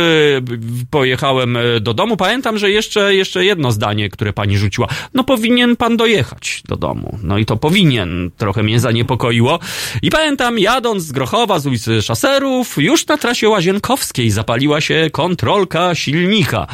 pojechałem 0.91 1.59
do 1.81 1.95
domu. 1.95 2.17
Pamiętam, 2.17 2.59
że 2.59 2.71
jeszcze, 2.71 3.15
jeszcze 3.15 3.45
jedno 3.45 3.73
zdanie, 3.73 4.11
które 4.11 4.33
pani 4.33 4.59
rzuciła. 4.59 4.89
No 5.15 5.25
powinien 5.25 5.77
pan 5.77 5.97
dojechać 5.97 6.26
do 6.69 6.77
domu. 6.77 7.19
No 7.23 7.39
i 7.39 7.45
to 7.47 7.57
powinien. 7.57 8.31
Trochę 8.37 8.63
mnie 8.63 8.81
zaniepokoiło. 8.81 9.59
I 10.03 10.11
pamiętam, 10.11 10.59
jadąc 10.59 11.03
z 11.03 11.13
Grochowa, 11.13 11.59
z 11.59 11.67
ulicy 11.67 12.03
Szaserów, 12.03 12.77
już 12.79 13.07
na 13.07 13.19
trasie 13.19 13.49
Łazienkowskiej 13.49 14.31
zapaliła 14.31 14.81
się 14.81 15.09
kontrolka 15.13 15.95
silnika. 15.95 16.67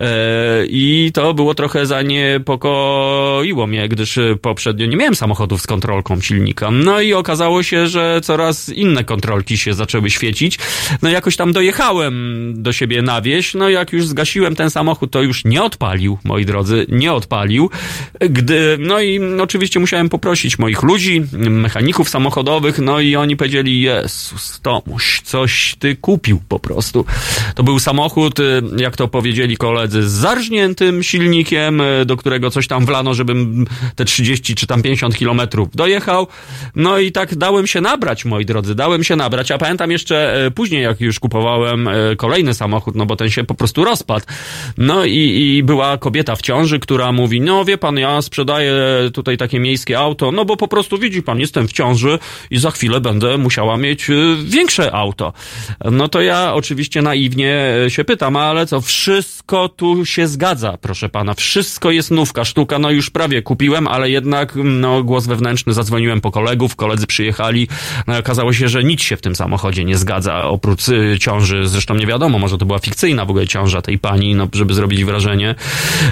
E, 0.00 0.66
I 0.66 1.10
to 1.14 1.34
było 1.34 1.54
trochę 1.54 1.86
zaniepokoiło 1.86 3.66
mnie, 3.66 3.88
gdyż 3.88 4.18
poprzednio 4.42 4.86
nie 4.86 4.96
miałem 4.96 5.14
samochodów 5.14 5.62
z 5.62 5.66
kontrolką 5.66 6.20
silnika. 6.20 6.70
No 6.70 7.00
i 7.00 7.14
okazało 7.14 7.62
się, 7.62 7.86
że 7.86 8.20
coraz 8.22 8.68
inne 8.68 9.04
kontrolki 9.04 9.58
się 9.58 9.74
zaczęły 9.74 10.10
świecić. 10.10 10.58
No 11.02 11.10
jakoś 11.10 11.36
tam 11.36 11.52
dojechałem 11.52 12.54
do 12.62 12.72
siebie 12.72 13.02
na 13.02 13.22
wieś. 13.22 13.54
No 13.54 13.68
jak 13.68 13.92
już 13.92 14.06
zgasiłem 14.06 14.56
ten 14.56 14.70
samochód, 14.70 15.10
to 15.10 15.22
już 15.22 15.44
nie 15.44 15.62
odpalił, 15.62 16.18
moi 16.24 16.44
drodzy, 16.44 16.86
nie 16.88 17.12
odpalił. 17.12 17.70
Gdy, 18.20 18.76
no 18.80 18.99
i 19.02 19.20
oczywiście 19.40 19.80
musiałem 19.80 20.08
poprosić 20.08 20.58
moich 20.58 20.82
ludzi, 20.82 21.22
mechaników 21.32 22.08
samochodowych, 22.08 22.78
no 22.78 23.00
i 23.00 23.16
oni 23.16 23.36
powiedzieli, 23.36 23.82
Jezus, 23.82 24.60
Tomuś, 24.60 25.20
coś 25.20 25.76
ty 25.78 25.96
kupił 25.96 26.40
po 26.48 26.58
prostu. 26.58 27.04
To 27.54 27.62
był 27.62 27.78
samochód, 27.78 28.40
y, 28.40 28.62
jak 28.76 28.96
to 28.96 29.08
powiedzieli 29.08 29.56
koledzy, 29.56 30.02
z 30.02 30.12
zarżniętym 30.12 31.02
silnikiem, 31.02 31.80
y, 31.80 32.04
do 32.04 32.16
którego 32.16 32.50
coś 32.50 32.66
tam 32.66 32.86
wlano, 32.86 33.14
żebym 33.14 33.66
te 33.96 34.04
30 34.04 34.54
czy 34.54 34.66
tam 34.66 34.82
50 34.82 35.16
kilometrów 35.16 35.68
dojechał. 35.74 36.26
No 36.76 36.98
i 36.98 37.12
tak 37.12 37.36
dałem 37.36 37.66
się 37.66 37.80
nabrać, 37.80 38.24
moi 38.24 38.46
drodzy, 38.46 38.74
dałem 38.74 39.04
się 39.04 39.16
nabrać. 39.16 39.50
A 39.50 39.58
pamiętam 39.58 39.90
jeszcze 39.90 40.46
e, 40.46 40.50
później, 40.50 40.82
jak 40.82 41.00
już 41.00 41.20
kupowałem 41.20 41.88
e, 41.88 42.16
kolejny 42.16 42.54
samochód, 42.54 42.94
no 42.94 43.06
bo 43.06 43.16
ten 43.16 43.30
się 43.30 43.44
po 43.44 43.54
prostu 43.54 43.84
rozpadł. 43.84 44.24
No 44.78 45.04
i, 45.04 45.18
i 45.18 45.62
była 45.62 45.98
kobieta 45.98 46.36
w 46.36 46.42
ciąży, 46.42 46.78
która 46.78 47.12
mówi, 47.12 47.40
no 47.40 47.64
wie 47.64 47.78
pan, 47.78 47.98
ja 47.98 48.22
sprzedaję 48.22 48.72
tutaj 49.14 49.36
takie 49.36 49.60
miejskie 49.60 49.98
auto, 49.98 50.32
no 50.32 50.44
bo 50.44 50.56
po 50.56 50.68
prostu 50.68 50.98
widzi 50.98 51.22
pan, 51.22 51.40
jestem 51.40 51.68
w 51.68 51.72
ciąży 51.72 52.18
i 52.50 52.58
za 52.58 52.70
chwilę 52.70 53.00
będę 53.00 53.38
musiała 53.38 53.76
mieć 53.76 54.10
e, 54.10 54.14
większe 54.44 54.92
auto. 54.92 55.32
No 55.84 56.08
to 56.08 56.20
ja 56.20 56.54
oczywiście 56.54 57.02
naiwnie 57.02 57.74
e, 57.86 57.90
się 57.90 58.04
pytam, 58.04 58.36
ale 58.36 58.66
co, 58.66 58.80
wszystko 58.80 59.68
tu 59.68 60.06
się 60.06 60.28
zgadza, 60.28 60.78
proszę 60.80 61.08
pana, 61.08 61.34
wszystko 61.34 61.90
jest 61.90 62.10
nówka, 62.10 62.44
sztuka, 62.44 62.78
no 62.78 62.90
już 62.90 63.10
prawie 63.10 63.42
kupiłem, 63.42 63.88
ale 63.88 64.10
jednak, 64.10 64.52
no 64.64 65.02
głos 65.02 65.26
wewnętrzny, 65.26 65.72
zadzwoniłem 65.72 66.20
po 66.20 66.30
kolegów, 66.30 66.76
koledzy 66.76 67.06
przyjechali, 67.06 67.68
no 68.06 68.16
i 68.16 68.18
okazało 68.20 68.52
się, 68.52 68.68
że 68.68 68.84
nic 68.84 69.02
się 69.02 69.16
w 69.16 69.20
tym 69.20 69.36
samochodzie 69.36 69.84
nie 69.84 69.96
zgadza, 69.96 70.44
oprócz 70.44 70.82
ciąży, 71.20 71.68
zresztą 71.68 71.94
nie 71.94 72.06
wiadomo, 72.06 72.38
może 72.38 72.58
to 72.58 72.66
była 72.66 72.78
fikcyjna 72.78 73.24
w 73.24 73.30
ogóle 73.30 73.46
ciąża 73.46 73.82
tej 73.82 73.98
pani, 73.98 74.34
no 74.34 74.48
żeby 74.52 74.74
zrobić 74.74 75.04
wrażenie. 75.04 75.54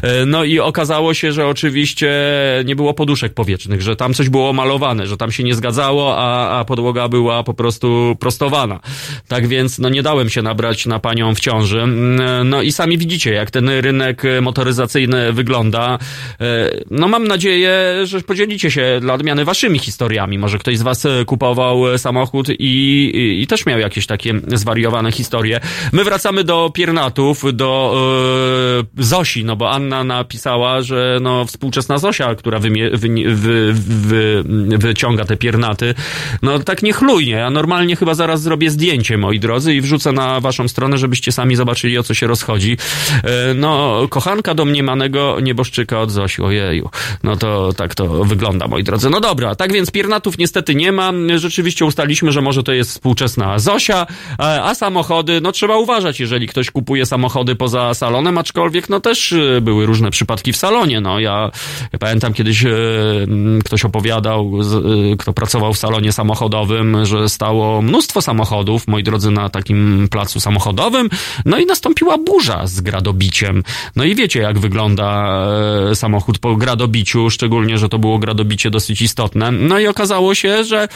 E, 0.02 0.26
No 0.26 0.44
i 0.44 0.60
okazało 0.60 1.14
się, 1.14 1.32
że 1.32 1.46
oczywiście 1.46 2.08
nie 2.64 2.76
było 2.76 2.94
poduszek 2.94 3.34
powietrznych, 3.34 3.82
że 3.82 3.96
tam 3.96 4.14
coś 4.14 4.28
było 4.28 4.52
malowane, 4.52 5.06
że 5.06 5.16
tam 5.16 5.32
się 5.32 5.44
nie 5.44 5.54
zgadzało, 5.54 6.16
a, 6.18 6.58
a 6.58 6.64
podłoga 6.64 7.08
była 7.08 7.42
po 7.42 7.54
prostu 7.54 8.16
prostowana. 8.20 8.80
Tak 9.28 9.46
więc, 9.46 9.78
no 9.78 9.88
nie 9.88 10.02
dałem 10.02 10.30
się 10.30 10.42
nabrać 10.42 10.86
na 10.86 10.98
panią 10.98 11.34
w 11.34 11.40
ciąży. 11.40 11.80
Mm, 11.80 12.48
No 12.48 12.62
i 12.62 12.72
sami 12.72 12.98
widzicie, 12.98 13.32
jak 13.32 13.50
ten 13.50 13.68
rynek 13.68 14.22
motoryzacyjny 14.42 15.32
wygląda. 15.32 15.98
E, 16.40 16.70
No 16.90 17.08
mam 17.08 17.28
nadzieję, 17.28 18.00
że 18.04 18.20
podzielicie 18.20 18.70
się 18.70 18.98
dla 19.00 19.14
odmiany 19.14 19.44
waszymi 19.44 19.78
historiami. 19.78 20.38
Może 20.38 20.58
ktoś 20.58 20.78
z 20.78 20.82
was 20.82 21.04
e, 21.06 21.24
kupował 21.24 21.92
e, 21.94 21.98
samochód 21.98 22.48
i, 22.48 22.54
i, 22.58 23.42
i 23.42 23.46
też 23.46 23.66
miał 23.66 23.78
jakieś 23.78 24.06
takie 24.06 24.34
zwariowane 24.46 25.12
historie. 25.12 25.60
My 25.92 26.04
wracamy 26.04 26.44
do 26.44 26.70
piernatów, 26.74 27.42
do 27.56 27.94
e, 28.98 29.02
Zosi, 29.04 29.44
no 29.44 29.56
bo 29.56 29.70
Anna 29.70 30.04
napisała, 30.04 30.82
że 30.82 31.18
no 31.22 31.44
współczesna 31.44 31.98
Zosia, 31.98 32.34
która 32.34 32.47
wymie, 32.58 32.90
wy, 32.90 33.08
wy, 33.34 33.72
wy, 33.74 34.44
wyciąga 34.78 35.24
te 35.24 35.36
piernaty, 35.36 35.94
no 36.42 36.58
tak 36.58 36.82
niechlujnie. 36.82 37.32
Ja 37.32 37.50
normalnie 37.50 37.96
chyba 37.96 38.14
zaraz 38.14 38.42
zrobię 38.42 38.70
zdjęcie, 38.70 39.18
moi 39.18 39.40
drodzy, 39.40 39.74
i 39.74 39.80
wrzucę 39.80 40.12
na 40.12 40.40
waszą 40.40 40.68
stronę, 40.68 40.98
żebyście 40.98 41.32
sami 41.32 41.56
zobaczyli, 41.56 41.98
o 41.98 42.02
co 42.02 42.14
się 42.14 42.26
rozchodzi. 42.26 42.76
E, 43.24 43.54
No, 43.54 44.06
kochanka 44.10 44.54
domniemanego 44.54 45.40
nieboszczyka 45.40 46.00
od 46.00 46.10
Zosi, 46.10 46.42
ojeju. 46.42 46.90
No 47.22 47.36
to 47.36 47.72
tak 47.72 47.94
to 47.94 48.24
wygląda, 48.24 48.68
moi 48.68 48.84
drodzy. 48.84 49.10
No 49.10 49.20
dobra, 49.20 49.54
tak 49.54 49.72
więc 49.72 49.90
piernatów 49.90 50.38
niestety 50.38 50.74
nie 50.74 50.92
ma. 50.92 51.12
Rzeczywiście 51.36 51.84
ustaliśmy, 51.84 52.32
że 52.32 52.40
może 52.40 52.62
to 52.62 52.72
jest 52.72 52.90
współczesna 52.90 53.58
Zosia, 53.58 54.06
e, 54.38 54.62
a 54.62 54.74
samochody, 54.74 55.40
no 55.40 55.52
trzeba 55.52 55.76
uważać, 55.76 56.20
jeżeli 56.20 56.48
ktoś 56.48 56.70
kupuje 56.70 57.06
samochody 57.06 57.54
poza 57.54 57.94
salonem, 57.94 58.38
aczkolwiek 58.38 58.88
no 58.88 59.00
też 59.00 59.32
e, 59.32 59.60
były 59.60 59.86
różne 59.86 60.10
przypadki 60.10 60.52
w 60.52 60.56
salonie. 60.56 61.00
No 61.00 61.20
ja, 61.20 61.50
ja 61.92 61.98
pamiętam 61.98 62.32
kiedyś 62.38 62.64
e, 62.64 62.70
ktoś 63.64 63.84
opowiadał, 63.84 64.52
e, 65.12 65.16
kto 65.16 65.32
pracował 65.32 65.74
w 65.74 65.78
salonie 65.78 66.12
samochodowym, 66.12 67.06
że 67.06 67.28
stało 67.28 67.82
mnóstwo 67.82 68.22
samochodów, 68.22 68.88
moi 68.88 69.02
drodzy, 69.02 69.30
na 69.30 69.48
takim 69.48 70.08
placu 70.10 70.40
samochodowym, 70.40 71.08
no 71.44 71.58
i 71.58 71.66
nastąpiła 71.66 72.18
burza 72.18 72.66
z 72.66 72.80
gradobiciem. 72.80 73.62
No 73.96 74.04
i 74.04 74.14
wiecie, 74.14 74.40
jak 74.40 74.58
wygląda 74.58 75.38
e, 75.90 75.94
samochód 75.94 76.38
po 76.38 76.56
gradobiciu, 76.56 77.30
szczególnie, 77.30 77.78
że 77.78 77.88
to 77.88 77.98
było 77.98 78.18
gradobicie 78.18 78.70
dosyć 78.70 79.02
istotne. 79.02 79.50
No 79.50 79.78
i 79.78 79.86
okazało 79.86 80.34
się, 80.34 80.64
że 80.64 80.88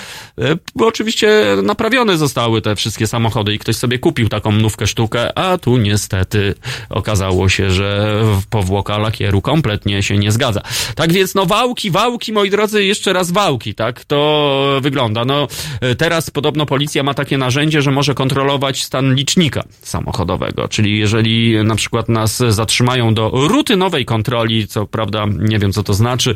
oczywiście 0.81 1.57
naprawione 1.63 2.19
zostały 2.19 2.63
te 2.63 2.77
wszystkie 2.77 3.07
samochody 3.07 3.55
i 3.55 3.59
ktoś 3.59 3.77
sobie 3.77 3.99
kupił 3.99 4.29
taką 4.29 4.53
nówkę 4.53 4.87
sztukę, 4.87 5.39
a 5.39 5.59
tu 5.59 5.77
niestety 5.77 6.55
okazało 6.91 7.49
się, 7.49 7.71
że 7.71 8.23
powłoka 8.51 8.99
lakieru 8.99 9.41
kompletnie 9.41 10.03
się 10.03 10.19
nie 10.19 10.33
zgadza. 10.33 10.63
Tak 10.95 11.13
więc, 11.13 11.32
no 11.35 11.47
wałki, 11.47 11.91
wałki, 11.91 12.33
moi 12.33 12.51
drodzy, 12.51 12.85
jeszcze 12.85 13.13
raz 13.13 13.31
wałki, 13.31 13.75
tak? 13.75 14.05
To 14.05 14.79
wygląda. 14.83 15.25
No 15.25 15.49
e, 15.81 15.95
teraz 15.95 16.31
podobno 16.31 16.67
policja 16.67 17.03
ma 17.03 17.15
takie 17.15 17.39
narzędzie, 17.39 17.83
że 17.83 17.91
może 17.91 18.15
kontrolować 18.15 18.83
stan 18.83 19.15
licznika 19.15 19.65
samochodowego, 19.83 20.69
czyli 20.69 20.99
jeżeli 20.99 21.65
na 21.65 21.75
przykład 21.75 22.09
nas 22.09 22.43
zatrzymają 22.49 23.15
do 23.15 23.31
rutynowej 23.35 24.05
kontroli, 24.05 24.69
co 24.69 24.87
prawda 24.87 25.27
nie 25.39 25.59
wiem 25.59 25.73
co 25.73 25.83
to 25.83 25.95
znaczy, 25.95 26.35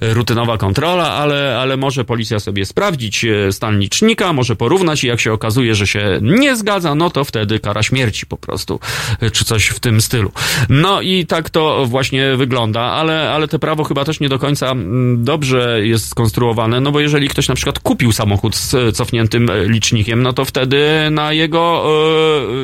e, 0.00 0.14
rutynowa 0.14 0.58
kontrola, 0.58 1.12
ale, 1.12 1.58
ale 1.58 1.76
może 1.76 2.04
policja 2.04 2.40
sobie 2.40 2.66
sprawdzić 2.66 3.24
e, 3.24 3.52
stan 3.52 3.78
licznika, 3.78 4.32
może 4.32 4.56
porównać 4.56 5.04
i 5.04 5.06
jak 5.06 5.20
się 5.20 5.32
okazuje, 5.32 5.74
że 5.74 5.86
się 5.86 6.18
nie 6.22 6.56
zgadza, 6.56 6.94
no 6.94 7.10
to 7.10 7.24
wtedy 7.24 7.60
kara 7.60 7.82
śmierci 7.82 8.26
po 8.26 8.36
prostu, 8.36 8.80
czy 9.32 9.44
coś 9.44 9.66
w 9.66 9.80
tym 9.80 10.00
stylu. 10.00 10.32
No 10.68 11.00
i 11.00 11.26
tak 11.26 11.50
to 11.50 11.86
właśnie 11.86 12.36
wygląda, 12.36 12.80
ale, 12.80 13.30
ale 13.30 13.48
to 13.48 13.58
prawo 13.58 13.84
chyba 13.84 14.04
też 14.04 14.20
nie 14.20 14.28
do 14.28 14.35
końca 14.38 14.70
mm, 14.70 15.24
dobrze 15.24 15.86
jest 15.86 16.08
skonstruowane, 16.08 16.80
no 16.80 16.92
bo 16.92 17.00
jeżeli 17.00 17.28
ktoś 17.28 17.48
na 17.48 17.54
przykład 17.54 17.78
kupił 17.78 18.12
samochód 18.12 18.56
z 18.56 18.74
e, 18.74 18.92
cofniętym 18.92 19.50
e, 19.50 19.68
licznikiem, 19.68 20.22
no 20.22 20.32
to 20.32 20.44
wtedy 20.44 20.86
na 21.10 21.32
jego, 21.32 21.86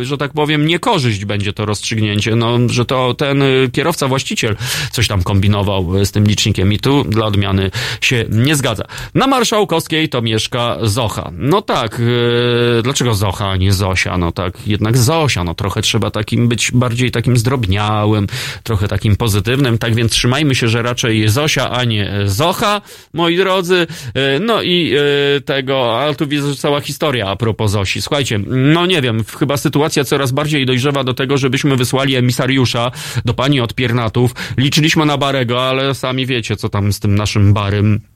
e, 0.00 0.04
że 0.04 0.18
tak 0.18 0.32
powiem, 0.32 0.66
niekorzyść 0.66 1.24
będzie 1.24 1.52
to 1.52 1.66
rozstrzygnięcie, 1.66 2.36
no, 2.36 2.58
że 2.68 2.84
to 2.84 3.14
ten 3.14 3.42
kierowca, 3.72 4.08
właściciel 4.08 4.56
coś 4.92 5.08
tam 5.08 5.22
kombinował 5.22 6.04
z 6.04 6.12
tym 6.12 6.24
licznikiem 6.24 6.72
i 6.72 6.78
tu 6.78 7.04
dla 7.04 7.26
odmiany 7.26 7.70
się 8.00 8.24
nie 8.30 8.56
zgadza. 8.56 8.84
Na 9.14 9.26
Marszałkowskiej 9.26 10.08
to 10.08 10.22
mieszka 10.22 10.76
Zocha. 10.82 11.30
No 11.38 11.62
tak, 11.62 12.02
dlaczego 12.82 13.14
Zocha, 13.14 13.50
a 13.50 13.56
nie 13.56 13.72
Zosia? 13.72 14.18
No 14.18 14.32
tak, 14.32 14.66
jednak 14.66 14.98
Zosia, 14.98 15.44
no 15.44 15.54
trochę 15.54 15.82
trzeba 15.82 16.10
takim 16.10 16.48
być 16.48 16.70
bardziej 16.72 17.10
takim 17.10 17.36
zdrobniałym, 17.36 18.26
trochę 18.62 18.88
takim 18.88 19.16
pozytywnym, 19.16 19.78
tak 19.78 19.94
więc 19.94 20.12
trzymajmy 20.12 20.54
się, 20.54 20.68
że 20.68 20.82
raczej 20.82 21.28
Zosia 21.28 21.61
A 21.70 21.84
nie 21.84 22.10
Zocha, 22.24 22.80
moi 23.12 23.36
drodzy. 23.36 23.86
E, 24.14 24.38
No 24.40 24.62
i 24.62 24.92
e, 25.36 25.40
tego, 25.40 26.00
ale 26.00 26.14
tu 26.14 26.26
widzę, 26.26 26.54
cała 26.54 26.80
historia 26.80 27.26
a 27.28 27.36
propos 27.36 27.70
Zosi. 27.70 28.02
Słuchajcie, 28.02 28.40
no 28.46 28.86
nie 28.86 29.02
wiem, 29.02 29.24
chyba 29.38 29.56
sytuacja 29.56 30.04
coraz 30.04 30.32
bardziej 30.32 30.66
dojrzewa 30.66 31.04
do 31.04 31.14
tego, 31.14 31.38
żebyśmy 31.38 31.76
wysłali 31.76 32.16
emisariusza 32.16 32.90
do 33.24 33.34
pani 33.34 33.60
od 33.60 33.74
piernatów. 33.74 34.34
Liczyliśmy 34.56 35.06
na 35.06 35.18
Barego, 35.18 35.68
ale 35.68 35.94
sami 35.94 36.26
wiecie, 36.26 36.56
co 36.56 36.68
tam 36.68 36.92
z 36.92 37.00
tym 37.00 37.14
naszym 37.14 37.52
barym. 37.52 38.11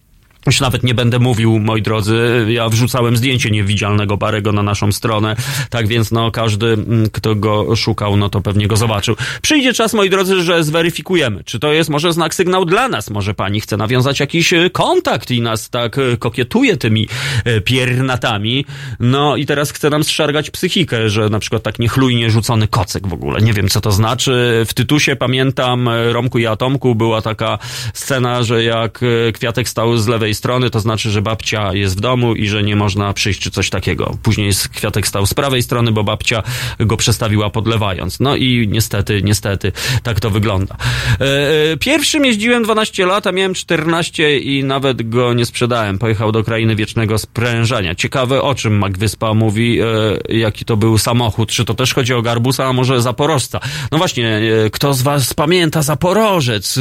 Już 0.46 0.60
nawet 0.60 0.82
nie 0.82 0.94
będę 0.94 1.18
mówił, 1.18 1.58
moi 1.58 1.82
drodzy, 1.82 2.46
ja 2.48 2.68
wrzucałem 2.68 3.16
zdjęcie 3.16 3.50
niewidzialnego 3.50 4.16
Barego 4.16 4.52
na 4.52 4.62
naszą 4.62 4.92
stronę, 4.92 5.36
tak 5.70 5.88
więc 5.88 6.12
no 6.12 6.30
każdy, 6.30 6.66
mm, 6.66 7.10
kto 7.10 7.34
go 7.34 7.76
szukał, 7.76 8.16
no 8.16 8.28
to 8.28 8.40
pewnie 8.40 8.66
go 8.66 8.76
zobaczył. 8.76 9.16
Przyjdzie 9.42 9.72
czas, 9.72 9.94
moi 9.94 10.10
drodzy, 10.10 10.42
że 10.42 10.64
zweryfikujemy, 10.64 11.44
czy 11.44 11.58
to 11.58 11.72
jest 11.72 11.90
może 11.90 12.12
znak, 12.12 12.34
sygnał 12.34 12.64
dla 12.64 12.88
nas, 12.88 13.10
może 13.10 13.34
pani 13.34 13.60
chce 13.60 13.76
nawiązać 13.76 14.20
jakiś 14.20 14.52
e, 14.52 14.70
kontakt 14.70 15.30
i 15.30 15.40
nas 15.40 15.70
tak 15.70 15.98
e, 15.98 16.16
kokietuje 16.16 16.76
tymi 16.76 17.08
e, 17.44 17.60
piernatami, 17.60 18.64
no 19.00 19.36
i 19.36 19.46
teraz 19.46 19.70
chce 19.70 19.90
nam 19.90 20.04
zszargać 20.04 20.50
psychikę, 20.50 21.10
że 21.10 21.28
na 21.28 21.38
przykład 21.38 21.62
tak 21.62 21.78
niechlujnie 21.78 22.30
rzucony 22.30 22.68
kocyk 22.68 23.06
w 23.06 23.12
ogóle, 23.12 23.40
nie 23.40 23.52
wiem 23.52 23.68
co 23.68 23.80
to 23.80 23.92
znaczy. 23.92 24.64
W 24.68 24.74
Tytusie 24.74 25.16
pamiętam, 25.16 25.88
Romku 26.12 26.38
i 26.38 26.46
Atomku 26.46 26.94
była 26.94 27.22
taka 27.22 27.58
scena, 27.94 28.42
że 28.42 28.64
jak 28.64 29.00
Kwiatek 29.34 29.68
stał 29.68 29.96
z 29.96 30.06
lewej 30.06 30.34
strony, 30.36 30.70
to 30.70 30.80
znaczy, 30.80 31.10
że 31.10 31.22
babcia 31.22 31.74
jest 31.74 31.96
w 31.96 32.00
domu 32.00 32.34
i 32.34 32.48
że 32.48 32.62
nie 32.62 32.76
można 32.76 33.12
przyjść 33.12 33.40
czy 33.40 33.50
coś 33.50 33.70
takiego. 33.70 34.18
Później 34.22 34.52
Kwiatek 34.74 35.06
stał 35.06 35.26
z 35.26 35.34
prawej 35.34 35.62
strony, 35.62 35.92
bo 35.92 36.04
babcia 36.04 36.42
go 36.80 36.96
przestawiła 36.96 37.50
podlewając. 37.50 38.20
No 38.20 38.36
i 38.36 38.68
niestety, 38.70 39.22
niestety, 39.22 39.72
tak 40.02 40.20
to 40.20 40.30
wygląda. 40.30 40.76
E, 41.20 41.72
e, 41.72 41.76
Pierwszym 41.76 42.24
jeździłem 42.24 42.62
12 42.62 43.06
lat, 43.06 43.26
a 43.26 43.32
miałem 43.32 43.54
14 43.54 44.38
i 44.38 44.64
nawet 44.64 45.08
go 45.08 45.34
nie 45.34 45.46
sprzedałem. 45.46 45.98
Pojechał 45.98 46.32
do 46.32 46.44
krainy 46.44 46.76
wiecznego 46.76 47.18
sprężania. 47.18 47.94
Ciekawe 47.94 48.42
o 48.42 48.54
czym 48.54 48.78
Mac 48.78 48.98
Wyspa 48.98 49.34
mówi, 49.34 49.80
e, 49.80 49.84
jaki 50.28 50.64
to 50.64 50.76
był 50.76 50.98
samochód. 50.98 51.50
Czy 51.50 51.64
to 51.64 51.74
też 51.74 51.94
chodzi 51.94 52.14
o 52.14 52.22
Garbusa, 52.22 52.66
a 52.66 52.72
może 52.72 53.02
Zaporożca? 53.02 53.60
No 53.92 53.98
właśnie, 53.98 54.40
kto 54.72 54.94
z 54.94 55.02
was 55.02 55.34
pamięta 55.34 55.82
Zaporożec, 55.82 56.78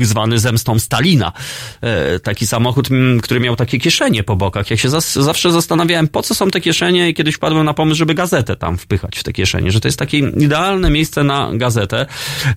zwany 0.00 0.38
zemstą 0.38 0.78
Stalina? 0.78 1.32
Taki 2.22 2.46
m, 2.56 3.20
który 3.20 3.40
miał 3.40 3.56
takie 3.56 3.78
kieszenie 3.78 4.22
po 4.22 4.36
bokach. 4.36 4.70
Ja 4.70 4.76
się 4.76 4.88
zas, 4.88 5.14
zawsze 5.14 5.52
zastanawiałem, 5.52 6.08
po 6.08 6.22
co 6.22 6.34
są 6.34 6.50
te 6.50 6.60
kieszenie 6.60 7.08
i 7.08 7.14
kiedyś 7.14 7.34
wpadłem 7.34 7.64
na 7.64 7.74
pomysł, 7.74 7.98
żeby 7.98 8.14
gazetę 8.14 8.56
tam 8.56 8.78
wpychać 8.78 9.18
w 9.18 9.22
te 9.22 9.32
kieszenie, 9.32 9.72
że 9.72 9.80
to 9.80 9.88
jest 9.88 9.98
takie 9.98 10.18
idealne 10.18 10.90
miejsce 10.90 11.24
na 11.24 11.50
gazetę. 11.52 12.06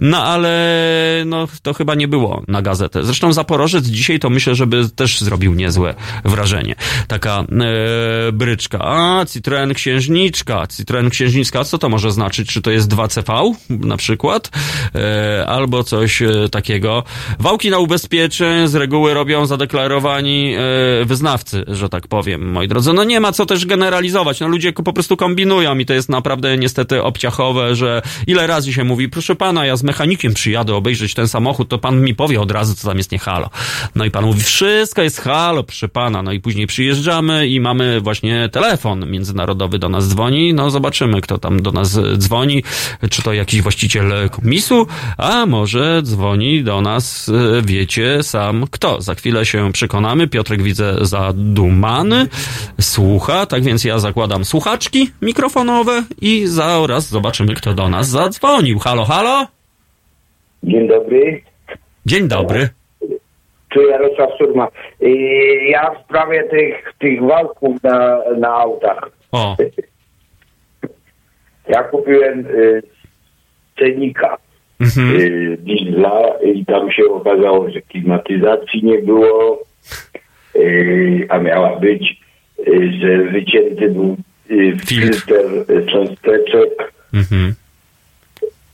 No 0.01 0.23
ale 0.23 1.23
no, 1.25 1.47
to 1.61 1.73
chyba 1.73 1.95
nie 1.95 2.07
było 2.07 2.43
na 2.47 2.61
gazetę. 2.61 3.03
Zresztą 3.03 3.33
Zaporożec 3.33 3.85
dzisiaj 3.85 4.19
to 4.19 4.29
myślę, 4.29 4.55
żeby 4.55 4.89
też 4.95 5.21
zrobił 5.21 5.53
niezłe 5.53 5.95
wrażenie. 6.25 6.75
Taka 7.07 7.39
e, 7.39 8.31
bryczka. 8.31 8.79
A, 8.81 9.25
Citroen 9.25 9.73
Księżniczka. 9.73 10.67
Citroen 10.77 11.09
Księżniczka, 11.09 11.63
co 11.63 11.77
to 11.77 11.89
może 11.89 12.11
znaczyć? 12.11 12.49
Czy 12.49 12.61
to 12.61 12.71
jest 12.71 12.89
2CV 12.89 13.55
na 13.69 13.97
przykład? 13.97 14.51
E, 14.95 15.45
albo 15.47 15.83
coś 15.83 16.21
e, 16.21 16.49
takiego. 16.51 17.03
Wałki 17.39 17.69
na 17.69 17.79
ubezpieczeń 17.79 18.67
z 18.67 18.75
reguły 18.75 19.13
robią 19.13 19.45
zadeklarowani 19.45 19.86
e, 19.95 21.05
wyznawcy, 21.05 21.63
że 21.67 21.89
tak 21.89 22.07
powiem, 22.07 22.51
moi 22.51 22.67
drodzy. 22.67 22.93
No 22.93 23.03
nie 23.03 23.19
ma 23.19 23.31
co 23.31 23.45
też 23.45 23.65
generalizować. 23.65 24.39
No 24.39 24.47
ludzie 24.47 24.73
po 24.73 24.93
prostu 24.93 25.17
kombinują 25.17 25.77
i 25.77 25.85
to 25.85 25.93
jest 25.93 26.09
naprawdę 26.09 26.57
niestety 26.57 27.03
obciachowe, 27.03 27.75
że 27.75 28.01
ile 28.27 28.47
razy 28.47 28.73
się 28.73 28.83
mówi, 28.83 29.09
proszę 29.09 29.35
pana, 29.35 29.65
ja 29.65 29.75
z 29.75 29.83
mechanikiem 29.83 30.33
przyjadę 30.33 30.75
obejrzeć 30.75 31.13
ten 31.13 31.27
samochód, 31.27 31.69
to 31.69 31.77
pan 31.77 32.01
mi 32.01 32.15
powie 32.15 32.41
od 32.41 32.51
razu, 32.51 32.75
co 32.75 32.87
tam 32.87 32.97
jest 32.97 33.11
nie 33.11 33.19
halo. 33.19 33.49
No 33.95 34.05
i 34.05 34.11
pan 34.11 34.25
mówi, 34.25 34.41
wszystko 34.41 35.01
jest 35.01 35.21
halo, 35.21 35.63
proszę 35.63 35.89
pana. 35.89 36.23
No 36.23 36.31
i 36.31 36.39
później 36.39 36.67
przyjeżdżamy 36.67 37.47
i 37.47 37.59
mamy 37.59 38.01
właśnie 38.01 38.49
telefon 38.49 39.11
międzynarodowy 39.11 39.79
do 39.79 39.89
nas 39.89 40.07
dzwoni. 40.07 40.53
No 40.53 40.71
zobaczymy, 40.71 41.21
kto 41.21 41.37
tam 41.37 41.61
do 41.61 41.71
nas 41.71 41.99
dzwoni. 42.17 42.63
Czy 43.09 43.21
to 43.21 43.33
jakiś 43.33 43.61
właściciel 43.61 44.29
komisu, 44.29 44.87
a 45.17 45.45
może 45.45 46.01
dzwoni 46.03 46.63
do 46.63 46.81
nas, 46.81 47.29
e, 47.29 47.61
wiecie 47.61 48.23
sam 48.23 48.65
kto. 48.71 49.01
Za 49.01 49.15
chwilę 49.15 49.45
się 49.45 49.66
przekonamy. 49.71 50.27
Piotrek 50.27 50.61
widzę 50.61 50.93
zadumany, 51.01 52.27
słucha, 52.81 53.45
tak 53.45 53.63
więc 53.63 53.83
ja 53.83 53.99
zakładam 53.99 54.45
słuchaczki 54.45 55.09
mikrofonowe 55.21 56.03
i 56.21 56.47
zaraz 56.47 57.09
zobaczymy, 57.09 57.53
kto 57.53 57.73
do 57.73 57.89
nas 57.89 58.07
zadzwonił. 58.07 58.79
Halo, 58.79 59.05
halo? 59.05 59.47
Dzień 60.63 60.87
dobry. 60.87 61.41
Dzień 62.05 62.27
dobry. 62.27 62.69
Tu 63.69 63.81
Jarosław 63.81 64.29
Surma. 64.37 64.67
I 65.01 65.13
ja 65.71 65.91
w 65.91 66.03
sprawie 66.03 66.43
tych, 66.43 66.93
tych 66.99 67.23
wałków 67.23 67.83
na, 67.83 68.19
na 68.37 68.49
autach. 68.49 69.09
O. 69.31 69.55
Ja 71.69 71.83
kupiłem 71.83 72.39
y, 72.47 72.83
cenika 73.79 74.37
Mhm. 74.79 75.15
y, 75.15 75.57
diesla 75.59 76.21
i 76.43 76.65
tam 76.65 76.91
się 76.91 77.03
okazało, 77.05 77.69
że 77.69 77.81
klimatyzacji 77.81 78.83
nie 78.83 78.97
było, 78.97 79.63
y, 80.55 81.25
a 81.29 81.39
miała 81.39 81.79
być, 81.79 82.21
y, 82.67 82.91
że 83.01 83.17
wycięty 83.17 83.89
był 83.89 84.17
filtr 84.85 85.25
cząsteczek. 85.91 86.93
Mhm. 87.13 87.53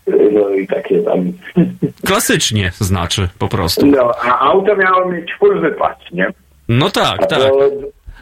No 0.08 0.50
i 0.50 0.68
takie 0.68 1.00
tam. 1.00 1.32
Klasycznie 2.08 2.72
znaczy 2.80 3.30
po 3.40 3.48
prostu. 3.48 3.86
No, 3.86 4.12
a 4.22 4.40
auto 4.40 4.76
miało 4.76 5.12
mieć 5.12 5.34
full 5.40 5.60
wypas, 5.60 5.98
nie? 6.12 6.28
No 6.70 6.90
tak, 6.90 7.24
A 7.24 7.26
tak. 7.26 7.40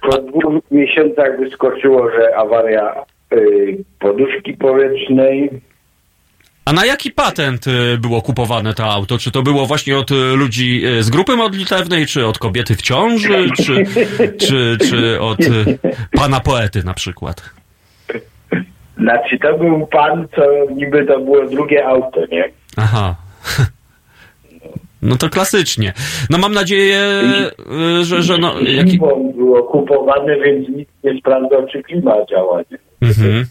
Po, 0.02 0.10
po 0.10 0.18
dwóch 0.18 0.64
miesiącach 0.72 1.40
wyskoczyło, 1.40 2.12
że 2.12 2.36
awaria 2.36 3.06
y, 3.34 3.84
poduszki 4.00 4.54
powietrznej. 4.54 5.50
A 6.66 6.74
na 6.74 6.86
jaki 6.86 7.12
patent 7.12 7.68
y, 7.68 7.98
było 7.98 8.22
kupowane 8.22 8.74
to 8.74 8.86
auto? 8.86 9.18
Czy 9.18 9.32
to 9.32 9.42
było 9.42 9.66
właśnie 9.66 9.98
od 9.98 10.12
y, 10.12 10.16
ludzi 10.16 10.86
y, 10.86 11.04
z 11.04 11.10
grupy 11.10 11.36
modlitewnej, 11.36 12.06
czy 12.06 12.26
od 12.26 12.40
kobiety 12.40 12.76
w 12.76 12.82
ciąży, 12.82 13.50
czy, 13.58 13.86
czy, 14.40 14.78
czy 14.90 15.22
od 15.22 15.40
pana 16.12 16.40
poety 16.40 16.84
na 16.84 16.94
przykład? 16.94 17.44
Znaczy 18.98 19.40
to 19.40 19.58
był 19.58 19.88
pan, 19.88 20.28
co 20.36 20.42
niby 20.76 21.06
to 21.06 21.20
było 21.20 21.46
drugie 21.46 21.86
auto, 21.86 22.26
nie? 22.32 22.50
Aha. 22.78 23.16
No 25.04 25.16
to 25.16 25.30
klasycznie. 25.30 25.94
No 26.30 26.38
mam 26.38 26.54
nadzieję, 26.54 27.02
że, 28.02 28.22
że 28.22 28.38
no... 28.38 28.60
Jaki... 28.60 28.98
Było 29.36 29.64
kupowane, 29.64 30.40
więc 30.40 30.70
nikt 30.70 30.92
nie 31.04 31.20
sprawdzał, 31.20 31.68
czy 31.68 31.84
klima 31.84 32.16
działa, 32.30 32.62
nie? 32.72 33.08
Mhm. 33.08 33.46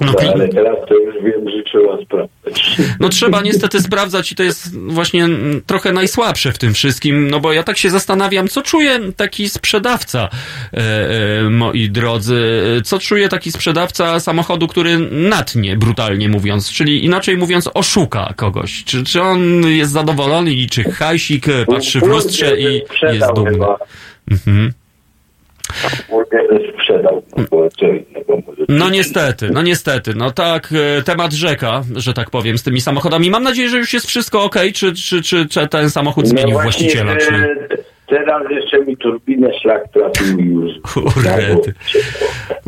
No, 0.00 0.12
No, 0.12 0.32
ale 0.34 0.48
teraz 0.48 0.76
to 0.88 0.94
już 0.94 1.14
wiem, 1.24 1.50
że 1.50 1.62
trzeba 1.62 2.04
sprawdzać. 2.04 2.76
No 3.00 3.08
trzeba 3.08 3.42
niestety 3.42 3.80
sprawdzać 3.80 4.32
i 4.32 4.34
to 4.34 4.42
jest 4.42 4.78
właśnie 4.78 5.24
mm, 5.24 5.62
trochę 5.66 5.92
najsłabsze 5.92 6.52
w 6.52 6.58
tym 6.58 6.74
wszystkim, 6.74 7.30
no 7.30 7.40
bo 7.40 7.52
ja 7.52 7.62
tak 7.62 7.78
się 7.78 7.90
zastanawiam, 7.90 8.48
co 8.48 8.62
czuje 8.62 9.00
taki 9.16 9.48
sprzedawca, 9.48 10.28
e, 10.72 10.78
e, 10.78 11.50
moi 11.50 11.90
drodzy, 11.90 12.40
co 12.84 12.98
czuje 12.98 13.28
taki 13.28 13.52
sprzedawca 13.52 14.20
samochodu, 14.20 14.68
który 14.68 14.98
natnie, 15.10 15.76
brutalnie 15.76 16.28
mówiąc, 16.28 16.72
czyli 16.72 17.04
inaczej 17.04 17.36
mówiąc 17.36 17.70
oszuka 17.74 18.34
kogoś. 18.36 18.84
Czy, 18.84 19.04
czy 19.04 19.22
on 19.22 19.66
jest 19.66 19.92
zadowolony, 19.92 20.50
liczy 20.50 20.84
hajsik, 20.84 21.46
patrzy 21.66 22.00
w 22.00 22.02
lustrze 22.02 22.60
i 22.60 22.82
jest 23.02 23.34
dumny. 23.34 23.58
Mhm. 24.30 24.72
Sprzedał, 26.74 27.22
może. 28.46 28.64
No 28.68 28.90
niestety, 28.90 29.50
no 29.50 29.62
niestety, 29.62 30.12
no 30.16 30.30
tak, 30.30 30.68
e, 30.98 31.02
temat 31.02 31.32
rzeka, 31.32 31.82
że 31.96 32.14
tak 32.14 32.30
powiem, 32.30 32.58
z 32.58 32.62
tymi 32.62 32.80
samochodami. 32.80 33.30
Mam 33.30 33.42
nadzieję, 33.42 33.68
że 33.68 33.78
już 33.78 33.92
jest 33.92 34.06
wszystko 34.06 34.44
ok, 34.44 34.56
czy, 34.74 34.94
czy, 34.94 35.22
czy, 35.22 35.48
czy 35.48 35.68
ten 35.68 35.90
samochód 35.90 36.26
zmienił 36.26 36.56
No 36.56 36.62
właściciela, 36.62 37.16
czy... 37.16 37.34
e, 37.34 37.56
Teraz 38.12 38.42
jeszcze 38.50 38.78
mi 38.78 38.96
turbinę 38.96 39.50
szlak 39.62 39.82
trafił 39.92 40.40
już. 40.40 40.72
Kurde. 40.94 41.56
ty. 41.64 41.72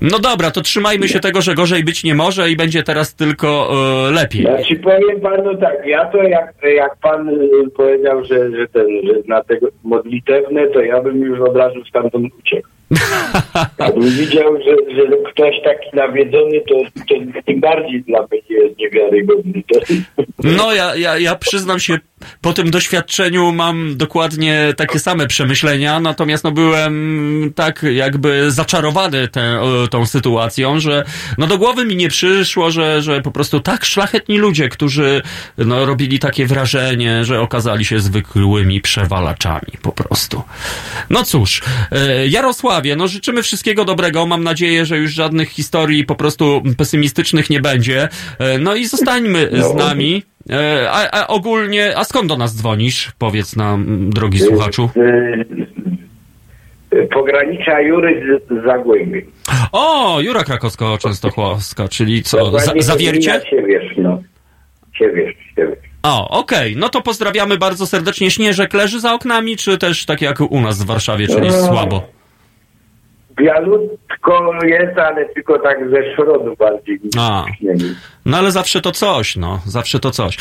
No 0.03 0.19
dobra, 0.19 0.51
to 0.51 0.61
trzymajmy 0.61 1.09
się 1.09 1.21
tego, 1.21 1.43
że 1.43 1.55
gorzej 1.55 1.85
być 1.85 2.05
nie 2.05 2.15
może 2.15 2.51
i 2.51 2.57
będzie 2.57 2.83
teraz 2.83 3.15
tylko 3.15 3.71
e, 4.09 4.11
lepiej. 4.11 4.43
Znaczy 4.43 4.77
powiem 4.77 5.21
panu 5.21 5.57
tak, 5.57 5.87
ja 5.87 6.05
to 6.05 6.23
jak, 6.23 6.55
jak 6.77 6.97
pan 7.03 7.29
y, 7.29 7.71
powiedział, 7.77 8.25
że, 8.25 8.51
że 8.51 8.69
ten, 8.69 8.87
że 9.07 9.15
na 9.29 9.43
tego 9.43 9.67
modlitewne, 9.85 10.67
to 10.67 10.81
ja 10.81 11.03
bym 11.03 11.21
już 11.21 11.41
od 11.41 11.57
razu 11.57 11.85
stamtąd 11.85 12.35
uciekł. 12.39 12.69
Jakbym 13.79 14.11
widział, 14.11 14.57
że, 14.57 14.97
że 14.97 15.17
ktoś 15.33 15.55
taki 15.65 15.97
nawiedzony, 15.97 16.61
to, 16.69 16.75
to 17.09 17.43
tym 17.47 17.61
bardziej 17.61 18.03
dla 18.03 18.21
mnie 18.21 18.41
jest 18.49 18.79
niewiarygodny. 18.79 19.63
No 20.45 20.73
ja, 20.73 20.97
ja, 20.97 21.19
ja 21.19 21.35
przyznam 21.35 21.81
się 21.81 21.99
po 22.41 22.53
tym 22.53 22.71
doświadczeniu 22.71 23.53
mam 23.53 23.97
dokładnie 23.97 24.75
takie 24.77 24.99
same 24.99 25.27
przemyślenia, 25.27 26.01
natomiast 26.01 26.45
no 26.45 26.51
byłem 26.51 27.53
tak 27.55 27.87
jakby 27.93 28.51
zaczarowany 28.51 29.29
tę, 29.29 29.61
tą 29.91 30.07
sytuacją, 30.07 30.81
że 30.81 31.05
no 31.39 31.47
do 31.47 31.59
głowy 31.59 31.85
mi 31.85 31.97
nie 31.97 32.09
przyszło, 32.09 32.71
że, 32.71 33.03
że 33.03 33.21
po 33.21 33.31
prostu 33.31 33.61
tak 33.61 33.85
szlachetni 33.85 34.39
ludzie, 34.39 34.69
którzy 34.69 35.23
no 35.59 35.87
robili 35.87 36.19
takie 36.19 36.47
wrażenie, 36.47 37.25
że 37.25 37.41
okazali 37.41 37.85
się 37.85 38.01
zwykłymi 38.01 38.81
przewalaczami 38.81 39.73
po 39.83 39.93
prostu. 39.93 40.43
No 41.11 41.25
cóż, 41.25 41.63
e, 41.93 42.29
Jarosławie, 42.75 42.97
no 42.97 43.09
życzymy 43.09 43.43
wszystkiego 43.43 43.85
dobrego, 43.85 44.27
mam 44.27 44.45
nadzieję, 44.45 44.87
że 44.87 44.99
już 44.99 45.13
żadnych 45.13 45.49
historii 45.49 46.05
po 46.05 46.15
prostu 46.15 46.63
pesymistycznych 46.79 47.51
nie 47.51 47.61
będzie, 47.61 48.09
E, 48.39 48.59
no 48.59 48.75
i 48.75 48.87
zostańmy 48.87 49.51
z 49.53 49.75
nami. 49.75 50.23
E, 50.51 50.91
A, 50.91 51.11
a 51.11 51.27
ogólnie, 51.27 51.97
a 51.99 52.05
skąd 52.05 52.29
do 52.29 52.37
nas 52.37 52.57
dzwonisz? 52.57 53.13
Powiedz 53.19 53.57
nam, 53.57 54.11
drogi 54.11 54.39
słuchaczu. 54.39 54.91
Y, 56.95 57.09
Pogranicza 57.13 57.81
Jury 57.83 58.41
z 58.51 58.65
Zagłębi. 58.67 59.23
O, 59.73 60.21
Jura 60.21 60.43
Krakowsko-Częstochowska, 60.43 61.89
czyli 61.89 62.23
co, 62.23 62.59
za, 62.59 62.73
zawiercie? 62.79 63.41
Siewierz, 63.51 63.95
no. 63.97 64.23
Siewierz, 64.99 65.35
Siewierz. 65.57 65.79
O, 66.03 66.29
okej, 66.41 66.77
no 66.77 66.89
to 66.89 67.01
pozdrawiamy 67.01 67.59
bardzo 67.59 67.87
serdecznie. 67.87 68.31
Śnieżek 68.31 68.75
leży 68.75 69.01
za 69.01 69.15
oknami, 69.15 69.57
czy 69.57 69.79
też 69.79 70.07
tak 70.07 70.21
jak 70.23 70.41
u 70.41 70.61
nas 70.61 70.83
w 70.83 70.87
Warszawie, 70.87 71.27
czyli 71.29 71.49
No. 71.49 71.67
słabo? 71.67 72.15
Bialutko 73.37 74.53
jest, 74.65 74.99
ale 74.99 75.25
tylko 75.25 75.59
tak 75.59 75.91
ze 75.91 76.15
szrodu 76.15 76.57
bardziej. 76.57 77.01
niż 77.05 77.15
A. 77.19 77.45
No 78.25 78.37
ale 78.39 78.53
zawsze 78.53 78.81
to 78.81 78.93
coś, 78.93 79.37
no, 79.37 79.61
zawsze 79.67 80.01
to 80.01 80.11
coś. 80.11 80.37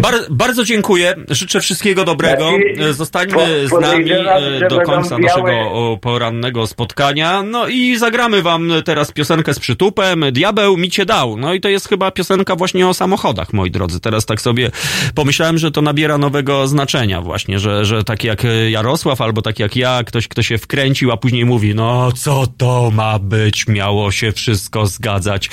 Bar 0.00 0.14
bardzo 0.30 0.64
dziękuję, 0.64 1.14
życzę 1.28 1.60
wszystkiego 1.60 2.04
dobrego. 2.04 2.50
E, 2.78 2.92
Zostańmy 2.92 3.68
z 3.68 3.72
nami 3.80 4.10
e, 4.12 4.68
do 4.68 4.80
końca 4.80 5.18
naszego 5.18 5.98
porannego 6.02 6.66
spotkania. 6.66 7.42
No 7.42 7.68
i 7.68 7.96
zagramy 7.98 8.42
wam 8.42 8.72
teraz 8.84 9.12
piosenkę 9.12 9.54
z 9.54 9.58
przytupem. 9.58 10.24
Diabeł 10.32 10.76
mi 10.76 10.90
cię 10.90 11.04
dał. 11.06 11.36
No 11.36 11.54
i 11.54 11.60
to 11.60 11.68
jest 11.68 11.88
chyba 11.88 12.10
piosenka 12.10 12.56
właśnie 12.56 12.88
o 12.88 12.94
samochodach, 12.94 13.52
moi 13.52 13.70
drodzy. 13.70 14.00
Teraz 14.00 14.26
tak 14.26 14.40
sobie 14.40 14.70
pomyślałem, 15.14 15.58
że 15.58 15.70
to 15.70 15.82
nabiera 15.82 16.18
nowego 16.18 16.68
znaczenia 16.68 17.20
właśnie, 17.20 17.58
że, 17.58 17.84
że 17.84 18.04
tak 18.04 18.24
jak 18.24 18.42
Jarosław 18.70 19.20
albo 19.20 19.42
tak 19.42 19.58
jak 19.58 19.76
ja, 19.76 20.04
ktoś, 20.06 20.28
kto 20.28 20.42
się 20.42 20.58
wkręcił, 20.58 21.12
a 21.12 21.16
później 21.16 21.44
mówi, 21.44 21.74
no 21.74 22.12
co 22.12 22.46
to 22.58 22.90
ma 22.94 23.18
być, 23.18 23.66
miało 23.68 24.10
się 24.10 24.32
wszystko 24.32 24.86
zgadzać, 24.86 25.50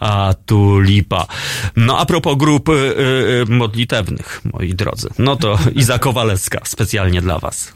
a 0.00 0.34
tu 0.46 0.80
lipa. 0.80 1.21
No 1.76 1.98
a 1.98 2.06
propos 2.06 2.36
grup 2.36 2.68
y, 2.68 2.72
y, 2.72 3.44
modlitewnych, 3.48 4.40
moi 4.52 4.74
drodzy, 4.74 5.08
no 5.18 5.36
to 5.36 5.58
Iza 5.74 5.98
Kowalewska 5.98 6.60
specjalnie 6.64 7.20
dla 7.20 7.38
was. 7.38 7.72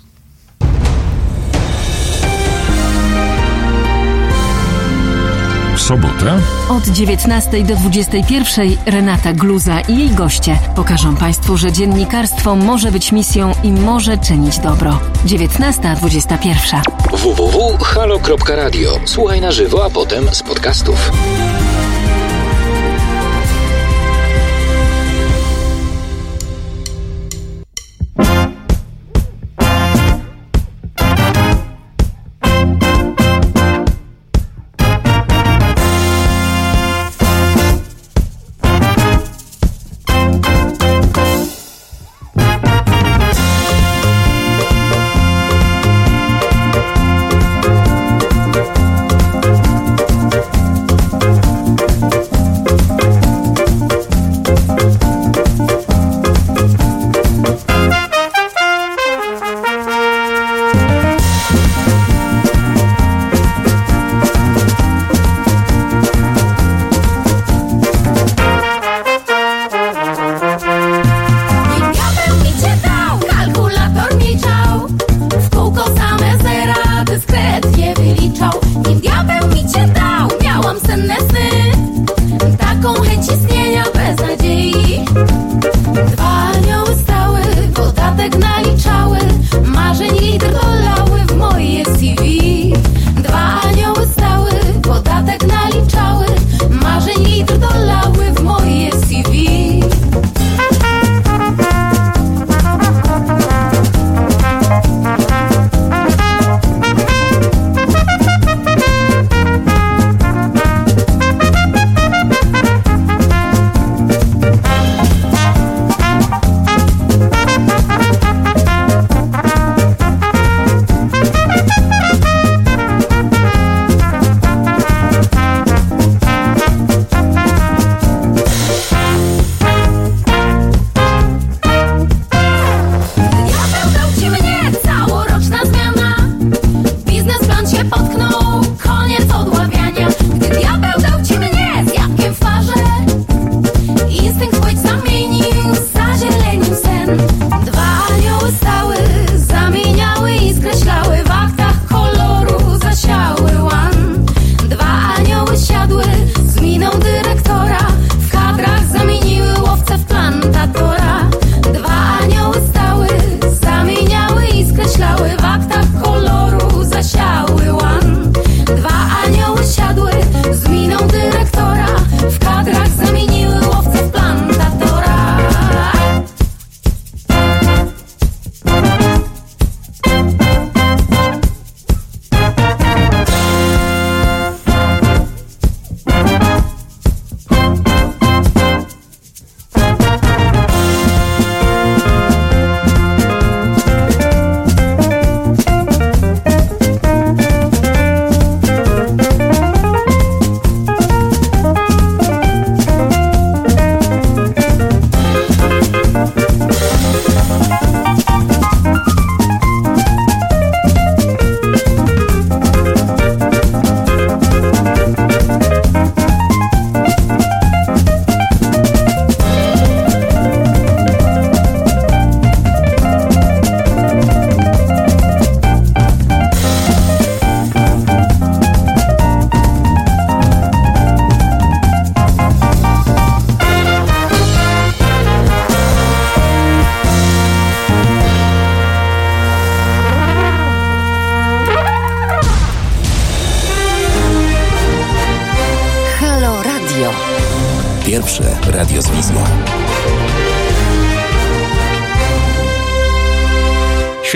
W 5.77 5.81
sobotę 5.81 6.41
Od 6.69 6.89
19 6.89 7.65
do 7.65 7.77
21 7.77 8.77
Renata 8.87 9.33
Gluza 9.33 9.81
i 9.81 9.99
jej 9.99 10.11
goście 10.11 10.59
pokażą 10.77 11.17
Państwu, 11.17 11.57
że 11.57 11.73
dziennikarstwo 11.73 12.57
może 12.57 12.93
być 12.93 13.13
misją 13.13 13.53
i 13.63 13.73
może 13.73 14.19
czynić 14.19 14.59
dobro. 14.59 14.99
19.21. 15.27 16.81
www.halo.radio. 17.13 19.01
Słuchaj 19.05 19.41
na 19.41 19.53
żywo, 19.53 19.85
a 19.85 19.91
potem 19.91 20.35
z 20.35 20.43
podcastów. 20.43 21.13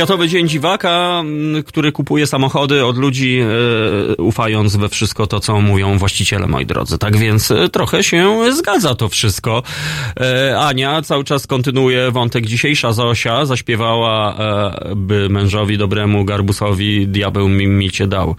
Światowy 0.00 0.28
Dzień 0.28 0.48
Dziwaka, 0.48 1.20
m, 1.20 1.62
który 1.66 1.92
kupuje 1.92 2.26
samochody 2.26 2.84
od 2.84 2.96
ludzi, 2.96 3.40
e, 3.40 4.16
ufając 4.16 4.76
we 4.76 4.88
wszystko 4.88 5.26
to, 5.26 5.40
co 5.40 5.60
mówią 5.60 5.98
właściciele, 5.98 6.46
moi 6.46 6.66
drodzy. 6.66 6.98
Tak 6.98 7.16
więc 7.16 7.50
e, 7.50 7.68
trochę 7.68 8.02
się 8.02 8.38
zgadza 8.52 8.94
to 8.94 9.08
wszystko. 9.08 9.62
E, 10.20 10.58
Ania 10.58 11.02
cały 11.02 11.24
czas 11.24 11.46
kontynuuje 11.46 12.10
wątek 12.10 12.46
dzisiejsza. 12.46 12.92
Zosia 12.92 13.46
zaśpiewała, 13.46 14.38
by 14.96 15.28
mężowi 15.28 15.78
dobremu 15.78 16.24
Garbusowi 16.24 17.08
diabeł 17.08 17.48
mi, 17.48 17.66
mi 17.66 17.90
cię 17.90 18.06
dał. 18.06 18.36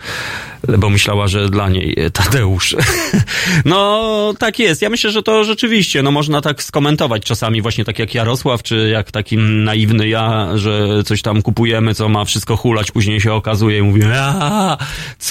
Bo 0.78 0.90
myślała, 0.90 1.28
że 1.28 1.50
dla 1.50 1.70
niej 1.70 1.96
e, 1.98 2.12
Tadeusz. 2.12 2.76
no, 3.66 4.34
tak 4.40 4.60
jest. 4.60 4.82
Ja 4.82 4.90
myślę, 4.90 5.12
że 5.12 5.24
to 5.24 5.44
rzeczywiście, 5.44 6.04
no 6.04 6.12
można 6.12 6.42
tak 6.42 6.64
skomentować 6.64 7.24
czasami, 7.24 7.62
właśnie 7.62 7.86
tak 7.86 8.00
jak 8.00 8.16
Jarosław, 8.16 8.64
czy 8.64 8.90
jak 8.94 9.12
taki 9.12 9.38
naiwny 9.38 10.08
ja, 10.08 10.50
że 10.56 11.04
coś 11.04 11.22
tam 11.22 11.42
kupujemy, 11.42 11.96
co 11.96 12.10
ma 12.10 12.26
wszystko 12.26 12.58
hulać, 12.58 12.92
później 12.92 13.22
się 13.22 13.34
okazuje 13.34 13.78
i 13.78 13.82
mówię, 13.82 14.08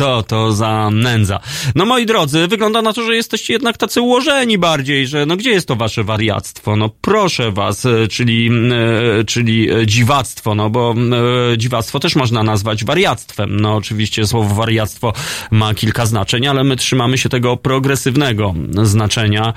co 0.00 0.22
to 0.22 0.52
za 0.52 0.90
nędza. 0.92 1.40
No 1.74 1.84
moi 1.86 2.06
drodzy, 2.06 2.48
wygląda 2.48 2.82
na 2.82 2.92
to, 2.92 3.02
że 3.02 3.14
jesteście 3.14 3.52
jednak 3.52 3.76
tacy 3.76 4.00
ułożeni 4.00 4.58
bardziej, 4.58 5.06
że 5.06 5.26
no 5.26 5.36
gdzie 5.36 5.50
jest 5.50 5.68
to 5.68 5.76
wasze 5.76 6.04
wariactwo? 6.04 6.76
No 6.76 6.90
proszę 7.00 7.52
was, 7.52 7.86
e, 7.86 8.08
czyli, 8.08 8.50
e, 9.20 9.24
czyli 9.24 9.70
e, 9.70 9.86
dziwactwo, 9.86 10.54
no 10.54 10.70
bo 10.70 10.94
dziwactwo 11.56 12.00
też 12.00 12.16
można 12.16 12.42
nazwać 12.42 12.84
wariactwem. 12.84 13.60
No 13.60 13.76
oczywiście 13.76 14.26
słowo 14.26 14.54
wariactwo 14.54 15.12
ma 15.50 15.74
kilka 15.74 16.06
znaczeń, 16.06 16.46
ale 16.46 16.64
my 16.64 16.76
trzymamy 16.76 17.18
się 17.18 17.28
tego 17.28 17.56
progresywnego 17.56 18.54
znaczenia. 18.82 19.52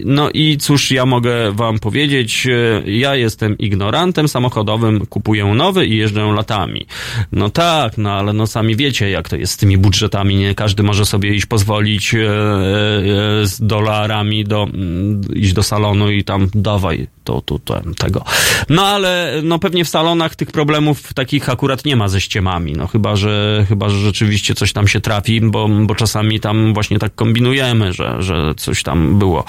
No 0.00 0.30
i 0.30 0.56
cóż 0.56 0.90
ja 0.90 1.06
mogę 1.06 1.52
wam 1.52 1.78
powiedzieć, 1.78 2.46
ja 2.86 3.14
jestem 3.14 3.58
ignorantem 3.58 4.28
samochodowym, 4.28 5.06
kupuję 5.06 5.44
nowy 5.44 5.86
i 5.86 5.96
jeżdżę 5.96 6.32
latami. 6.36 6.86
No 7.32 7.50
tak, 7.50 7.98
no 7.98 8.12
ale 8.12 8.32
no 8.32 8.46
sami 8.46 8.76
wiecie, 8.76 9.17
jak 9.18 9.28
to 9.28 9.36
jest 9.36 9.52
z 9.52 9.56
tymi 9.56 9.78
budżetami, 9.78 10.36
nie 10.36 10.54
każdy 10.54 10.82
może 10.82 11.06
sobie 11.06 11.34
iść 11.34 11.46
pozwolić 11.46 12.14
e, 12.14 12.18
e, 12.18 13.46
z 13.46 13.60
dolarami 13.60 14.44
do, 14.44 14.62
mm, 14.62 15.20
iść 15.34 15.52
do 15.52 15.62
salonu 15.62 16.10
i 16.10 16.24
tam 16.24 16.48
dawaj 16.54 17.06
to, 17.24 17.40
to, 17.40 17.58
to, 17.58 17.80
tego. 17.98 18.24
No 18.68 18.86
ale 18.86 19.40
no 19.42 19.58
pewnie 19.58 19.84
w 19.84 19.88
salonach 19.88 20.36
tych 20.36 20.52
problemów 20.52 21.12
takich 21.14 21.48
akurat 21.48 21.84
nie 21.84 21.96
ma 21.96 22.08
ze 22.08 22.20
ściemami, 22.20 22.72
no 22.72 22.86
chyba, 22.86 23.16
że 23.16 23.64
chyba, 23.68 23.88
że 23.88 23.98
rzeczywiście 23.98 24.54
coś 24.54 24.72
tam 24.72 24.88
się 24.88 25.00
trafi, 25.00 25.40
bo, 25.40 25.68
bo 25.68 25.94
czasami 25.94 26.40
tam 26.40 26.74
właśnie 26.74 26.98
tak 26.98 27.14
kombinujemy, 27.14 27.92
że, 27.92 28.22
że 28.22 28.54
coś 28.56 28.82
tam 28.82 29.18
było. 29.18 29.44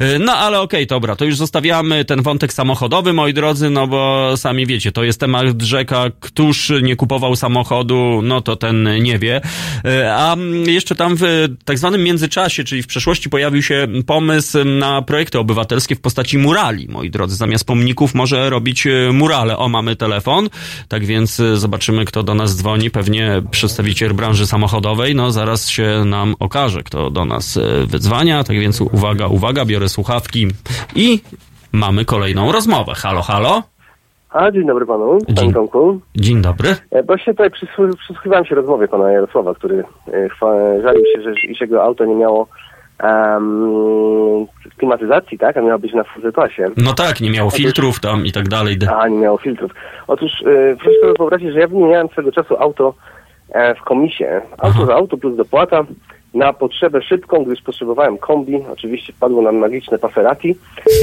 E, 0.00 0.18
No 0.18 0.32
ale 0.32 0.60
okej, 0.60 0.86
dobra, 0.86 1.16
to 1.16 1.24
już 1.24 1.36
zostawiamy 1.36 2.04
ten 2.04 2.22
wątek 2.22 2.52
samochodowy, 2.52 3.12
moi 3.12 3.34
drodzy, 3.34 3.70
no 3.70 3.86
bo 3.86 4.32
sami 4.36 4.66
wiecie, 4.66 4.92
to 4.92 5.04
jest 5.04 5.20
temat 5.20 5.62
rzeka, 5.62 6.04
któż 6.20 6.72
nie 6.82 6.96
kupował 6.96 7.36
samochodu, 7.36 8.20
no 8.22 8.40
to 8.40 8.56
ten 8.56 9.02
nie 9.02 9.09
wie. 9.18 9.40
E, 9.84 10.14
A 10.14 10.36
jeszcze 10.66 10.94
tam 10.94 11.16
w 11.18 11.48
tak 11.64 11.78
zwanym 11.78 12.02
międzyczasie, 12.04 12.64
czyli 12.64 12.82
w 12.82 12.86
przeszłości 12.86 13.30
pojawił 13.30 13.62
się 13.62 13.86
pomysł 14.06 14.64
na 14.64 15.02
projekty 15.02 15.38
obywatelskie 15.38 15.96
w 15.96 16.00
postaci 16.00 16.38
murali, 16.38 16.88
moi 16.88 17.10
drodzy. 17.10 17.36
Zamiast 17.36 17.64
pomników 17.64 18.14
może 18.14 18.50
robić 18.50 18.86
e, 18.86 19.12
murale. 19.12 19.58
O, 19.58 19.68
mamy 19.68 19.96
telefon, 19.96 20.48
tak 20.88 21.06
więc 21.06 21.40
e, 21.40 21.56
zobaczymy, 21.56 22.04
kto 22.04 22.22
do 22.22 22.34
nas 22.34 22.56
dzwoni. 22.56 22.90
Pewnie 22.90 23.42
przedstawiciel 23.50 24.14
branży 24.14 24.46
samochodowej, 24.46 25.14
no 25.14 25.32
zaraz 25.32 25.68
się 25.68 26.02
nam 26.06 26.34
okaże, 26.38 26.82
kto 26.82 27.10
do 27.10 27.24
nas 27.24 27.58
wydzwania. 27.86 28.44
Tak 28.44 28.60
więc 28.60 28.80
uwaga, 28.80 29.26
uwaga, 29.26 29.64
biorę 29.64 29.88
słuchawki 29.88 30.46
i 30.94 31.20
mamy 31.72 32.04
kolejną 32.04 32.52
rozmowę. 32.52 32.92
Halo, 32.94 33.22
halo? 33.22 33.69
A, 34.32 34.50
dzień 34.50 34.66
dobry 34.66 34.86
panu, 34.86 35.18
Dzień- 35.26 35.36
panie 35.36 35.52
Tomku. 35.52 36.00
Dzień 36.16 36.42
dobry. 36.42 36.68
Właśnie 37.06 37.32
tutaj 37.32 37.50
przysłu- 37.50 37.96
przysłuchiwałem 37.96 38.44
się 38.44 38.54
rozmowie 38.54 38.88
pana 38.88 39.12
Jarosława, 39.12 39.54
który 39.54 39.84
e, 40.08 40.28
żalił 40.82 41.04
się, 41.14 41.22
że 41.22 41.32
iż 41.48 41.60
jego 41.60 41.82
auto 41.82 42.04
nie 42.04 42.14
miało 42.14 42.46
em, 42.98 44.46
klimatyzacji, 44.78 45.38
tak? 45.38 45.56
A 45.56 45.60
miało 45.62 45.78
być 45.78 45.92
na 45.94 46.04
full 46.04 46.32
klasie. 46.32 46.66
No 46.76 46.92
tak, 46.94 47.20
nie 47.20 47.30
miało 47.30 47.50
filtrów 47.50 48.00
tam 48.00 48.26
i 48.26 48.32
tak 48.32 48.48
dalej. 48.48 48.76
A, 48.98 49.08
nie 49.08 49.18
miało 49.18 49.38
filtrów. 49.38 49.72
Otóż 50.06 50.30
e, 50.42 50.76
proszę 50.76 51.00
sobie 51.00 51.12
wyobrazić, 51.18 51.52
że 51.52 51.60
ja 51.60 51.68
wymieniałem 51.68 52.08
swego 52.08 52.32
czasu 52.32 52.56
auto 52.58 52.94
e, 53.52 53.74
w 53.74 53.80
komisie. 53.82 54.40
Auto 54.58 54.86
za 54.86 54.94
auto 54.94 55.16
plus 55.16 55.36
dopłata 55.36 55.84
na 56.34 56.52
potrzebę 56.52 57.02
szybką, 57.02 57.44
gdyż 57.44 57.62
potrzebowałem 57.62 58.18
kombi. 58.18 58.64
Oczywiście 58.72 59.12
wpadło 59.12 59.42
nam 59.42 59.56
magiczne 59.56 59.98
Passerati, 59.98 60.56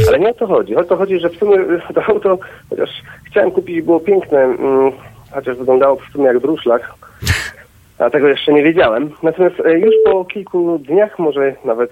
ale 0.08 0.20
nie 0.20 0.30
o 0.30 0.34
to 0.34 0.48
chodzi. 0.48 0.76
O 0.76 0.84
to 0.84 0.98
chodzi, 0.98 1.20
że 1.20 1.30
w 1.30 1.38
sumie 1.38 1.58
to 1.96 2.04
auto, 2.06 2.38
chociaż 2.70 2.90
chciałem 3.28 3.52
kupić, 3.52 3.82
było 3.82 4.00
piękne, 4.00 4.40
mm, 4.40 4.92
chociaż 5.32 5.58
wyglądało 5.58 5.96
w 5.96 6.12
sumie 6.12 6.26
jak 6.26 6.40
druszlak, 6.40 6.94
a 8.00 8.10
tego 8.10 8.28
jeszcze 8.28 8.54
nie 8.54 8.64
wiedziałem. 8.64 9.12
Natomiast 9.24 9.56
e, 9.66 9.80
już 9.80 9.96
po 10.06 10.26
kilku 10.26 10.80
dniach, 10.80 11.20
może 11.20 11.56
nawet 11.66 11.92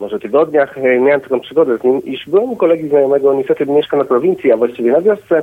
może 0.00 0.18
tygodniach, 0.18 0.78
e, 0.78 0.98
miałem 0.98 1.20
taką 1.20 1.40
przygodę 1.40 1.78
z 1.78 1.84
nim, 1.84 2.04
iż 2.04 2.28
byłem 2.28 2.50
u 2.50 2.56
kolegi 2.56 2.88
znajomego, 2.88 3.34
niestety 3.34 3.66
mieszka 3.66 3.96
na 3.96 4.04
prowincji, 4.04 4.52
a 4.52 4.56
właściwie 4.56 4.92
na 4.92 5.00
wiosce. 5.00 5.42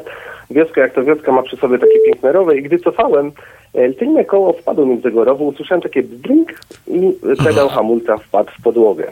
Wioska 0.50 0.82
jak 0.82 0.94
to 0.94 1.04
wioska 1.04 1.32
ma 1.32 1.44
przy 1.44 1.58
sobie 1.58 1.80
takie 1.80 2.00
piękne 2.06 2.32
rowy 2.32 2.58
i 2.58 2.64
gdy 2.64 2.80
cofałem, 2.80 3.32
e, 3.74 3.94
tylne 3.94 4.26
koło 4.26 4.54
wpadło 4.54 4.86
mi 4.86 5.00
z 5.00 5.04
tego 5.04 5.24
rowu, 5.24 5.48
usłyszałem 5.48 5.82
takie 5.82 6.04
bzdrink 6.04 6.60
i 6.88 7.14
pedał 7.46 7.70
hamulca 7.70 8.18
wpadł 8.18 8.52
w 8.60 8.64
podłogę. 8.64 9.12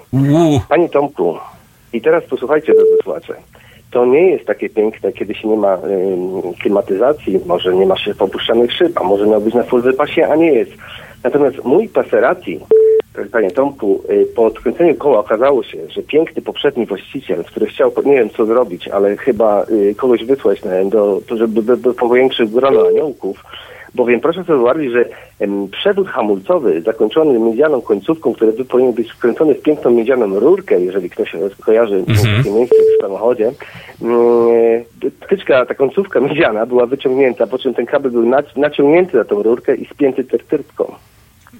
Panie 0.70 0.90
Tomku, 0.90 1.38
i 1.94 2.02
teraz 2.02 2.24
posłuchajcie, 2.24 2.74
drodzy 2.74 2.98
słuchacze. 3.04 3.34
To 3.92 4.06
nie 4.06 4.32
jest 4.32 4.46
takie 4.46 4.70
piękne, 4.70 5.14
kiedy 5.14 5.36
się 5.36 5.48
nie 5.48 5.58
ma 5.58 5.74
ym, 5.74 6.54
klimatyzacji, 6.62 7.40
może 7.46 7.76
nie 7.76 7.86
ma 7.86 7.98
się 7.98 8.16
popuszczanych 8.16 8.74
szyb, 8.74 9.02
a 9.02 9.04
może 9.04 9.28
miał 9.28 9.42
być 9.42 9.54
na 9.54 9.64
full 9.64 9.82
wypasie, 9.82 10.28
a 10.28 10.36
nie 10.36 10.54
jest. 10.54 10.72
Natomiast 11.24 11.64
mój 11.64 11.90
Passerati, 11.90 12.60
panie 13.32 13.52
Tomku, 13.52 14.04
y, 14.10 14.26
po 14.36 14.46
odkręceniu 14.46 14.96
koła 14.96 15.20
okazało 15.20 15.64
się, 15.64 15.78
że 15.90 16.02
piękny 16.04 16.42
poprzedni 16.42 16.86
właściciel, 16.86 17.44
który 17.44 17.66
chciał, 17.66 17.92
nie 18.06 18.16
wiem 18.16 18.30
co 18.30 18.46
zrobić, 18.46 18.88
ale 18.88 19.18
chyba 19.18 19.66
y, 19.70 19.96
kogoś 19.96 20.26
wysłać 20.26 20.64
na, 20.64 20.86
do, 20.86 21.22
to 21.28 21.38
żeby 21.38 21.62
by, 21.62 21.78
by 21.78 21.94
powiększył 21.94 22.48
grono 22.48 22.88
aniołków, 22.88 23.44
bowiem 23.96 24.20
proszę 24.20 24.44
sobie 24.44 24.60
wyobrazić, 24.60 24.92
że 24.92 25.06
przewód 25.72 26.08
hamulcowy 26.08 26.82
zakończony 26.82 27.40
miedzianą 27.40 27.82
końcówką, 27.82 28.34
który 28.34 28.54
by 28.54 28.66
powinien 28.66 28.94
być 28.94 29.12
wkręcony 29.12 29.56
w 29.56 29.62
piękną 29.62 29.92
miedzianą 29.92 30.40
rurkę, 30.40 30.80
jeżeli 30.82 31.10
ktoś 31.10 31.36
kojarzy 31.66 31.96
Mhm. 31.96 32.38
takie 32.38 32.52
miejsce 32.52 32.76
w 32.76 33.02
samochodzie, 33.02 33.52
mm, 34.02 34.84
tyczka, 35.30 35.66
ta 35.66 35.74
końcówka 35.74 36.20
miedziana 36.20 36.66
była 36.66 36.86
wyciągnięta, 36.86 37.48
po 37.48 37.58
czym 37.58 37.74
ten 37.74 37.86
kabel 37.86 38.12
był 38.12 38.24
nac- 38.24 38.58
naciągnięty 38.58 39.18
na 39.18 39.24
tą 39.24 39.44
rurkę 39.44 39.76
i 39.76 39.86
spięty 39.86 40.24
tertyrtką. 40.24 40.94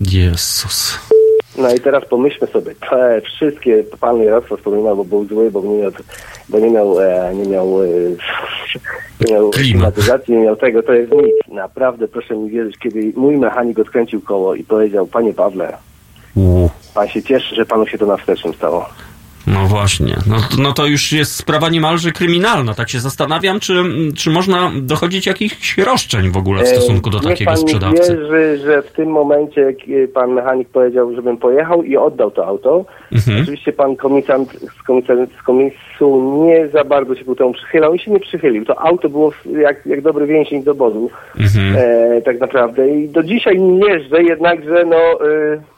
Jezus. 0.02 1.00
No 1.58 1.74
i 1.74 1.80
teraz 1.80 2.06
pomyślmy 2.06 2.48
sobie, 2.48 2.76
te 2.90 3.22
wszystkie 3.22 3.84
pan 4.00 4.22
Jarosław 4.22 4.60
wspominał, 4.60 4.96
bo 4.96 5.06
był 5.06 5.26
zły, 5.26 5.52
bo 5.52 5.62
nie 5.62 5.78
miał, 5.78 5.92
bo 6.50 6.60
nie 6.60 6.70
miał, 6.70 7.00
e, 7.00 7.36
nie 7.36 7.46
miał, 7.50 7.84
e, 7.84 7.88
nie 9.22 9.34
miał 9.34 9.50
klimatyzacji, 9.50 10.34
nie 10.34 10.44
miał 10.44 10.56
tego, 10.56 10.84
to 10.84 10.94
jest 10.94 11.12
nic. 11.12 11.56
Naprawdę 11.56 12.08
proszę 12.08 12.36
mi 12.36 12.50
wierzyć, 12.50 12.78
kiedy 12.78 13.14
mój 13.16 13.38
mechanik 13.38 13.80
odkręcił 13.80 14.22
koło 14.22 14.56
i 14.56 14.64
powiedział, 14.64 15.08
panie 15.08 15.34
Pawle, 15.34 15.78
U. 16.36 16.70
pan 16.94 17.08
się 17.08 17.24
cieszy, 17.24 17.56
że 17.56 17.66
panu 17.66 17.88
się 17.88 17.98
to 17.98 18.06
na 18.06 18.18
wstecznym 18.18 18.54
stało. 18.54 18.90
No 19.48 19.66
właśnie. 19.68 20.16
No, 20.28 20.36
to- 20.36 20.62
no 20.62 20.74
to 20.74 20.86
już 20.86 21.12
jest 21.12 21.36
sprawa 21.36 21.70
niemalże 21.70 22.12
kryminalna. 22.12 22.74
Tak 22.74 22.90
się 22.90 23.00
zastanawiam, 23.00 23.60
czy, 23.60 23.74
czy 24.18 24.30
można 24.30 24.72
dochodzić 24.82 25.26
jakichś 25.26 25.78
roszczeń 25.78 26.32
w 26.32 26.38
ogóle 26.38 26.64
w 26.64 26.68
stosunku 26.68 27.10
do 27.10 27.18
Niech 27.18 27.28
takiego 27.28 27.52
pan 27.52 27.58
sprzedawcy. 27.60 28.18
wierzy, 28.18 28.58
że 28.66 28.82
w 28.82 28.92
tym 28.92 29.10
momencie 29.10 29.68
e, 30.04 30.08
pan 30.08 30.32
mechanik 30.32 30.70
powiedział, 30.70 31.16
żebym 31.16 31.38
pojechał 31.38 31.84
i 31.84 31.98
oddał 31.98 32.32
to 32.32 32.46
auto. 32.48 32.86
Mhm. 33.12 33.42
Oczywiście 33.42 33.74
pan 33.74 33.96
komisant 33.96 34.54
z, 34.80 34.84
komisant 34.84 35.30
z 35.40 35.44
komisu 35.44 36.42
nie 36.46 36.68
za 36.68 36.84
bardzo 36.84 37.16
się 37.16 37.26
ku 37.26 37.36
temu 37.36 37.54
przychylał 37.54 37.96
i 37.96 38.00
się 38.00 38.12
nie 38.12 38.20
przychylił. 38.20 38.66
To 38.66 38.80
auto 38.82 39.10
było 39.10 39.32
jak, 39.62 39.86
jak 39.86 40.02
dobry 40.02 40.28
więzień 40.28 40.64
z 40.64 40.68
obozu. 40.68 41.10
Mhm. 41.40 41.76
E, 41.78 42.22
tak 42.22 42.40
naprawdę. 42.40 42.90
I 42.90 43.10
do 43.10 43.24
dzisiaj 43.24 43.60
nim 43.60 43.80
jeżdżę, 43.80 44.24
jednakże 44.24 44.86
no... 44.86 44.98
E, 44.98 45.75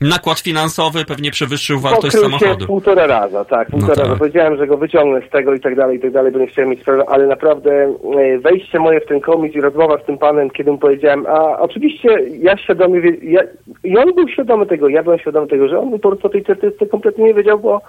Nakład 0.00 0.40
finansowy 0.40 1.04
pewnie 1.04 1.30
przewyższył 1.30 1.80
wartość 1.80 2.16
Pokrył 2.16 2.30
się 2.30 2.38
samochodu. 2.38 2.66
półtora 2.66 3.06
raza, 3.06 3.44
tak, 3.44 3.70
półtora 3.70 3.94
tak. 3.94 4.04
raza. 4.04 4.16
Powiedziałem, 4.16 4.56
że 4.56 4.66
go 4.66 4.76
wyciągnę 4.76 5.20
z 5.28 5.30
tego 5.30 5.54
i 5.54 5.60
tak 5.60 5.76
dalej, 5.76 5.96
i 5.96 6.00
tak 6.00 6.12
dalej, 6.12 6.32
bo 6.32 6.38
nie 6.38 6.46
chciałem 6.46 6.70
mieć 6.70 6.80
sprawy, 6.80 7.02
ale 7.08 7.26
naprawdę 7.26 7.70
e, 7.72 8.38
wejście 8.38 8.78
moje 8.78 9.00
w 9.00 9.06
ten 9.06 9.20
komis 9.20 9.54
i 9.54 9.60
rozmowa 9.60 9.98
z 10.02 10.06
tym 10.06 10.18
panem, 10.18 10.50
kiedy 10.50 10.72
mu 10.72 10.78
powiedziałem, 10.78 11.26
a 11.26 11.58
oczywiście 11.58 12.08
ja 12.38 12.56
świadomie, 12.56 13.00
ja, 13.22 13.40
i 13.84 13.98
on 13.98 14.14
był 14.14 14.28
świadomy 14.28 14.66
tego, 14.66 14.88
ja 14.88 15.02
byłem 15.02 15.18
świadomy 15.18 15.46
tego, 15.46 15.68
że 15.68 15.78
on 15.78 15.90
po 15.90 15.98
prostu 15.98 16.26
o 16.26 16.30
tej 16.30 16.44
certyfikacji 16.44 16.88
kompletnie 16.90 17.24
nie 17.24 17.34
wiedział, 17.34 17.58
bo 17.58 17.80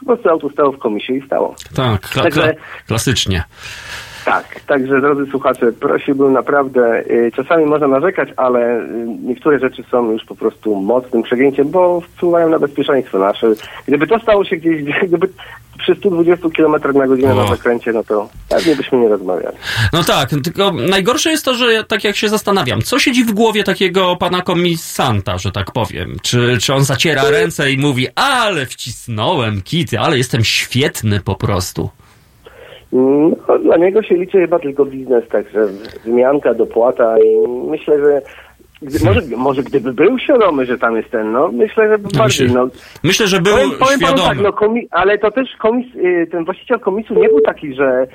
po 0.00 0.06
prostu 0.06 0.28
auto 0.28 0.50
stało 0.50 0.72
w 0.72 0.78
komisie 0.78 1.16
i 1.16 1.26
stało. 1.26 1.54
Tak, 1.76 2.00
kla, 2.00 2.30
kla, 2.30 2.48
klasycznie. 2.86 3.44
Tak, 4.24 4.60
także 4.60 5.00
drodzy 5.00 5.30
słuchacze, 5.30 5.72
prosiłbym 5.72 6.32
naprawdę, 6.32 7.02
y, 7.10 7.30
czasami 7.36 7.66
można 7.66 7.88
narzekać, 7.88 8.28
ale 8.36 8.80
y, 8.80 9.06
niektóre 9.22 9.58
rzeczy 9.58 9.84
są 9.90 10.12
już 10.12 10.24
po 10.24 10.34
prostu 10.34 10.76
mocnym 10.76 11.22
przegięciem, 11.22 11.70
bo 11.70 12.00
wpływają 12.00 12.48
na 12.48 12.58
bezpieczeństwo 12.58 13.18
nasze. 13.18 13.46
Gdyby 13.86 14.06
to 14.06 14.18
stało 14.18 14.44
się 14.44 14.56
gdzieś, 14.56 14.82
gdyby 15.08 15.28
przy 15.78 15.94
120 15.94 16.48
km 16.56 16.72
na 16.94 17.06
godzinę 17.06 17.34
na 17.34 17.46
zakręcie, 17.46 17.92
no 17.92 18.04
to 18.04 18.28
pewnie 18.48 18.76
byśmy 18.76 18.98
nie 18.98 19.08
rozmawiali. 19.08 19.56
No 19.92 20.04
tak, 20.04 20.30
tylko 20.44 20.72
najgorsze 20.72 21.30
jest 21.30 21.44
to, 21.44 21.54
że 21.54 21.84
tak 21.84 22.04
jak 22.04 22.16
się 22.16 22.28
zastanawiam, 22.28 22.82
co 22.82 22.98
siedzi 22.98 23.24
w 23.24 23.32
głowie 23.32 23.64
takiego 23.64 24.16
pana 24.16 24.42
komisanta, 24.42 25.38
że 25.38 25.52
tak 25.52 25.72
powiem? 25.72 26.16
Czy, 26.22 26.58
czy 26.60 26.74
on 26.74 26.84
zaciera 26.84 27.30
ręce 27.30 27.72
i 27.72 27.78
mówi, 27.78 28.06
ale 28.14 28.66
wcisnąłem 28.66 29.62
kity, 29.62 29.98
ale 29.98 30.18
jestem 30.18 30.44
świetny 30.44 31.20
po 31.20 31.34
prostu. 31.34 31.90
No, 32.92 33.58
dla 33.58 33.76
niego 33.76 34.02
się 34.02 34.14
liczy 34.14 34.38
chyba 34.40 34.58
tylko 34.58 34.84
biznes, 34.84 35.28
także 35.28 35.66
wymianka, 36.04 36.54
dopłata 36.54 37.18
i 37.18 37.48
myślę, 37.68 37.98
że 37.98 38.22
gdy, 38.82 39.04
może, 39.04 39.20
może 39.36 39.62
gdyby 39.62 39.92
był 39.92 40.18
świadomy, 40.18 40.66
że 40.66 40.78
tam 40.78 40.96
jest 40.96 41.10
ten, 41.10 41.32
no 41.32 41.50
myślę, 41.52 41.88
że 41.88 41.98
by 41.98 42.08
bardziej, 42.18 42.50
no. 42.50 42.68
Myślę, 43.04 43.26
że 43.26 43.40
był 43.40 43.52
powiem, 43.52 43.70
powiem 43.70 44.00
panu 44.00 44.16
świadomy. 44.18 44.28
tak, 44.28 44.38
no, 44.42 44.50
komi- 44.50 44.86
ale 44.90 45.18
to 45.18 45.30
też 45.30 45.48
komis, 45.58 45.86
y, 45.94 46.28
ten 46.30 46.44
właściciel 46.44 46.80
komisu 46.80 47.14
nie 47.14 47.28
był 47.28 47.40
taki, 47.40 47.74
że 47.74 48.06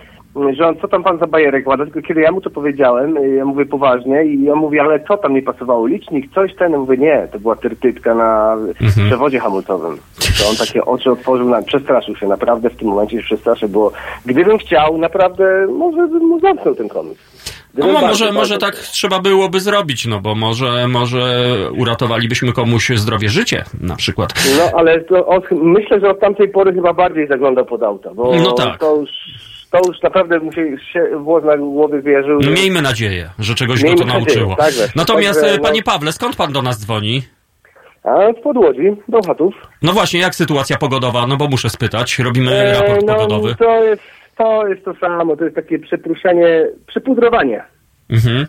że 0.58 0.68
on, 0.68 0.76
co 0.82 0.88
tam 0.88 1.04
pan 1.04 1.20
za 1.20 1.28
bajerek 1.28 1.68
łada, 1.68 1.84
tylko 1.86 2.02
kiedy 2.02 2.22
ja 2.22 2.32
mu 2.32 2.42
to 2.42 2.50
powiedziałem, 2.50 3.18
y, 3.18 3.36
ja 3.36 3.46
mówię 3.46 3.66
poważnie 3.66 4.24
i 4.24 4.50
on 4.50 4.60
mówi, 4.60 4.80
ale 4.80 5.00
co 5.08 5.18
tam 5.18 5.34
nie 5.34 5.42
pasowało, 5.42 5.88
licznik, 5.88 6.34
coś 6.34 6.56
ten, 6.56 6.72
ja 6.72 6.78
mówię, 6.78 6.98
nie, 6.98 7.28
to 7.32 7.40
była 7.40 7.56
tyrtytka 7.56 8.16
na 8.16 8.54
Mhm. 8.82 9.08
przewodzie 9.08 9.40
hamulcowym. 9.40 9.98
To 10.44 10.50
on 10.50 10.56
takie 10.56 10.86
oczy 10.86 11.12
otworzył, 11.12 11.50
na, 11.50 11.62
przestraszył 11.62 12.16
się, 12.16 12.28
naprawdę 12.28 12.70
w 12.70 12.76
tym 12.76 12.88
momencie 12.88 13.18
się 13.18 13.24
przestraszył, 13.24 13.70
bo 13.70 13.92
gdybym 14.26 14.58
chciał, 14.58 14.98
naprawdę 14.98 15.68
może 15.68 16.08
bym 16.08 16.24
mu 16.28 16.40
zamknął 16.40 16.76
ten 16.76 16.90
komis. 16.90 17.18
No, 17.78 17.84
Gdybym 17.86 17.94
może, 17.94 18.08
bardzo, 18.08 18.26
może 18.26 18.36
bardzo 18.36 18.58
tak 18.58 18.76
trzeba 18.76 19.20
byłoby 19.20 19.60
zrobić, 19.60 20.06
no 20.08 20.20
bo 20.22 20.36
może, 20.36 20.88
może 20.88 21.46
uratowalibyśmy 21.78 22.54
komuś 22.54 22.90
zdrowie, 22.96 23.30
życie 23.30 23.64
na 23.82 23.96
przykład. 23.96 24.34
No, 24.58 24.80
ale 24.80 25.04
myślę, 25.52 26.00
że 26.00 26.10
od 26.10 26.20
tamtej 26.20 26.50
pory 26.50 26.74
chyba 26.74 26.94
bardziej 26.94 27.28
zaglądał 27.28 27.66
pod 27.66 27.84
auta, 27.84 28.14
bo 28.14 28.36
No 28.44 28.52
tak. 28.52 28.80
to 28.80 28.96
już, 28.96 29.10
to 29.82 29.88
już 29.88 30.02
naprawdę 30.02 30.40
mu 30.40 30.52
się, 30.52 30.78
się 30.94 31.08
włos 31.20 31.44
na 31.44 31.58
głowie 31.58 32.02
wierzył. 32.02 32.40
No 32.42 32.52
miejmy 32.52 32.82
nadzieję, 32.82 33.30
że 33.40 33.56
czegoś 33.56 33.84
go 33.84 33.88
to 33.90 33.94
nadzieję, 33.96 34.14
nauczyło. 34.14 34.56
tak 34.56 34.74
właśnie. 34.74 34.86
Natomiast, 34.96 35.40
Także, 35.42 35.56
e, 35.56 35.58
no- 35.58 35.64
panie 35.64 35.84
Pawle, 35.84 36.12
skąd 36.12 36.36
pan 36.36 36.54
do 36.54 36.62
nas 36.62 36.80
dzwoni? 36.80 37.22
A 38.04 38.34
z 38.40 38.44
Podłodzi, 38.44 38.92
do 39.08 39.22
chatów. 39.22 39.54
No 39.82 39.94
właśnie, 39.94 40.20
jak 40.20 40.36
sytuacja 40.36 40.78
pogodowa? 40.78 41.28
No 41.28 41.38
bo 41.38 41.48
muszę 41.48 41.70
spytać, 41.70 42.20
robimy 42.20 42.52
E, 42.52 42.74
raport 42.82 43.02
no, 43.08 43.14
pogodowy. 43.16 43.56
To 43.56 43.84
jest, 43.84 44.02
to 44.38 44.68
jest 44.68 44.86
to 44.86 44.94
samo, 44.96 45.36
to 45.38 45.44
jest 45.44 45.56
takie 45.56 45.80
przepruszenie, 45.80 46.68
przypudrowanie. 46.88 47.64
Mhm. 48.10 48.46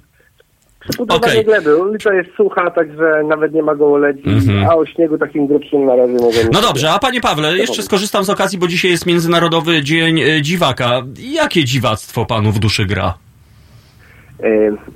Przypudrowanie 0.81 1.33
Okej. 1.33 1.45
gleby. 1.45 1.77
Ulica 1.77 2.15
jest 2.15 2.31
sucha, 2.37 2.71
także 2.71 3.23
nawet 3.29 3.53
nie 3.55 3.63
ma 3.63 3.75
gołoleci, 3.75 4.23
Mhm. 4.29 4.65
a 4.71 4.75
o 4.77 4.87
śniegu 4.87 5.19
takim 5.19 5.47
grubszym 5.47 5.85
na 5.87 5.97
razie 5.97 6.13
możemy... 6.13 6.51
No 6.53 6.61
dobrze, 6.61 6.91
a 6.91 6.99
panie 6.99 7.21
Pawle, 7.21 7.59
jeszcze 7.59 7.83
skorzystam 7.83 8.25
z 8.25 8.31
okazji, 8.31 8.59
bo 8.59 8.69
dzisiaj 8.69 8.91
jest 8.91 9.07
Międzynarodowy 9.07 9.83
Dzień 9.83 10.21
Dziwaka. 10.43 11.03
Jakie 11.19 11.65
dziwactwo 11.65 12.27
panu 12.27 12.53
w 12.53 12.59
duszy 12.59 12.87
gra? 12.87 13.15
E, 14.43 14.49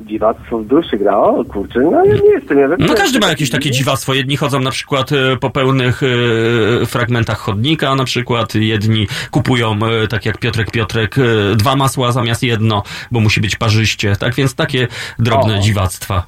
dziwactwo 0.07 0.59
w 0.59 0.67
duszy 0.67 0.97
gra, 0.97 1.19
o 1.19 1.45
kurczę, 1.45 1.81
no 1.81 2.05
ja 2.05 2.15
nie 2.15 2.31
jestem... 2.31 2.59
Ja 2.59 2.69
No 2.79 2.95
każdy 2.95 3.19
ma 3.19 3.29
jakieś 3.29 3.51
takie 3.51 3.71
dziwactwo. 3.71 4.15
Jedni 4.15 4.37
chodzą 4.37 4.61
na 4.61 4.71
przykład 4.71 5.12
e, 5.12 5.37
po 5.37 5.51
pełnych 5.51 6.01
e, 6.03 6.87
fragmentach 6.87 7.39
chodnika, 7.39 7.95
na 7.95 8.05
przykład 8.05 8.55
jedni 8.55 9.07
kupują, 9.31 9.79
tak 10.11 10.27
jak 10.27 10.39
Piotrek 10.39 10.71
Piotrek, 10.71 11.17
dwa 11.57 11.77
masła 11.77 12.12
zamiast 12.12 12.43
jedno, 12.43 12.83
bo 13.11 13.21
musi 13.21 13.41
być 13.41 13.57
parzyście. 13.57 14.17
Tak 14.17 14.35
więc 14.35 14.55
takie 14.55 14.89
drobne 15.19 15.59
O. 15.59 15.61
dziwactwa. 15.61 16.23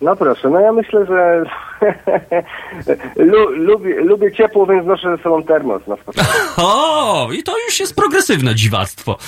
No 0.00 0.16
proszę, 0.16 0.50
no 0.50 0.60
ja 0.60 0.72
myślę, 0.72 1.06
że 1.06 1.44
lubię, 3.56 4.00
lubię 4.00 4.32
ciepło, 4.32 4.66
więc 4.66 4.86
noszę 4.86 5.16
ze 5.16 5.22
sobą 5.22 5.42
termos 5.42 5.86
na 5.86 5.96
spacer. 5.96 6.24
O, 6.56 7.28
i 7.32 7.42
to 7.42 7.52
już 7.66 7.80
jest 7.80 7.96
progresywne 7.96 8.54
dziwactwo. 8.54 9.18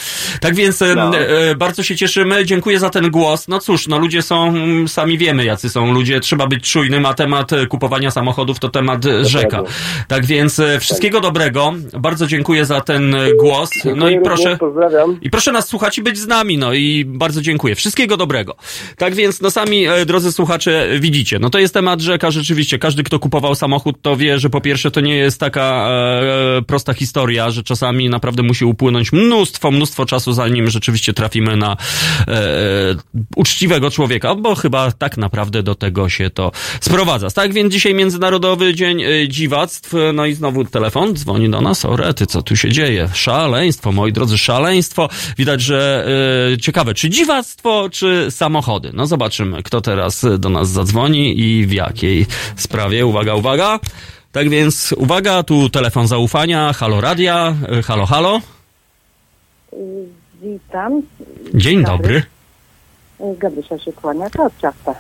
Tak 0.40 0.54
więc 0.54 0.80
No. 0.96 1.18
e, 1.18 1.54
bardzo 1.54 1.82
się 1.82 1.96
cieszymy, 1.96 2.44
dziękuję 2.44 2.78
za 2.78 2.90
ten 2.90 3.10
głos. 3.10 3.48
No 3.48 3.58
cóż, 3.58 3.88
no 3.88 3.98
ludzie 3.98 4.22
są, 4.22 4.48
mm, 4.48 4.88
sami 4.88 5.18
wiemy 5.18 5.44
jacy 5.44 5.68
są 5.70 5.92
ludzie, 5.92 6.20
trzeba 6.20 6.46
być 6.46 6.70
czujnym, 6.72 7.06
a 7.06 7.14
temat 7.14 7.52
e, 7.52 7.66
kupowania 7.66 8.10
samochodów 8.10 8.58
to 8.58 8.68
temat 8.68 9.06
e, 9.06 9.24
rzeka. 9.24 9.62
Tak 10.08 10.26
więc 10.26 10.60
wszystkiego 10.80 11.20
dobrego, 11.20 11.72
bardzo 11.98 12.26
dziękuję 12.26 12.64
za 12.64 12.80
ten 12.80 13.16
głos. 13.40 13.70
No 13.84 13.90
i 13.90 13.94
Dziękuję 13.94 14.20
proszę... 14.20 14.56
Pozdrawiam. 14.56 15.18
I 15.22 15.30
proszę 15.30 15.52
nas 15.52 15.68
słuchać 15.68 15.98
i 15.98 16.02
być 16.02 16.18
z 16.18 16.26
nami, 16.26 16.58
no 16.58 16.72
i 16.72 17.04
bardzo 17.06 17.40
dziękuję. 17.40 17.74
Wszystkiego 17.74 18.16
dobrego. 18.16 18.56
Tak 18.96 19.14
więc, 19.14 19.40
no 19.40 19.50
sami, 19.50 19.86
drodzy 20.06 20.32
słuchacze, 20.32 20.88
widzicie, 21.00 21.38
no 21.38 21.50
to 21.50 21.58
jest 21.58 21.74
temat 21.74 22.00
rzeka, 22.00 22.30
rzeczywiście. 22.44 22.78
Każdy, 22.78 23.02
kto 23.02 23.18
kupował 23.18 23.54
samochód, 23.54 23.96
to 24.02 24.16
wie, 24.16 24.38
że 24.38 24.50
po 24.50 24.60
pierwsze 24.60 24.90
to 24.90 25.00
nie 25.00 25.16
jest 25.16 25.40
taka 25.40 25.88
e, 26.58 26.62
prosta 26.62 26.94
historia, 26.94 27.50
że 27.50 27.62
czasami 27.62 28.08
naprawdę 28.08 28.42
musi 28.42 28.64
upłynąć 28.64 29.12
mnóstwo, 29.12 29.70
mnóstwo 29.70 30.06
czasu, 30.06 30.32
zanim 30.32 30.70
rzeczywiście 30.70 31.12
trafimy 31.12 31.56
na 31.56 31.76
e, 32.28 32.36
uczciwego 33.36 33.90
człowieka, 33.90 34.34
bo 34.34 34.54
chyba 34.54 34.92
tak 34.92 35.16
naprawdę 35.16 35.62
do 35.62 35.74
tego 35.74 36.08
się 36.08 36.30
to 36.30 36.52
sprowadza. 36.80 37.30
Tak 37.30 37.52
więc 37.52 37.72
dzisiaj 37.72 37.94
Międzynarodowy 37.94 38.74
Dzień 38.74 39.02
e, 39.02 39.28
Dziwactw, 39.28 39.92
no 40.14 40.26
i 40.26 40.34
znowu 40.34 40.64
telefon 40.64 41.14
dzwoni 41.14 41.50
do 41.50 41.60
nas, 41.60 41.84
o 41.84 41.96
rety, 41.96 42.26
co 42.26 42.42
tu 42.42 42.56
się 42.56 42.72
dzieje? 42.72 43.08
Szaleństwo, 43.14 43.92
moi 43.92 44.12
drodzy, 44.12 44.38
szaleństwo. 44.38 45.08
Widać, 45.38 45.60
że 45.62 46.06
e, 46.52 46.58
ciekawe, 46.58 46.94
czy 46.94 47.10
dziwactwo, 47.10 47.88
czy 47.92 48.26
samochody. 48.30 48.90
No 48.94 49.06
zobaczymy, 49.06 49.62
kto 49.62 49.80
teraz 49.80 50.26
do 50.38 50.48
nas 50.48 50.70
zadzwoni 50.70 51.40
i 51.40 51.66
w 51.66 51.72
jakiej 51.72 52.26
sprawie. 52.56 53.06
Uwaga, 53.06 53.34
uwaga. 53.34 53.78
Tak 54.32 54.48
więc, 54.48 54.92
uwaga, 54.98 55.42
tu 55.42 55.70
telefon 55.70 56.06
zaufania, 56.08 56.72
halo 56.72 57.00
radia, 57.00 57.54
e, 57.78 57.82
halo, 57.82 58.06
halo. 58.06 58.40
Witam. 60.42 61.02
Dzień 61.54 61.84
dobry. 61.84 62.22
Gabrysia 63.38 63.78
się 63.78 63.92
kłania, 63.92 64.30
to 64.30 64.44
od 64.44 64.58
ciasta. 64.60 64.94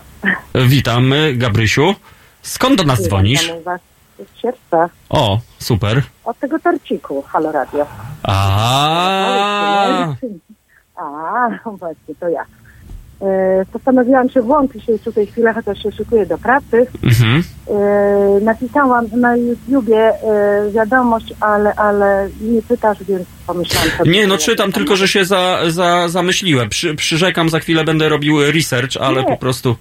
Witamy, 0.54 1.34
Gabrysiu. 1.36 1.94
Skąd 2.42 2.76
do 2.78 2.84
nas 2.84 3.02
dzwonisz? 3.02 3.42
Witam 3.42 3.62
was 3.62 3.80
z 4.18 4.40
sierpca, 4.42 4.88
O, 5.08 5.40
super. 5.58 6.02
od 6.24 6.38
tego 6.38 6.58
torciku, 6.58 7.22
Halo 7.22 7.52
Radio. 7.52 7.86
A, 8.22 10.06
A, 10.96 11.48
właśnie, 11.78 12.14
to 12.20 12.28
ja. 12.28 12.44
E, 13.22 13.64
postanowiłam 13.72 14.28
się 14.28 14.42
włączyć 14.42 14.84
się 14.84 14.98
tutaj 14.98 15.26
chwilę, 15.26 15.54
chociaż 15.54 15.82
się 15.82 15.92
szykuję 15.92 16.26
do 16.26 16.38
pracy. 16.38 16.86
mhm. 17.04 17.42
E, 17.70 18.40
napisałam 18.40 19.06
na 19.16 19.36
YouTubie 19.36 19.98
e, 19.98 20.70
wiadomość, 20.70 21.34
ale, 21.40 21.74
ale 21.74 22.28
nie 22.40 22.62
pytasz, 22.62 23.04
więc 23.04 23.26
pomyślałam 23.46 23.88
sobie... 23.90 24.10
Nie, 24.10 24.26
no 24.26 24.38
czytam, 24.38 24.72
tylko 24.72 24.96
że 24.96 25.08
się 25.08 25.24
za, 25.24 25.58
za, 25.68 26.08
zamyśliłem. 26.08 26.68
Przy, 26.68 26.94
przyrzekam, 26.94 27.48
za 27.48 27.60
chwilę 27.60 27.84
będę 27.84 28.08
robił 28.08 28.52
research, 28.52 28.96
ale 29.00 29.20
Nie. 29.20 29.26
po 29.26 29.36
prostu... 29.36 29.76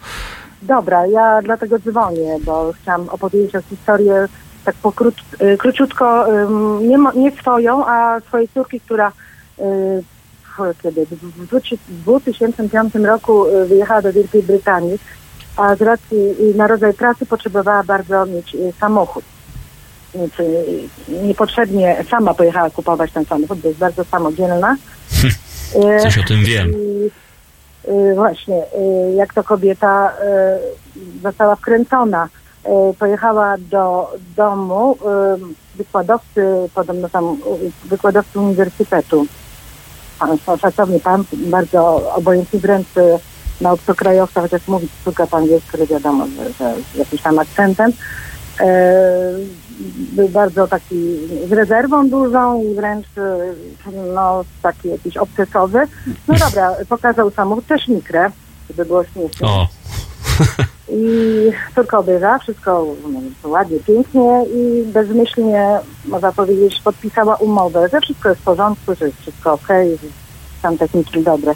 Dobra, 0.62 1.08
ja 1.08 1.42
dlatego 1.42 1.80
dzwonię, 1.80 2.38
bo 2.46 2.74
chciałam 2.82 3.10
opowiedzieć 3.10 3.56
o 3.56 3.62
historię 3.62 4.28
tak 4.66 4.76
y, 5.42 5.58
króciutko, 5.58 6.26
nie, 6.82 6.98
nie 7.16 7.32
swoją, 7.32 7.86
a 7.86 8.20
swojej 8.28 8.48
córki, 8.54 8.80
która 8.80 9.12
y, 9.60 9.64
kiedy 10.84 11.06
w 11.06 11.10
dwu- 11.10 11.60
w 11.88 12.04
2005 12.04 12.96
roku 12.96 13.46
y, 13.48 13.66
wyjechała 13.66 14.02
do 14.02 14.14
Wielkiej 14.14 14.44
Brytanii, 14.44 15.00
a 15.58 15.76
z 15.76 15.82
racji 15.82 16.18
y, 16.18 16.54
na 16.56 16.68
rodzaj 16.68 16.94
pracy 16.94 17.26
potrzebowała 17.26 17.84
bardzo 17.84 18.26
mieć 18.26 18.56
y, 18.56 18.74
samochód. 18.80 19.24
Więc 20.16 20.40
y, 20.40 20.66
niepotrzebnie 21.24 22.06
sama 22.10 22.34
pojechała 22.34 22.70
kupować 22.70 23.12
ten 23.12 23.26
samochód, 23.26 23.60
bo 23.60 23.68
jest 23.68 23.80
bardzo 23.80 24.04
samodzielna. 24.04 24.78
Coś 26.04 26.18
o 26.18 26.24
tym 26.24 26.44
wiem. 26.46 26.72
i, 26.72 27.10
właśnie, 28.16 28.64
jak 29.16 29.34
to 29.34 29.44
kobieta 29.44 30.14
została 31.24 31.56
wkręcona, 31.56 32.30
pojechała 33.00 33.56
do 33.58 34.12
domu 34.36 34.98
wykładowcy, 35.76 36.70
podobno 36.76 37.10
tam 37.10 37.38
wykładowcy 37.86 38.40
uniwersytetu. 38.40 39.28
Szacowny 40.62 41.00
pan, 41.00 41.24
bardzo 41.34 42.14
obojętny 42.16 42.60
wręcz 42.60 42.98
y, 42.98 43.20
na 43.62 43.72
obcokrajowca, 43.72 44.42
chociaż 44.42 44.68
mówi 44.68 44.88
tylko 45.04 45.28
po 45.28 45.38
angielsku, 45.38 45.78
wiadomo, 45.90 46.28
że, 46.28 46.54
że 46.54 46.76
z 46.94 46.98
jakimś 46.98 47.22
tam 47.22 47.40
akcentem. 47.40 47.92
Y, 47.92 48.64
był 49.90 50.30
bardzo 50.30 50.68
taki 50.68 51.18
z 51.48 51.52
rezerwą 51.52 52.10
dużą 52.10 52.64
i 52.64 52.76
wręcz 52.76 53.06
y, 53.18 53.92
no, 54.14 54.44
taki 54.62 54.90
jakiś 54.90 55.18
obcesowy. 55.18 55.80
No 56.28 56.36
dobra, 56.36 56.76
pokazał 56.90 57.32
samochód, 57.32 57.68
też 57.68 57.88
mikrę, 57.88 58.32
żeby 58.70 58.86
było 58.86 59.04
śmiesznie. 59.04 59.48
O, 59.48 59.68
I 60.90 61.52
córka 61.76 62.00
obejrzała 62.00 62.40
wszystko 62.40 62.86
no, 63.44 63.50
ładnie, 63.50 63.80
pięknie 63.80 64.46
i 64.56 64.84
bezmyślnie, 64.86 65.80
można 66.06 66.32
powiedzieć, 66.32 66.82
podpisała 66.84 67.36
umowę, 67.36 67.90
że 67.92 68.02
wszystko 68.02 68.30
jest 68.30 68.42
w 68.42 68.44
porządku, 68.44 68.96
że 68.96 69.06
jest 69.06 69.20
wszystko 69.22 69.54
okej, 69.54 69.92
że 69.92 70.08
tam 70.62 70.78
techniczne 70.78 71.22
dobre. 71.22 71.54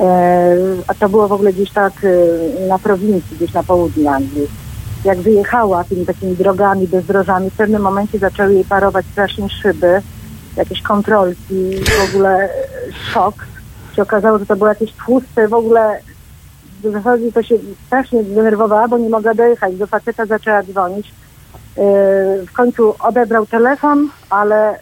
E, 0.00 0.56
a 0.86 0.94
to 0.94 1.08
było 1.08 1.28
w 1.28 1.32
ogóle 1.32 1.52
gdzieś 1.52 1.70
tak 1.70 1.92
e, 2.04 2.66
na 2.68 2.78
prowincji, 2.78 3.36
gdzieś 3.36 3.52
na 3.52 3.62
południu 3.62 4.08
Anglii. 4.08 4.48
Jak 5.04 5.18
wyjechała 5.18 5.84
tymi 5.84 6.06
takimi 6.06 6.36
drogami, 6.36 6.88
bezdrożami, 6.88 7.50
w 7.50 7.56
pewnym 7.56 7.82
momencie 7.82 8.18
zaczęły 8.18 8.54
jej 8.54 8.64
parować 8.64 9.06
strasznie 9.12 9.48
szyby, 9.48 10.02
jakieś 10.56 10.82
kontrolki, 10.82 11.70
w 11.84 12.14
ogóle 12.14 12.30
e, 12.30 12.50
szok. 13.12 13.34
Się 13.96 14.02
okazało, 14.02 14.38
że 14.38 14.46
to 14.46 14.56
było 14.56 14.68
jakieś 14.68 14.92
tłuste, 14.92 15.48
w 15.48 15.54
ogóle 15.54 16.00
w 16.90 16.92
zasadzie 16.92 17.32
to 17.32 17.42
się 17.42 17.54
strasznie 17.86 18.22
zdenerwowała, 18.22 18.88
bo 18.88 18.98
nie 18.98 19.08
mogła 19.08 19.34
dojechać. 19.34 19.76
Do 19.76 19.86
faceta 19.86 20.26
zaczęła 20.26 20.62
dzwonić. 20.62 21.06
Yy, 21.76 21.84
W 22.46 22.52
końcu 22.52 22.94
odebrał 23.00 23.46
telefon, 23.46 24.08
ale 24.30 24.78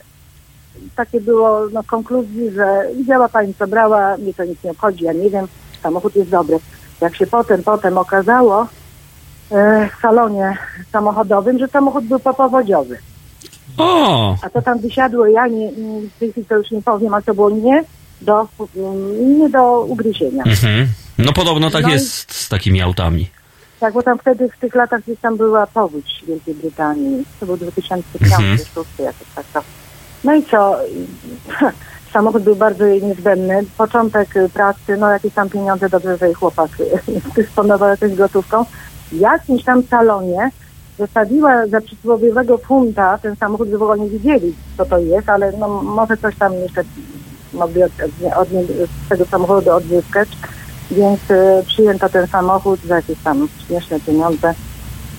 takie 0.97 1.21
było 1.21 1.61
no, 1.73 1.83
konkluzji, 1.83 2.51
że 2.51 2.83
widziała 2.97 3.29
pani, 3.29 3.55
co 3.55 3.67
brała, 3.67 4.17
mnie 4.17 4.35
to 4.35 4.45
nic 4.45 4.65
nie 4.65 4.71
obchodzi, 4.71 5.05
ja 5.05 5.13
nie 5.13 5.31
wiem, 5.31 5.47
samochód 5.83 6.17
jest 6.17 6.31
dobry. 6.31 6.59
Jak 7.01 7.17
się 7.17 7.27
potem, 7.27 7.63
potem 7.63 7.99
okazało 7.99 8.67
yy, 9.51 9.57
w 9.99 10.01
salonie 10.03 10.57
samochodowym, 10.93 11.59
że 11.59 11.69
samochód 11.69 12.05
był 12.05 12.19
popowodziowy. 12.19 12.99
O! 13.79 14.37
A 14.43 14.51
to 14.51 14.63
tam 14.63 14.79
wysiadło, 14.79 15.27
ja 15.27 15.47
nie, 15.47 15.73
w 16.17 16.19
tej 16.19 16.31
chwili 16.33 16.47
to 16.47 16.57
już 16.57 16.71
nie 16.71 16.83
powiem, 16.83 17.15
a 17.15 17.23
to 17.23 17.35
było 17.35 17.51
nie 17.51 17.85
do, 18.21 18.49
mm, 18.77 19.39
nie 19.39 19.51
do 19.51 19.81
ugryzienia. 19.81 20.43
Mhm. 20.47 20.87
No 21.25 21.33
podobno 21.33 21.71
tak 21.71 21.83
No 21.83 21.89
i- 21.89 21.93
jest 21.93 22.35
z 22.35 22.49
takimi 22.49 22.83
autami. 22.83 23.31
Tak, 23.81 23.95
bo 23.95 24.03
tam 24.03 24.19
wtedy 24.19 24.49
w 24.49 24.59
tych 24.61 24.75
latach 24.75 25.03
gdzieś 25.03 25.19
tam 25.21 25.37
była 25.37 25.67
powódź 25.67 26.21
w 26.23 26.27
Wielkiej 26.27 26.55
Brytanii. 26.55 27.25
To 27.41 27.47
był 27.47 27.57
2005, 27.57 28.05
Mhm. 28.33 28.57
2006 28.57 28.99
jakoś 28.99 29.27
tak 29.35 29.47
to. 29.53 29.61
No 30.25 30.35
i 30.35 30.43
co? 30.43 30.77
Samochód 32.13 32.43
był 32.43 32.57
bardzo 32.57 32.85
jej 32.85 33.03
niezbędny. 33.03 33.65
Początek 33.79 34.37
y, 34.37 34.49
pracy, 34.49 34.97
no 34.99 35.11
jakieś 35.11 35.33
tam 35.35 35.49
pieniądze, 35.51 35.89
dobrze, 35.89 36.19
że 36.19 36.35
chłopak 36.35 36.71
y, 36.81 36.85
dysponował 37.43 37.89
jakąś 37.89 38.15
gotówką. 38.15 38.65
W 39.13 39.17
jakimś 39.21 39.65
tam 39.65 39.83
salonie 39.83 40.51
zostawiła 40.99 41.67
za 41.67 41.81
przysłowiowego 41.81 42.59
funta 42.59 43.19
ten 43.19 43.37
samochód, 43.37 43.69
że 43.69 43.79
w 43.79 43.83
ogóle 43.83 43.99
nie 43.99 44.09
widzieli, 44.11 44.55
co 44.77 44.85
to 44.85 44.99
jest, 44.99 45.29
ale 45.29 45.53
no 45.59 45.69
może 45.69 46.17
coś 46.17 46.37
tam 46.37 46.55
jeszcze 46.55 46.83
mogli 47.53 47.83
od, 47.83 47.93
od, 48.01 48.39
od, 48.39 48.49
z 48.49 49.09
tego 49.09 49.25
samochodu 49.27 49.71
odzyskać. 49.71 50.29
Więc 50.93 51.21
y, 51.31 51.65
przyjęto 51.67 52.09
ten 52.09 52.27
samochód 52.27 52.81
za 52.81 52.97
jakieś 52.97 53.19
tam 53.25 53.49
śmieszne 53.67 54.01
pieniądze 54.01 54.55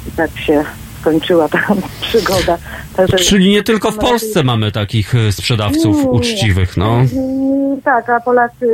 i 0.08 0.12
tak 0.12 0.38
się 0.38 0.64
skończyła 1.02 1.50
ta 1.50 1.60
przygoda. 2.02 2.58
Także, 2.96 3.18
Czyli 3.18 3.50
nie 3.50 3.64
tylko 3.64 3.92
w 3.92 3.98
Polsce 3.98 4.44
mamy 4.44 4.72
takich 4.72 5.16
e, 5.16 5.32
sprzedawców 5.32 5.98
Nie, 5.98 6.10
uczciwych, 6.10 6.78
no. 6.78 6.96
Mm, 6.96 7.82
Tak, 7.82 8.10
a 8.10 8.20
Polacy, 8.20 8.68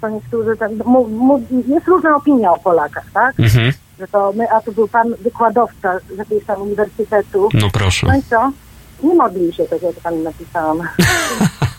to 0.00 0.08
niektórzy, 0.08 0.56
tak, 0.56 0.70
mu, 0.84 1.08
mu, 1.08 1.42
jest 1.68 1.86
różna 1.86 2.16
opinia 2.16 2.52
o 2.52 2.58
Polakach, 2.58 3.04
tak? 3.14 3.40
Mhm. 3.40 3.72
Że 3.98 4.08
to 4.08 4.32
my, 4.36 4.50
a 4.50 4.60
tu 4.60 4.72
był 4.72 4.88
pan 4.88 5.14
wykładowca 5.20 5.98
z 6.14 6.18
jakiegoś 6.18 6.44
tam 6.44 6.62
uniwersytetu. 6.62 7.48
No 7.54 7.70
proszę. 7.72 8.06
No 8.06 8.16
i 8.18 8.22
co? 8.22 8.52
Nie 9.02 9.14
modlił 9.14 9.52
się, 9.52 9.64
tak 9.64 9.82
jak 9.82 9.94
pani 9.94 10.18
napisałam. 10.22 10.82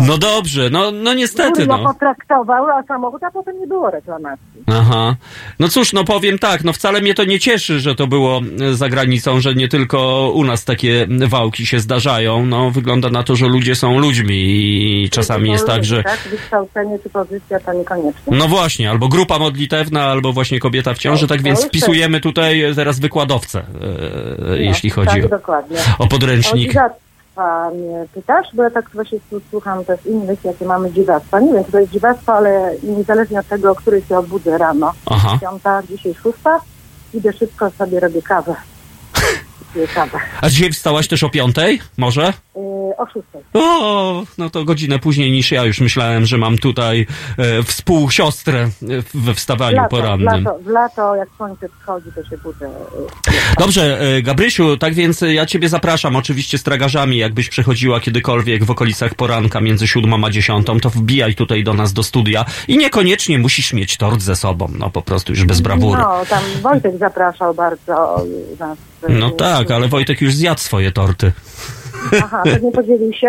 No 0.00 0.18
dobrze, 0.18 0.70
no, 0.70 0.90
no 0.90 1.14
niestety, 1.14 1.52
Kurwa 1.52 1.76
no. 1.78 1.84
potraktował, 1.84 2.66
a 2.70 2.82
samochód, 2.82 3.22
a 3.24 3.30
potem 3.30 3.60
nie 3.60 3.66
było 3.66 3.90
reklamacji. 3.90 4.46
Aha. 4.66 5.16
No 5.60 5.68
cóż, 5.68 5.92
no 5.92 6.04
powiem 6.04 6.38
tak, 6.38 6.64
no 6.64 6.72
wcale 6.72 7.00
mnie 7.00 7.14
to 7.14 7.24
nie 7.24 7.40
cieszy, 7.40 7.80
że 7.80 7.94
to 7.94 8.06
było 8.06 8.40
e, 8.60 8.74
za 8.74 8.88
granicą, 8.88 9.40
że 9.40 9.54
nie 9.54 9.68
tylko 9.68 10.30
u 10.34 10.44
nas 10.44 10.64
takie 10.64 11.06
wałki 11.28 11.66
się 11.66 11.80
zdarzają. 11.80 12.46
No 12.46 12.70
wygląda 12.70 13.10
na 13.10 13.22
to, 13.22 13.36
że 13.36 13.46
ludzie 13.46 13.74
są 13.74 13.98
ludźmi 13.98 14.36
i 15.04 15.10
czasami 15.10 15.50
jest 15.50 15.66
tak, 15.66 15.84
że 15.84 16.02
Tak, 16.02 16.20
wykształcenie 16.30 16.98
czy 16.98 17.10
pozycja 17.10 17.60
to 17.60 17.72
niekoniecznie. 17.72 18.36
no 18.36 18.48
właśnie, 18.48 18.90
albo 18.90 19.08
grupa 19.08 19.38
modlitewna, 19.38 20.04
albo 20.04 20.32
właśnie 20.32 20.60
kobieta 20.60 20.94
w 20.94 20.98
ciąży, 20.98 21.26
tak 21.26 21.42
więc 21.42 21.66
wpisujemy 21.66 22.20
tutaj 22.20 22.62
teraz 22.76 23.00
wykładowcę, 23.00 23.62
e, 24.52 24.58
jeśli 24.58 24.90
chodzi 24.90 25.14
tak, 25.14 25.24
o, 25.24 25.28
dokładnie. 25.28 25.76
o 25.98 26.06
podręcznik. 26.06 26.72
Dziwactwa 27.36 27.70
mnie 27.70 28.06
pytasz, 28.14 28.46
bo 28.54 28.62
ja 28.62 28.70
tak 28.70 28.90
właśnie 28.90 29.18
słucham 29.50 29.84
też 29.84 30.06
innych, 30.06 30.44
jakie 30.44 30.64
mamy 30.64 30.92
dziwactwa. 30.92 31.40
Nie 31.40 31.52
wiem, 31.52 31.64
czy 31.64 31.72
to 31.72 31.78
jest 31.78 31.92
dziwactwo, 31.92 32.34
ale 32.34 32.74
niezależnie 32.82 33.40
od 33.40 33.48
tego, 33.48 33.70
o 33.70 33.74
której 33.74 34.02
się 34.02 34.18
obudzę 34.18 34.58
rano. 34.58 34.92
Aha. 35.06 35.38
Piąta, 35.40 35.82
dzisiaj 35.82 36.14
szósta, 36.14 36.60
idę 37.14 37.32
szybko 37.32 37.70
sobie 37.70 38.00
robię 38.00 38.22
kawę. 38.22 38.54
A 40.40 40.48
dzisiaj 40.48 40.72
wstałaś 40.72 41.08
też 41.08 41.22
o 41.22 41.28
piątej? 41.28 41.80
Może? 41.96 42.32
Yy, 42.56 42.62
o 42.96 43.06
szóstej. 43.06 43.42
O, 43.54 44.24
no 44.38 44.50
to 44.50 44.64
godzinę 44.64 44.98
później 44.98 45.32
niż 45.32 45.50
ja 45.50 45.64
już 45.64 45.80
myślałem, 45.80 46.26
że 46.26 46.38
mam 46.38 46.58
tutaj 46.58 47.06
e, 47.38 47.62
współsiostrę 47.62 48.60
e, 48.62 48.68
we 49.14 49.34
wstawaniu 49.34 49.76
lato, 49.76 49.88
w 49.88 49.90
porannym. 49.90 50.44
lato, 50.44 50.58
w 50.58 50.66
lato, 50.66 51.16
jak 51.16 51.28
słońce 51.36 51.68
wschodzi, 51.80 52.06
to 52.14 52.30
się 52.30 52.38
budzę. 52.38 52.70
Yy, 53.28 53.36
Dobrze, 53.58 54.00
e, 54.00 54.22
Gabrysiu, 54.22 54.76
tak 54.76 54.94
więc 54.94 55.22
e, 55.22 55.34
ja 55.34 55.46
ciebie 55.46 55.68
zapraszam 55.68 56.16
oczywiście 56.16 56.58
z 56.58 56.62
tragarzami, 56.62 57.18
jakbyś 57.18 57.48
przechodziła 57.48 58.00
kiedykolwiek 58.00 58.64
w 58.64 58.70
okolicach 58.70 59.14
poranka 59.14 59.60
między 59.60 59.86
siódmą 59.86 60.24
a 60.24 60.30
dziesiątą, 60.30 60.80
to 60.80 60.90
wbijaj 60.90 61.34
tutaj 61.34 61.64
do 61.64 61.74
nas 61.74 61.92
do 61.92 62.02
studia 62.02 62.44
i 62.68 62.78
niekoniecznie 62.78 63.38
musisz 63.38 63.72
mieć 63.72 63.96
tort 63.96 64.20
ze 64.20 64.36
sobą, 64.36 64.68
no 64.78 64.90
po 64.90 65.02
prostu 65.02 65.32
już 65.32 65.44
bez 65.44 65.60
brawury. 65.60 66.02
No, 66.02 66.22
tam 66.28 66.42
Wojtek 66.62 66.96
zapraszał 66.98 67.54
bardzo 67.54 68.24
nas. 68.58 68.78
No 69.08 69.30
tak, 69.30 69.65
ale 69.74 69.88
Wojtek 69.88 70.20
już 70.20 70.34
zjadł 70.34 70.60
swoje 70.60 70.92
torty. 70.92 71.32
Aha, 72.24 72.42
to 72.44 72.58
nie 72.66 72.72
podzielił 72.72 73.12
się? 73.12 73.28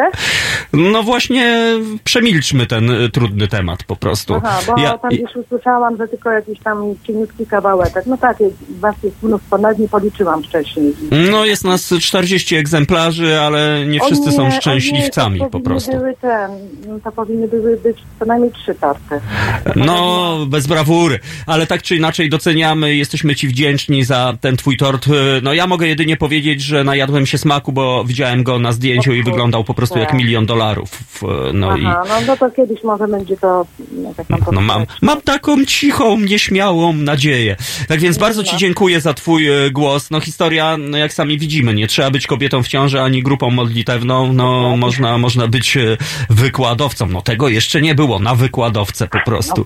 No 0.73 1.03
właśnie, 1.03 1.73
przemilczmy 2.03 2.65
ten 2.65 2.89
e, 2.91 3.09
trudny 3.09 3.47
temat 3.47 3.83
po 3.83 3.95
prostu. 3.95 4.35
Aha, 4.35 4.59
bo 4.67 4.81
Ja- 4.81 4.97
tam 4.97 5.11
już 5.11 5.35
usłyszałam, 5.35 5.97
że 5.97 6.07
tylko 6.07 6.31
jakiś 6.31 6.59
tam 6.59 6.83
cieniutki 7.07 7.45
kawałek. 7.45 7.93
No 8.05 8.17
tak, 8.17 8.37
was 8.79 8.95
jest 9.03 9.23
mnóstwo, 9.23 9.57
nawet 9.57 9.79
nie 9.79 9.87
policzyłam 9.87 10.43
wcześniej. 10.43 10.93
No 11.31 11.45
jest 11.45 11.63
nas 11.63 11.93
40 12.01 12.55
egzemplarzy, 12.55 13.39
ale 13.39 13.85
nie 13.85 13.99
wszyscy 13.99 14.29
O 14.29 14.31
są 14.31 14.43
nie, 14.45 14.51
szczęśliwcami 14.51 15.39
nie, 15.39 15.49
po 15.49 15.59
prostu. 15.59 15.91
Były 15.91 16.13
ten, 16.21 16.51
to 17.03 17.11
powinny 17.11 17.47
były 17.47 17.77
być 17.77 17.97
co 18.19 18.25
najmniej 18.25 18.51
trzy 18.51 18.75
torty. 18.75 19.19
No, 19.75 20.37
bez 20.47 20.67
brawury, 20.67 21.19
ale 21.45 21.67
tak 21.67 21.81
czy 21.81 21.95
inaczej 21.95 22.29
doceniamy, 22.29 22.95
jesteśmy 22.95 23.35
ci 23.35 23.47
wdzięczni 23.47 24.03
za 24.03 24.37
ten 24.41 24.57
twój 24.57 24.77
tort. 24.77 25.05
No 25.43 25.53
ja 25.53 25.67
mogę 25.67 25.87
jedynie 25.87 26.17
powiedzieć, 26.17 26.61
że 26.61 26.83
najadłem 26.83 27.25
się 27.25 27.37
smaku, 27.37 27.71
bo 27.71 28.03
widziałem 28.05 28.43
go 28.43 28.59
na 28.59 28.66
zdjęciu 28.71 29.13
i 29.13 29.23
wyglądał 29.23 29.63
po 29.63 29.73
prostu 29.73 29.99
jak 29.99 30.13
milion 30.13 30.45
dolarów. 30.45 30.89
No 31.53 31.77
i 31.77 31.85
Aha, 31.85 32.03
no, 32.09 32.15
no 32.27 32.37
to 32.37 32.51
kiedyś 32.51 32.83
może 32.83 33.07
będzie 33.07 33.37
to 33.37 33.65
jakaś 34.03 34.27
tam 34.27 34.39
no 34.51 34.61
mam, 34.61 34.85
mam 35.01 35.21
taką 35.21 35.65
cichą, 35.65 36.19
nieśmiałą 36.19 36.93
nadzieję. 36.93 37.55
Tak 37.87 37.99
więc 37.99 38.17
bardzo 38.17 38.43
ci 38.43 38.57
dziękuję 38.57 39.01
za 39.01 39.13
twój 39.13 39.47
e, 39.47 39.71
głos. 39.71 40.11
No 40.11 40.19
historia, 40.19 40.77
no 40.77 40.97
jak 40.97 41.13
sami 41.13 41.37
widzimy, 41.37 41.73
nie 41.73 41.87
trzeba 41.87 42.11
być 42.11 42.27
kobietą 42.27 42.63
w 42.63 42.67
ciąży 42.67 43.01
ani 43.01 43.23
grupą 43.23 43.49
modlitewną. 43.49 44.33
No 44.33 44.77
można, 44.77 45.17
można 45.17 45.47
być 45.47 45.77
e, 45.77 45.97
wykładowcą. 46.29 47.07
No 47.07 47.21
tego 47.21 47.49
jeszcze 47.49 47.81
nie 47.81 47.95
było, 47.95 48.19
na 48.19 48.35
wykładowcę 48.35 49.07
po 49.07 49.19
prostu. 49.25 49.65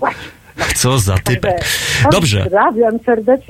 Co 0.74 0.98
za 0.98 1.18
typek. 1.18 1.64
Dobrze. 2.12 2.46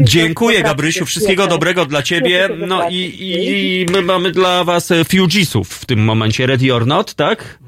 Dziękuję 0.01 0.63
Gabrysiu, 0.63 1.07
wszystkiego 1.07 1.47
dobrego 1.47 1.87
dla 1.87 2.03
ciebie. 2.03 2.49
No 2.69 2.89
i, 2.89 2.95
i, 2.97 3.81
i 3.83 3.87
my 3.93 4.03
mamy 4.03 4.31
dla 4.31 4.65
was 4.65 4.91
e, 4.91 5.05
Fugeesów 5.05 5.69
w 5.69 5.87
tym 5.87 6.05
momencie. 6.05 6.47
Ready 6.47 6.75
or 6.75 6.87
not, 6.87 7.15
tak? 7.15 7.59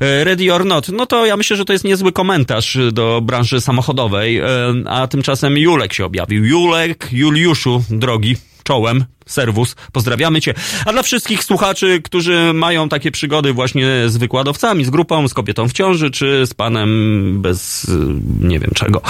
E, 0.00 0.24
Ready 0.24 0.54
or 0.54 0.64
not. 0.64 0.88
No 0.88 1.06
to 1.06 1.26
ja 1.26 1.36
myślę, 1.36 1.56
że 1.56 1.64
to 1.64 1.72
jest 1.72 1.84
niezły 1.84 2.12
komentarz 2.12 2.78
do 2.92 3.20
branży 3.20 3.60
samochodowej. 3.60 4.38
E, 4.38 4.46
A 4.86 5.06
tymczasem 5.06 5.58
Julek 5.58 5.92
się 5.92 6.04
objawił. 6.04 6.44
Julek, 6.44 7.08
Juliuszu, 7.12 7.82
drogi, 7.90 8.36
czołem, 8.62 9.04
serwus, 9.26 9.76
pozdrawiamy 9.92 10.40
cię. 10.40 10.54
A 10.86 10.92
dla 10.92 11.02
wszystkich 11.02 11.44
słuchaczy, 11.44 12.00
którzy 12.04 12.52
mają 12.54 12.88
takie 12.88 13.10
przygody 13.10 13.52
właśnie 13.52 13.86
z 14.06 14.16
wykładowcami, 14.16 14.84
z 14.84 14.90
grupą, 14.90 15.28
z 15.28 15.34
kobietą 15.34 15.68
w 15.68 15.72
ciąży, 15.72 16.10
czy 16.10 16.46
z 16.46 16.54
panem 16.54 17.42
bez 17.42 17.84
y, 17.84 17.90
nie 18.40 18.60
wiem 18.60 18.70
czego. 18.74 19.02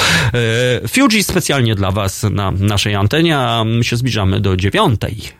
E, 0.84 0.88
Fuji 0.88 1.24
specjalnie 1.24 1.74
dla 1.74 1.90
was 1.90 2.22
na 2.22 2.50
naszej 2.50 2.94
antenie, 2.94 3.38
a 3.38 3.64
my 3.64 3.84
się 3.84 3.96
zbliżamy 3.96 4.40
do 4.40 4.56
dziewiątej. 4.56 5.39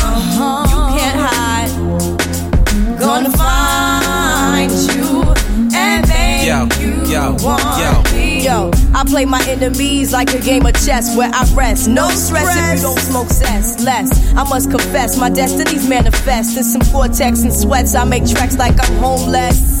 Gonna 3.11 3.29
find 3.31 4.71
you 4.71 5.21
and 5.75 6.07
make 6.07 6.47
Yo, 6.47 6.65
you 6.79 7.11
yo, 7.11 7.35
want 7.43 8.07
yo. 8.07 8.15
me. 8.15 8.45
Yo, 8.45 8.71
I 8.93 9.03
play 9.03 9.25
my 9.25 9.43
enemies 9.49 10.13
like 10.13 10.33
a 10.33 10.39
game 10.39 10.65
of 10.65 10.73
chess 10.75 11.13
where 11.17 11.29
I 11.33 11.43
rest. 11.53 11.89
No 11.89 12.07
stress 12.07 12.55
if 12.55 12.77
you 12.77 12.87
don't 12.87 12.99
smoke 12.99 13.27
cess. 13.27 13.83
Less, 13.83 14.33
I 14.33 14.47
must 14.47 14.71
confess, 14.71 15.17
my 15.19 15.29
destinies 15.29 15.89
manifest. 15.89 16.55
In 16.55 16.63
some 16.63 16.81
cortex 16.89 17.43
and 17.43 17.53
sweats, 17.53 17.95
I 17.95 18.05
make 18.05 18.25
tracks 18.25 18.57
like 18.57 18.79
I'm 18.81 18.95
homeless. 18.99 19.80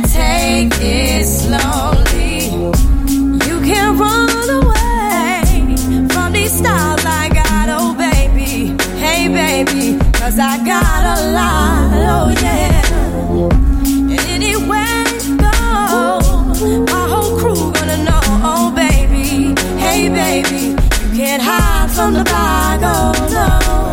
take 0.00 0.72
it 0.80 1.26
slowly. 1.26 2.46
You 3.46 3.60
can't 3.60 3.98
run 3.98 4.48
away 4.48 5.76
from 6.08 6.32
these 6.32 6.52
got, 7.28 7.68
oh 7.68 7.94
baby. 7.94 8.74
Hey 8.98 9.28
I 10.38 10.56
got 10.64 11.02
a 11.16 11.30
lot, 11.32 11.92
oh 12.14 12.28
yeah. 12.40 12.82
And 13.84 14.20
anywhere 14.30 15.04
you 15.24 15.36
go, 15.36 16.84
my 16.92 17.06
whole 17.12 17.36
crew 17.38 17.72
gonna 17.72 17.98
know, 18.04 18.20
oh 18.44 18.72
baby. 18.74 19.54
Hey 19.78 20.08
baby, 20.08 20.76
you 21.02 21.16
can't 21.16 21.42
hide 21.42 21.90
from 21.90 22.14
the 22.14 22.24
bag, 22.24 22.80
oh 22.82 23.12
no. 23.30 23.81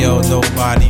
yo, 0.00 0.18
nobody 0.22 0.89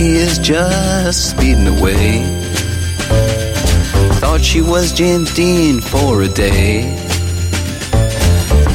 Jackie 0.00 0.16
is 0.16 0.38
just 0.38 1.30
speeding 1.30 1.66
away. 1.66 2.22
Thought 4.18 4.40
she 4.42 4.62
was 4.62 4.92
James 4.92 5.30
Dean 5.34 5.82
for 5.82 6.22
a 6.22 6.28
day. 6.28 6.96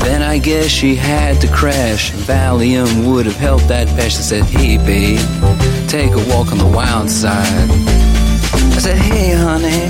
Then 0.03 0.22
I 0.22 0.38
guess 0.38 0.68
she 0.68 0.93
had 0.93 1.41
to 1.41 1.47
crash. 1.47 2.11
Valium 2.11 3.11
would 3.11 3.26
have 3.26 3.38
helped 3.38 3.68
that 3.69 3.88
patch. 3.88 4.18
I 4.18 4.22
said, 4.22 4.43
Hey, 4.43 4.77
babe, 4.77 5.18
take 5.89 6.11
a 6.11 6.23
walk 6.30 6.52
on 6.52 6.60
the 6.60 6.72
wild 6.72 7.10
side. 7.10 7.72
I 8.76 8.80
said, 8.80 8.97
Hey, 8.97 9.34
honey, 9.34 9.89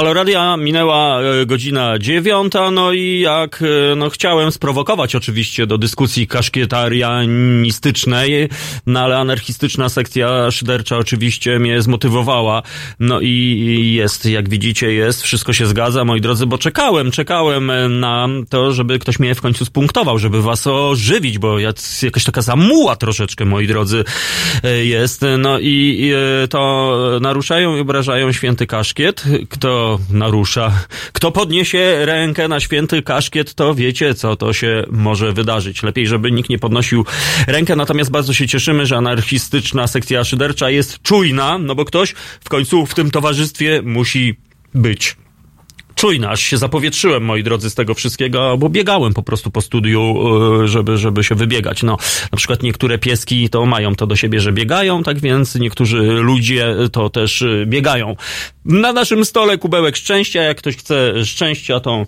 Halo 0.00 0.14
Radia, 0.14 0.56
minęła 0.56 1.20
e, 1.20 1.46
godzina 1.46 1.98
dziewiąta, 1.98 2.70
no 2.70 2.92
i 2.92 3.20
jak 3.20 3.62
e, 3.62 3.66
no, 3.96 4.10
chciałem 4.10 4.52
sprowokować 4.52 5.14
oczywiście 5.14 5.66
do 5.66 5.78
dyskusji 5.78 6.26
kaszkietarianistycznej, 6.26 8.48
no 8.86 9.00
ale 9.00 9.18
anarchistyczna 9.18 9.88
sekcja 9.88 10.50
szydercza 10.50 10.96
oczywiście 10.96 11.58
mnie 11.58 11.82
zmotywowała. 11.82 12.62
No 13.00 13.20
i 13.20 13.92
jest, 13.96 14.26
jak 14.26 14.48
widzicie, 14.48 14.92
jest, 14.92 15.22
wszystko 15.22 15.52
się 15.52 15.66
zgadza, 15.66 16.04
moi 16.04 16.20
drodzy, 16.20 16.46
bo 16.46 16.58
czekałem, 16.58 17.10
czekałem 17.10 17.70
e, 17.70 17.88
na 17.88 18.28
to, 18.48 18.72
żeby 18.72 18.98
ktoś 18.98 19.18
mnie 19.18 19.34
w 19.34 19.40
końcu 19.40 19.64
spunktował, 19.64 20.18
żeby 20.18 20.42
was 20.42 20.66
ożywić, 20.66 21.38
bo 21.38 21.58
jakaś 22.02 22.24
taka 22.24 22.42
zamuła 22.42 22.96
troszeczkę, 22.96 23.44
moi 23.44 23.66
drodzy, 23.66 24.04
jest. 24.82 25.24
No 25.38 25.58
i 25.60 26.12
to 26.50 26.96
naruszają 27.20 27.76
i 27.76 27.80
obrażają 27.80 28.32
święty 28.32 28.66
kaszkiet. 28.66 29.24
Kto 29.50 29.89
narusza, 30.10 30.72
kto 31.12 31.32
podniesie 31.32 32.06
rękę 32.06 32.48
na 32.48 32.60
święty 32.60 33.02
kaszkiet, 33.02 33.54
to 33.54 33.74
wiecie, 33.74 34.14
co 34.14 34.36
to 34.36 34.52
się 34.52 34.84
może 34.90 35.32
wydarzyć. 35.32 35.82
Lepiej, 35.82 36.06
żeby 36.06 36.30
nikt 36.30 36.50
nie 36.50 36.58
podnosił 36.58 37.04
rękę, 37.46 37.76
natomiast 37.76 38.10
bardzo 38.10 38.34
się 38.34 38.48
cieszymy, 38.48 38.86
że 38.86 38.96
anarchistyczna 38.96 39.86
sekcja 39.86 40.24
szydercza 40.24 40.70
jest 40.70 41.02
czujna, 41.02 41.58
no 41.58 41.74
bo 41.74 41.84
ktoś 41.84 42.14
w 42.44 42.48
końcu 42.48 42.86
w 42.86 42.94
tym 42.94 43.10
towarzystwie 43.10 43.82
musi 43.82 44.36
być 44.74 45.16
czujna, 45.94 46.30
aż 46.30 46.42
się 46.42 46.58
zapowietrzyłem, 46.58 47.24
moi 47.24 47.42
drodzy, 47.42 47.70
z 47.70 47.74
tego 47.74 47.94
wszystkiego, 47.94 48.56
bo 48.58 48.68
biegałem 48.68 49.14
po 49.14 49.22
prostu 49.22 49.50
po 49.50 49.60
studiu, 49.60 50.14
y, 50.62 50.68
żeby, 50.68 50.96
żeby 50.96 51.24
się 51.24 51.34
wybiegać. 51.34 51.82
No, 51.82 51.96
na 52.32 52.36
przykład 52.36 52.62
niektóre 52.62 52.98
pieski 52.98 53.48
to 53.48 53.66
mają 53.66 53.94
to 53.94 54.06
do 54.06 54.16
siebie, 54.16 54.40
że 54.40 54.52
biegają, 54.52 55.02
tak 55.02 55.18
więc 55.18 55.54
niektórzy 55.54 55.98
ludzie 56.02 56.76
to 56.92 57.10
też 57.10 57.42
y, 57.42 57.64
biegają. 57.66 58.16
Na 58.64 58.92
naszym 58.92 59.24
stole 59.24 59.58
kubełek 59.58 59.96
szczęścia, 59.96 60.42
jak 60.42 60.58
ktoś 60.58 60.76
chce 60.76 61.24
szczęścia, 61.24 61.80
to 61.80 62.06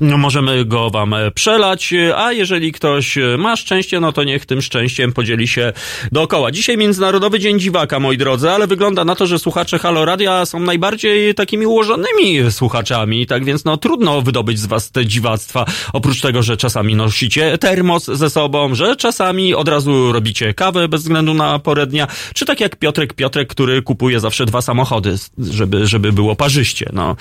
możemy 0.00 0.64
go 0.64 0.90
wam 0.90 1.14
e, 1.14 1.30
przelać, 1.30 1.94
a 2.16 2.32
jeżeli 2.32 2.72
ktoś 2.72 3.18
e, 3.18 3.36
ma 3.38 3.56
szczęście, 3.56 4.00
no 4.00 4.12
to 4.12 4.24
niech 4.24 4.46
tym 4.46 4.62
szczęściem 4.62 5.12
podzieli 5.12 5.48
się 5.48 5.72
dookoła. 6.12 6.50
Dzisiaj 6.50 6.76
Międzynarodowy 6.76 7.40
Dzień 7.40 7.60
Dziwaka, 7.60 8.00
moi 8.00 8.18
drodzy, 8.18 8.50
ale 8.50 8.66
wygląda 8.66 9.04
na 9.04 9.14
to, 9.14 9.26
że 9.26 9.38
słuchacze 9.38 9.78
Halo 9.78 10.04
Radia 10.04 10.46
są 10.46 10.60
najbardziej 10.60 11.34
takimi 11.34 11.66
ułożonymi 11.66 12.50
słuchaczami, 12.50 13.26
tak 13.26 13.44
więc 13.44 13.64
no 13.64 13.76
trudno 13.76 14.22
wydobyć 14.22 14.58
z 14.58 14.66
was 14.66 14.90
te 14.90 15.06
dziwactwa, 15.06 15.64
oprócz 15.92 16.20
tego, 16.20 16.42
że 16.42 16.56
czasami 16.56 16.94
nosicie 16.94 17.58
termos 17.58 18.04
ze 18.04 18.30
sobą, 18.30 18.74
że 18.74 18.96
czasami 18.96 19.54
od 19.54 19.68
razu 19.68 20.12
robicie 20.12 20.54
kawę 20.54 20.88
bez 20.88 21.02
względu 21.02 21.34
na 21.34 21.58
porę 21.58 21.86
dnia, 21.86 22.06
czy 22.34 22.46
tak 22.46 22.60
jak 22.60 22.76
Piotrek 22.76 23.14
Piotrek, 23.14 23.48
który 23.48 23.82
kupuje 23.82 24.20
zawsze 24.20 24.46
dwa 24.46 24.62
samochody, 24.62 25.16
żeby, 25.38 25.86
żeby 25.86 26.12
było 26.12 26.36
parzyście, 26.36 26.90
no. 26.92 27.16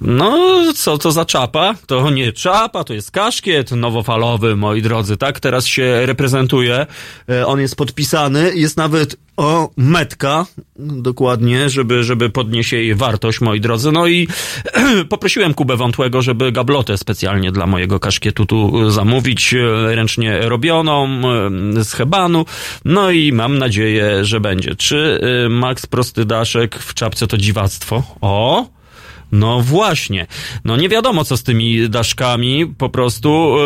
No, 0.00 0.62
co 0.74 0.98
to 0.98 1.12
za 1.12 1.24
czapa? 1.24 1.74
To 1.90 2.10
nie 2.10 2.32
czapa, 2.32 2.84
to 2.84 2.94
jest 2.94 3.10
kaszkiet 3.10 3.70
nowofalowy, 3.70 4.56
moi 4.56 4.82
drodzy, 4.82 5.16
tak? 5.16 5.40
Teraz 5.40 5.66
się 5.66 6.06
reprezentuje. 6.06 6.86
E, 7.28 7.46
On 7.46 7.60
jest 7.60 7.76
podpisany, 7.76 8.52
jest 8.54 8.76
nawet 8.76 9.16
o 9.36 9.70
metka, 9.76 10.46
dokładnie, 10.76 11.70
żeby, 11.70 12.04
żeby 12.04 12.30
podnieść 12.30 12.72
jej 12.72 12.94
wartość, 12.94 13.40
moi 13.40 13.60
drodzy. 13.60 13.92
No 13.92 14.06
i 14.06 14.28
poprosiłem 15.08 15.54
Kubę 15.54 15.76
Wątłego, 15.76 16.22
żeby 16.22 16.52
gablotę 16.52 16.98
specjalnie 16.98 17.52
dla 17.52 17.66
mojego 17.66 18.00
kaszkietu 18.00 18.46
tu 18.46 18.90
zamówić, 18.90 19.54
e, 19.54 19.94
ręcznie 19.94 20.40
robioną, 20.40 21.06
e, 21.78 21.84
z 21.84 21.92
hebanu. 21.92 22.44
No 22.84 23.10
i 23.10 23.32
mam 23.32 23.58
nadzieję, 23.58 24.24
że 24.24 24.40
będzie. 24.40 24.74
Czy 24.74 25.20
e, 25.46 25.48
Max 25.48 25.86
Prostydaszek 25.86 26.78
w 26.78 26.94
czapce 26.94 27.26
to 27.26 27.36
dziwactwo? 27.36 28.02
O! 28.20 28.79
No 29.32 29.60
właśnie. 29.60 30.26
No 30.64 30.76
nie 30.76 30.88
wiadomo, 30.88 31.24
co 31.24 31.36
z 31.36 31.42
tymi 31.42 31.90
daszkami. 31.90 32.66
Po 32.78 32.88
prostu, 32.88 33.56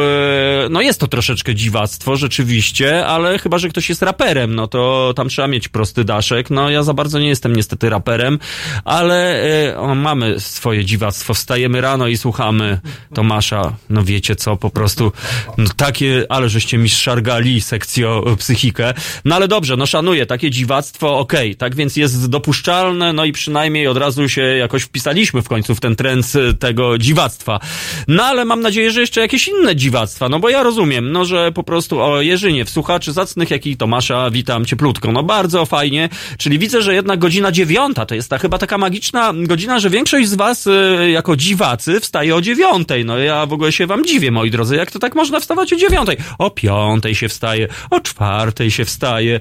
e, 0.65 0.69
no 0.71 0.81
jest 0.81 1.01
to 1.01 1.07
troszeczkę 1.07 1.55
dziwactwo, 1.55 2.17
rzeczywiście, 2.17 3.07
ale 3.07 3.39
chyba, 3.39 3.59
że 3.59 3.69
ktoś 3.69 3.89
jest 3.89 4.03
raperem, 4.03 4.55
no 4.55 4.67
to 4.67 5.13
tam 5.17 5.29
trzeba 5.29 5.49
mieć 5.49 5.69
prosty 5.69 6.05
daszek. 6.05 6.51
No 6.51 6.71
ja 6.71 6.83
za 6.83 6.95
bardzo 6.95 7.19
nie 7.19 7.29
jestem 7.29 7.57
niestety 7.57 7.91
raperem, 7.91 8.39
ale 8.85 9.43
e, 9.69 9.79
o, 9.79 9.95
mamy 9.95 10.41
swoje 10.41 10.85
dziwactwo. 10.85 11.35
Wstajemy 11.35 11.81
rano 11.81 12.09
i 12.09 12.17
słuchamy 12.17 12.81
Tomasza. 13.15 13.77
No 13.91 14.05
wiecie 14.05 14.37
co, 14.37 14.57
po 14.57 14.71
prostu 14.71 15.13
no, 15.59 15.71
takie, 15.77 16.27
ale 16.29 16.49
żeście 16.49 16.79
mi 16.79 16.89
szargali 16.89 17.61
sekcjo 17.61 18.25
e, 18.33 18.37
psychikę. 18.37 18.95
No 19.25 19.37
ale 19.37 19.49
dobrze, 19.49 19.77
no 19.77 19.87
szanuję, 19.87 20.27
takie 20.27 20.51
dziwactwo, 20.51 21.19
okej, 21.19 21.57
tak 21.57 21.75
więc 21.75 21.97
jest 21.97 22.31
dopuszczalne, 22.31 23.13
no 23.13 23.25
i 23.25 23.33
przynajmniej 23.33 23.87
od 23.87 23.97
razu 23.97 24.29
się 24.29 24.43
jakoś 24.43 24.83
wpisaliśmy 24.83 25.43
w 25.43 25.49
końcu 25.55 25.75
w 25.75 25.81
ten 25.81 25.97
trend 25.97 26.33
e, 26.37 26.55
tego 26.55 26.99
dziwactwa. 26.99 27.61
No 28.09 28.25
ale 28.25 28.45
mam 28.45 28.61
nadzieję, 28.61 28.91
że 28.91 29.01
jeszcze 29.01 29.21
jakieś 29.21 29.49
inne 29.49 29.77
dziwactwa, 29.77 30.29
no 30.29 30.39
bo 30.41 30.49
ja 30.49 30.63
rozumiem, 30.63 31.13
no 31.13 31.25
że 31.25 31.53
po 31.53 31.63
prostu 31.63 32.01
o 32.01 32.21
Jerzynie, 32.21 32.65
w 32.65 32.71
słuchaczy 32.71 33.13
zacnych, 33.13 33.51
jak 33.51 33.67
i 33.67 33.77
Tomasza, 33.77 34.31
witam 34.31 34.65
cieplutko. 34.65 35.13
No 35.13 35.23
bardzo 35.23 35.67
fajnie, 35.67 36.09
czyli 36.39 36.59
widzę, 36.59 36.83
że 36.83 36.95
jednak 36.95 37.19
godzina 37.19 37.53
dziewiąta 37.53 38.07
to 38.07 38.15
jest 38.15 38.31
ta 38.31 38.39
chyba 38.39 38.59
taka 38.59 38.79
magiczna 38.79 39.33
godzina, 39.37 39.79
że 39.79 39.91
większość 39.91 40.29
z 40.29 40.35
was 40.35 40.67
y, 40.67 41.11
jako 41.11 41.37
dziwacy 41.37 42.01
wstaje 42.01 42.35
o 42.35 42.41
dziewiątej. 42.41 43.05
No 43.05 43.19
ja 43.19 43.47
w 43.47 43.53
ogóle 43.53 43.73
się 43.73 43.87
wam 43.87 44.05
dziwię, 44.05 44.31
moi 44.31 44.51
drodzy, 44.51 44.77
jak 44.77 44.91
to 44.91 44.99
tak 44.99 45.15
można 45.15 45.41
wstawać 45.41 45.73
o 45.73 45.77
dziewiątej? 45.77 46.17
O 46.39 46.51
piątej 46.51 47.15
się 47.15 47.29
wstaje, 47.29 47.69
o 47.91 48.01
czwartej 48.01 48.71
się 48.71 48.85
wstaje, 48.85 49.41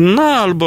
no 0.00 0.22
albo 0.22 0.66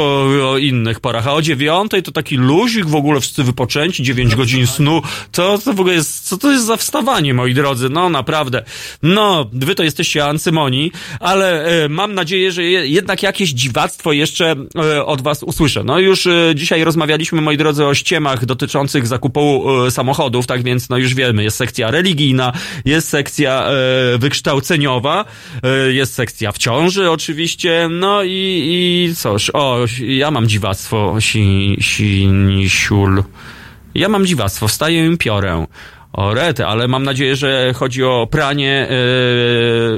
o 0.50 0.58
innych 0.58 1.00
porach, 1.00 1.26
a 1.26 1.32
o 1.34 1.42
dziewiątej 1.42 2.02
to 2.02 2.12
taki 2.12 2.36
luzik 2.36 2.86
w 2.86 2.94
ogóle 2.94 3.20
wszyscy 3.20 3.44
wypoczęci, 3.44 4.02
dziewięć 4.02 4.34
godzin 4.34 4.57
snu. 4.66 5.02
To, 5.32 5.58
to 5.58 5.72
w 5.72 5.80
ogóle 5.80 5.94
jest, 5.94 6.28
co 6.28 6.38
to 6.38 6.52
jest 6.52 6.66
za 6.66 6.76
wstawanie, 6.76 7.34
moi 7.34 7.54
drodzy? 7.54 7.88
No 7.88 8.08
naprawdę. 8.08 8.64
No, 9.02 9.50
wy 9.52 9.74
to 9.74 9.82
jesteście 9.82 10.24
ancymoni, 10.24 10.92
ale 11.20 11.64
e, 11.84 11.88
mam 11.88 12.14
nadzieję, 12.14 12.52
że 12.52 12.64
je, 12.64 12.86
jednak 12.86 13.22
jakieś 13.22 13.50
dziwactwo 13.50 14.12
jeszcze 14.12 14.54
e, 14.76 15.04
od 15.04 15.22
was 15.22 15.42
usłyszę. 15.42 15.84
No 15.84 15.98
już 15.98 16.26
e, 16.26 16.52
dzisiaj 16.54 16.84
rozmawialiśmy, 16.84 17.40
moi 17.40 17.56
drodzy, 17.56 17.84
o 17.84 17.94
ściemach 17.94 18.44
dotyczących 18.44 19.06
zakupu 19.06 19.64
e, 19.86 19.90
samochodów, 19.90 20.46
tak 20.46 20.62
więc 20.62 20.88
no 20.88 20.96
już 20.96 21.14
wiemy, 21.14 21.42
jest 21.42 21.56
sekcja 21.56 21.90
religijna, 21.90 22.52
jest 22.84 23.08
sekcja 23.08 23.64
e, 23.64 24.18
wykształceniowa, 24.18 25.24
e, 25.62 25.92
jest 25.92 26.14
sekcja 26.14 26.52
w 26.52 26.58
ciąży 26.58 27.10
oczywiście, 27.10 27.88
no 27.90 28.22
i, 28.22 29.08
i 29.10 29.14
cóż, 29.14 29.50
o, 29.54 29.78
ja 30.00 30.30
mam 30.30 30.48
dziwactwo, 30.48 31.20
si, 31.20 31.76
sinisiul. 31.80 33.22
Ja 33.94 34.08
mam 34.08 34.26
dziwactwo, 34.26 34.68
wstaję 34.68 35.06
im 35.06 35.18
piorę. 35.18 35.66
O 36.18 36.34
rety, 36.34 36.66
ale 36.66 36.88
mam 36.88 37.02
nadzieję, 37.02 37.36
że 37.36 37.72
chodzi 37.76 38.04
o 38.04 38.28
pranie 38.30 38.88
e, 38.90 38.94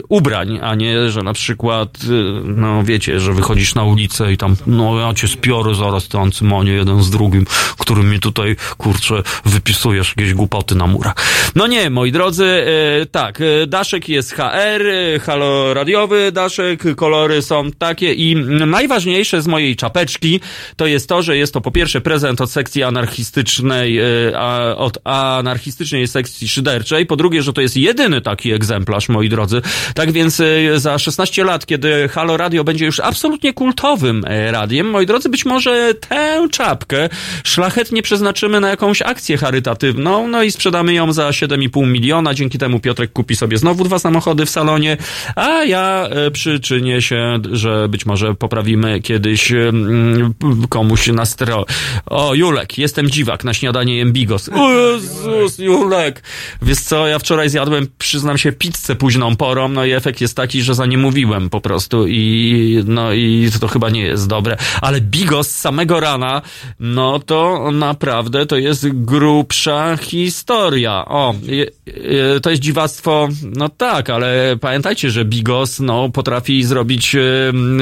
ubrań, 0.08 0.58
a 0.62 0.74
nie, 0.74 1.10
że 1.10 1.22
na 1.22 1.32
przykład, 1.32 1.98
e, 2.04 2.40
no 2.44 2.84
wiecie, 2.84 3.20
że 3.20 3.32
wychodzisz 3.32 3.74
na 3.74 3.84
ulicę 3.84 4.32
i 4.32 4.36
tam, 4.36 4.56
no 4.66 5.00
ja 5.00 5.14
cię 5.14 5.28
spiorę 5.28 5.74
zaraz, 5.74 6.08
ty 6.08 6.18
Ancymonie, 6.18 6.72
jeden 6.72 7.02
z 7.02 7.10
drugim, 7.10 7.46
który 7.78 8.02
mi 8.02 8.20
tutaj, 8.20 8.56
kurczę, 8.78 9.22
wypisujesz 9.44 10.14
jakieś 10.16 10.34
głupoty 10.34 10.74
na 10.74 10.86
murach. 10.86 11.14
No 11.54 11.66
nie, 11.66 11.90
moi 11.90 12.12
drodzy, 12.12 12.46
e, 12.46 13.06
tak, 13.06 13.38
daszek 13.66 14.08
jest 14.08 14.32
HR, 14.32 14.82
halo 15.22 15.74
radiowy 15.74 16.32
daszek, 16.32 16.96
kolory 16.96 17.42
są 17.42 17.70
takie 17.78 18.14
i 18.14 18.36
najważniejsze 18.66 19.42
z 19.42 19.46
mojej 19.46 19.76
czapeczki 19.76 20.40
to 20.76 20.86
jest 20.86 21.08
to, 21.08 21.22
że 21.22 21.36
jest 21.36 21.54
to 21.54 21.60
po 21.60 21.70
pierwsze 21.70 22.00
prezent 22.00 22.40
od 22.40 22.50
sekcji 22.50 22.82
anarchistycznej, 22.82 24.00
a, 24.36 24.76
od 24.76 24.98
anarchistycznej 25.04 26.09
sekcji 26.10 26.48
szyderczej, 26.48 27.06
po 27.06 27.16
drugie, 27.16 27.42
że 27.42 27.52
to 27.52 27.60
jest 27.60 27.76
jedyny 27.76 28.20
taki 28.20 28.52
egzemplarz, 28.52 29.08
moi 29.08 29.28
drodzy. 29.28 29.62
Tak 29.94 30.12
więc 30.12 30.40
e, 30.40 30.80
za 30.80 30.98
16 30.98 31.44
lat, 31.44 31.66
kiedy 31.66 32.08
Halo 32.08 32.36
Radio 32.36 32.64
będzie 32.64 32.86
już 32.86 33.00
absolutnie 33.00 33.52
kultowym 33.52 34.24
e, 34.26 34.52
radiem, 34.52 34.90
moi 34.90 35.06
drodzy, 35.06 35.28
być 35.28 35.44
może 35.44 35.94
tę 35.94 36.48
czapkę 36.50 37.08
szlachetnie 37.44 38.02
przeznaczymy 38.02 38.60
na 38.60 38.68
jakąś 38.68 39.02
akcję 39.02 39.36
charytatywną, 39.36 40.28
no 40.28 40.42
i 40.42 40.50
sprzedamy 40.50 40.94
ją 40.94 41.12
za 41.12 41.30
7,5 41.30 41.86
miliona. 41.86 42.34
Dzięki 42.34 42.58
temu 42.58 42.80
Piotrek 42.80 43.12
kupi 43.12 43.36
sobie 43.36 43.58
znowu 43.58 43.84
dwa 43.84 43.98
samochody 43.98 44.46
w 44.46 44.50
salonie, 44.50 44.96
a 45.36 45.64
ja 45.64 46.08
e, 46.10 46.30
przyczynię 46.30 47.02
się, 47.02 47.38
że 47.52 47.88
być 47.88 48.06
może 48.06 48.34
poprawimy 48.34 49.00
kiedyś 49.00 49.52
mm, 49.52 50.34
komuś 50.68 51.08
nastro. 51.08 51.66
O, 52.06 52.34
Julek, 52.34 52.78
jestem 52.78 53.10
dziwak, 53.10 53.44
na 53.44 53.54
śniadanie 53.54 53.96
jem 53.96 54.12
bigos. 54.12 54.48
O 54.48 54.72
Jezus, 54.72 55.58
Julek! 55.58 55.89
Wiesz 56.62 56.78
co, 56.78 57.06
ja 57.06 57.18
wczoraj 57.18 57.50
zjadłem, 57.50 57.86
przyznam 57.98 58.38
się, 58.38 58.52
pizzę 58.52 58.96
późną 58.96 59.36
porą, 59.36 59.68
no 59.68 59.84
i 59.84 59.92
efekt 59.92 60.20
jest 60.20 60.36
taki, 60.36 60.62
że 60.62 60.74
za 60.74 60.86
nie 60.86 60.98
mówiłem 60.98 61.50
po 61.50 61.60
prostu 61.60 62.06
i 62.06 62.84
no 62.86 63.12
i 63.12 63.50
to 63.60 63.68
chyba 63.68 63.90
nie 63.90 64.02
jest 64.02 64.28
dobre. 64.28 64.56
Ale 64.80 65.00
bigos 65.00 65.50
samego 65.50 66.00
rana, 66.00 66.42
no 66.80 67.18
to 67.18 67.70
naprawdę 67.72 68.46
to 68.46 68.56
jest 68.56 68.88
grubsza 68.88 69.96
historia. 69.96 71.04
O, 71.04 71.34
to 72.42 72.50
jest 72.50 72.62
dziwactwo, 72.62 73.28
no 73.42 73.68
tak, 73.68 74.10
ale 74.10 74.56
pamiętajcie, 74.60 75.10
że 75.10 75.24
bigos, 75.24 75.80
no, 75.80 76.08
potrafi 76.08 76.64
zrobić 76.64 77.16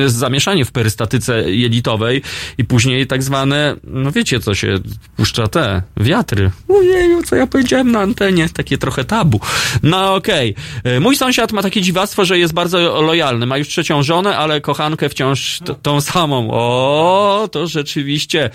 zamieszanie 0.07 0.65
w 0.65 0.73
perystatyce 0.73 1.51
jelitowej 1.51 2.23
i 2.59 2.65
później 2.65 3.07
tak 3.07 3.23
zwane, 3.23 3.77
no 3.85 4.13
wiecie, 4.13 4.41
co 4.41 4.55
się 4.55 4.79
puszcza 5.17 5.49
te 5.49 5.83
wiatry. 5.97 6.51
Ojeju, 6.69 7.23
co 7.23 7.37
ja 7.37 7.47
powiedziałem 7.47 7.93
na 7.93 7.98
antenie, 8.01 8.49
takie 8.49 8.79
trochę 8.79 9.05
tabu. 9.05 9.41
No 9.83 10.15
okej. 10.15 10.55
Okay. 10.81 11.01
Mój 11.01 11.17
sąsiad 11.17 11.53
ma 11.53 11.63
takie 11.63 11.83
dziwactwo, 11.83 12.25
że 12.25 12.39
jest 12.39 12.55
bardzo 12.55 13.03
lojalny. 13.03 13.47
Ma 13.47 13.59
już 13.59 13.69
trzecią 13.69 14.03
żonę, 14.03 14.37
ale 14.37 14.61
kochankę 14.61 15.09
wciąż 15.09 15.61
t- 15.65 15.75
tą 15.83 16.01
samą. 16.01 16.49
O, 16.51 17.49
to 17.53 17.67
rzeczywiście 17.67 18.51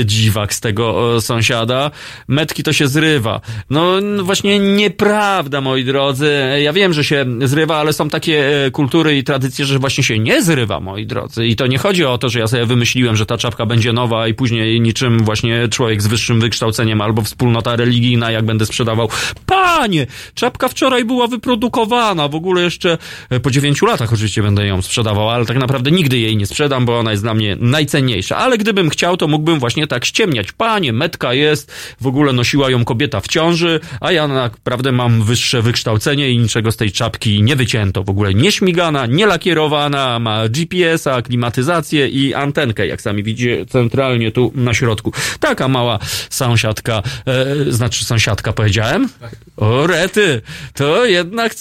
e, 0.00 0.04
dziwak 0.04 0.54
z 0.54 0.60
tego 0.60 1.16
e, 1.16 1.20
sąsiada. 1.20 1.90
Metki 2.28 2.62
to 2.62 2.72
się 2.72 2.88
zrywa. 2.88 3.40
No, 3.70 3.92
właśnie 4.22 4.58
nieprawda, 4.58 5.60
moi 5.60 5.84
drodzy. 5.84 6.32
Ja 6.62 6.72
wiem, 6.72 6.92
że 6.92 7.04
się 7.04 7.26
zrywa, 7.44 7.76
ale 7.76 7.92
są 7.92 8.10
takie 8.10 8.66
e, 8.66 8.70
kultury 8.70 9.18
i 9.18 9.24
tradycje, 9.24 9.64
że 9.64 9.78
właśnie 9.78 10.04
się 10.04 10.18
nie 10.18 10.42
zrywa, 10.42 10.80
moi 10.80 11.06
drodzy. 11.06 11.46
I 11.46 11.56
to 11.56 11.66
nie 11.66 11.78
chodzi 11.78 12.04
o 12.04 12.18
to, 12.18 12.28
że 12.28 12.38
ja 12.38 12.46
sobie 12.46 12.66
wymyśliłem, 12.66 13.16
że 13.16 13.26
ta 13.26 13.38
czapka 13.38 13.66
będzie 13.66 13.92
nowa 13.92 14.28
i 14.28 14.34
później 14.34 14.80
niczym 14.80 15.24
właśnie 15.24 15.68
człowiek 15.68 16.02
z 16.02 16.06
wyższym 16.06 16.40
wykształceniem 16.40 17.00
albo 17.00 17.22
wspólnota 17.22 17.76
religijna, 17.76 18.30
jak 18.30 18.44
będę 18.54 18.66
sprzedawał. 18.66 19.08
Panie, 19.46 20.06
czapka 20.34 20.68
wczoraj 20.68 21.04
była 21.04 21.26
wyprodukowana, 21.26 22.28
w 22.28 22.34
ogóle 22.34 22.62
jeszcze 22.62 22.98
e, 23.30 23.40
po 23.40 23.50
dziewięciu 23.50 23.86
latach 23.86 24.12
oczywiście 24.12 24.42
będę 24.42 24.66
ją 24.66 24.82
sprzedawał, 24.82 25.30
ale 25.30 25.46
tak 25.46 25.56
naprawdę 25.56 25.90
nigdy 25.90 26.18
jej 26.18 26.36
nie 26.36 26.46
sprzedam, 26.46 26.84
bo 26.84 26.98
ona 26.98 27.10
jest 27.10 27.22
dla 27.22 27.34
mnie 27.34 27.56
najcenniejsza. 27.60 28.36
Ale 28.36 28.58
gdybym 28.58 28.90
chciał, 28.90 29.16
to 29.16 29.28
mógłbym 29.28 29.58
właśnie 29.58 29.86
tak 29.86 30.04
ściemniać. 30.04 30.52
Panie, 30.52 30.92
metka 30.92 31.34
jest, 31.34 31.72
w 32.00 32.06
ogóle 32.06 32.32
nosiła 32.32 32.70
ją 32.70 32.84
kobieta 32.84 33.20
w 33.20 33.28
ciąży, 33.28 33.80
a 34.00 34.12
ja 34.12 34.28
naprawdę 34.28 34.92
mam 34.92 35.22
wyższe 35.22 35.62
wykształcenie 35.62 36.30
i 36.30 36.38
niczego 36.38 36.72
z 36.72 36.76
tej 36.76 36.92
czapki 36.92 37.42
nie 37.42 37.56
wycięto. 37.56 38.04
W 38.04 38.10
ogóle 38.10 38.34
nie 38.34 38.52
śmigana, 38.52 39.06
nie 39.06 39.26
lakierowana, 39.26 40.18
ma 40.18 40.48
GPS-a, 40.48 41.22
klimatyzację 41.22 42.08
i 42.08 42.34
antenkę, 42.34 42.86
jak 42.86 43.02
sami 43.02 43.22
widzicie, 43.22 43.66
centralnie 43.66 44.32
tu 44.32 44.52
na 44.54 44.74
środku. 44.74 45.12
Taka 45.40 45.68
mała 45.68 45.98
sąsiadka, 46.30 47.02
e, 47.26 47.72
znaczy 47.72 48.04
sąsiadka 48.04 48.43
powiedziałem? 48.52 49.08
O 49.56 49.86
rety, 49.86 50.42
to 50.74 51.04
jednak 51.04 51.54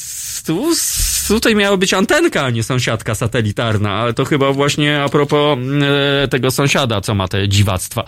tu, 0.45 0.75
tutaj 1.27 1.55
miała 1.55 1.77
być 1.77 1.93
antenka, 1.93 2.43
a 2.43 2.49
nie 2.49 2.63
sąsiadka 2.63 3.15
satelitarna, 3.15 3.91
ale 3.91 4.13
to 4.13 4.25
chyba 4.25 4.51
właśnie 4.51 5.01
a 5.03 5.09
propos 5.09 5.57
e, 6.23 6.27
tego 6.27 6.51
sąsiada, 6.51 7.01
co 7.01 7.15
ma 7.15 7.27
te 7.27 7.49
dziwactwa. 7.49 8.03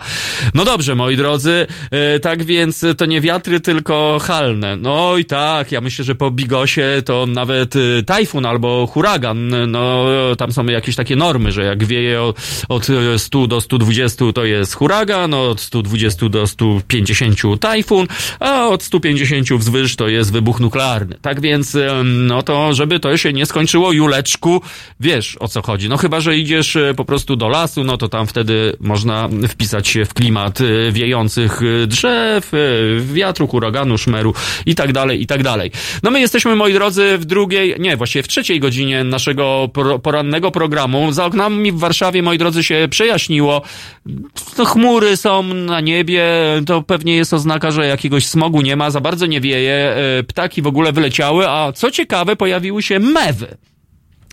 No 0.54 0.64
dobrze, 0.64 0.94
moi 0.94 1.16
drodzy, 1.16 1.66
e, 1.90 2.20
tak 2.20 2.44
więc 2.44 2.84
to 2.96 3.06
nie 3.06 3.20
wiatry, 3.20 3.60
tylko 3.60 4.18
halne. 4.22 4.76
No 4.76 5.16
i 5.16 5.24
tak, 5.24 5.72
ja 5.72 5.80
myślę, 5.80 6.04
że 6.04 6.14
po 6.14 6.30
Bigosie 6.30 7.02
to 7.04 7.26
nawet 7.26 7.74
e, 7.76 8.02
tajfun 8.02 8.46
albo 8.46 8.86
huragan, 8.86 9.70
no 9.70 10.06
tam 10.38 10.52
są 10.52 10.66
jakieś 10.66 10.96
takie 10.96 11.16
normy, 11.16 11.52
że 11.52 11.64
jak 11.64 11.84
wieje 11.84 12.22
od, 12.22 12.36
od 12.68 12.86
100 13.16 13.46
do 13.46 13.60
120 13.60 14.24
to 14.34 14.44
jest 14.44 14.74
huragan, 14.74 15.34
od 15.34 15.60
120 15.60 16.28
do 16.28 16.46
150 16.46 17.60
tajfun, 17.60 18.06
a 18.40 18.68
od 18.68 18.82
150 18.82 19.52
wzwyż 19.52 19.96
to 19.96 20.08
jest 20.08 20.32
wybuch 20.32 20.60
nuklearny. 20.60 21.16
Tak 21.22 21.40
więc, 21.40 21.76
no 22.04 22.42
to, 22.42 22.74
żeby 22.74 23.00
to 23.00 23.05
to 23.10 23.16
się 23.16 23.32
nie 23.32 23.46
skończyło, 23.46 23.92
Juleczku, 23.92 24.60
wiesz 25.00 25.36
o 25.40 25.48
co 25.48 25.62
chodzi. 25.62 25.88
No 25.88 25.96
chyba, 25.96 26.20
że 26.20 26.36
idziesz 26.36 26.76
e, 26.76 26.94
po 26.96 27.04
prostu 27.04 27.36
do 27.36 27.48
lasu, 27.48 27.84
no 27.84 27.96
to 27.96 28.08
tam 28.08 28.26
wtedy 28.26 28.76
można 28.80 29.28
wpisać 29.48 29.88
się 29.88 30.04
w 30.04 30.14
klimat 30.14 30.60
e, 30.60 30.92
wiejących 30.92 31.60
e, 31.62 31.86
drzew, 31.86 32.52
wiatru, 33.00 33.46
huraganu, 33.46 33.98
szmeru 33.98 34.34
i 34.66 34.74
tak 34.74 34.92
dalej, 34.92 35.22
i 35.22 35.26
tak 35.26 35.42
dalej. 35.42 35.70
No 36.02 36.10
my 36.10 36.20
jesteśmy, 36.20 36.56
moi 36.56 36.72
drodzy, 36.72 37.18
w 37.18 37.24
drugiej, 37.24 37.74
nie, 37.78 37.96
właściwie 37.96 38.22
w 38.22 38.28
trzeciej 38.28 38.60
godzinie 38.60 39.04
naszego 39.04 39.68
porannego 40.02 40.50
programu. 40.50 41.12
Za 41.12 41.24
oknami 41.24 41.72
w 41.72 41.78
Warszawie, 41.78 42.22
moi 42.22 42.38
drodzy, 42.38 42.64
się 42.64 42.88
przejaśniło. 42.90 43.62
No, 44.58 44.64
chmury 44.64 45.16
są 45.16 45.42
na 45.42 45.80
niebie, 45.80 46.24
to 46.66 46.82
pewnie 46.82 47.16
jest 47.16 47.34
oznaka, 47.34 47.70
że 47.70 47.86
jakiegoś 47.86 48.26
smogu 48.26 48.60
nie 48.60 48.76
ma, 48.76 48.90
za 48.90 49.00
bardzo 49.00 49.26
nie 49.26 49.40
wieje, 49.40 49.96
ptaki 50.28 50.62
w 50.62 50.66
ogóle 50.66 50.92
wyleciały, 50.92 51.48
a 51.48 51.72
co 51.72 51.90
ciekawe, 51.90 52.36
pojawiły 52.36 52.82
się 52.82 52.95
mewy. 53.00 53.56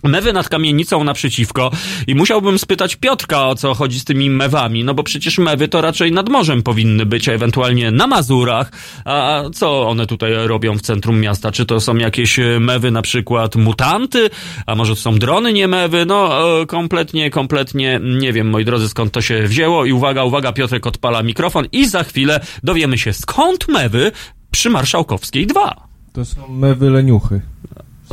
Mewy 0.04 0.32
nad 0.32 0.48
kamienicą 0.48 1.04
naprzeciwko 1.04 1.70
i 2.06 2.14
musiałbym 2.14 2.58
spytać 2.58 2.96
Piotrka 2.96 3.46
o 3.46 3.54
co 3.54 3.74
chodzi 3.74 4.00
z 4.00 4.04
tymi 4.04 4.30
mewami, 4.30 4.84
no 4.84 4.94
bo 4.94 5.02
przecież 5.02 5.38
mewy 5.38 5.68
to 5.68 5.80
raczej 5.80 6.12
nad 6.12 6.28
morzem 6.28 6.62
powinny 6.62 7.06
być, 7.06 7.28
a 7.28 7.32
ewentualnie 7.32 7.90
na 7.90 8.06
Mazurach, 8.06 8.72
a 9.04 9.42
co 9.54 9.88
one 9.88 10.06
tutaj 10.06 10.32
robią 10.46 10.78
w 10.78 10.80
centrum 10.80 11.20
miasta? 11.20 11.52
Czy 11.52 11.66
to 11.66 11.80
są 11.80 11.96
jakieś 11.96 12.40
mewy 12.60 12.90
na 12.90 13.02
przykład 13.02 13.56
mutanty, 13.56 14.30
a 14.66 14.74
może 14.74 14.94
to 14.94 15.00
są 15.00 15.18
drony 15.18 15.52
nie 15.52 15.68
mewy? 15.68 16.06
No 16.06 16.40
e, 16.60 16.66
kompletnie, 16.66 17.30
kompletnie 17.30 18.00
nie 18.02 18.32
wiem 18.32 18.50
moi 18.50 18.64
drodzy 18.64 18.88
skąd 18.88 19.12
to 19.12 19.20
się 19.20 19.42
wzięło 19.42 19.84
i 19.84 19.92
uwaga, 19.92 20.24
uwaga, 20.24 20.52
Piotrek 20.52 20.86
odpala 20.86 21.22
mikrofon 21.22 21.66
i 21.72 21.88
za 21.88 22.04
chwilę 22.04 22.40
dowiemy 22.62 22.98
się 22.98 23.12
skąd 23.12 23.68
mewy 23.68 24.12
przy 24.50 24.70
Marszałkowskiej 24.70 25.46
2. 25.46 25.88
To 26.12 26.24
są 26.24 26.48
mewy 26.48 26.90
leniuchy. 26.90 27.40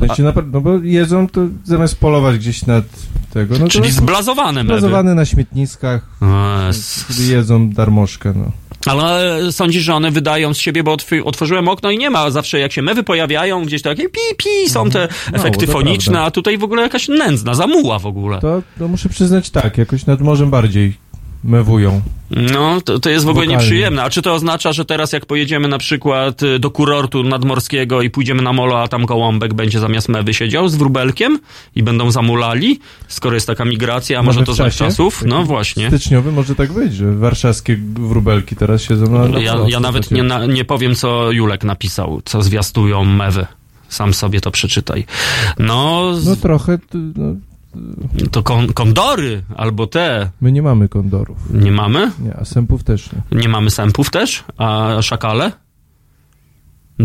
W 0.02 0.08
sensie, 0.08 0.24
na, 0.24 0.34
no 0.52 0.62
bo 0.62 0.78
jedzą 0.84 1.28
to 1.28 1.42
zamiast 1.64 2.00
polować 2.00 2.38
gdzieś 2.38 2.66
nad 2.66 2.86
tego. 3.34 3.60
No 3.60 3.68
Czyli 3.68 3.92
zblazowane 3.92 4.64
mewy. 4.64 4.80
Zblazowane 4.80 5.16
na 5.16 5.26
śmietniskach. 5.26 6.02
Sobie 6.72 7.28
jedzą 7.28 7.70
darmożkę, 7.70 8.34
no. 8.36 8.52
Ale 8.86 9.38
sądzisz, 9.52 9.84
że 9.84 9.94
one 9.94 10.12
wydają 10.12 10.54
z 10.54 10.58
siebie, 10.58 10.84
bo 10.84 10.94
otw- 10.96 11.22
otworzyłem 11.26 11.68
okno 11.68 11.92
i 11.92 11.98
nie 11.98 12.10
ma 12.10 12.32
zawsze, 12.32 12.60
jak 12.60 12.72
się 12.72 12.82
mewy 12.82 13.04
pojawiają, 13.04 13.66
gdzieś 13.66 13.82
takie 13.82 14.10
pi, 14.10 14.20
pi, 14.38 14.70
są 14.70 14.90
te 14.90 15.08
efekty 15.34 15.66
to 15.68 15.74
foniczne, 15.74 16.22
a 16.22 16.32
tutaj 16.32 16.58
w 16.58 16.64
ogóle 16.64 16.82
jakaś 16.82 17.08
nędzna, 17.08 17.54
zamuła 17.54 18.00
w 18.00 18.06
ogóle. 18.06 18.40
To, 18.40 18.62
to 18.80 18.88
muszę 18.88 19.10
przyznać 19.10 19.50
tak, 19.50 19.78
jakoś 19.78 20.06
nad 20.06 20.22
morzem 20.22 20.50
bardziej 20.50 20.94
mewują. 21.44 22.02
No, 22.32 22.82
to, 22.82 23.00
to 23.00 23.10
jest 23.10 23.26
w 23.26 23.30
ogóle 23.30 23.46
Wokalnie. 23.46 23.64
nieprzyjemne. 23.66 24.04
A 24.04 24.10
czy 24.10 24.22
to 24.22 24.34
oznacza, 24.34 24.74
że 24.74 24.86
teraz 24.86 25.14
jak 25.14 25.26
pojedziemy 25.26 25.68
na 25.68 25.78
przykład 25.78 26.44
y, 26.44 26.60
do 26.60 26.72
kurortu 26.72 27.24
nadmorskiego 27.24 28.02
i 28.02 28.10
pójdziemy 28.10 28.42
na 28.42 28.54
molo, 28.54 28.82
a 28.82 28.88
tam 28.88 29.06
gołąbek 29.06 29.54
będzie 29.54 29.80
zamiast 29.80 30.10
mewy 30.10 30.34
siedział 30.34 30.70
z 30.70 30.76
wróbelkiem 30.76 31.40
i 31.76 31.84
będą 31.84 32.12
zamulali, 32.12 32.80
skoro 33.08 33.36
jest 33.36 33.48
taka 33.48 33.66
migracja, 33.66 34.20
a 34.20 34.24
może 34.24 34.40
Mamy 34.40 34.46
to 34.46 34.54
znak 34.54 34.74
czasów? 34.74 35.24
No 35.26 35.36
Taki 35.36 35.48
właśnie. 35.48 35.88
Styczniowy 35.88 36.32
może 36.32 36.56
tak 36.56 36.72
być, 36.74 36.94
że 36.94 37.16
warszawskie 37.16 37.78
wróbelki 37.94 38.56
teraz 38.56 38.82
siedzą 38.82 39.12
na, 39.12 39.28
na 39.28 39.40
Ja, 39.40 39.58
ja 39.68 39.80
nawet 39.80 40.12
nie, 40.12 40.24
na, 40.24 40.46
nie 40.46 40.66
powiem, 40.66 40.96
co 40.96 41.32
Julek 41.32 41.64
napisał, 41.64 42.22
co 42.26 42.42
zwiastują 42.44 43.06
mewy. 43.06 43.46
Sam 43.90 44.14
sobie 44.14 44.42
to 44.42 44.52
przeczytaj. 44.52 45.06
No, 45.60 46.12
No 46.26 46.36
trochę, 46.36 46.80
no, 46.94 47.36
to 48.32 48.44
kon, 48.44 48.74
kondory 48.74 49.44
albo 49.58 49.88
te. 49.88 50.30
my 50.42 50.52
nie 50.52 50.62
mamy 50.62 50.90
kondorów. 50.90 51.38
Nie 51.54 51.72
mamy? 51.72 52.12
Nie, 52.20 52.36
a 52.36 52.46
sępów 52.46 52.84
też 52.84 53.10
nie. 53.12 53.40
Nie 53.40 53.50
mamy 53.50 53.72
sępów 53.72 54.10
też? 54.10 54.44
A 54.58 54.98
szakale? 55.02 55.52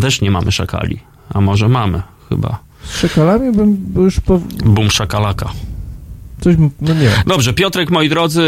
Też 0.01 0.20
nie 0.20 0.30
mamy 0.30 0.52
szakali. 0.52 1.01
A 1.34 1.40
może 1.40 1.68
mamy, 1.68 2.02
chyba. 2.28 2.59
Z 2.84 2.98
szekalami 2.98 3.52
bym 3.52 3.76
bym 3.76 4.05
już 4.05 4.20
po... 4.20 4.40
Bum 4.64 4.90
szakalaka. 4.90 5.51
Coś, 6.40 6.56
no 6.80 6.94
nie. 6.94 7.10
Dobrze, 7.26 7.52
Piotrek, 7.52 7.90
moi 7.90 8.08
drodzy, 8.08 8.42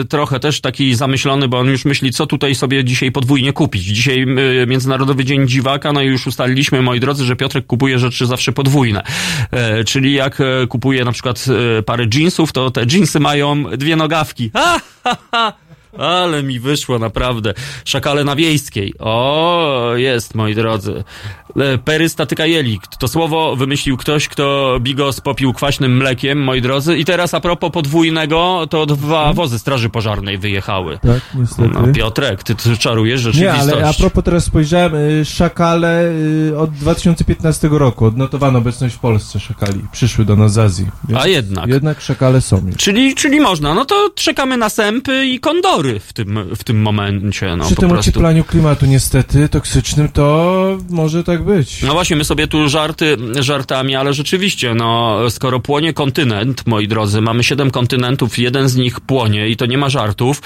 y, 0.00 0.04
trochę 0.04 0.40
też 0.40 0.60
taki 0.60 0.94
zamyślony, 0.94 1.48
bo 1.48 1.58
on 1.58 1.66
już 1.66 1.84
myśli, 1.84 2.12
co 2.12 2.26
tutaj 2.26 2.54
sobie 2.54 2.84
dzisiaj 2.84 3.12
podwójnie 3.12 3.52
kupić. 3.52 3.82
Dzisiaj 3.82 4.26
y, 4.62 4.66
Międzynarodowy 4.66 5.24
Dzień 5.24 5.48
Dziwaka, 5.48 5.92
no 5.92 6.02
i 6.02 6.06
już 6.06 6.26
ustaliliśmy, 6.26 6.82
moi 6.82 7.00
drodzy, 7.00 7.24
że 7.24 7.36
Piotrek 7.36 7.66
kupuje 7.66 7.98
rzeczy 7.98 8.26
zawsze 8.26 8.52
podwójne. 8.52 9.02
E, 9.50 9.84
czyli 9.84 10.12
jak 10.12 10.40
e, 10.40 10.66
kupuje 10.66 11.04
na 11.04 11.12
przykład 11.12 11.44
e, 11.78 11.82
parę 11.82 12.06
jeansów, 12.14 12.52
to 12.52 12.70
te 12.70 12.84
jeansy 12.92 13.20
mają 13.20 13.64
dwie 13.64 13.96
nogawki. 13.96 14.50
Ha, 14.54 14.80
ha, 15.04 15.16
ha. 15.32 15.65
Ale 15.98 16.42
mi 16.42 16.60
wyszło 16.60 16.98
naprawdę. 16.98 17.54
Szakale 17.84 18.24
na 18.24 18.36
wiejskiej. 18.36 18.94
O, 18.98 19.92
jest, 19.96 20.34
moi 20.34 20.54
drodzy. 20.54 21.04
Perystatyka 21.84 22.46
jelik. 22.46 22.86
To 22.86 23.08
słowo 23.08 23.56
wymyślił 23.56 23.96
ktoś, 23.96 24.28
kto 24.28 24.76
bigos 24.80 25.20
popił 25.20 25.52
kwaśnym 25.52 25.96
mlekiem, 25.96 26.42
moi 26.42 26.60
drodzy. 26.60 26.98
I 26.98 27.04
teraz 27.04 27.34
a 27.34 27.40
propos 27.40 27.70
podwójnego, 27.70 28.66
to 28.70 28.86
dwa 28.86 29.32
wozy 29.32 29.58
straży 29.58 29.88
pożarnej 29.90 30.38
wyjechały. 30.38 30.98
Tak, 31.02 31.20
niestety. 31.34 31.68
No, 31.68 31.92
Piotrek, 31.92 32.42
ty, 32.42 32.54
ty 32.54 32.76
czarujesz 32.76 33.24
Nie, 33.24 33.32
rzeczywistość. 33.32 33.72
ale 33.72 33.88
a 33.88 33.92
propos 33.92 34.24
teraz 34.24 34.44
spojrzałem, 34.44 34.94
y, 34.94 35.24
szakale 35.24 36.10
y, 36.48 36.58
od 36.58 36.70
2015 36.70 37.68
roku 37.72 38.04
odnotowano 38.04 38.58
obecność 38.58 38.94
w 38.94 38.98
Polsce 38.98 39.40
szakali. 39.40 39.80
Przyszły 39.92 40.24
do 40.24 40.36
nas 40.36 40.52
z 40.52 40.58
Azji. 40.58 40.86
Więc 41.08 41.22
A 41.22 41.26
jednak. 41.26 41.66
Jednak 41.66 42.00
szakale 42.00 42.40
są. 42.40 42.62
Czyli, 42.76 43.14
czyli 43.14 43.40
można. 43.40 43.74
No 43.74 43.84
to 43.84 44.10
czekamy 44.14 44.56
na 44.56 44.68
sępy 44.68 45.26
i 45.26 45.40
kondory 45.40 45.85
w 46.00 46.12
tym, 46.12 46.38
w 46.56 46.64
tym 46.64 46.82
momencie. 46.82 47.56
No, 47.56 47.64
Przy 47.64 47.74
tym 47.74 47.88
prostu. 47.88 48.10
ocieplaniu 48.10 48.44
klimatu 48.44 48.86
niestety 48.86 49.48
toksycznym 49.48 50.08
to 50.08 50.78
może 50.90 51.24
tak 51.24 51.44
być. 51.44 51.82
No 51.82 51.92
właśnie, 51.92 52.16
my 52.16 52.24
sobie 52.24 52.46
tu 52.46 52.68
żarty 52.68 53.16
żartami, 53.40 53.96
ale 53.96 54.14
rzeczywiście, 54.14 54.74
no, 54.74 55.18
skoro 55.30 55.60
płonie 55.60 55.92
kontynent, 55.92 56.66
moi 56.66 56.88
drodzy, 56.88 57.20
mamy 57.20 57.44
siedem 57.44 57.70
kontynentów, 57.70 58.38
jeden 58.38 58.68
z 58.68 58.76
nich 58.76 59.00
płonie 59.00 59.48
i 59.48 59.56
to 59.56 59.66
nie 59.66 59.78
ma 59.78 59.88
żartów, 59.88 60.42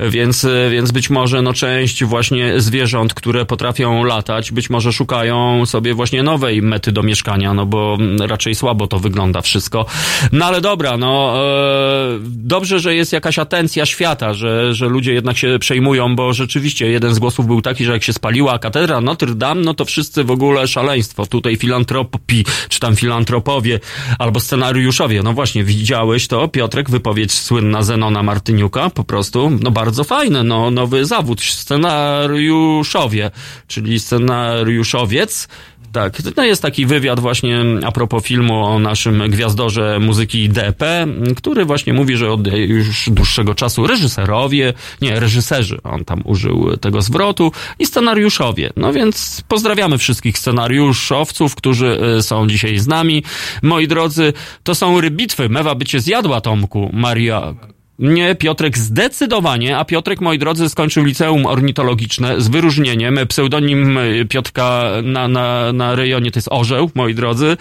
więc, 0.00 0.46
więc 0.70 0.90
być 0.90 1.10
może, 1.10 1.42
no, 1.42 1.52
część 1.52 2.04
właśnie 2.04 2.60
zwierząt, 2.60 3.14
które 3.14 3.46
potrafią 3.46 4.04
latać, 4.04 4.52
być 4.52 4.70
może 4.70 4.92
szukają 4.92 5.66
sobie 5.66 5.94
właśnie 5.94 6.22
nowej 6.22 6.62
mety 6.62 6.92
do 6.92 7.02
mieszkania, 7.02 7.54
no 7.54 7.66
bo 7.66 7.98
raczej 8.20 8.54
słabo 8.54 8.86
to 8.86 8.98
wygląda 8.98 9.40
wszystko. 9.40 9.86
No 10.32 10.44
ale 10.44 10.60
dobra, 10.60 10.96
no, 10.96 11.34
e, 11.36 12.18
dobrze, 12.24 12.80
że 12.80 12.94
jest 12.94 13.12
jakaś 13.12 13.38
atencja 13.38 13.86
świata, 13.86 14.34
że, 14.34 14.74
że 14.78 14.88
ludzie 14.88 15.12
jednak 15.12 15.38
się 15.38 15.58
przejmują, 15.60 16.16
bo 16.16 16.32
rzeczywiście 16.32 16.90
jeden 16.90 17.14
z 17.14 17.18
głosów 17.18 17.46
był 17.46 17.62
taki, 17.62 17.84
że 17.84 17.92
jak 17.92 18.02
się 18.02 18.12
spaliła 18.12 18.58
katedra 18.58 19.00
Notre 19.00 19.34
Dame, 19.34 19.60
no 19.60 19.74
to 19.74 19.84
wszyscy 19.84 20.24
w 20.24 20.30
ogóle 20.30 20.68
szaleństwo. 20.68 21.26
Tutaj 21.26 21.56
filantropi, 21.56 22.44
czy 22.68 22.80
tam 22.80 22.96
filantropowie, 22.96 23.80
albo 24.18 24.40
scenariuszowie. 24.40 25.22
No 25.22 25.32
właśnie, 25.32 25.64
widziałeś 25.64 26.28
to, 26.28 26.48
Piotrek, 26.48 26.90
wypowiedź 26.90 27.32
słynna 27.32 27.82
Zenona 27.82 28.22
Martyniuka, 28.22 28.90
po 28.90 29.04
prostu, 29.04 29.50
no 29.62 29.70
bardzo 29.70 30.04
fajne, 30.04 30.44
no 30.44 30.70
nowy 30.70 31.04
zawód, 31.04 31.42
scenariuszowie, 31.42 33.30
czyli 33.66 34.00
scenariuszowiec, 34.00 35.48
tak, 35.92 36.18
no 36.36 36.44
jest 36.44 36.62
taki 36.62 36.86
wywiad 36.86 37.20
właśnie 37.20 37.64
a 37.86 37.92
propos 37.92 38.24
filmu 38.24 38.64
o 38.64 38.78
naszym 38.78 39.30
gwiazdorze 39.30 39.98
muzyki 40.00 40.48
DP, 40.48 41.06
który 41.36 41.64
właśnie 41.64 41.92
mówi, 41.92 42.16
że 42.16 42.32
od 42.32 42.46
już 42.46 43.10
dłuższego 43.10 43.54
czasu 43.54 43.86
reżyserowie, 43.86 44.74
nie, 45.02 45.20
reżyserzy, 45.20 45.78
on 45.82 46.04
tam 46.04 46.22
użył 46.24 46.76
tego 46.76 47.02
zwrotu 47.02 47.52
i 47.78 47.86
scenariuszowie. 47.86 48.70
No 48.76 48.92
więc 48.92 49.42
pozdrawiamy 49.48 49.98
wszystkich 49.98 50.38
scenariuszowców, 50.38 51.54
którzy 51.54 52.00
y, 52.18 52.22
są 52.22 52.48
dzisiaj 52.48 52.78
z 52.78 52.86
nami. 52.86 53.24
Moi 53.62 53.88
drodzy, 53.88 54.32
to 54.62 54.74
są 54.74 55.00
rybitwy. 55.00 55.48
Mewa 55.48 55.74
by 55.74 55.84
cię 55.84 56.00
zjadła, 56.00 56.40
Tomku, 56.40 56.90
Maria. 56.92 57.54
Nie, 57.98 58.34
Piotrek 58.34 58.78
zdecydowanie, 58.78 59.78
a 59.78 59.84
Piotrek, 59.84 60.20
moi 60.20 60.38
drodzy, 60.38 60.68
skończył 60.68 61.04
liceum 61.04 61.46
ornitologiczne 61.46 62.40
z 62.40 62.48
wyróżnieniem. 62.48 63.18
Pseudonim 63.28 63.98
y, 63.98 64.26
Piotrka 64.28 64.82
na, 65.02 65.28
na, 65.28 65.72
na 65.72 65.94
rejonie 65.94 66.30
to 66.30 66.38
jest 66.38 66.48
orzeł, 66.50 66.90
moi 66.94 67.14
drodzy. 67.14 67.56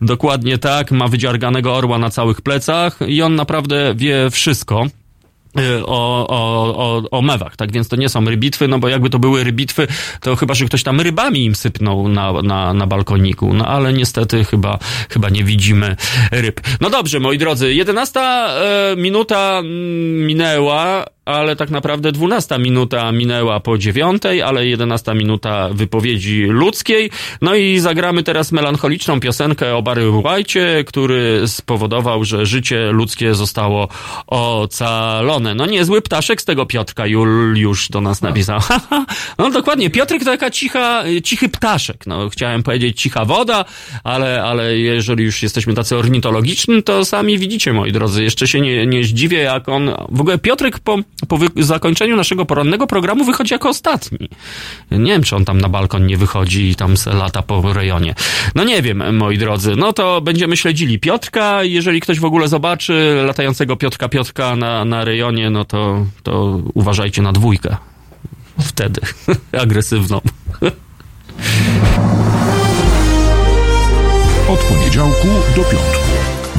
Dokładnie 0.00 0.58
tak, 0.58 0.90
ma 0.90 1.08
wydziarganego 1.08 1.74
orła 1.74 1.98
na 1.98 2.10
całych 2.10 2.40
plecach 2.40 2.98
i 3.08 3.22
on 3.22 3.34
naprawdę 3.34 3.94
wie 3.96 4.30
wszystko. 4.30 4.86
Y, 5.58 5.86
O, 5.86 6.26
o, 6.28 6.76
o, 6.76 7.10
o 7.10 7.22
mewach, 7.22 7.56
tak? 7.56 7.72
Więc 7.72 7.88
to 7.88 7.96
nie 7.96 8.08
są 8.08 8.24
rybitwy, 8.24 8.68
no 8.68 8.78
bo 8.78 8.88
jakby 8.88 9.10
to 9.10 9.18
były 9.18 9.44
rybitwy, 9.44 9.86
to 10.20 10.36
chyba, 10.36 10.54
że 10.54 10.64
ktoś 10.64 10.82
tam 10.82 11.00
rybami 11.00 11.44
im 11.44 11.54
sypnął 11.54 12.08
na, 12.08 12.32
na, 12.42 12.74
na 12.74 12.86
balkoniku, 12.86 13.54
no 13.54 13.66
ale 13.66 13.92
niestety 13.92 14.44
chyba, 14.44 14.78
chyba 15.10 15.28
nie 15.28 15.44
widzimy 15.44 15.96
ryb. 16.30 16.60
No 16.80 16.90
dobrze, 16.90 17.20
moi 17.20 17.38
drodzy, 17.38 17.74
11 17.74 18.20
e, 18.20 18.94
minuta 18.96 19.58
mm, 19.58 20.26
minęła 20.26 21.04
ale 21.26 21.56
tak 21.56 21.70
naprawdę 21.70 22.12
12 22.12 22.58
minuta 22.58 23.12
minęła 23.12 23.60
po 23.60 23.78
dziewiątej, 23.78 24.42
ale 24.42 24.66
11 24.66 25.14
minuta 25.14 25.68
wypowiedzi 25.72 26.42
ludzkiej. 26.42 27.10
No 27.42 27.54
i 27.54 27.78
zagramy 27.78 28.22
teraz 28.22 28.52
melancholiczną 28.52 29.20
piosenkę 29.20 29.76
o 29.76 29.82
Barry 29.82 30.10
White, 30.10 30.84
który 30.84 31.42
spowodował, 31.46 32.24
że 32.24 32.46
życie 32.46 32.92
ludzkie 32.92 33.34
zostało 33.34 33.88
ocalone. 34.26 35.54
No 35.54 35.66
niezły 35.66 36.02
ptaszek 36.02 36.42
z 36.42 36.44
tego 36.44 36.66
Piotrka 36.66 37.06
już 37.54 37.88
do 37.88 38.00
nas 38.00 38.22
napisał. 38.22 38.60
no 39.38 39.50
dokładnie, 39.50 39.90
Piotrek 39.90 40.24
to 40.24 40.30
taka 40.30 40.50
cicha, 40.50 41.04
cichy 41.24 41.48
ptaszek. 41.48 42.06
No 42.06 42.28
chciałem 42.28 42.62
powiedzieć 42.62 43.02
cicha 43.02 43.24
woda, 43.24 43.64
ale, 44.04 44.42
ale 44.42 44.78
jeżeli 44.78 45.24
już 45.24 45.42
jesteśmy 45.42 45.74
tacy 45.74 45.96
ornitologiczni, 45.96 46.82
to 46.82 47.04
sami 47.04 47.38
widzicie, 47.38 47.72
moi 47.72 47.92
drodzy, 47.92 48.22
jeszcze 48.22 48.48
się 48.48 48.60
nie, 48.60 48.86
nie 48.86 49.04
zdziwię, 49.04 49.38
jak 49.38 49.68
on... 49.68 49.90
W 50.08 50.20
ogóle 50.20 50.38
Piotrek 50.38 50.78
po, 50.78 50.98
po 51.28 51.38
zakończeniu 51.56 52.16
naszego 52.16 52.46
porannego 52.46 52.86
programu 52.86 53.24
wychodzi 53.24 53.54
jako 53.54 53.68
ostatni. 53.68 54.28
Nie 54.90 55.12
wiem, 55.12 55.22
czy 55.22 55.36
on 55.36 55.44
tam 55.44 55.60
na 55.60 55.68
balkon 55.68 56.06
nie 56.06 56.16
wychodzi 56.16 56.68
i 56.70 56.74
tam 56.74 56.96
se 56.96 57.12
lata 57.12 57.42
po 57.42 57.72
rejonie. 57.72 58.14
No 58.54 58.64
nie 58.64 58.82
wiem, 58.82 59.16
moi 59.16 59.38
drodzy. 59.38 59.76
No 59.76 59.92
to 59.92 60.20
będziemy 60.20 60.56
śledzili 60.56 60.98
Piotrka. 60.98 61.64
Jeżeli 61.64 62.00
ktoś 62.00 62.20
w 62.20 62.24
ogóle 62.24 62.48
zobaczy 62.48 63.22
latającego 63.26 63.76
Piotrka 63.76 64.08
Piotrka 64.08 64.56
na, 64.56 64.84
na 64.84 65.04
rejonie, 65.04 65.50
no 65.50 65.64
to, 65.64 66.06
to 66.22 66.60
uważajcie 66.74 67.22
na 67.22 67.32
dwójkę. 67.32 67.76
Wtedy. 68.60 69.00
Agresywną. 69.62 70.20
Od 74.48 74.58
poniedziałku 74.58 75.28
do 75.56 75.62
piątku. 75.62 76.05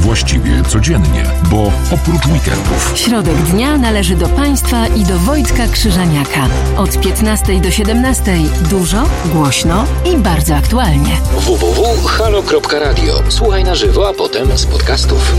Właściwie 0.07 0.63
codziennie, 0.63 1.23
bo 1.51 1.71
oprócz 1.91 2.25
weekendów. 2.25 2.91
Środek 2.95 3.35
dnia 3.35 3.77
należy 3.77 4.15
do 4.15 4.27
Państwa 4.29 4.87
i 4.87 5.03
do 5.03 5.19
Wojtka 5.19 5.67
Krzyżaniaka. 5.67 6.47
Od 6.77 6.99
15 6.99 7.61
do 7.61 7.71
17 7.71 8.37
dużo, 8.69 9.03
głośno 9.25 9.85
i 10.13 10.17
bardzo 10.17 10.55
aktualnie. 10.55 11.17
www.halo.radio. 11.39 13.13
Słuchaj 13.29 13.63
na 13.63 13.75
żywo, 13.75 14.09
a 14.09 14.13
potem 14.13 14.57
z 14.57 14.65
podcastów. 14.65 15.33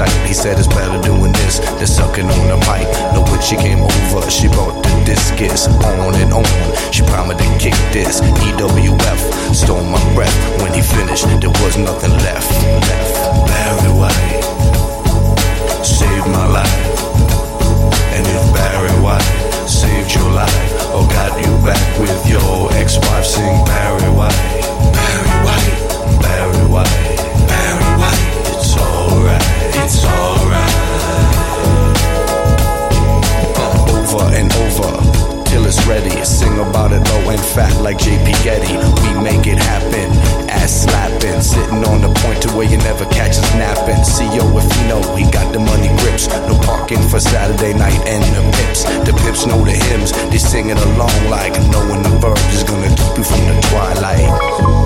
Sight. 0.00 0.26
He 0.26 0.32
said 0.32 0.58
it's 0.58 0.68
better 0.68 1.00
doing 1.02 1.32
this 1.32 1.58
than 1.78 1.86
sucking 1.86 2.24
on 2.24 2.44
the 2.48 2.58
pipe. 2.64 2.88
Now 3.12 3.22
when 3.28 3.40
she 3.42 3.56
came 3.56 3.80
over, 3.80 4.22
she 4.30 4.48
brought 4.48 4.76
the 4.82 4.92
discus 5.04 5.68
on 5.68 6.14
and 6.16 6.32
on. 6.32 6.48
She 6.92 7.02
promised 7.12 7.40
to 7.44 7.48
kick 7.60 7.76
this 7.92 8.20
EWF, 8.20 9.20
stole 9.52 9.84
my 9.84 10.00
breath. 10.14 10.36
When 10.62 10.72
he 10.72 10.80
finished, 10.80 11.26
there 11.42 11.54
was 11.62 11.76
nothing 11.76 12.14
left. 12.26 12.50
Left. 12.88 13.14
Barry 13.50 13.92
White 14.00 14.44
saved 15.84 16.28
my 16.36 16.46
life. 16.58 16.80
And 18.16 18.24
if 18.34 18.42
Barry 18.56 18.94
White 19.04 19.28
saved 19.68 20.14
your 20.14 20.30
life 20.32 20.72
or 20.94 21.04
got 21.16 21.32
you 21.44 21.52
back 21.66 21.84
with 22.00 22.20
your 22.32 22.72
ex-wife, 22.80 23.24
sing 23.24 23.56
Barry 23.66 24.10
White. 24.18 24.40
Barry 24.96 25.36
White. 25.44 26.22
Barry 26.22 26.66
White. 26.72 27.09
It's 29.90 30.06
alright. 30.06 30.70
over 33.90 34.22
and 34.38 34.46
over 34.62 34.94
till 35.50 35.66
it's 35.66 35.84
ready. 35.84 36.14
Sing 36.22 36.54
about 36.62 36.92
it 36.92 37.02
low 37.10 37.30
and 37.30 37.40
fat 37.40 37.74
like 37.82 37.98
JP 37.98 38.30
Getty. 38.46 38.78
We 39.02 39.18
make 39.18 39.50
it 39.50 39.58
happen. 39.58 40.14
Ass 40.48 40.86
slapping, 40.86 41.42
sitting 41.42 41.82
on 41.90 42.02
the 42.02 42.12
point 42.22 42.40
to 42.42 42.48
where 42.54 42.70
you 42.70 42.78
never 42.78 43.04
catch 43.06 43.34
us 43.34 43.50
napping. 43.58 43.98
CEO 44.06 44.46
if 44.54 44.70
you 44.78 44.86
know 44.86 45.02
got 45.32 45.52
the 45.52 45.58
money 45.58 45.90
grips. 45.98 46.28
No 46.46 46.54
parking 46.62 47.02
for 47.10 47.18
Saturday 47.18 47.74
night 47.74 47.98
and 48.06 48.22
the 48.30 48.46
pips. 48.62 48.84
The 49.02 49.14
pips 49.26 49.44
know 49.44 49.58
the 49.64 49.74
hymns. 49.74 50.12
They 50.30 50.38
along 50.78 51.18
like 51.26 51.58
knowing 51.74 52.04
the 52.06 52.14
verbs 52.22 52.54
is 52.54 52.62
gonna 52.62 52.94
keep 52.94 53.18
you 53.18 53.24
from 53.26 53.42
the 53.50 53.58
twilight. 53.66 54.79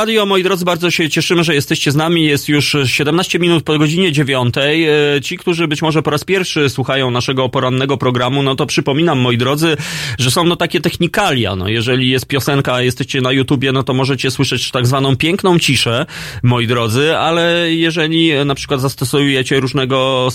Radio, 0.00 0.26
moi 0.26 0.42
drodzy, 0.42 0.64
bardzo 0.64 0.90
się 0.90 1.10
cieszymy, 1.10 1.44
że 1.44 1.54
jesteście 1.54 1.92
z 1.92 1.96
nami. 1.96 2.24
Jest 2.24 2.48
już 2.48 2.76
17 2.84 3.38
minut 3.38 3.64
po 3.64 3.78
godzinie 3.78 4.12
9. 4.12 4.54
E, 4.56 5.20
Ci, 5.20 5.38
którzy 5.38 5.68
być 5.68 5.82
może 5.82 6.02
po 6.02 6.10
raz 6.10 6.24
pierwszy 6.24 6.70
słuchają 6.70 7.10
naszego 7.10 7.48
porannego 7.48 7.96
programu, 7.96 8.42
no 8.42 8.54
to 8.54 8.66
przypominam, 8.66 9.18
moi 9.18 9.38
drodzy, 9.38 9.76
że 10.18 10.30
są 10.30 10.44
no 10.44 10.56
takie 10.56 10.80
technikalia. 10.80 11.56
No, 11.56 11.68
jeżeli 11.68 12.10
jest 12.10 12.26
piosenka, 12.26 12.74
a 12.74 12.82
jesteście 12.82 13.20
na 13.20 13.32
YouTubie, 13.32 13.72
no 13.72 13.82
to 13.82 13.94
możecie 13.94 14.30
słyszeć 14.30 14.70
tak 14.70 14.86
zwaną 14.86 15.16
piękną 15.16 15.58
ciszę, 15.58 16.06
moi 16.42 16.66
drodzy, 16.66 17.16
ale 17.16 17.74
jeżeli 17.74 18.32
na 18.44 18.54
przykład 18.54 18.80
zastosujecie 18.80 19.60
różnego 19.60 20.28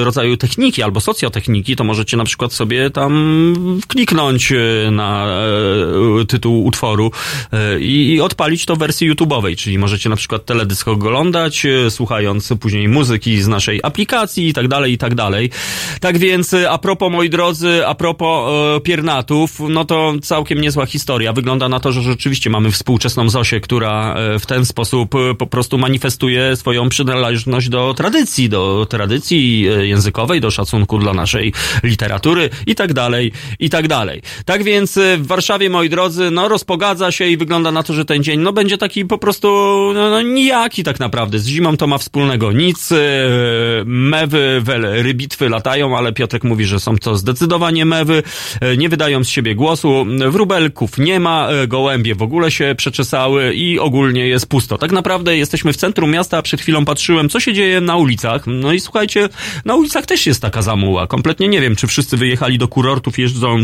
e, 0.00 0.04
rodzaju 0.04 0.36
techniki 0.36 0.82
albo 0.82 1.00
socjotechniki, 1.00 1.76
to 1.76 1.84
możecie 1.84 2.16
na 2.16 2.24
przykład 2.24 2.52
sobie 2.52 2.90
tam 2.90 3.54
kliknąć 3.88 4.52
e, 4.52 4.90
na 4.90 5.26
e, 6.20 6.24
tytuł 6.24 6.64
utworu 6.64 7.10
e, 7.52 7.80
i, 7.80 8.20
odpalić 8.20 8.66
to 8.66 8.76
w 8.76 8.82
YouTube'owej, 9.14 9.56
czyli 9.56 9.78
możecie 9.78 10.08
na 10.08 10.16
przykład 10.16 10.44
teledysk 10.44 10.88
oglądać, 10.88 11.66
e, 11.66 11.90
słuchając 11.90 12.52
później 12.60 12.88
muzyki 12.88 13.42
z 13.42 13.48
naszej 13.48 13.80
aplikacji 13.82 14.48
i 14.48 14.52
tak 14.52 14.68
dalej, 14.68 14.92
i 14.92 14.98
tak 14.98 15.14
dalej. 15.14 15.50
Tak 16.00 16.18
więc 16.18 16.54
e, 16.54 16.70
a 16.70 16.78
propos, 16.78 17.12
moi 17.12 17.30
drodzy, 17.30 17.86
a 17.86 17.94
propos 17.94 18.52
e, 18.76 18.80
piernatów, 18.80 19.60
no 19.68 19.84
to 19.84 20.12
całkiem 20.22 20.60
niezła 20.60 20.86
historia. 20.86 21.32
Wygląda 21.32 21.68
na 21.68 21.80
to, 21.80 21.92
że 21.92 22.02
rzeczywiście 22.02 22.50
mamy 22.50 22.70
współczesną 22.70 23.28
Zosię, 23.28 23.60
która 23.60 24.14
e, 24.14 24.38
w 24.38 24.46
ten 24.46 24.66
sposób 24.66 25.14
po 25.38 25.46
prostu 25.46 25.78
manifestuje 25.78 26.56
swoją 26.56 26.88
przynależność 26.88 27.68
do 27.68 27.94
tradycji, 27.94 28.48
do 28.48 28.86
tradycji 28.90 29.60
językowej, 29.82 30.40
do 30.40 30.50
szacunku 30.50 30.98
dla 30.98 31.12
naszej 31.12 31.52
literatury 31.82 32.50
i 32.66 32.74
tak 32.74 32.92
dalej, 32.92 33.32
i 33.58 33.70
tak 33.70 33.88
dalej. 33.88 34.22
Tak 34.44 34.62
więc 34.62 34.98
w 35.18 35.26
Warszawie, 35.26 35.70
moi 35.70 35.88
drodzy, 35.88 36.30
no 36.30 36.48
rozpogadza 36.48 37.12
się 37.12 37.26
i 37.26 37.36
wygląda 37.36 37.72
na 37.72 37.82
to, 37.82 37.92
że 37.92 38.04
ten 38.04 38.22
dzień, 38.22 38.40
no 38.40 38.52
będzie 38.52 38.78
taki 38.78 38.95
po 39.04 39.18
prostu, 39.18 39.48
no, 39.94 40.10
no 40.10 40.22
nijaki 40.22 40.84
tak 40.84 41.00
naprawdę. 41.00 41.38
Z 41.38 41.46
zimą 41.46 41.76
to 41.76 41.86
ma 41.86 41.98
wspólnego 41.98 42.52
nic. 42.52 42.92
e, 42.92 42.96
Mewy, 43.84 44.60
wel, 44.62 44.82
rybitwy 45.02 45.48
latają, 45.48 45.98
ale 45.98 46.12
Piotrek 46.12 46.44
mówi, 46.44 46.64
że 46.64 46.80
są 46.80 46.98
to 46.98 47.16
zdecydowanie 47.16 47.84
mewy. 47.84 48.22
e, 48.60 48.76
Nie 48.76 48.88
wydają 48.88 49.24
z 49.24 49.28
siebie 49.28 49.54
głosu. 49.54 50.06
Wróbelków 50.30 50.98
nie 50.98 51.20
ma, 51.20 51.48
e, 51.48 51.66
gołębie 51.66 52.14
w 52.14 52.22
ogóle 52.22 52.50
się 52.50 52.74
przeczesały 52.78 53.54
i 53.54 53.78
ogólnie 53.78 54.26
jest 54.28 54.46
pusto. 54.46 54.78
Tak 54.78 54.92
naprawdę 54.92 55.36
jesteśmy 55.36 55.72
w 55.72 55.76
centrum 55.76 56.10
miasta, 56.10 56.42
przed 56.42 56.60
chwilą 56.60 56.84
patrzyłem, 56.84 57.28
co 57.28 57.40
się 57.40 57.52
dzieje 57.52 57.80
na 57.80 57.96
ulicach. 57.96 58.42
No 58.46 58.72
i 58.72 58.80
słuchajcie, 58.80 59.28
na 59.64 59.74
ulicach 59.74 60.06
też 60.06 60.26
jest 60.26 60.42
taka 60.42 60.62
zamuła. 60.62 61.06
Kompletnie 61.06 61.48
nie 61.48 61.60
wiem, 61.60 61.76
czy 61.76 61.86
wszyscy 61.86 62.16
wyjechali 62.16 62.58
do 62.58 62.68
kurortów, 62.68 63.18
jeżdżą 63.18 63.58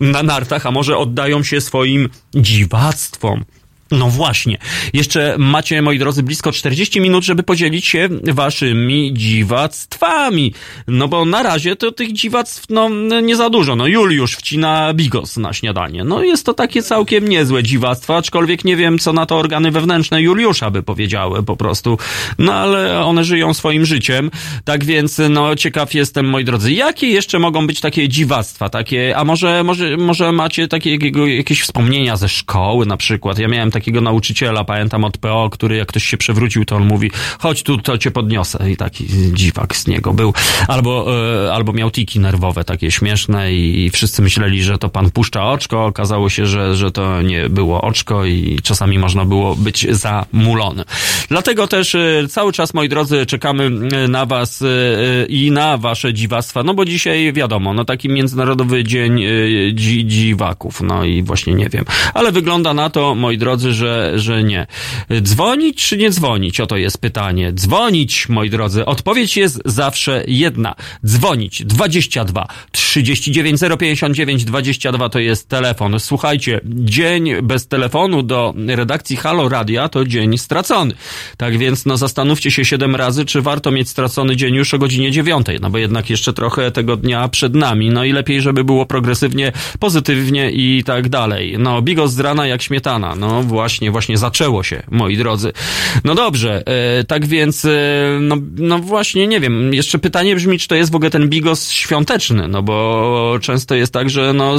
na 0.00 0.22
nartach, 0.22 0.66
a 0.66 0.70
może 0.70 0.96
oddają 0.98 1.42
się 1.42 1.60
swoim 1.60 2.08
dziwactwom. 2.34 3.44
No 3.90 4.08
właśnie. 4.10 4.58
Jeszcze 4.92 5.34
macie, 5.38 5.82
moi 5.82 5.98
drodzy, 5.98 6.22
blisko 6.22 6.52
40 6.52 7.00
minut, 7.00 7.24
żeby 7.24 7.42
podzielić 7.42 7.86
się 7.86 8.08
waszymi 8.22 9.10
dziwactwami. 9.14 10.54
No 10.88 11.08
bo 11.08 11.24
na 11.24 11.42
razie 11.42 11.76
to 11.76 11.92
tych 11.92 12.12
dziwactw, 12.12 12.64
no, 12.70 12.88
nie 13.20 13.36
za 13.36 13.50
dużo. 13.50 13.76
No 13.76 13.86
Juliusz 13.86 14.36
wcina 14.36 14.94
bigos 14.94 15.36
na 15.36 15.52
śniadanie. 15.52 16.04
No 16.04 16.22
jest 16.22 16.46
to 16.46 16.54
takie 16.54 16.82
całkiem 16.82 17.28
niezłe 17.28 17.62
dziwactwo, 17.62 18.16
aczkolwiek 18.16 18.64
nie 18.64 18.76
wiem, 18.76 18.98
co 18.98 19.12
na 19.12 19.26
to 19.26 19.36
organy 19.36 19.70
wewnętrzne 19.70 20.22
Juliusza 20.22 20.70
by 20.70 20.82
powiedziały 20.82 21.42
po 21.42 21.56
prostu. 21.56 21.98
No 22.38 22.54
ale 22.54 23.04
one 23.04 23.24
żyją 23.24 23.54
swoim 23.54 23.86
życiem. 23.86 24.30
Tak 24.64 24.84
więc, 24.84 25.20
no 25.30 25.56
ciekaw 25.56 25.94
jestem, 25.94 26.26
moi 26.28 26.44
drodzy, 26.44 26.72
jakie 26.72 27.06
jeszcze 27.06 27.38
mogą 27.38 27.66
być 27.66 27.80
takie 27.80 28.08
dziwactwa? 28.08 28.68
Takie, 28.68 29.16
a 29.16 29.24
może, 29.24 29.64
może, 29.64 29.96
może 29.96 30.32
macie 30.32 30.68
takiego, 30.68 31.26
jakieś 31.26 31.62
wspomnienia 31.62 32.16
ze 32.16 32.28
szkoły 32.28 32.86
na 32.86 32.96
przykład? 32.96 33.38
Ja 33.38 33.48
miałem 33.48 33.70
takiego 33.76 34.00
nauczyciela, 34.00 34.64
pamiętam 34.64 35.04
od 35.04 35.18
PO, 35.18 35.50
który 35.52 35.76
jak 35.76 35.88
ktoś 35.88 36.04
się 36.04 36.16
przewrócił, 36.16 36.64
to 36.64 36.76
on 36.76 36.84
mówi, 36.86 37.10
chodź 37.38 37.62
tu, 37.62 37.78
to 37.78 37.98
cię 37.98 38.10
podniosę. 38.10 38.70
I 38.70 38.76
taki 38.76 39.06
dziwak 39.32 39.76
z 39.76 39.86
niego 39.86 40.12
był. 40.12 40.32
Albo, 40.68 41.06
e, 41.44 41.52
albo 41.52 41.72
miał 41.72 41.90
tiki 41.90 42.20
nerwowe, 42.20 42.64
takie 42.64 42.90
śmieszne 42.90 43.52
i, 43.52 43.84
i 43.84 43.90
wszyscy 43.90 44.22
myśleli, 44.22 44.62
że 44.62 44.78
to 44.78 44.88
pan 44.88 45.10
puszcza 45.10 45.44
oczko. 45.44 45.86
Okazało 45.86 46.30
się, 46.30 46.46
że, 46.46 46.76
że 46.76 46.90
to 46.90 47.22
nie 47.22 47.48
było 47.48 47.80
oczko 47.80 48.24
i 48.24 48.58
czasami 48.62 48.98
można 48.98 49.24
było 49.24 49.56
być 49.56 49.86
zamulony. 49.90 50.84
Dlatego 51.28 51.66
też 51.66 51.94
e, 51.94 52.28
cały 52.28 52.52
czas, 52.52 52.74
moi 52.74 52.88
drodzy, 52.88 53.26
czekamy 53.26 53.64
e, 53.64 54.08
na 54.08 54.26
was 54.26 54.64
i 55.28 55.50
na 55.50 55.78
wasze 55.78 56.14
dziwactwa, 56.14 56.62
no 56.62 56.74
bo 56.74 56.84
dzisiaj 56.84 57.32
wiadomo, 57.32 57.74
no 57.74 57.84
taki 57.84 58.08
Międzynarodowy 58.08 58.84
Dzień 58.84 59.22
dzi, 59.74 60.06
Dziwaków, 60.06 60.80
no 60.80 61.04
i 61.04 61.22
właśnie 61.22 61.54
nie 61.54 61.68
wiem. 61.68 61.84
Ale 62.14 62.32
wygląda 62.32 62.74
na 62.74 62.90
to, 62.90 63.14
moi 63.14 63.38
drodzy, 63.38 63.65
że, 63.72 64.12
że 64.16 64.44
nie. 64.44 64.66
Dzwonić 65.22 65.86
czy 65.86 65.96
nie 65.96 66.10
dzwonić? 66.10 66.60
Oto 66.60 66.76
jest 66.76 66.98
pytanie. 66.98 67.52
Dzwonić, 67.52 68.28
moi 68.28 68.50
drodzy. 68.50 68.84
Odpowiedź 68.84 69.36
jest 69.36 69.62
zawsze 69.64 70.24
jedna. 70.26 70.74
Dzwonić. 71.06 71.64
22 71.64 72.46
39 72.72 73.60
059 73.78 74.44
22 74.44 75.08
to 75.08 75.18
jest 75.18 75.48
telefon. 75.48 76.00
Słuchajcie, 76.00 76.60
dzień 76.64 77.42
bez 77.42 77.68
telefonu 77.68 78.22
do 78.22 78.54
redakcji 78.66 79.16
Halo 79.16 79.48
Radia 79.48 79.88
to 79.88 80.04
dzień 80.04 80.38
stracony. 80.38 80.94
Tak 81.36 81.58
więc 81.58 81.86
no 81.86 81.96
zastanówcie 81.96 82.50
się 82.50 82.64
siedem 82.64 82.96
razy, 82.96 83.24
czy 83.24 83.42
warto 83.42 83.70
mieć 83.70 83.88
stracony 83.88 84.36
dzień 84.36 84.54
już 84.54 84.74
o 84.74 84.78
godzinie 84.78 85.10
dziewiątej, 85.10 85.58
no 85.60 85.70
bo 85.70 85.78
jednak 85.78 86.10
jeszcze 86.10 86.32
trochę 86.32 86.70
tego 86.70 86.96
dnia 86.96 87.28
przed 87.28 87.54
nami. 87.54 87.90
No 87.90 88.04
i 88.04 88.12
lepiej, 88.12 88.40
żeby 88.40 88.64
było 88.64 88.86
progresywnie, 88.86 89.52
pozytywnie 89.78 90.50
i 90.50 90.84
tak 90.84 91.08
dalej. 91.08 91.56
No, 91.58 91.82
bigos 91.82 92.12
z 92.12 92.18
rana 92.18 92.46
jak 92.46 92.62
śmietana. 92.62 93.14
No 93.14 93.42
właśnie, 93.56 93.90
właśnie 93.90 94.18
zaczęło 94.18 94.62
się, 94.62 94.82
moi 94.90 95.16
drodzy. 95.16 95.52
No 96.04 96.14
dobrze, 96.14 96.62
e, 96.66 97.04
tak 97.04 97.26
więc, 97.26 97.64
e, 97.64 97.70
no, 98.20 98.36
no 98.56 98.78
właśnie, 98.78 99.26
nie 99.26 99.40
wiem, 99.40 99.74
jeszcze 99.74 99.98
pytanie 99.98 100.36
brzmi, 100.36 100.58
czy 100.58 100.68
to 100.68 100.74
jest 100.74 100.92
w 100.92 100.94
ogóle 100.94 101.10
ten 101.10 101.28
bigos 101.28 101.70
świąteczny, 101.70 102.48
no 102.48 102.62
bo 102.62 103.38
często 103.42 103.74
jest 103.74 103.92
tak, 103.92 104.10
że 104.10 104.32
no 104.32 104.58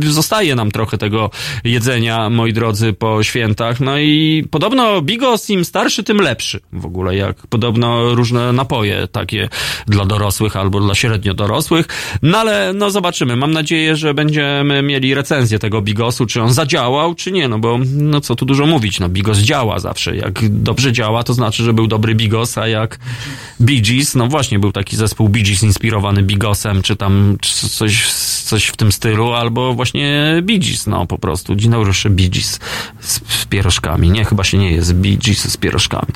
zostaje 0.00 0.54
nam 0.54 0.70
trochę 0.70 0.98
tego 0.98 1.30
jedzenia, 1.64 2.30
moi 2.30 2.52
drodzy, 2.52 2.92
po 2.92 3.22
świętach. 3.22 3.80
No 3.80 3.98
i 3.98 4.44
podobno 4.50 5.02
bigos 5.02 5.50
im 5.50 5.64
starszy, 5.64 6.02
tym 6.02 6.20
lepszy. 6.20 6.60
W 6.72 6.86
ogóle 6.86 7.16
jak 7.16 7.46
podobno 7.46 8.14
różne 8.14 8.52
napoje 8.52 9.08
takie 9.12 9.48
dla 9.86 10.04
dorosłych 10.04 10.56
albo 10.56 10.80
dla 10.80 10.94
średnio 10.94 11.34
dorosłych. 11.34 11.86
No 12.22 12.38
ale 12.38 12.72
no 12.74 12.90
zobaczymy. 12.90 13.36
Mam 13.36 13.50
nadzieję, 13.50 13.96
że 13.96 14.14
będziemy 14.14 14.82
mieli 14.82 15.14
recenzję 15.14 15.58
tego 15.58 15.82
bigosu, 15.82 16.26
czy 16.26 16.42
on 16.42 16.52
zadziałał, 16.52 17.14
czy 17.14 17.32
nie, 17.32 17.48
no 17.48 17.58
bo 17.58 17.78
no 17.92 18.17
co 18.20 18.36
tu 18.36 18.44
dużo 18.44 18.66
mówić, 18.66 19.00
no 19.00 19.08
bigos 19.08 19.38
działa 19.38 19.78
zawsze. 19.78 20.16
Jak 20.16 20.48
dobrze 20.48 20.92
działa, 20.92 21.22
to 21.22 21.34
znaczy, 21.34 21.62
że 21.64 21.72
był 21.72 21.86
dobry 21.86 22.14
bigos, 22.14 22.58
a 22.58 22.68
jak 22.68 22.98
Bee 23.60 23.80
Gees, 23.82 24.14
no 24.14 24.26
właśnie 24.26 24.58
był 24.58 24.72
taki 24.72 24.96
zespół 24.96 25.28
Bee 25.28 25.42
Gees 25.42 25.62
inspirowany 25.62 26.22
bigosem, 26.22 26.82
czy 26.82 26.96
tam 26.96 27.36
c- 27.42 27.68
coś, 27.68 28.12
coś 28.44 28.66
w 28.66 28.76
tym 28.76 28.92
stylu, 28.92 29.32
albo 29.32 29.74
właśnie 29.74 30.36
Bee 30.42 30.58
Gees, 30.58 30.86
no 30.86 31.06
po 31.06 31.18
prostu. 31.18 31.54
Jeszcze 31.86 32.10
Bee 32.10 32.30
Gees 32.30 32.60
z, 33.00 33.20
z 33.40 33.44
pierożkami. 33.46 34.10
Nie, 34.10 34.24
chyba 34.24 34.44
się 34.44 34.58
nie 34.58 34.72
jest 34.72 34.94
Bee 34.94 35.16
Gees 35.16 35.52
z 35.52 35.56
pierożkami. 35.56 36.06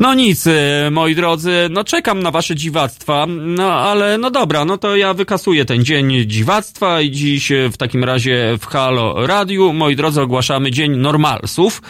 No 0.00 0.14
nic, 0.14 0.46
y, 0.46 0.52
moi 0.90 1.14
drodzy, 1.14 1.68
no 1.70 1.84
czekam 1.84 2.22
na 2.22 2.30
wasze 2.30 2.54
dziwactwa, 2.54 3.26
no 3.28 3.72
ale 3.72 4.18
no 4.18 4.30
dobra, 4.30 4.64
no 4.64 4.78
to 4.78 4.96
ja 4.96 5.14
wykasuję 5.14 5.64
ten 5.64 5.84
dzień 5.84 6.24
dziwactwa 6.26 7.00
i 7.00 7.10
dziś 7.10 7.50
y, 7.52 7.70
w 7.72 7.76
takim 7.76 8.04
razie 8.04 8.58
w 8.60 8.66
Halo 8.66 9.26
Radiu, 9.26 9.72
moi 9.72 9.96
drodzy, 9.96 10.22
ogłaszamy 10.22 10.70
Dzień 10.70 10.96
Normalsów. 11.44 11.82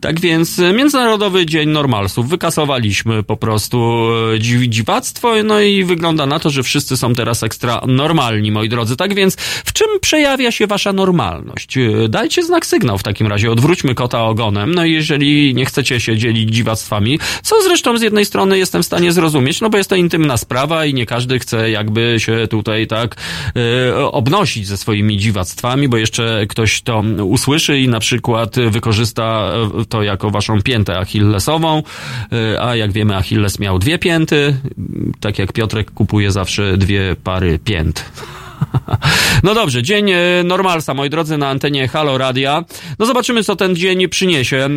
Tak 0.00 0.20
więc 0.20 0.58
y, 0.58 0.72
Międzynarodowy 0.72 1.46
Dzień 1.46 1.68
Normalsów. 1.68 2.28
Wykasowaliśmy 2.28 3.22
po 3.22 3.36
prostu 3.36 4.08
dziw, 4.38 4.62
dziwactwo, 4.62 5.34
no 5.44 5.60
i 5.60 5.84
wygląda 5.84 6.26
na 6.26 6.38
to, 6.38 6.50
że 6.50 6.62
wszyscy 6.62 6.96
są 6.96 7.14
teraz 7.14 7.42
ekstra 7.42 7.80
normalni, 7.86 8.52
moi 8.52 8.68
drodzy. 8.68 8.96
Tak 8.96 9.14
więc 9.14 9.36
w 9.64 9.72
czym 9.72 9.86
przejawia 10.00 10.50
się 10.50 10.66
wasza 10.66 10.92
normalność? 10.92 11.76
Y, 11.76 12.08
Dajcie 12.08 12.42
znak 12.42 12.66
sygnał 12.66 12.98
w 12.98 13.02
takim 13.02 13.26
razie, 13.26 13.50
odwróćmy 13.50 13.94
kota 13.94 14.24
ogonem, 14.24 14.74
no 14.74 14.84
i 14.84 14.92
jeżeli 14.92 15.54
nie 15.54 15.64
chcecie 15.64 16.00
się 16.00 16.16
dzielić 16.16 16.54
dziwactwami, 16.54 17.18
co 17.42 17.62
zresztą 17.62 17.98
z 17.98 18.02
jednej 18.02 18.24
strony 18.24 18.58
jestem 18.58 18.82
w 18.82 18.86
stanie 18.86 19.12
zrozumieć, 19.12 19.60
no 19.60 19.70
bo 19.70 19.78
jest 19.78 19.90
to 19.90 19.96
intymna 19.96 20.36
sprawa 20.36 20.84
i 20.84 20.94
nie 20.94 21.06
każdy 21.06 21.38
chce 21.38 21.70
jakby 21.70 22.14
się 22.18 22.48
tutaj 22.50 22.86
tak 22.86 23.16
y, 23.56 23.96
obnosić 23.96 24.66
ze 24.66 24.76
swoimi 24.76 25.18
dziwactwami, 25.18 25.88
bo 25.88 25.96
jeszcze 25.96 26.46
ktoś 26.48 26.82
to 26.82 27.02
usłyszy 27.24 27.78
i 27.78 27.88
na 27.88 28.00
przykład 28.00 28.56
wykorzysta 28.70 28.95
y, 29.02 29.86
to 29.88 30.02
jako 30.02 30.30
waszą 30.30 30.62
piętę 30.62 30.98
achillesową, 30.98 31.82
y, 32.32 32.60
a 32.60 32.76
jak 32.76 32.92
wiemy 32.92 33.16
Achilles 33.16 33.58
miał 33.58 33.78
dwie 33.78 33.98
pięty, 33.98 34.56
tak 35.20 35.38
jak 35.38 35.52
Piotrek 35.52 35.90
kupuje 35.90 36.30
zawsze 36.32 36.76
dwie 36.76 37.16
pary 37.24 37.58
pięt. 37.64 38.04
No 39.42 39.54
dobrze, 39.54 39.82
dzień 39.82 40.10
e, 40.10 40.18
normalsa, 40.44 40.94
moi 40.94 41.10
drodzy, 41.10 41.38
na 41.38 41.48
antenie 41.48 41.88
Halo 41.88 42.18
Radia. 42.18 42.64
No 42.98 43.06
zobaczymy, 43.06 43.44
co 43.44 43.56
ten 43.56 43.76
dzień 43.76 44.08
przyniesie. 44.08 44.68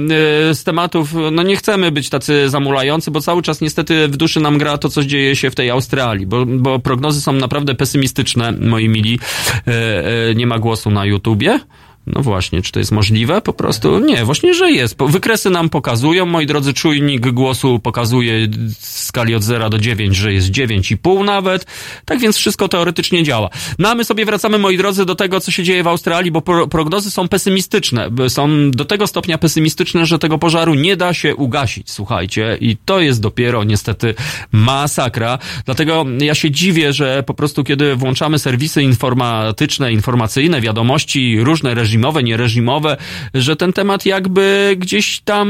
E, 0.49 0.53
Z 0.55 0.63
tematów, 0.63 1.13
no 1.31 1.43
nie 1.43 1.55
chcemy 1.55 1.91
być 1.91 2.09
tacy 2.09 2.49
zamulający, 2.49 3.11
bo 3.11 3.21
cały 3.21 3.41
czas 3.41 3.61
niestety 3.61 4.07
w 4.07 4.17
duszy 4.17 4.39
nam 4.39 4.57
gra 4.57 4.77
to, 4.77 4.89
co 4.89 5.03
dzieje 5.03 5.35
się 5.35 5.51
w 5.51 5.55
tej 5.55 5.69
Australii, 5.69 6.27
bo, 6.27 6.45
bo 6.45 6.79
prognozy 6.79 7.21
są 7.21 7.33
naprawdę 7.33 7.75
pesymistyczne, 7.75 8.51
moi 8.51 8.89
mili. 8.89 9.19
E, 9.67 10.29
e, 10.29 10.35
Nie 10.35 10.47
ma 10.47 10.59
głosu 10.59 10.91
na 10.91 11.05
YouTubie. 11.05 11.59
No 12.07 12.21
właśnie, 12.21 12.61
czy 12.61 12.71
to 12.71 12.79
jest 12.79 12.91
możliwe? 12.91 13.41
Po 13.41 13.53
prostu 13.53 13.99
nie, 13.99 14.25
właśnie, 14.25 14.53
że 14.53 14.71
jest. 14.71 14.97
Wykresy 15.07 15.49
nam 15.49 15.69
pokazują, 15.69 16.25
moi 16.25 16.45
drodzy, 16.45 16.73
czujnik 16.73 17.31
głosu 17.31 17.79
pokazuje 17.79 18.47
w 18.79 18.85
skali 18.85 19.35
od 19.35 19.43
0 19.43 19.69
do 19.69 19.77
9, 19.77 20.15
że 20.15 20.33
jest 20.33 20.51
9,5 20.51 21.25
nawet. 21.25 21.65
Tak 22.05 22.19
więc 22.19 22.37
wszystko 22.37 22.67
teoretycznie 22.67 23.23
działa. 23.23 23.49
No 23.79 23.89
a 23.89 23.95
my 23.95 24.05
sobie 24.05 24.25
wracamy, 24.25 24.57
moi 24.57 24.77
drodzy, 24.77 25.05
do 25.05 25.15
tego, 25.15 25.39
co 25.39 25.51
się 25.51 25.63
dzieje 25.63 25.83
w 25.83 25.87
Australii, 25.87 26.31
bo 26.31 26.41
pro, 26.41 26.67
prognozy 26.67 27.11
są 27.11 27.27
pesymistyczne. 27.27 28.09
Są 28.27 28.71
do 28.71 28.85
tego 28.85 29.07
stopnia 29.07 29.37
pesymistyczne, 29.37 30.05
że 30.05 30.19
tego 30.19 30.37
pożaru 30.37 30.73
nie 30.75 30.97
da 30.97 31.13
się 31.13 31.35
ugasić, 31.35 31.91
słuchajcie. 31.91 32.57
I 32.61 32.77
to 32.85 32.99
jest 32.99 33.21
dopiero 33.21 33.63
niestety 33.63 34.15
masakra. 34.51 35.39
Dlatego 35.65 36.05
ja 36.19 36.35
się 36.35 36.51
dziwię, 36.51 36.93
że 36.93 37.23
po 37.23 37.33
prostu 37.33 37.63
kiedy 37.63 37.95
włączamy 37.95 38.39
serwisy 38.39 38.83
informatyczne, 38.83 39.91
informacyjne, 39.91 40.61
wiadomości 40.61 41.43
różne 41.43 41.73
reżimowe, 41.89 42.23
niereżimowe, 42.23 42.97
że 43.33 43.55
ten 43.55 43.73
temat 43.73 44.05
jakby 44.05 44.75
gdzieś 44.77 45.19
tam, 45.19 45.47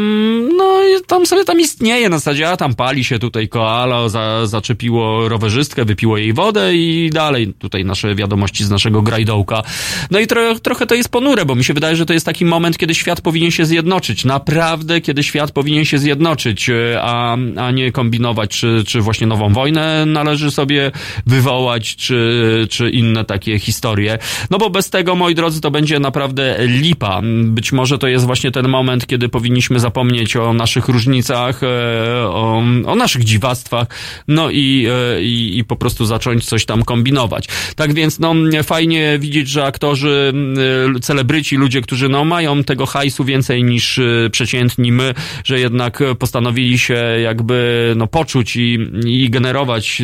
no 0.58 0.80
tam 1.08 1.26
sobie 1.26 1.45
tam 1.45 1.59
istnieje 1.59 2.09
na 2.09 2.18
zasadzie, 2.18 2.50
a 2.50 2.58
tam 2.58 2.76
pali 2.76 3.03
się 3.03 3.19
tutaj 3.19 3.50
koala, 3.50 4.09
za, 4.09 4.48
zaczepiło 4.48 5.30
rowerzystkę, 5.30 5.85
wypiło 5.85 6.18
jej 6.18 6.34
wodę 6.34 6.76
i 6.76 7.09
dalej 7.14 7.53
tutaj 7.59 7.85
nasze 7.85 8.16
wiadomości 8.16 8.64
z 8.64 8.69
naszego 8.69 9.01
grajdołka. 9.01 9.64
No 10.11 10.19
i 10.19 10.27
tro, 10.27 10.59
trochę 10.59 10.85
to 10.85 10.95
jest 10.95 11.09
ponure, 11.09 11.45
bo 11.45 11.56
mi 11.56 11.64
się 11.64 11.74
wydaje, 11.74 11.95
że 11.95 12.06
to 12.06 12.14
jest 12.14 12.26
taki 12.26 12.45
moment, 12.45 12.77
kiedy 12.77 12.95
świat 12.95 13.22
powinien 13.22 13.51
się 13.51 13.66
zjednoczyć. 13.66 14.26
Naprawdę, 14.26 15.01
kiedy 15.01 15.24
świat 15.24 15.51
powinien 15.51 15.85
się 15.85 15.98
zjednoczyć, 15.98 16.69
e, 16.69 17.01
a, 17.01 17.38
a 17.58 17.72
nie 17.72 17.92
kombinować, 17.92 18.50
czy, 18.50 18.84
czy 18.88 19.01
właśnie 19.01 19.27
nową 19.27 19.53
wojnę 19.53 20.06
należy 20.06 20.51
sobie 20.51 20.92
wywołać, 21.26 21.95
czy, 21.95 22.68
czy 22.69 22.90
inne 22.90 23.26
takie 23.26 23.59
historie. 23.59 24.18
No 24.50 24.58
bo 24.58 24.69
bez 24.69 24.90
tego, 24.90 25.16
moi 25.16 25.35
drodzy, 25.35 25.61
to 25.61 25.72
będzie 25.72 26.00
naprawdę 26.00 26.28
lipa. 26.59 27.22
Być 27.43 27.72
może 27.72 27.98
to 27.98 28.08
jest 28.08 28.25
właśnie 28.25 28.51
ten 28.51 28.67
moment, 28.67 29.08
kiedy 29.08 29.30
powinniśmy 29.30 29.80
zapomnieć 29.80 30.35
o 30.35 30.53
naszych 30.53 30.88
różnicach, 30.88 31.64
e, 31.64 31.67
o, 32.27 32.64
o 32.85 32.95
naszych 32.95 33.24
dziwactwach, 33.24 33.88
no 34.27 34.49
i, 34.49 34.88
e, 34.91 35.24
i, 35.24 35.58
i 35.58 35.64
po 35.64 35.75
prostu 35.75 36.06
zacząć 36.06 36.45
coś 36.45 36.66
tam 36.66 36.83
kombinować. 36.83 37.48
Tak 37.75 37.93
więc, 37.93 38.19
no, 38.19 38.33
fajnie 38.64 39.17
widzieć, 39.19 39.49
że 39.49 39.66
aktorzy, 39.66 40.33
y, 40.98 40.99
celebryci, 40.99 41.56
ludzie, 41.56 41.82
którzy, 41.82 42.09
no, 42.09 42.25
mają 42.25 42.64
tego 42.64 42.85
hajsu 42.85 43.24
więcej 43.24 43.64
niż 43.64 43.99
przeciętni 44.32 44.91
my, 44.91 45.14
że 45.43 45.59
jednak 45.59 46.03
postanowili 46.19 46.80
się 46.80 47.03
jakby, 47.24 47.93
no, 47.98 48.08
poczuć 48.08 48.56
i, 48.56 48.80
i 49.06 49.30
generować 49.30 50.01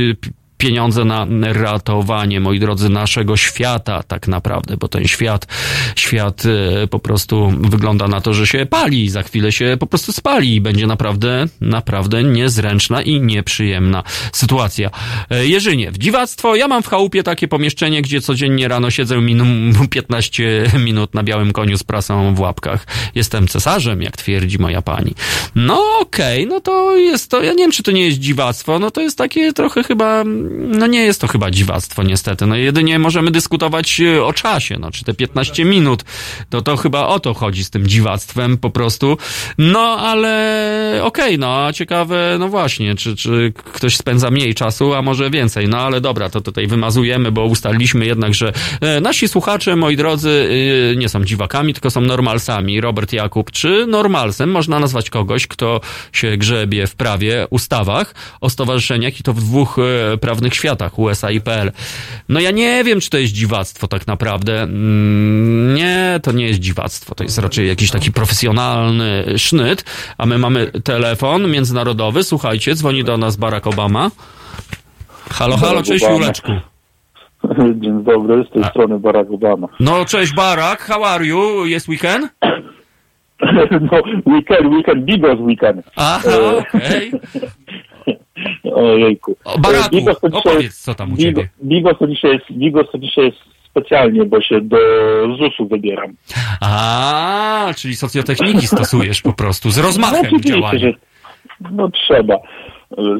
pieniądze 0.57 1.05
na 1.05 1.27
ratowanie, 1.53 2.39
moi 2.39 2.59
drodzy, 2.59 2.89
naszego 2.89 3.37
świata 3.37 4.03
tak 4.03 4.27
naprawdę, 4.27 4.77
bo 4.77 4.87
ten 4.87 5.07
świat, 5.07 5.47
świat 5.95 6.43
e, 6.45 6.87
po 6.87 6.99
prostu 6.99 7.53
wygląda 7.59 8.07
na 8.07 8.21
to, 8.21 8.33
że 8.33 8.47
się 8.47 8.65
pali, 8.65 9.09
za 9.09 9.23
chwilę 9.23 9.51
się 9.51 9.77
po 9.79 9.87
prostu 9.87 10.11
spali 10.11 10.55
i 10.55 10.61
będzie 10.61 10.87
naprawdę, 10.87 11.45
naprawdę 11.61 12.23
niezręczna 12.23 13.01
i 13.01 13.21
nieprzyjemna 13.21 14.03
sytuacja. 14.33 14.89
E, 15.29 15.47
Jerzynie, 15.47 15.91
w 15.91 15.97
dziwactwo, 15.97 16.55
ja 16.55 16.67
mam 16.67 16.83
w 16.83 16.87
chałupie 16.87 17.23
takie 17.23 17.47
pomieszczenie, 17.47 18.01
gdzie 18.01 18.21
codziennie 18.21 18.67
rano 18.67 18.91
siedzę 18.91 19.21
minimum 19.21 19.87
15 19.89 20.63
minut 20.79 21.13
na 21.13 21.23
białym 21.23 21.53
koniu 21.53 21.77
z 21.77 21.83
prasą 21.83 22.35
w 22.35 22.39
łapkach. 22.39 22.87
Jestem 23.15 23.47
cesarzem, 23.47 24.01
jak 24.01 24.17
twierdzi 24.17 24.59
moja 24.59 24.81
pani. 24.81 25.13
No 25.55 25.83
okej, 25.99 26.47
no 26.47 26.59
to 26.61 26.97
jest 26.97 27.31
to, 27.31 27.43
ja 27.43 27.51
nie 27.51 27.57
wiem, 27.57 27.71
czy 27.71 27.83
to 27.83 27.91
nie 27.91 28.05
jest 28.05 28.17
dziwactwo, 28.17 28.79
no 28.79 28.91
to 28.91 29.01
jest 29.01 29.17
takie 29.17 29.53
trochę 29.53 29.83
chyba, 29.83 30.23
no 30.51 30.87
nie 30.87 31.05
jest 31.05 31.21
to 31.21 31.27
chyba 31.27 31.51
dziwactwo 31.51 32.03
niestety, 32.03 32.45
no 32.45 32.55
jedynie 32.55 32.99
możemy 32.99 33.31
dyskutować 33.31 34.01
e, 34.01 34.23
o 34.23 34.33
czasie, 34.33 34.77
no 34.79 34.91
czy 34.91 35.03
te 35.03 35.13
15 35.13 35.65
minut, 35.65 36.03
to 36.49 36.61
to 36.61 36.77
chyba 36.77 37.07
o 37.07 37.19
to 37.19 37.33
chodzi 37.33 37.63
z 37.63 37.69
tym 37.69 37.87
dziwactwem 37.87 38.57
po 38.57 38.69
prostu, 38.69 39.17
no 39.57 39.97
ale 39.99 40.99
okej, 41.03 41.39
no 41.39 41.65
a 41.65 41.73
ciekawe, 41.73 42.37
no 42.39 42.49
właśnie, 42.49 42.95
czy, 42.95 43.15
czy 43.15 43.53
ktoś 43.73 43.97
spędza 43.97 44.31
mniej 44.31 44.55
czasu, 44.55 44.93
a 44.93 45.01
może 45.01 45.29
więcej, 45.29 45.67
no 45.67 45.77
ale 45.77 46.01
dobra, 46.01 46.29
to 46.29 46.41
tutaj 46.41 46.67
wymazujemy, 46.67 47.31
bo 47.31 47.45
ustaliliśmy 47.45 48.05
jednak, 48.05 48.33
że 48.33 48.53
e, 48.81 49.01
nasi 49.01 49.27
słuchacze, 49.27 49.75
moi 49.75 49.95
drodzy, 49.95 50.49
e, 50.91 50.95
nie 50.95 51.09
są 51.09 51.23
dziwakami, 51.23 51.73
tylko 51.73 51.89
są 51.91 52.01
normalsami. 52.01 52.81
Robert 52.81 53.13
Jakub, 53.13 53.51
czy 53.51 53.85
normalsem 53.87 54.51
można 54.51 54.79
nazwać 54.79 55.09
kogoś, 55.09 55.47
kto 55.47 55.81
się 56.11 56.37
grzebie 56.37 56.87
w 56.87 56.95
prawie, 56.95 57.47
ustawach 57.49 58.15
o 58.41 58.49
stowarzyszeniach 58.49 59.19
i 59.19 59.23
to 59.23 59.33
w 59.33 59.39
dwóch 59.39 59.77
e, 59.79 60.17
prawnych 60.35 60.53
światach, 60.55 60.99
USA 60.99 61.31
i 61.31 61.41
PL. 61.41 61.71
No 62.29 62.39
ja 62.39 62.51
nie 62.51 62.83
wiem, 62.83 62.99
czy 62.99 63.09
to 63.09 63.17
jest 63.17 63.33
dziwactwo 63.33 63.87
tak 63.87 64.07
naprawdę. 64.07 64.61
Mm, 64.61 65.73
Nie, 65.75 66.19
to 66.23 66.31
nie 66.31 66.47
jest 66.47 66.59
dziwactwo, 66.59 67.15
to 67.15 67.23
jest 67.23 67.37
raczej 67.37 67.67
jakiś 67.67 67.91
taki 67.91 68.11
profesjonalny 68.11 69.25
sznyt, 69.37 69.83
a 70.17 70.25
my 70.25 70.37
mamy 70.37 70.71
telefon 70.83 71.51
międzynarodowy, 71.51 72.23
słuchajcie, 72.23 72.75
dzwoni 72.75 73.03
do 73.03 73.17
nas 73.17 73.35
Barack 73.35 73.67
Obama. 73.67 74.11
Halo, 75.31 75.57
halo, 75.57 75.83
cześć. 75.83 76.05
Juleczku. 76.09 76.51
Dzień 77.81 78.03
dobry, 78.03 78.45
z 78.49 78.53
tej 78.53 78.63
strony 78.63 78.99
Barack 78.99 79.31
Obama. 79.31 79.67
No, 79.79 80.05
cześć 80.05 80.33
Barack, 80.33 80.81
how 80.87 81.05
are 81.05 81.25
you? 81.25 81.65
Jest 81.65 81.87
weekend? 81.87 82.27
No, 83.91 83.97
weekend, 84.33 84.65
weekend, 84.67 85.05
bigos 85.05 85.39
weekend. 85.39 85.85
Aha, 85.95 86.21
E, 86.31 86.57
okej. 86.57 87.11
Ojejku. 88.75 89.35
O, 89.45 89.59
Baraku, 89.59 89.85
E, 89.85 89.89
Bigos 89.99 90.19
to 90.19 90.29
dzisiaj 90.29 90.41
opowiedz, 90.53 90.77
co 90.81 90.95
tam 90.95 91.13
u 91.13 91.15
Bigo- 91.15 91.21
ciebie. 91.21 91.49
Bigos 91.63 91.93
to 91.99 92.07
dzisiaj 92.07 92.31
jest, 92.31 92.45
Bigos 92.51 92.91
to 92.91 92.97
dzisiaj 92.97 93.25
jest 93.25 93.37
specjalnie, 93.69 94.25
bo 94.25 94.41
się 94.41 94.61
do 94.61 94.77
ZUS-u 95.37 95.67
wybieram. 95.67 96.13
A, 96.61 97.73
czyli 97.77 97.95
socjotechniki 97.95 98.67
stosujesz 98.67 99.21
po 99.21 99.33
prostu, 99.33 99.71
z 99.71 99.77
No, 99.77 99.83
rozmachem 99.83 100.21
oczywiście, 100.25 100.49
działania. 100.53 100.79
że 100.79 100.93
no 101.71 101.89
trzeba. 101.91 102.35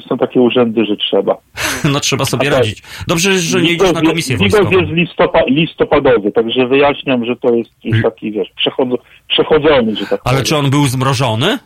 Są 0.10 0.18
takie 0.18 0.42
urzędy, 0.42 0.86
że 0.86 0.96
trzeba. 0.98 1.38
No 1.94 2.00
trzeba 2.00 2.26
sobie 2.26 2.50
tak. 2.50 2.58
radzić. 2.60 2.84
Dobrze, 3.08 3.40
że 3.40 3.62
nie 3.62 3.72
idziesz 3.72 3.82
na 3.94 4.02
Bigos 4.02 4.10
komisję 4.10 4.38
Bigos 4.38 4.52
wojskową. 4.52 4.82
jest 4.82 4.94
listopa, 4.94 5.40
listopadowy, 5.48 6.32
także 6.32 6.68
wyjaśniam, 6.68 7.26
że 7.26 7.36
to 7.36 7.54
jest 7.56 7.72
już 7.84 8.02
taki, 8.04 8.32
wiesz, 8.32 8.48
przechodzo, 8.56 8.98
przechodzony, 9.28 9.96
że 9.96 10.06
tak 10.06 10.22
Ale 10.24 10.34
powiem. 10.34 10.46
czy 10.46 10.58
on 10.58 10.70
był 10.70 10.88
zmrożony? 10.88 11.60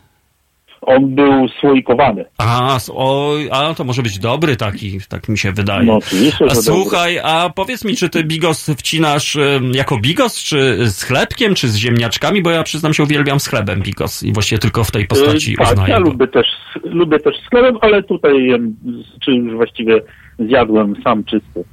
On 0.82 1.14
był 1.14 1.48
słoikowany. 1.60 2.24
A, 2.38 2.78
o, 2.92 3.34
a 3.50 3.74
to 3.74 3.84
może 3.84 4.02
być 4.02 4.18
dobry 4.18 4.56
taki, 4.56 4.98
tak 5.08 5.28
mi 5.28 5.38
się 5.38 5.52
wydaje. 5.52 5.86
No 5.86 5.96
oczywiście, 5.96 6.44
a 6.50 6.54
słuchaj, 6.54 7.18
a 7.22 7.50
powiedz 7.54 7.84
mi, 7.84 7.96
czy 7.96 8.08
ty 8.08 8.24
bigos 8.24 8.70
wcinasz 8.78 9.38
jako 9.72 9.98
bigos, 9.98 10.42
czy 10.44 10.90
z 10.90 11.02
chlebkiem, 11.02 11.54
czy 11.54 11.68
z 11.68 11.76
ziemniaczkami? 11.76 12.42
Bo 12.42 12.50
ja 12.50 12.62
przyznam 12.62 12.94
się, 12.94 13.02
uwielbiam 13.02 13.40
z 13.40 13.46
chlebem 13.46 13.80
bigos 13.82 14.22
i 14.22 14.32
właściwie 14.32 14.58
tylko 14.58 14.84
w 14.84 14.90
tej 14.90 15.06
postaci 15.06 15.52
E, 15.52 15.56
tak, 15.56 15.70
uznaję 15.72 15.92
ja 15.92 16.00
go. 16.00 16.10
lubię 16.10 16.26
też, 16.28 16.46
lubię 16.84 17.18
też 17.18 17.34
sklepem, 17.46 17.78
ale 17.80 18.02
tutaj 18.02 18.44
jem, 18.44 18.76
czy 19.24 19.30
już 19.32 19.54
właściwie 19.54 20.00
zjadłem 20.38 20.94
sam 21.04 21.24
czysty. 21.24 21.64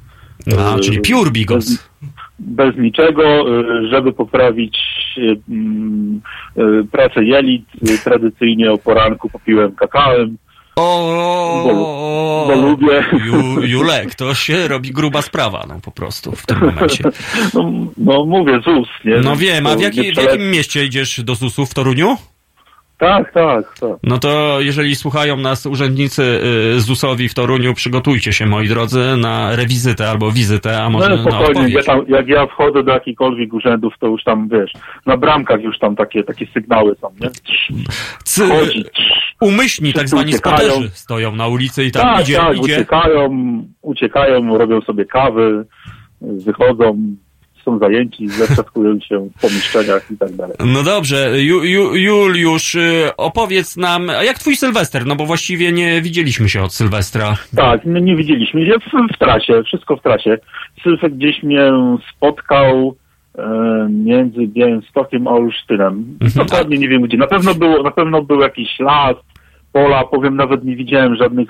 A, 0.60 0.80
czyli 0.80 1.00
pure 1.02 1.32
bigos. 1.32 1.90
Bez, 2.40 2.78
niczego, 2.78 3.24
e, 3.24 3.88
żeby 3.88 4.14
poprawić 4.14 4.78
e, 5.18 5.22
mm, 5.50 6.22
e, 6.58 6.62
pracę 6.92 7.24
jelit. 7.24 7.66
Tradycyjnie 8.04 8.72
o 8.72 8.78
poranku 8.78 9.30
popiłem 9.30 9.76
kakałem. 9.76 10.38
O, 10.76 12.46
bo 12.48 12.56
lubię. 12.56 13.04
Ju, 13.26 13.62
Julek, 13.62 14.16
to 14.16 14.34
się 14.34 14.68
robi 14.68 14.92
gruba 14.92 15.22
sprawa, 15.22 15.66
no 15.68 15.80
po 15.82 15.92
prostu 15.92 16.32
w 16.32 16.46
tym 16.46 16.60
momencie. 16.60 17.04
No, 17.54 17.72
no 17.98 18.26
mówię, 18.26 18.60
ZUS, 18.66 18.88
nie? 19.06 19.18
No 19.18 19.36
wiem, 19.36 19.68
a 19.68 19.76
w, 19.76 19.82
jaki, 19.82 20.14
w 20.14 20.18
jakim 20.18 20.52
mieście 20.52 20.86
idziesz 20.86 21.24
do 21.24 21.36
ZUS-u? 21.36 21.66
W 21.66 21.74
Toruniu? 21.74 22.18
Tak, 22.98 23.34
tak, 23.34 23.80
tak. 23.80 23.98
No 24.04 24.18
to 24.18 24.58
jeżeli 24.62 24.96
słuchają 24.96 25.38
nas 25.38 25.66
urzędnicy 25.66 26.24
y, 26.76 26.82
ZUS-owi 26.82 27.30
w 27.30 27.34
Toruniu, 27.34 27.74
przygotujcie 27.74 28.34
się, 28.34 28.46
moi 28.46 28.68
drodzy, 28.68 29.18
na 29.18 29.56
rewizytę 29.56 30.10
albo 30.10 30.32
wizytę, 30.32 30.84
a 30.84 30.90
może 30.90 31.10
no 31.10 31.16
na 31.16 31.22
spokojnie, 31.22 31.50
odpowiedź. 31.50 31.74
ja 31.76 31.84
tam, 31.84 32.06
jak 32.08 32.28
ja 32.28 32.48
wchodzę 32.48 32.84
do 32.84 32.92
jakichkolwiek 32.92 33.54
urzędów, 33.54 33.94
to 34.00 34.08
już 34.08 34.24
tam, 34.24 34.50
wiesz, 34.50 34.72
na 35.06 35.18
bramkach 35.18 35.62
już 35.62 35.80
tam 35.80 35.96
takie, 35.96 36.24
takie 36.24 36.48
sygnały 36.54 36.96
są, 37.02 37.10
nie? 37.22 37.30
C- 38.24 38.48
Chodzi. 38.48 38.86
Umyślni 39.42 39.94
tak 39.94 40.10
zwani 40.10 40.30
uciekają. 40.30 40.74
stoją 40.94 41.36
na 41.36 41.48
ulicy 41.48 41.84
i 41.84 41.92
tam 41.92 42.02
tak, 42.02 42.22
idzie, 42.24 42.38
tak, 42.38 42.58
idzie. 42.58 42.62
uciekają, 42.76 43.30
uciekają, 43.82 44.58
robią 44.58 44.82
sobie 44.82 45.06
kawy, 45.06 45.66
wychodzą, 46.22 46.98
są 47.68 47.80
zajęci, 47.80 48.28
zatrzakują 48.28 49.00
się 49.00 49.30
w 49.38 49.42
pomieszczeniach 49.42 50.12
i 50.12 50.18
tak 50.18 50.36
dalej. 50.36 50.56
No 50.66 50.84
dobrze, 50.84 51.42
Ju, 51.42 51.64
Ju, 51.64 51.96
Juliusz, 51.96 52.76
y, 52.76 53.10
opowiedz 53.18 53.78
nam, 53.78 54.10
a 54.10 54.24
jak 54.24 54.40
twój 54.40 54.56
Sylwester? 54.56 55.06
No 55.06 55.16
bo 55.16 55.26
właściwie 55.26 55.72
nie 55.72 56.02
widzieliśmy 56.02 56.50
się 56.50 56.62
od 56.62 56.74
Sylwestra. 56.74 57.36
Tak, 57.56 57.86
nie 57.86 58.16
widzieliśmy 58.16 58.66
się 58.66 58.74
w, 58.80 59.16
w 59.16 59.18
trasie, 59.20 59.64
wszystko 59.64 59.98
w 59.98 60.02
trasie. 60.02 60.38
Sylwek 60.84 61.14
gdzieś 61.14 61.44
mnie 61.44 61.72
spotkał 62.16 62.96
e, 63.38 63.88
między 63.90 64.48
Białymstokiem 64.48 65.28
a 65.28 65.32
Olsztynem. 65.32 66.18
Mhm. 66.22 66.48
Dokładnie 66.48 66.78
nie 66.78 66.88
wiem 66.88 67.02
gdzie. 67.02 67.18
Na 67.18 67.28
pewno 67.28 67.56
było, 67.56 67.84
na 67.84 67.92
pewno 67.92 68.22
był 68.22 68.42
jakiś 68.42 68.80
las, 68.80 69.16
pola, 69.72 70.04
powiem, 70.04 70.36
nawet 70.36 70.64
nie 70.64 70.76
widziałem 70.76 71.16
żadnych 71.16 71.50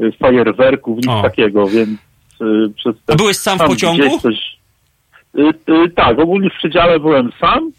e, 0.00 0.12
fajerwerków, 0.12 0.96
nic 0.96 1.08
O. 1.08 1.22
takiego, 1.22 1.66
więc 1.66 1.98
e, 2.40 2.44
przez 2.76 2.94
te, 3.06 3.12
A 3.12 3.16
byłeś 3.16 3.36
sam 3.36 3.58
w 3.58 3.62
pociągu? 3.62 4.18
Coś... 4.20 4.54
Y, 5.38 5.72
y, 5.72 5.90
tak, 5.90 6.18
ogólnie 6.18 6.50
w 6.50 6.58
przedziale 6.58 7.00
byłem 7.00 7.30
sam. 7.40 7.70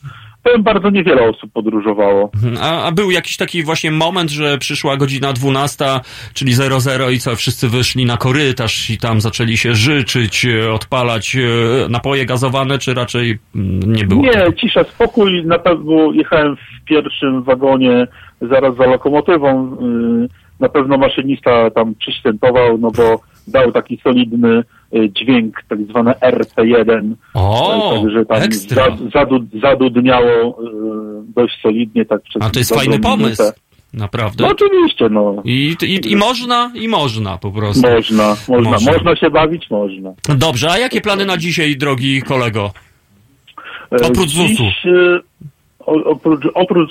Powiem, 0.43 0.63
bardzo 0.63 0.89
niewiele 0.89 1.29
osób 1.29 1.51
podróżowało. 1.53 2.31
Mhm. 2.35 2.57
A, 2.61 2.83
a 2.83 2.91
był 2.91 3.11
jakiś 3.11 3.37
taki 3.37 3.63
właśnie 3.63 3.91
moment, 3.91 4.29
że 4.31 4.57
przyszła 4.57 4.97
godzina 4.97 5.33
12, 5.33 5.85
czyli 6.33 6.53
00 6.53 7.09
i 7.09 7.19
co, 7.19 7.35
wszyscy 7.35 7.69
wyszli 7.69 8.05
na 8.05 8.17
korytarz 8.17 8.89
i 8.89 8.97
tam 8.97 9.21
zaczęli 9.21 9.57
się 9.57 9.75
życzyć, 9.75 10.45
e, 10.45 10.73
odpalać 10.73 11.35
e, 11.35 11.39
napoje 11.89 12.25
gazowane, 12.25 12.77
czy 12.79 12.93
raczej 12.93 13.39
mm, 13.55 13.93
nie 13.93 14.03
było? 14.03 14.21
Nie, 14.21 14.53
cisza, 14.53 14.83
spokój. 14.83 15.45
Na 15.45 15.59
pewno 15.59 16.11
jechałem 16.13 16.55
w 16.55 16.85
pierwszym 16.85 17.43
wagonie 17.43 18.07
zaraz 18.41 18.75
za 18.75 18.85
lokomotywą. 18.85 19.77
y, 20.25 20.27
Na 20.59 20.69
pewno 20.69 20.97
maszynista 20.97 21.69
tam 21.69 21.95
przyświętował, 21.95 22.77
no 22.77 22.91
bo 22.91 23.19
dał 23.47 23.71
taki 23.71 23.99
solidny 24.03 24.63
y, 24.95 25.09
dźwięk, 25.09 25.63
tak 25.69 25.79
zwane 25.89 26.11
RP1. 26.21 27.13
O, 27.33 27.93
Y, 27.95 28.01
Także 28.03 28.25
tam 28.25 28.41
ekstra. 28.43 28.83
za- 28.85 29.19
zadu, 29.19 29.45
zadudniało 29.61 30.63
y, 30.63 30.65
dość 31.35 31.61
solidnie. 31.61 32.05
tak 32.05 32.21
przez 32.21 32.41
A 32.43 32.49
to 32.49 32.59
jest 32.59 32.75
fajny 32.75 32.99
pomysł. 32.99 33.43
minutę. 33.43 33.59
Naprawdę. 33.93 34.43
No 34.43 34.49
oczywiście, 34.51 35.09
no. 35.09 35.41
I, 35.45 35.75
i, 35.81 36.11
I 36.11 36.15
można, 36.15 36.71
i 36.75 36.87
można 36.87 37.37
po 37.37 37.51
prostu. 37.51 37.81
Można, 37.81 38.35
można, 38.47 38.71
można, 38.91 39.15
się 39.15 39.29
bawić, 39.29 39.69
można. 39.69 40.13
Dobrze, 40.37 40.71
a 40.71 40.77
jakie 40.77 41.01
plany 41.01 41.25
na 41.25 41.37
dzisiaj, 41.37 41.77
drogi 41.77 42.21
kolego? 42.21 42.71
E, 43.91 44.07
Oprócz 44.07 44.29
dziś, 44.29 44.57
ZUS-u. 44.57 44.89
Oprócz, 45.85 46.43
oprócz 46.53 46.89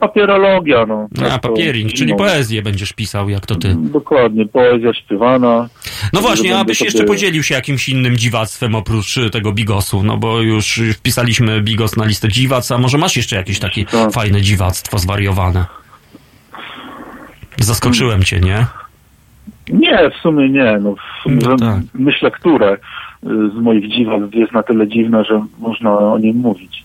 papierologia, 0.00 0.86
no. 0.86 1.08
A, 1.18 1.20
Tak 1.30 1.40
papiering, 1.40 1.92
czyli 1.92 2.10
no, 2.12 2.16
poezję 2.18 2.62
będziesz 2.62 2.92
pisał, 2.92 3.28
jak 3.28 3.46
to 3.46 3.54
ty. 3.56 3.74
Dokładnie, 3.78 4.46
poezja 4.46 4.94
śpiewana. 4.94 5.68
No 6.12 6.20
właśnie, 6.20 6.58
abyś 6.58 6.80
jeszcze 6.80 6.98
sobie- 6.98 7.08
podzielił 7.08 7.42
się 7.42 7.54
jakimś 7.54 7.88
innym 7.88 8.16
dziwactwem 8.16 8.74
oprócz 8.74 9.16
y, 9.16 9.30
tego 9.30 9.52
bigosu, 9.52 10.02
no 10.02 10.16
bo 10.16 10.40
już 10.40 10.80
wpisaliśmy 10.94 11.60
bigos 11.62 11.96
na 11.96 12.04
listę 12.04 12.28
dziwac, 12.28 12.72
a 12.72 12.78
może 12.78 12.98
masz 12.98 13.16
jeszcze 13.16 13.36
jakieś 13.36 13.58
takie 13.58 13.84
Tak. 13.84 14.12
fajne 14.12 14.40
dziwactwo 14.40 14.98
zwariowane? 14.98 15.64
Zaskoczyłem 17.60 18.22
cię, 18.22 18.40
nie? 18.40 18.66
Nie, 19.68 20.10
w 20.10 20.22
sumie 20.22 20.48
nie. 20.48 20.78
No, 20.82 20.94
w 20.94 21.22
sumie, 21.22 21.38
No 21.48 21.56
tak. 21.56 21.80
Myślę, 21.94 22.30
które 22.30 22.72
y, 22.74 22.78
z 23.50 23.62
moich 23.62 23.88
dziwactw 23.90 24.34
jest 24.34 24.52
na 24.52 24.62
tyle 24.62 24.88
dziwne, 24.88 25.24
że 25.24 25.44
można 25.58 25.98
o 25.98 26.18
nim 26.18 26.36
mówić. 26.36 26.83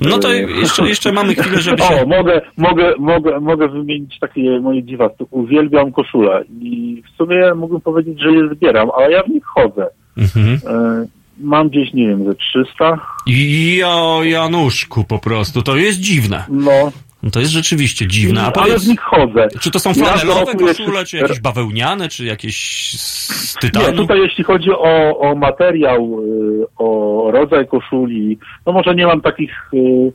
No 0.00 0.18
to 0.18 0.32
jeszcze, 0.32 0.88
jeszcze 0.88 1.12
mamy 1.12 1.34
chwilę, 1.34 1.60
żeby 1.60 1.82
O, 1.82 1.88
się... 1.88 2.06
mogę, 2.06 2.40
mogę, 2.56 2.94
mogę, 2.98 3.40
mogę 3.40 3.68
wymienić 3.68 4.18
takie 4.18 4.60
moje 4.60 4.82
dziwactwo. 4.82 5.26
Uwielbiam 5.30 5.92
koszule 5.92 6.44
i 6.60 7.02
w 7.06 7.16
sumie 7.16 7.54
mógłbym 7.54 7.80
powiedzieć, 7.80 8.20
że 8.20 8.32
je 8.32 8.48
zbieram, 8.54 8.88
ale 8.96 9.10
ja 9.12 9.22
w 9.22 9.28
nich 9.28 9.44
chodzę. 9.44 9.86
Mhm. 10.18 10.60
E, 10.66 11.06
Mam 11.42 11.68
gdzieś, 11.68 11.92
nie 11.92 12.08
wiem, 12.08 12.24
ze 12.24 12.34
300. 12.34 12.98
Jo, 13.26 14.20
Januszku, 14.24 15.04
po 15.04 15.18
prostu, 15.18 15.62
to 15.62 15.76
jest 15.76 15.98
dziwne. 16.00 16.44
No. 16.48 16.92
To 17.32 17.40
jest 17.40 17.52
rzeczywiście 17.52 18.06
dziwne. 18.06 18.40
A 18.40 18.44
ale 18.44 18.52
powiedz, 18.52 18.84
w 18.84 18.88
nich 18.88 19.00
chodzę. 19.00 19.48
czy 19.60 19.70
to 19.70 19.78
są 19.78 19.94
flanelowe 19.94 20.54
koszule, 20.54 21.04
czy 21.04 21.16
jakieś 21.16 21.40
bawełniane, 21.40 22.08
czy 22.08 22.24
jakieś 22.24 22.56
z 23.00 23.54
Nie, 23.54 23.60
tytanu? 23.60 23.96
tutaj 23.96 24.20
jeśli 24.20 24.44
chodzi 24.44 24.70
o, 24.70 25.18
o 25.18 25.34
materiał, 25.34 26.20
y, 26.24 26.66
o 26.78 27.30
rodzaj 27.32 27.68
koszuli, 27.68 28.38
no 28.66 28.72
może 28.72 28.94
nie 28.94 29.06
mam 29.06 29.20
takich 29.20 29.70
y, 29.74 29.76
y, 29.76 30.12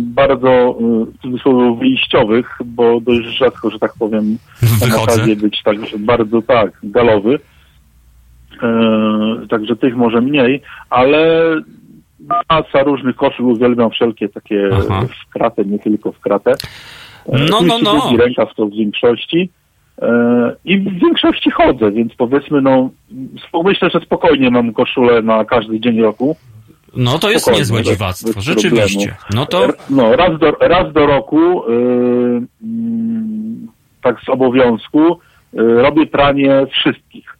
bardzo 0.00 0.78
w 1.18 1.22
cudzysłowie 1.22 1.78
wyjściowych, 1.78 2.58
bo 2.64 3.00
dość 3.00 3.38
rzadko, 3.38 3.70
że 3.70 3.78
tak 3.78 3.92
powiem, 3.98 4.38
Wychodzę. 4.62 5.36
być 5.36 5.62
także 5.62 5.98
bardzo 5.98 6.42
tak, 6.42 6.70
galowy. 6.82 7.38
E, 8.62 9.46
także 9.50 9.76
tych 9.76 9.96
może 9.96 10.20
mniej, 10.20 10.62
ale 10.90 11.50
masa 12.50 12.82
różnych 12.82 13.16
koszul, 13.16 13.46
uwielbiam 13.46 13.90
wszelkie 13.90 14.28
takie 14.28 14.68
Aha. 14.72 15.02
w 15.26 15.32
kratę, 15.32 15.64
nie 15.64 15.78
tylko 15.78 16.12
w 16.12 16.20
kratę. 16.20 16.50
E, 16.52 17.38
No, 17.50 17.60
no, 17.60 17.78
no. 17.82 18.00
Długi 18.00 18.16
rękaw 18.16 18.54
to 18.54 18.66
w 18.66 18.72
większości. 18.72 19.50
E, 20.02 20.56
I 20.64 20.78
w 20.78 21.00
większości 21.00 21.50
chodzę, 21.50 21.90
więc 21.92 22.14
powiedzmy, 22.14 22.62
no, 22.62 22.90
myślę, 23.64 23.90
że 23.90 24.00
spokojnie 24.00 24.50
mam 24.50 24.72
koszulę 24.72 25.22
na 25.22 25.44
każdy 25.44 25.80
dzień 25.80 26.00
roku. 26.00 26.36
No 26.96 27.18
to 27.18 27.30
jest 27.30 27.44
Spokojnie, 27.44 27.60
niezłe 27.60 27.82
dziwactwo, 27.82 28.40
rzeczywiście. 28.40 29.14
No 29.34 29.46
to... 29.46 29.68
No, 29.90 30.16
raz 30.16 30.38
do, 30.38 30.50
raz 30.50 30.92
do 30.92 31.06
roku, 31.06 31.70
y, 31.70 31.72
mm, 32.62 33.68
tak 34.02 34.20
z 34.20 34.28
obowiązku, 34.28 35.12
y, 35.12 35.16
robię 35.58 36.06
pranie 36.06 36.66
wszystkich. 36.70 37.33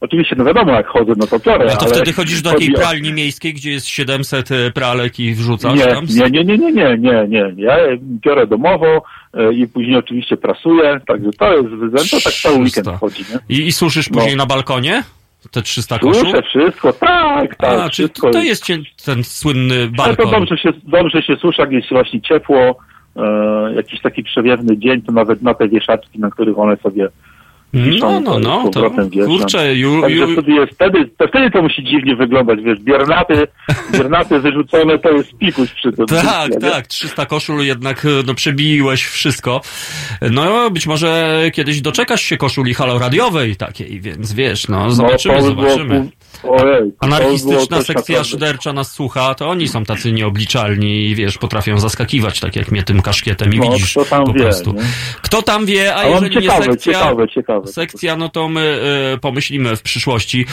Oczywiście, 0.00 0.36
no 0.38 0.44
wiadomo, 0.44 0.72
jak 0.72 0.86
chodzę, 0.86 1.12
no 1.16 1.26
to 1.26 1.38
biorę, 1.38 1.66
No 1.68 1.76
to 1.76 1.86
wtedy 1.86 2.12
chodzisz 2.12 2.42
do 2.42 2.50
takiej 2.50 2.72
pralni 2.72 3.12
miejskiej, 3.12 3.54
gdzie 3.54 3.70
jest 3.70 3.86
700 3.86 4.48
pralek 4.74 5.20
i 5.20 5.34
wrzucasz 5.34 5.74
Nie, 5.78 5.86
tam? 5.86 6.04
nie, 6.08 6.30
nie, 6.30 6.44
nie, 6.44 6.58
nie, 6.58 6.72
nie, 6.72 6.98
nie, 6.98 7.28
nie. 7.28 7.52
Ja 7.56 7.76
biorę 8.02 8.46
domowo 8.46 9.02
y, 9.50 9.54
i 9.54 9.66
później 9.68 9.96
oczywiście 9.96 10.36
prasuję, 10.36 11.00
także 11.06 11.30
to 11.38 11.52
jest 11.56 11.68
wyzęto, 11.68 12.16
tak 12.24 12.32
cały 12.32 12.58
weekend 12.58 12.88
chodzi, 13.00 13.24
nie? 13.32 13.56
I, 13.56 13.66
I 13.66 13.72
suszysz 13.72 14.08
później 14.08 14.36
na 14.36 14.46
balkonie? 14.46 15.02
Te 15.50 15.62
300 15.62 15.98
koszul? 15.98 16.24
Suszę 16.26 16.42
wszystko, 16.42 16.92
tak, 16.92 17.56
tak, 17.56 17.80
A, 17.80 17.90
czy 17.90 18.08
to 18.08 18.42
jest- 18.42 18.66
ten 19.04 19.24
słynny 19.24 19.74
Ale 19.98 20.16
to 20.16 20.22
balkon? 20.22 20.30
dobrze 20.40 20.58
się, 20.58 20.68
dobrze 20.84 21.22
się 21.22 21.36
suszy, 21.36 21.60
jak 21.62 21.72
jest 21.72 21.88
właśnie 21.88 22.20
ciepło, 22.20 22.76
e, 23.16 23.72
jakiś 23.76 24.00
taki 24.00 24.22
przewiewny 24.22 24.78
dzień, 24.78 25.02
to 25.02 25.12
nawet 25.12 25.42
na 25.42 25.54
te 25.54 25.68
wieszaczki, 25.68 26.18
na 26.18 26.30
których 26.30 26.58
one 26.58 26.76
sobie 26.76 27.08
No, 27.72 27.84
wiszą, 27.84 28.20
no, 28.20 28.38
z 28.38 28.42
no, 28.42 28.68
to 28.68 28.90
wieszam. 28.90 29.10
kurczę, 29.26 29.74
ju, 29.74 30.08
ju, 30.08 30.32
wtedy, 30.32 30.52
jest, 30.52 30.72
wtedy, 30.72 31.10
to 31.18 31.28
wtedy 31.28 31.50
to 31.50 31.62
musi 31.62 31.84
dziwnie 31.84 32.16
wyglądać, 32.16 32.60
wiesz, 32.62 32.80
biernaty, 32.80 33.46
biernaty 33.92 34.40
wyrzucone 34.40 34.98
to 34.98 35.10
jest 35.10 35.38
pikuś 35.38 35.72
przy 35.72 35.92
tym. 35.92 36.06
Tak, 36.06 36.50
nie? 36.50 36.70
tak, 36.70 36.86
300 36.86 37.26
koszul 37.26 37.64
jednak 37.64 38.06
no, 38.26 38.34
przebiłeś 38.34 39.04
wszystko. 39.04 39.60
No, 40.30 40.70
być 40.70 40.86
może 40.86 41.40
kiedyś 41.52 41.80
doczekasz 41.80 42.22
się 42.22 42.36
koszuli 42.36 42.74
haloradiowej 42.74 43.56
takiej, 43.56 44.00
więc 44.00 44.32
wiesz, 44.32 44.68
no, 44.68 44.90
zobaczymy, 44.90 45.34
było 45.34 45.46
zobaczymy. 45.46 46.08
Ojej, 46.42 46.92
Anarchistyczna 47.00 47.82
sekcja 47.82 48.24
szydercza 48.24 48.72
nas 48.72 48.92
słucha, 48.92 49.34
to 49.34 49.48
oni 49.48 49.68
są 49.68 49.84
tacy 49.84 50.12
nieobliczalni 50.12 51.06
i 51.06 51.14
wiesz, 51.14 51.38
potrafią 51.38 51.78
zaskakiwać, 51.78 52.40
tak 52.40 52.56
jak 52.56 52.70
mnie 52.70 52.82
tym 52.82 53.02
kaszkietem 53.02 53.54
i 53.54 53.58
No, 53.58 53.70
widzisz 53.70 53.92
kto 53.92 54.04
tam 54.04 54.24
po 54.24 54.32
wie, 54.32 54.40
prostu. 54.40 54.72
nie? 54.72 54.80
Kto 55.22 55.42
tam 55.42 55.66
wie, 55.66 55.94
a 55.94 55.98
A 55.98 56.06
jeżeli 56.06 56.34
ciekawe, 56.34 56.66
nie 56.66 56.72
sekcja, 56.72 56.92
ciekawe, 56.92 57.28
ciekawe. 57.28 57.57
Sekcja, 57.66 58.16
no 58.16 58.28
to 58.28 58.48
my 58.48 58.80
y, 59.14 59.18
pomyślimy 59.18 59.76
w 59.76 59.82
przyszłości. 59.82 60.46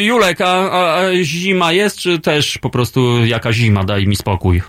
Julek, 0.00 0.40
a, 0.40 0.70
a, 0.70 1.12
zima 1.22 1.72
jest, 1.72 1.98
czy 1.98 2.18
też 2.18 2.58
po 2.58 2.70
prostu 2.70 3.24
jaka 3.24 3.52
zima, 3.52 3.84
daj 3.84 4.06
mi 4.06 4.16
spokój? 4.16 4.62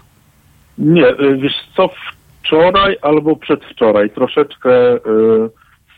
Nie, 0.78 1.08
y, 1.08 1.38
wiesz 1.38 1.54
co, 1.78 1.90
wczoraj 2.44 2.98
albo 3.02 3.36
przedwczoraj 3.36 4.10
troszeczkę 4.10 4.96
y, 4.96 5.00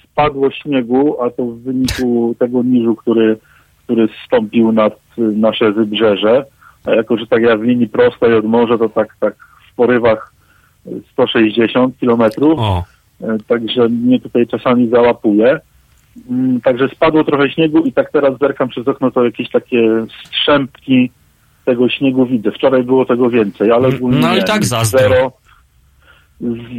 spadło 0.03 0.51
śniegu, 0.51 1.21
a 1.21 1.29
to 1.29 1.45
w 1.45 1.59
wyniku 1.59 2.35
tego 2.39 2.63
niżu, 2.63 2.95
który, 2.95 3.37
który 3.83 4.07
zstąpił 4.23 4.71
nad 4.71 4.99
nasze 5.17 5.71
wybrzeże. 5.71 6.45
A 6.85 6.91
jako, 6.91 7.17
że 7.17 7.27
tak 7.27 7.43
ja 7.43 7.57
w 7.57 7.63
linii 7.63 7.87
prostej 7.87 8.33
od 8.33 8.45
morza, 8.45 8.77
to 8.77 8.89
tak, 8.89 9.15
tak 9.19 9.35
w 9.71 9.75
porywach 9.75 10.33
y, 10.87 11.01
160 11.11 11.99
kilometrów. 11.99 12.59
O. 12.59 12.83
Y, 13.21 13.25
Także 13.47 13.89
mnie 13.89 14.19
tutaj 14.19 14.47
czasami 14.47 14.89
załapuje. 14.89 15.59
Mm, 16.29 16.61
Także 16.61 16.89
spadło 16.89 17.23
trochę 17.23 17.49
śniegu 17.49 17.79
i 17.83 17.93
tak 17.93 18.11
teraz 18.11 18.39
zerkam 18.39 18.69
przez 18.69 18.87
okno, 18.87 19.11
to 19.11 19.25
jakieś 19.25 19.49
takie 19.49 20.05
strzępki 20.25 21.11
tego 21.65 21.89
śniegu 21.89 22.25
widzę. 22.25 22.51
Wczoraj 22.51 22.83
było 22.83 23.05
tego 23.05 23.29
więcej, 23.29 23.71
ale 23.71 23.87
ogólnie 23.87 24.19
No 24.19 24.35
i 24.37 24.43
tak 24.43 24.65
zazdro. 24.65 24.99
Zero, 24.99 25.31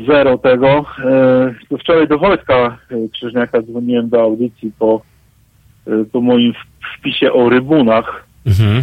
zero 0.06 0.38
tego. 0.38 0.84
E, 1.04 1.54
to 1.68 1.78
wczoraj 1.78 2.08
do 2.08 2.18
Wojtka 2.18 2.54
e, 2.90 3.08
Krzyżniaka 3.12 3.62
dzwoniłem 3.62 4.08
do 4.08 4.22
audycji 4.22 4.72
po, 4.78 5.02
e, 5.86 5.90
po 6.12 6.20
moim 6.20 6.52
wpisie 6.98 7.32
o 7.32 7.48
rybunach 7.48 8.26
Mhm. 8.46 8.78
e, 8.78 8.82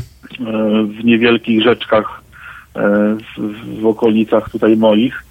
w 0.83 1.05
niewielkich 1.05 1.61
rzeczkach 1.63 2.21
e, 2.75 2.81
w, 3.37 3.81
w 3.81 3.85
okolicach 3.85 4.49
tutaj 4.49 4.77
moich, 4.77 5.23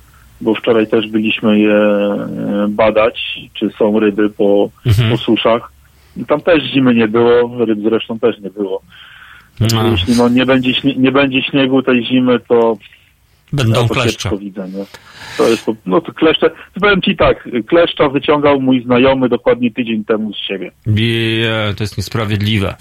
bo 0.42 0.54
wczoraj 0.54 0.86
też 0.86 1.08
byliśmy 1.08 1.58
je 1.58 1.74
e, 1.74 2.66
badać, 2.68 3.40
czy 3.54 3.70
są 3.78 4.00
ryby 4.00 4.30
po, 4.30 4.70
Mhm. 4.86 5.10
po 5.10 5.16
suszach. 5.16 5.72
Tam 6.28 6.40
też 6.40 6.62
zimy 6.64 6.94
nie 6.94 7.08
było, 7.08 7.64
ryb 7.64 7.78
zresztą 7.82 8.18
też 8.18 8.38
nie 8.38 8.50
było. 8.50 8.82
No. 9.60 9.86
Jeśli 9.90 10.16
no, 10.16 10.28
nie, 10.28 10.46
będzie, 10.46 10.72
nie 10.96 11.12
będzie 11.12 11.42
śniegu 11.42 11.82
tej 11.82 12.04
zimy, 12.06 12.40
to 12.48 12.76
Będą 13.52 13.82
ja 13.82 13.88
kleszcze. 13.88 14.30
widzę, 14.38 14.68
nie? 14.68 14.84
To 15.36 15.48
jest, 15.48 15.66
po- 15.66 15.74
no 15.86 16.00
to 16.00 16.12
kleszcze, 16.12 16.50
powiem 16.80 17.02
ci 17.02 17.16
tak, 17.16 17.48
kleszcza 17.66 18.08
wyciągał 18.08 18.60
mój 18.60 18.82
znajomy 18.84 19.28
dokładnie 19.28 19.70
tydzień 19.70 20.04
temu 20.04 20.32
z 20.32 20.36
siebie. 20.48 20.70
Je, 20.86 21.74
to 21.76 21.84
jest 21.84 21.96
niesprawiedliwe. 21.98 22.74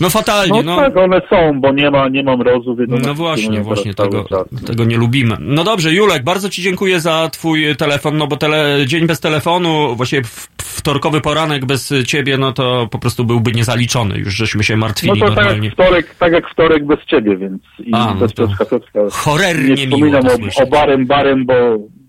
No 0.00 0.10
fatalnie, 0.10 0.62
No, 0.62 0.76
no. 0.76 0.76
tak, 0.76 0.96
one 0.96 1.20
są, 1.30 1.60
bo 1.60 1.72
nie 1.72 1.90
ma, 1.90 2.08
nie 2.08 2.22
mam 2.22 2.42
rozu, 2.42 2.76
No 2.88 3.14
właśnie, 3.14 3.60
właśnie 3.60 3.94
tego, 3.94 4.24
tego 4.66 4.84
nie 4.84 4.96
lubimy. 4.96 5.36
No 5.40 5.64
dobrze, 5.64 5.92
Julek, 5.92 6.24
bardzo 6.24 6.48
Ci 6.48 6.62
dziękuję 6.62 7.00
za 7.00 7.28
Twój 7.32 7.76
telefon, 7.76 8.16
no 8.16 8.26
bo 8.26 8.36
tele, 8.36 8.78
dzień 8.86 9.06
bez 9.06 9.20
telefonu, 9.20 9.96
właściwie 9.96 10.22
wtorkowy 10.58 11.20
poranek 11.20 11.64
bez 11.64 11.92
ciebie, 12.06 12.38
no 12.38 12.52
to 12.52 12.88
po 12.90 12.98
prostu 12.98 13.24
byłby 13.24 13.52
niezaliczony. 13.52 14.18
Już 14.18 14.34
żeśmy 14.34 14.64
się 14.64 14.74
No 14.74 14.80
martwili 14.80 15.20
to 15.20 15.26
tak 15.26 15.36
normalnie. 15.36 15.64
jak, 15.68 15.74
wtorek, 15.74 16.14
tak 16.14 16.32
jak 16.32 16.50
wtorek 16.50 16.86
bez 16.86 16.98
ciebie, 17.06 17.36
więc 17.36 17.62
i 17.84 17.90
A, 17.94 18.14
no 18.20 18.28
to 18.28 18.34
Piotrka 18.48 18.64
Nie 19.74 19.86
miło 19.86 19.86
wspominam 19.86 20.22
to 20.22 20.60
o, 20.60 20.62
o 20.62 20.66
barem, 20.66 21.06
barem, 21.06 21.46
bo, 21.46 21.54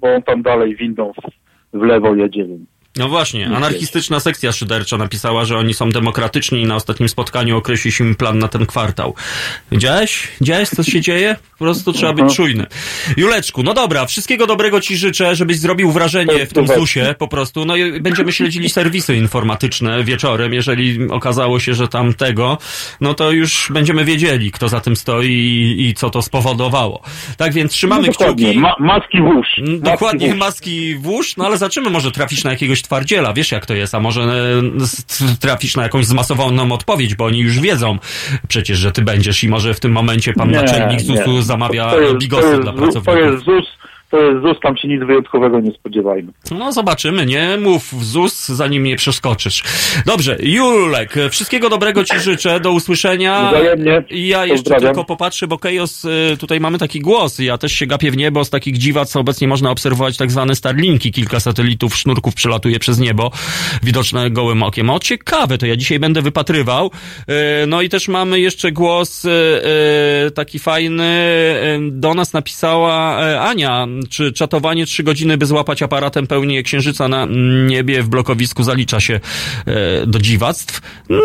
bo 0.06 0.16
on 0.16 0.22
tam 0.22 0.42
dalej 0.42 0.75
windą 0.75 1.11
w, 1.74 1.82
lewo 1.84 2.16
jedzie, 2.16 2.45
więc 2.45 2.69
No 2.98 3.10
właśnie, 3.10 3.48
anarchistyczna 3.48 4.20
sekcja 4.20 4.52
szydercza 4.52 4.98
napisała, 4.98 5.46
że 5.46 5.58
oni 5.58 5.74
są 5.74 5.90
demokratyczni 5.92 6.62
i 6.62 6.66
na 6.66 6.76
ostatnim 6.76 7.10
spotkaniu 7.10 7.58
określi 7.58 7.92
się 7.92 8.04
im 8.04 8.16
plan 8.16 8.40
na 8.40 8.48
ten 8.48 8.66
kwartał. 8.66 9.16
Widziałeś? 9.72 10.28
Widziałeś, 10.42 10.70
co 10.70 10.84
się 10.84 11.02
dzieje? 11.02 11.36
Po 11.52 11.66
prostu 11.66 11.94
trzeba 11.94 12.14
być 12.14 12.36
czujny. 12.36 12.66
Juleczku, 13.18 13.64
no 13.64 13.74
dobra, 13.74 14.06
wszystkiego 14.06 14.48
dobrego 14.48 14.82
ci 14.82 14.98
życzę, 14.98 15.36
żebyś 15.36 15.58
zrobił 15.60 15.92
wrażenie 15.92 16.46
w 16.46 16.54
tym 16.54 16.68
ZUSie 16.68 17.16
po 17.20 17.28
prostu. 17.28 17.66
No 17.66 17.76
i 17.76 18.02
będziemy 18.02 18.32
śledzili 18.32 18.70
serwisy 18.70 19.16
informatyczne 19.16 20.04
wieczorem. 20.04 20.54
Jeżeli 20.54 21.10
okazało 21.10 21.60
się, 21.60 21.74
że 21.74 21.88
tam 21.88 22.14
tego, 22.14 22.58
no 23.02 23.14
to 23.14 23.32
już 23.32 23.68
będziemy 23.70 24.06
wiedzieli, 24.06 24.52
kto 24.52 24.70
za 24.70 24.82
tym 24.82 24.96
stoi 24.96 25.30
i, 25.30 25.88
i 25.88 25.94
co 25.94 26.10
to 26.10 26.22
spowodowało. 26.22 27.02
Tak 27.38 27.54
więc 27.54 27.72
trzymamy 27.72 28.08
No 28.08 28.14
kciuki. 28.14 28.60
Ma, 28.60 28.76
maski 28.80 29.22
włóż. 29.22 29.48
Dokładnie, 29.80 30.36
maski 30.36 30.96
włóż, 30.96 31.38
no 31.38 31.46
ale 31.46 31.58
zobaczymy, 31.58 31.90
może 31.90 32.12
trafisz 32.12 32.44
na 32.44 32.52
jakiegoś 32.52 32.85
twardziela, 32.86 33.34
wiesz 33.34 33.52
jak 33.52 33.66
to 33.66 33.74
jest, 33.74 33.96
a 33.96 34.00
może 34.00 34.22
e, 34.22 35.38
trafisz 35.40 35.76
na 35.76 35.84
jakąś 35.84 36.06
zmasowaną 36.06 36.72
odpowiedź, 36.72 37.16
bo 37.16 37.26
oni 37.26 37.40
już 37.40 37.60
wiedzą 37.60 37.98
przecież, 38.48 38.78
że 38.80 38.92
ty 38.92 39.02
będziesz 39.02 39.44
i 39.44 39.50
może 39.50 39.74
w 39.74 39.80
tym 39.80 39.92
momencie 39.92 40.34
pan 40.34 40.50
Nie, 40.52 40.56
naczelnik. 40.56 41.02
ZUS-u 41.02 41.42
zamawia 41.42 41.90
To 41.92 42.00
jest- 42.00 42.14
to 42.14 42.20
bigosy 42.20 42.48
jest 42.50 42.62
dla 42.62 42.74
pracowników. 42.74 43.14
To 43.14 43.20
jest 43.20 43.46
ZUS, 43.46 43.66
to 43.82 43.85
ZUS, 44.42 44.58
tam 44.64 44.77
się 44.77 44.88
nic 44.88 45.03
wyjątkowego 45.03 45.60
nie 45.60 45.72
spodziewajmy. 45.72 46.32
No 46.52 46.72
zobaczymy, 46.72 47.26
nie 47.26 47.58
mów 47.58 47.94
w 47.94 48.03
ZUS, 48.06 48.48
zanim 48.48 48.84
nie 48.84 48.95
przeskoczysz. 48.95 49.64
Dobrze, 50.06 50.38
Julek, 50.40 51.14
wszystkiego 51.32 51.69
dobrego 51.69 52.03
ci 52.03 52.19
życzę, 52.19 52.60
do 52.60 52.72
usłyszenia. 52.72 53.50
Wzajemnie. 53.50 54.03
Ja 54.10 54.45
jeszcze 54.45 54.64
Pozdrawiam. 54.64 54.88
tylko 54.95 55.06
popatrzę, 55.06 55.48
bo 55.48 55.58
Kejos, 55.58 56.06
y, 56.06 56.38
tutaj 56.40 56.60
mamy 56.60 56.77
taki 56.77 57.00
głos, 57.00 57.40
ja 57.40 57.58
też 57.58 57.72
się 57.72 57.85
gapię 57.85 58.11
w 58.11 58.18
niebo, 58.18 58.45
z 58.45 58.50
takich 58.50 58.77
dziwac 58.77 59.16
obecnie 59.16 59.48
można 59.48 59.72
obserwować 59.72 60.18
tak 60.18 60.32
zwane 60.32 60.56
Starlinki, 60.56 61.11
kilka 61.11 61.40
satelitów, 61.40 61.95
sznurków 61.98 62.34
przelatuje 62.35 62.80
przez 62.80 63.00
niebo, 63.00 63.32
widoczne 63.84 64.30
gołym 64.32 64.64
okiem. 64.64 64.90
O, 64.90 65.00
ciekawe, 65.00 65.58
to 65.58 65.66
ja 65.66 65.76
dzisiaj 65.76 66.00
będę 66.00 66.22
wypatrywał. 66.22 66.92
Y, 67.64 67.68
No 67.68 67.82
i 67.82 67.90
też 67.90 68.08
mamy 68.08 68.40
jeszcze 68.40 68.72
głos 68.72 69.27
taki 70.35 70.60
fajny, 70.60 71.06
do 71.92 72.14
nas 72.14 72.34
napisała 72.34 73.18
Ania, 73.42 73.88
czy 74.09 74.34
czatowanie 74.34 74.85
trzy 74.85 75.03
godziny, 75.03 75.38
by 75.38 75.45
złapać 75.45 75.82
aparatem 75.82 76.27
pełnię 76.27 76.64
księżyca 76.64 77.08
na 77.08 77.27
niebie 77.67 78.03
w 78.03 78.09
blokowisku 78.09 78.64
zalicza 78.64 79.00
się 79.00 79.19
e, 79.66 80.08
do 80.08 80.19
dziwactw? 80.19 80.82
No, 81.09 81.22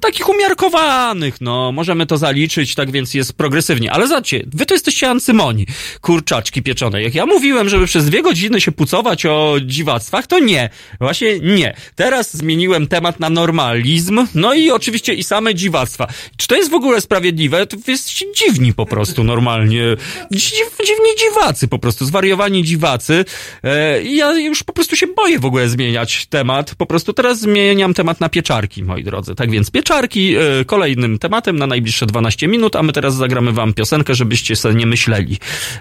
takich 0.00 0.28
umiarkowanych, 0.28 1.40
no, 1.40 1.72
możemy 1.72 2.06
to 2.06 2.18
zaliczyć, 2.18 2.74
tak 2.74 2.90
więc 2.90 3.14
jest 3.14 3.32
progresywnie. 3.32 3.92
Ale 3.92 4.08
zobaczcie, 4.08 4.44
wy 4.54 4.66
to 4.66 4.74
jesteście 4.74 5.10
ancymoni, 5.10 5.66
kurczaczki 6.00 6.62
pieczone. 6.62 7.02
Jak 7.02 7.14
ja 7.14 7.26
mówiłem, 7.26 7.68
żeby 7.68 7.86
przez 7.86 8.06
dwie 8.06 8.22
godziny 8.22 8.60
się 8.60 8.72
pucować 8.72 9.26
o 9.26 9.56
dziwactwach, 9.62 10.26
to 10.26 10.38
nie. 10.38 10.70
Właśnie 11.00 11.38
nie. 11.40 11.76
Teraz 11.94 12.36
zmieniłem 12.36 12.86
temat 12.86 13.20
na 13.20 13.30
normalizm, 13.30 14.26
no 14.34 14.54
i 14.54 14.70
oczywiście 14.70 15.14
i 15.14 15.24
same 15.24 15.54
dziwactwa. 15.54 16.06
Czy 16.36 16.46
to 16.48 16.56
jest 16.56 16.70
w 16.70 16.74
ogóle 16.74 17.00
sprawiedliwe? 17.00 17.66
To 17.66 17.76
jesteście 17.86 18.26
dziwni 18.32 18.74
po 18.74 18.86
prostu 18.86 19.24
normalnie. 19.24 19.96
Dziw, 20.30 20.76
dziwni 20.86 21.10
dziwacy 21.18 21.68
po 21.68 21.78
prostu, 21.78 22.04
zwariowani 22.04 22.64
dziwacy. 22.64 23.24
E, 23.64 24.02
ja 24.02 24.32
już 24.32 24.62
po 24.62 24.72
prostu 24.72 24.96
się 24.96 25.06
boję 25.06 25.38
w 25.38 25.44
ogóle 25.44 25.68
zmieniać 25.68 26.26
temat. 26.26 26.74
Po 26.74 26.86
prostu 26.86 27.12
teraz 27.12 27.40
zmieniam 27.40 27.94
temat 27.94 28.20
na 28.20 28.28
pieczarki, 28.28 28.82
moi 28.82 29.04
drodzy. 29.04 29.34
Tak 29.34 29.50
więc 29.50 29.70
pieczarki 29.70 29.83
e, 29.90 30.64
kolejnym 30.64 31.18
tematem 31.18 31.56
na 31.56 31.66
najbliższe 31.66 32.06
12 32.06 32.48
minut, 32.48 32.76
a 32.76 32.82
my 32.82 32.92
teraz 32.92 33.14
zagramy 33.14 33.52
wam 33.52 33.74
piosenkę, 33.74 34.14
żebyście 34.14 34.56
sobie 34.56 34.74
nie 34.74 34.86
myśleli, 34.86 35.38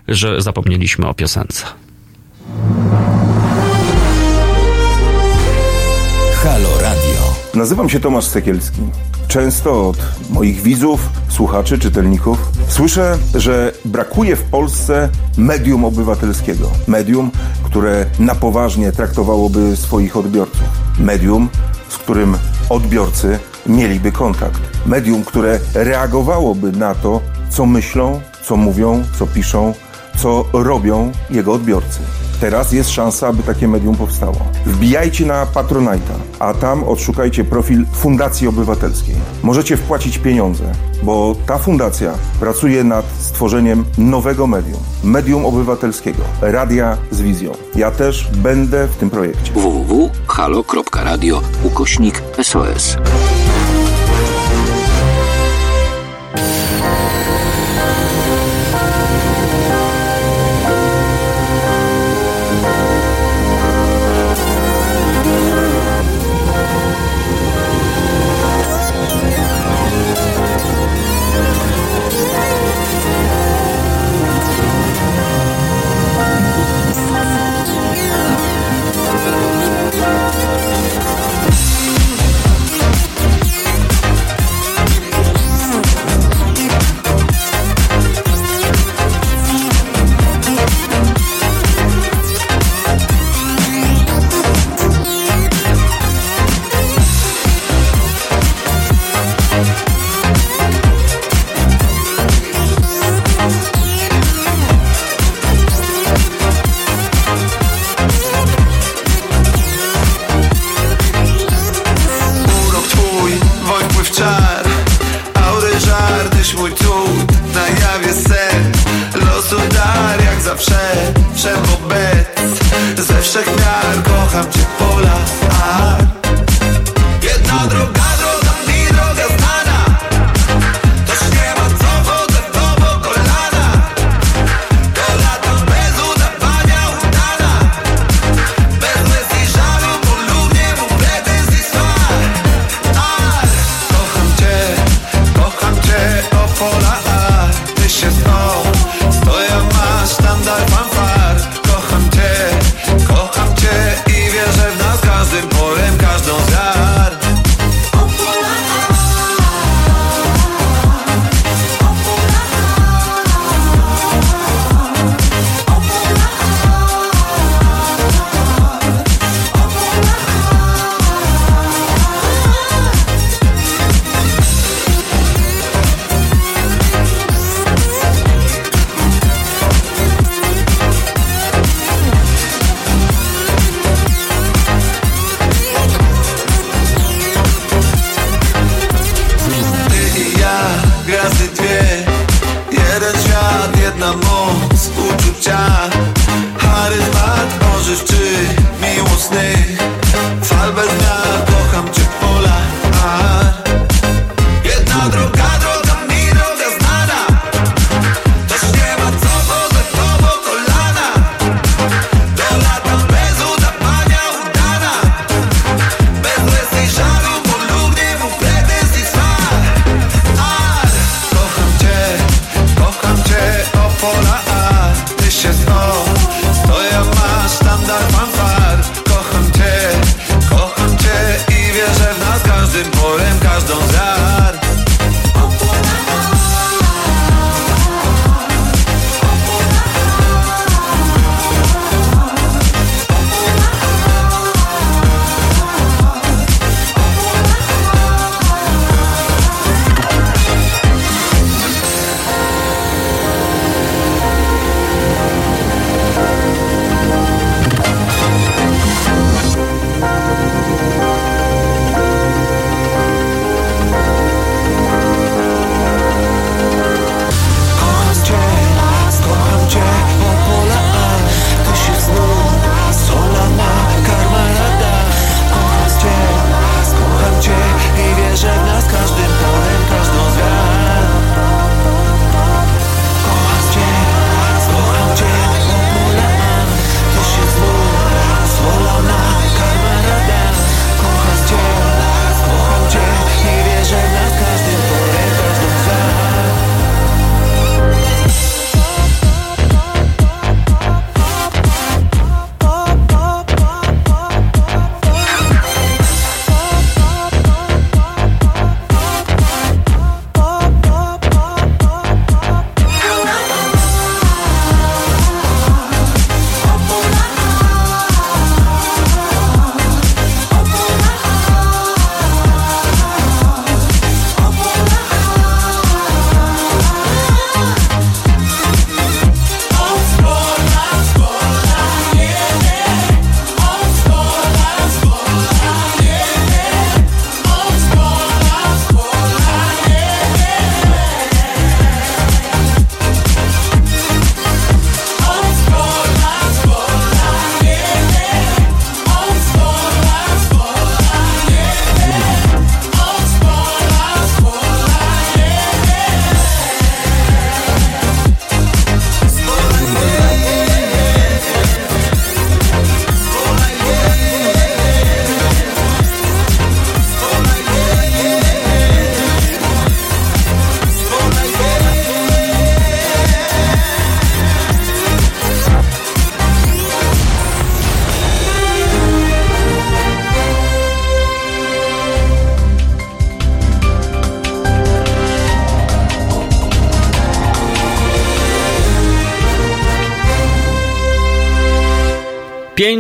że 0.08 0.42
zapomnieliśmy 0.42 1.08
o 1.08 1.14
piosence. 1.14 1.66
Halo 6.44 6.70
Radio. 6.82 7.34
Nazywam 7.54 7.90
się 7.90 8.00
Tomasz 8.00 8.26
Sekielski. 8.26 8.82
Często 9.28 9.90
od 9.90 9.98
moich 10.30 10.62
widzów, 10.62 11.10
słuchaczy, 11.30 11.80
czytelników 11.80 12.38
słyszę, 12.68 13.18
że 13.36 13.72
brakuje 13.86 14.36
w 14.36 14.44
Polsce 14.44 15.10
medium 15.38 15.86
obywatelskiego. 15.86 16.72
Medium, 16.88 17.32
które 17.64 18.06
na 18.20 18.36
poważnie 18.36 18.92
traktowałoby 18.92 19.76
swoich 19.76 20.18
odbiorców. 20.18 20.64
Medium, 21.00 21.50
z 21.90 21.98
którym 21.98 22.38
odbiorcy 22.70 23.40
mieliby 23.68 24.12
kontakt. 24.12 24.62
Medium, 24.86 25.24
które 25.24 25.60
reagowałoby 25.74 26.72
na 26.72 26.96
to, 26.96 27.22
co 27.50 27.66
myślą, 27.66 28.22
co 28.44 28.58
mówią, 28.58 29.04
co 29.20 29.28
piszą, 29.28 29.74
co 30.18 30.46
robią 30.54 31.12
jego 31.30 31.54
odbiorcy. 31.54 32.00
Teraz 32.42 32.72
jest 32.72 32.90
szansa, 32.90 33.28
aby 33.28 33.44
takie 33.44 33.68
medium 33.68 33.96
powstało. 33.96 34.36
Wbijajcie 34.66 35.26
na 35.26 35.46
Patronite'a, 35.46 36.16
a 36.40 36.54
tam 36.54 36.84
odszukajcie 36.84 37.44
profil 37.44 37.86
Fundacji 37.94 38.48
Obywatelskiej. 38.48 39.16
Możecie 39.44 39.78
wpłacić 39.78 40.18
pieniądze, 40.18 40.64
bo 41.04 41.36
ta 41.46 41.58
fundacja 41.58 42.14
pracuje 42.40 42.84
nad 42.84 43.06
stworzeniem 43.20 43.86
nowego 43.98 44.48
medium. 44.48 44.80
Medium 45.04 45.46
obywatelskiego. 45.46 46.24
Radia 46.42 46.98
z 47.12 47.22
wizją. 47.22 47.52
Ja 47.76 47.92
też 47.92 48.28
będę 48.32 48.88
w 48.88 48.96
tym 48.96 49.10
projekcie. 49.10 49.54
www.halo.radio 49.54 51.42
ukośnik 51.64 52.24
SOS. 52.42 52.98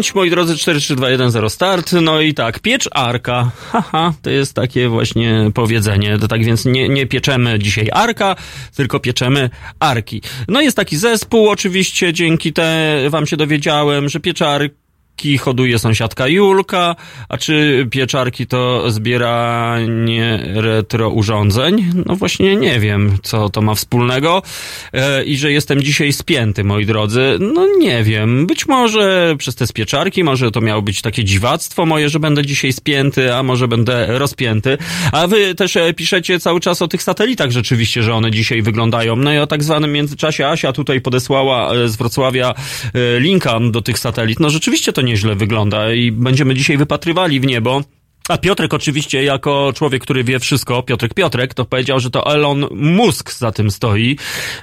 5, 0.04 0.16
moi 0.16 0.30
drodzy, 0.30 0.58
4, 0.58 0.80
3, 0.80 0.96
2, 0.96 1.10
1, 1.10 1.32
0 1.32 1.50
start. 1.50 1.92
No 2.02 2.22
i 2.22 2.34
tak, 2.34 2.60
piecz 2.60 2.90
arka. 2.92 3.52
Haha, 3.72 4.14
to 4.22 4.30
jest 4.30 4.54
takie 4.54 4.90
właśnie 4.90 5.52
powiedzenie. 5.54 6.18
To 6.18 6.28
tak 6.28 6.46
więc 6.46 6.66
nie, 6.66 6.90
nie 6.90 7.06
pieczemy 7.08 7.60
dzisiaj 7.60 7.90
arka, 7.92 8.36
tylko 8.76 9.00
pieczemy 9.00 9.50
arki. 9.80 10.22
No 10.48 10.62
jest 10.62 10.78
taki 10.78 10.98
zespół, 10.98 11.50
oczywiście, 11.50 12.14
dzięki 12.14 12.54
te 12.54 12.98
wam 13.10 13.28
się 13.28 13.38
dowiedziałem, 13.38 14.10
że 14.10 14.20
pieczarki 14.20 14.83
hoduje 15.38 15.80
sąsiadka 15.80 16.28
Julka, 16.28 16.96
a 17.30 17.38
czy 17.38 17.88
pieczarki 17.92 18.48
to 18.48 18.92
zbieranie 18.92 20.44
retro 20.54 21.10
urządzeń? 21.10 21.92
No 22.06 22.16
właśnie 22.16 22.56
nie 22.56 22.80
wiem, 22.80 23.18
co 23.24 23.50
to 23.50 23.62
ma 23.62 23.76
wspólnego. 23.76 24.42
E, 24.94 25.24
I 25.24 25.38
że 25.38 25.52
jestem 25.52 25.82
dzisiaj 25.82 26.14
spięty, 26.14 26.64
moi 26.64 26.86
drodzy. 26.86 27.38
No 27.40 27.68
nie 27.78 28.04
wiem. 28.04 28.48
Być 28.48 28.68
może 28.68 29.36
przez 29.38 29.56
te 29.56 29.68
spieczarki, 29.68 30.24
może 30.24 30.52
to 30.52 30.62
miało 30.62 30.82
być 30.82 31.02
takie 31.02 31.24
dziwactwo 31.24 31.86
moje, 31.86 32.10
że 32.10 32.20
będę 32.20 32.46
dzisiaj 32.46 32.74
spięty, 32.74 33.36
a 33.36 33.44
może 33.44 33.68
będę 33.68 34.06
rozpięty. 34.20 34.78
A 35.12 35.28
wy 35.28 35.56
też 35.56 35.78
e, 35.78 35.94
piszecie 35.94 36.40
cały 36.40 36.60
czas 36.60 36.82
o 36.82 36.88
tych 36.88 37.04
satelitach 37.04 37.52
rzeczywiście, 37.52 38.04
że 38.04 38.14
one 38.14 38.32
dzisiaj 38.32 38.62
wyglądają. 38.62 39.16
No 39.16 39.34
i 39.34 39.38
o 39.38 39.48
tak 39.48 39.64
zwanym 39.64 39.92
międzyczasie 39.92 40.48
Asia 40.48 40.74
tutaj 40.74 41.02
podesłała 41.02 41.74
e, 41.74 41.88
z 41.88 41.96
Wrocławia 41.96 42.54
linka 43.20 43.60
do 43.72 43.82
tych 43.82 44.00
satelit. 44.00 44.40
No 44.40 44.50
rzeczywiście 44.50 44.94
to 44.94 45.02
nieźle 45.14 45.36
wygląda 45.36 45.94
i 45.94 46.12
będziemy 46.12 46.56
dzisiaj 46.56 46.78
wypatrywali 46.78 47.40
w 47.40 47.46
niebo. 47.46 47.82
A 48.30 48.38
Piotrek 48.38 48.74
oczywiście, 48.74 49.24
jako 49.24 49.74
człowiek, 49.76 50.02
który 50.02 50.24
wie 50.24 50.40
wszystko, 50.40 50.84
Piotrek 50.84 51.14
Piotrek, 51.14 51.54
to 51.54 51.66
powiedział, 51.66 52.00
że 52.00 52.10
to 52.10 52.34
Elon 52.34 52.66
Musk 52.72 53.34
za 53.34 53.52
tym 53.52 53.72
stoi. 53.72 54.18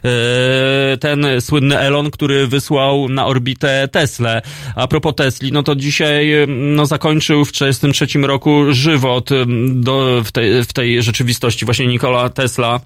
Eee, 0.05 0.99
ten 0.99 1.27
słynny 1.41 1.79
Elon, 1.79 2.11
który 2.11 2.47
wysłał 2.47 3.09
na 3.09 3.27
orbitę 3.27 3.89
Teslę. 3.93 4.43
A 4.77 4.89
propos 4.89 5.15
Tesli, 5.15 5.53
no 5.53 5.63
to 5.63 5.77
dzisiaj 5.77 6.33
no, 6.49 6.87
zakończył 6.87 7.45
w 7.45 7.53
1943 7.53 8.27
roku 8.27 8.65
żywot 8.71 9.31
do, 9.69 10.23
w, 10.25 10.31
w 10.69 10.73
tej 10.73 11.03
rzeczywistości. 11.03 11.65
Właśnie 11.65 11.87
Nikola 11.87 12.29
Tesla 12.29 12.81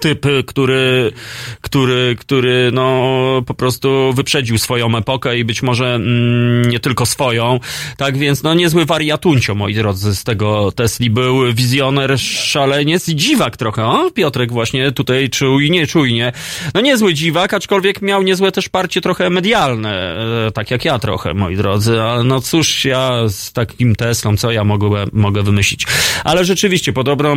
typ, 0.00 0.26
który, 0.46 1.12
który, 1.60 2.16
który 2.18 2.70
no 2.72 3.42
po 3.46 3.54
prostu 3.54 4.12
wyprzedził 4.12 4.58
swoją 4.58 4.96
epokę 4.96 5.38
i 5.38 5.44
być 5.44 5.62
może 5.62 5.94
mm, 5.94 6.70
nie 6.70 6.80
tylko 6.80 7.06
swoją. 7.06 7.60
Tak 7.96 8.18
więc 8.18 8.42
no 8.42 8.54
niezły 8.54 8.84
wariatuncio, 8.84 9.54
moi 9.54 9.74
drodzy, 9.74 10.16
z 10.16 10.24
tego 10.24 10.72
Tesli 10.72 11.10
był 11.10 11.54
wizjoner, 11.54 12.18
szaleniec 12.20 13.08
i 13.08 13.16
dziwak 13.16 13.56
trochę. 13.56 13.84
O, 13.84 14.10
Piotrek 14.10 14.52
właśnie 14.52 14.92
tutaj 14.92 15.30
czujnie, 15.30 15.86
czujnie. 15.86 16.32
No 16.74 16.80
niezły 16.80 17.14
dziwak, 17.14 17.54
aczkolwiek 17.54 18.02
miał 18.02 18.22
niezłe 18.22 18.52
też 18.52 18.68
parcie 18.68 19.00
trochę 19.00 19.30
medialne, 19.30 20.16
e, 20.46 20.50
tak 20.50 20.70
jak 20.70 20.84
ja 20.84 20.98
trochę, 20.98 21.34
moi 21.34 21.56
drodzy. 21.56 21.96
No 22.24 22.40
cóż, 22.40 22.84
ja 22.84 23.28
z 23.28 23.52
takim 23.52 23.94
Teslą, 23.94 24.36
co 24.36 24.52
ja 24.52 24.64
mogę, 24.64 25.04
mogę 25.12 25.42
wymyślić. 25.42 25.86
Ale 26.24 26.44
rzeczywiście, 26.44 26.92
podobno 26.92 27.34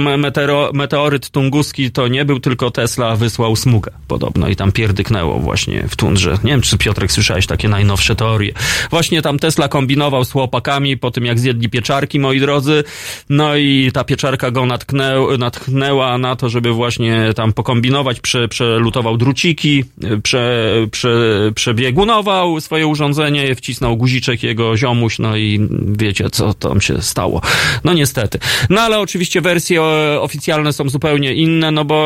meteoryt 0.74 1.30
tunguski 1.30 1.92
to 1.92 2.08
nie 2.08 2.26
był 2.28 2.40
tylko 2.40 2.72
Tesla, 2.72 3.16
wysłał 3.16 3.56
smugę 3.56 3.92
podobno 4.08 4.48
i 4.48 4.56
tam 4.56 4.72
pierdyknęło 4.72 5.40
właśnie 5.40 5.88
w 5.88 5.96
tundrze. 5.96 6.38
Nie 6.44 6.52
wiem, 6.52 6.62
czy 6.62 6.78
Piotrek 6.78 7.12
słyszałeś 7.12 7.48
takie 7.48 7.70
najnowsze 7.70 8.16
teorie. 8.16 8.54
Właśnie 8.90 9.22
tam 9.22 9.40
Tesla 9.40 9.68
kombinował 9.68 10.26
z 10.26 10.32
chłopakami 10.32 10.98
po 10.98 11.12
tym, 11.12 11.26
jak 11.26 11.40
zjedli 11.40 11.70
pieczarki, 11.70 12.20
moi 12.20 12.40
drodzy. 12.40 12.84
No 13.30 13.56
i 13.56 13.92
ta 13.94 14.04
pieczarka 14.04 14.52
go 14.52 14.66
natknęł, 14.66 15.38
natchnęła 15.38 16.18
na 16.18 16.36
to, 16.36 16.50
żeby 16.50 16.72
właśnie 16.72 17.34
tam 17.36 17.54
pokombinować, 17.54 18.20
prze, 18.20 18.48
przelutował 18.48 19.18
druciki, 19.18 19.84
prze, 20.24 20.74
prze, 20.92 21.52
przebiegunował 21.56 22.62
swoje 22.62 22.88
urządzenie, 22.88 23.56
wcisnął 23.56 23.98
guziczek 23.98 24.44
jego 24.44 24.78
ziomuś, 24.78 25.20
no 25.20 25.38
i 25.38 25.68
wiecie, 25.88 26.30
co 26.30 26.54
tam 26.54 26.82
się 26.82 27.02
stało. 27.02 27.42
No 27.84 27.94
niestety. 27.94 28.40
No 28.70 28.82
ale 28.82 29.00
oczywiście 29.00 29.42
wersje 29.42 29.82
e, 29.82 30.22
oficjalne 30.22 30.74
są 30.74 30.90
zupełnie 30.90 31.34
inne, 31.34 31.72
no 31.72 31.86
bo 31.86 31.98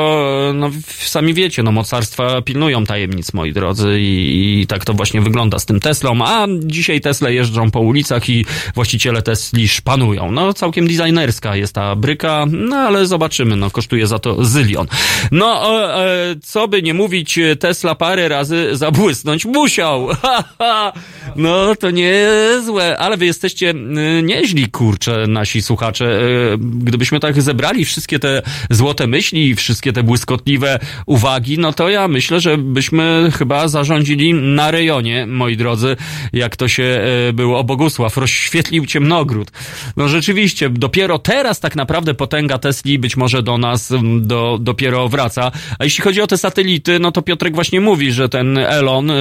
no, 0.54 0.70
sami 0.98 1.34
wiecie, 1.34 1.64
no 1.64 1.72
mocarstwa 1.72 2.42
pilnują 2.42 2.86
tajemnic, 2.86 3.34
moi 3.34 3.54
drodzy, 3.54 4.00
i, 4.00 4.62
i 4.62 4.68
tak 4.68 4.86
to 4.86 4.94
właśnie 4.94 5.22
wygląda 5.22 5.60
z 5.60 5.66
tym 5.66 5.80
Teslą, 5.80 6.26
a 6.26 6.48
dzisiaj 6.60 7.02
Tesle 7.02 7.34
jeżdżą 7.34 7.72
po 7.72 7.80
ulicach 7.80 8.30
i 8.30 8.46
właściciele 8.76 9.22
Tesli 9.22 9.68
szpanują. 9.68 10.32
No 10.32 10.54
całkiem 10.54 10.88
designerska 10.88 11.56
jest 11.56 11.76
ta 11.76 11.96
bryka, 11.96 12.46
no 12.52 12.76
ale 12.76 13.06
zobaczymy, 13.06 13.56
no 13.56 13.72
kosztuje 13.72 14.08
za 14.08 14.20
to 14.20 14.46
zylion. 14.46 14.88
No, 15.32 15.82
e, 16.06 16.36
co 16.44 16.68
by 16.68 16.82
nie 16.82 16.94
mówić, 16.94 17.40
Tesla 17.60 17.96
parę 17.96 18.28
razy 18.28 18.76
zabłysnąć 18.76 19.46
musiał. 19.46 20.08
Ha, 20.22 20.44
ha. 20.60 20.94
No, 21.36 21.76
to 21.76 21.92
niezłe, 21.92 22.98
ale 22.98 23.18
wy 23.18 23.26
jesteście 23.26 23.70
y, 23.70 24.24
nieźli, 24.24 24.72
kurczę, 24.72 25.26
nasi 25.28 25.62
słuchacze. 25.62 26.06
Y, 26.06 26.58
Gdybyśmy 26.58 27.20
tak 27.20 27.42
zebrali 27.42 27.86
wszystkie 27.86 28.20
te 28.20 28.42
złote 28.70 29.08
myśli 29.08 29.56
wszystkie 29.56 29.94
te 29.94 30.01
błyskotliwe 30.04 30.80
uwagi, 31.06 31.58
no 31.60 31.74
to 31.74 31.90
ja 31.90 32.08
myślę, 32.08 32.40
że 32.40 32.58
byśmy 32.58 33.30
chyba 33.38 33.68
zarządzili 33.68 34.34
na 34.34 34.72
rejonie, 34.72 35.26
moi 35.26 35.58
drodzy, 35.58 35.96
jak 36.34 36.56
to 36.56 36.68
się 36.68 37.02
y, 37.30 37.34
było, 37.34 37.64
Bogusław, 37.64 38.18
rozświetlił 38.18 38.86
ciemnogród. 38.86 39.52
No 39.98 40.08
rzeczywiście, 40.08 40.70
dopiero 40.70 41.20
teraz 41.20 41.60
tak 41.60 41.76
naprawdę 41.76 42.14
potęga 42.14 42.58
Tesli 42.58 43.00
być 43.00 43.18
może 43.18 43.44
do 43.44 43.58
nas 43.58 43.94
do, 44.20 44.58
dopiero 44.62 45.10
wraca. 45.10 45.52
A 45.80 45.84
jeśli 45.84 46.04
chodzi 46.04 46.22
o 46.22 46.28
te 46.28 46.38
satelity, 46.38 47.00
no 47.00 47.12
to 47.12 47.22
Piotrek 47.22 47.56
właśnie 47.56 47.82
mówi, 47.82 48.12
że 48.12 48.30
ten 48.30 48.58
Elon, 48.58 49.12
y, 49.12 49.16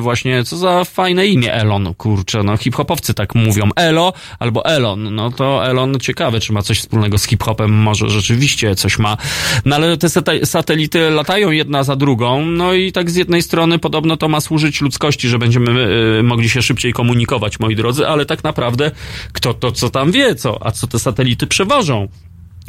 właśnie, 0.00 0.44
co 0.44 0.56
za 0.56 0.84
fajne 0.84 1.26
imię 1.26 1.52
Elon, 1.52 1.94
kurczę, 1.94 2.42
no 2.42 2.56
hip-hopowcy 2.56 3.14
tak 3.14 3.34
mówią, 3.34 3.68
Elo 3.76 4.12
albo 4.38 4.64
Elon, 4.64 5.14
no 5.14 5.30
to 5.30 5.66
Elon 5.66 6.00
ciekawe, 6.00 6.40
czy 6.40 6.52
ma 6.52 6.62
coś 6.62 6.78
wspólnego 6.78 7.18
z 7.18 7.26
hip-hopem, 7.26 7.72
może 7.72 8.10
rzeczywiście 8.10 8.74
coś 8.74 8.98
ma. 8.98 9.16
No 9.64 9.76
ale 9.76 9.96
te 9.96 10.08
satelity 10.44 11.10
latają 11.10 11.50
jedna 11.50 11.84
za 11.84 11.96
drugą, 11.96 12.46
no 12.46 12.74
i 12.74 12.92
tak 12.92 13.10
z 13.10 13.16
jednej 13.16 13.42
strony 13.42 13.78
podobno 13.78 14.16
to 14.16 14.28
ma 14.28 14.40
służyć 14.40 14.80
ludzkości, 14.80 15.28
że 15.28 15.38
będziemy 15.38 15.88
y, 16.18 16.22
mogli 16.22 16.48
się 16.48 16.62
szybciej 16.62 16.92
komunikować, 16.92 17.60
moi 17.60 17.76
drodzy, 17.76 18.06
ale 18.06 18.26
tak 18.26 18.44
naprawdę 18.44 18.90
kto 19.32 19.54
to 19.54 19.72
co 19.72 19.90
tam 19.90 20.12
wie, 20.12 20.34
co, 20.34 20.66
a 20.66 20.70
co 20.70 20.86
te 20.86 20.98
satelity 20.98 21.46
przewożą? 21.46 22.08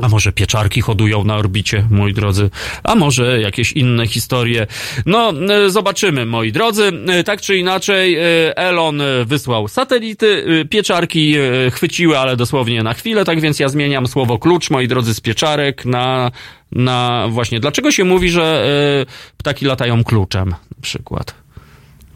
A 0.02 0.08
może 0.10 0.32
pieczarki 0.32 0.82
hodują 0.82 1.24
na 1.24 1.36
orbicie, 1.36 1.88
moi 1.90 2.14
drodzy, 2.14 2.50
a 2.84 2.96
może 2.96 3.42
jakieś 3.42 3.72
inne 3.72 4.08
historie. 4.08 4.68
No, 5.06 5.34
e, 5.50 5.70
zobaczymy, 5.70 6.26
moi 6.26 6.52
drodzy. 6.52 6.92
E, 7.08 7.24
Tak 7.24 7.42
czy 7.42 7.58
inaczej, 7.58 8.16
e, 8.16 8.58
Elon 8.58 9.02
wysłał 9.26 9.68
satelity, 9.68 10.46
pieczarki 10.70 11.36
chwyciły, 11.72 12.20
ale 12.20 12.38
dosłownie 12.38 12.84
na 12.84 12.94
chwilę, 12.94 13.26
tak 13.26 13.42
więc 13.42 13.60
ja 13.60 13.70
zmieniam 13.70 14.08
słowo 14.08 14.40
klucz, 14.40 14.70
moi 14.70 14.88
drodzy, 14.88 15.14
z 15.14 15.22
pieczarek 15.22 15.86
na, 15.86 16.32
na 16.72 17.28
właśnie, 17.30 17.60
dlaczego 17.60 17.92
się 17.92 18.04
mówi, 18.04 18.30
że 18.30 18.68
ptaki 19.38 19.66
latają 19.66 20.04
kluczem, 20.04 20.50
na 20.50 20.82
przykład? 20.82 21.45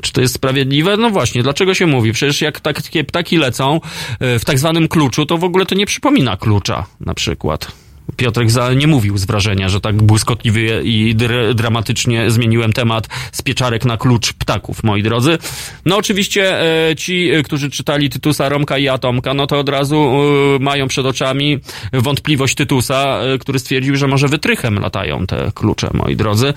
Czy 0.01 0.11
to 0.13 0.21
jest 0.21 0.33
sprawiedliwe? 0.33 0.97
No 0.97 1.09
właśnie, 1.09 1.43
dlaczego 1.43 1.73
się 1.73 1.87
mówi? 1.87 2.11
Przecież 2.13 2.41
jak 2.41 2.59
tak- 2.59 2.81
takie 2.81 3.03
ptaki 3.03 3.37
lecą 3.37 3.79
e, 4.19 4.39
w 4.39 4.45
tak 4.45 4.59
zwanym 4.59 4.87
kluczu, 4.87 5.25
to 5.25 5.37
w 5.37 5.43
ogóle 5.43 5.65
to 5.65 5.75
nie 5.75 5.85
przypomina 5.85 6.37
klucza, 6.37 6.85
na 6.99 7.13
przykład. 7.13 7.71
Piotrek 8.17 8.51
za, 8.51 8.73
nie 8.73 8.87
mówił 8.87 9.17
z 9.17 9.25
wrażenia, 9.25 9.69
że 9.69 9.81
tak 9.81 9.95
błyskotliwie 9.95 10.81
i 10.83 11.15
dr, 11.15 11.55
dramatycznie 11.55 12.31
zmieniłem 12.31 12.73
temat 12.73 13.07
z 13.31 13.41
pieczarek 13.41 13.85
na 13.85 13.97
klucz 13.97 14.33
ptaków, 14.33 14.83
moi 14.83 15.03
drodzy. 15.03 15.37
No 15.85 15.97
oczywiście 15.97 16.61
e, 16.89 16.95
ci, 16.95 17.29
e, 17.29 17.43
którzy 17.43 17.69
czytali 17.69 18.09
Tytusa, 18.09 18.49
Romka 18.49 18.77
i 18.77 18.87
Atomka, 18.87 19.33
no 19.33 19.47
to 19.47 19.59
od 19.59 19.69
razu 19.69 19.95
e, 19.95 20.59
mają 20.59 20.87
przed 20.87 21.05
oczami 21.05 21.59
wątpliwość 21.93 22.55
Tytusa, 22.55 23.19
e, 23.21 23.37
który 23.37 23.59
stwierdził, 23.59 23.95
że 23.95 24.07
może 24.07 24.27
wytrychem 24.27 24.79
latają 24.79 25.27
te 25.27 25.51
klucze, 25.55 25.89
moi 25.93 26.15
drodzy. 26.15 26.53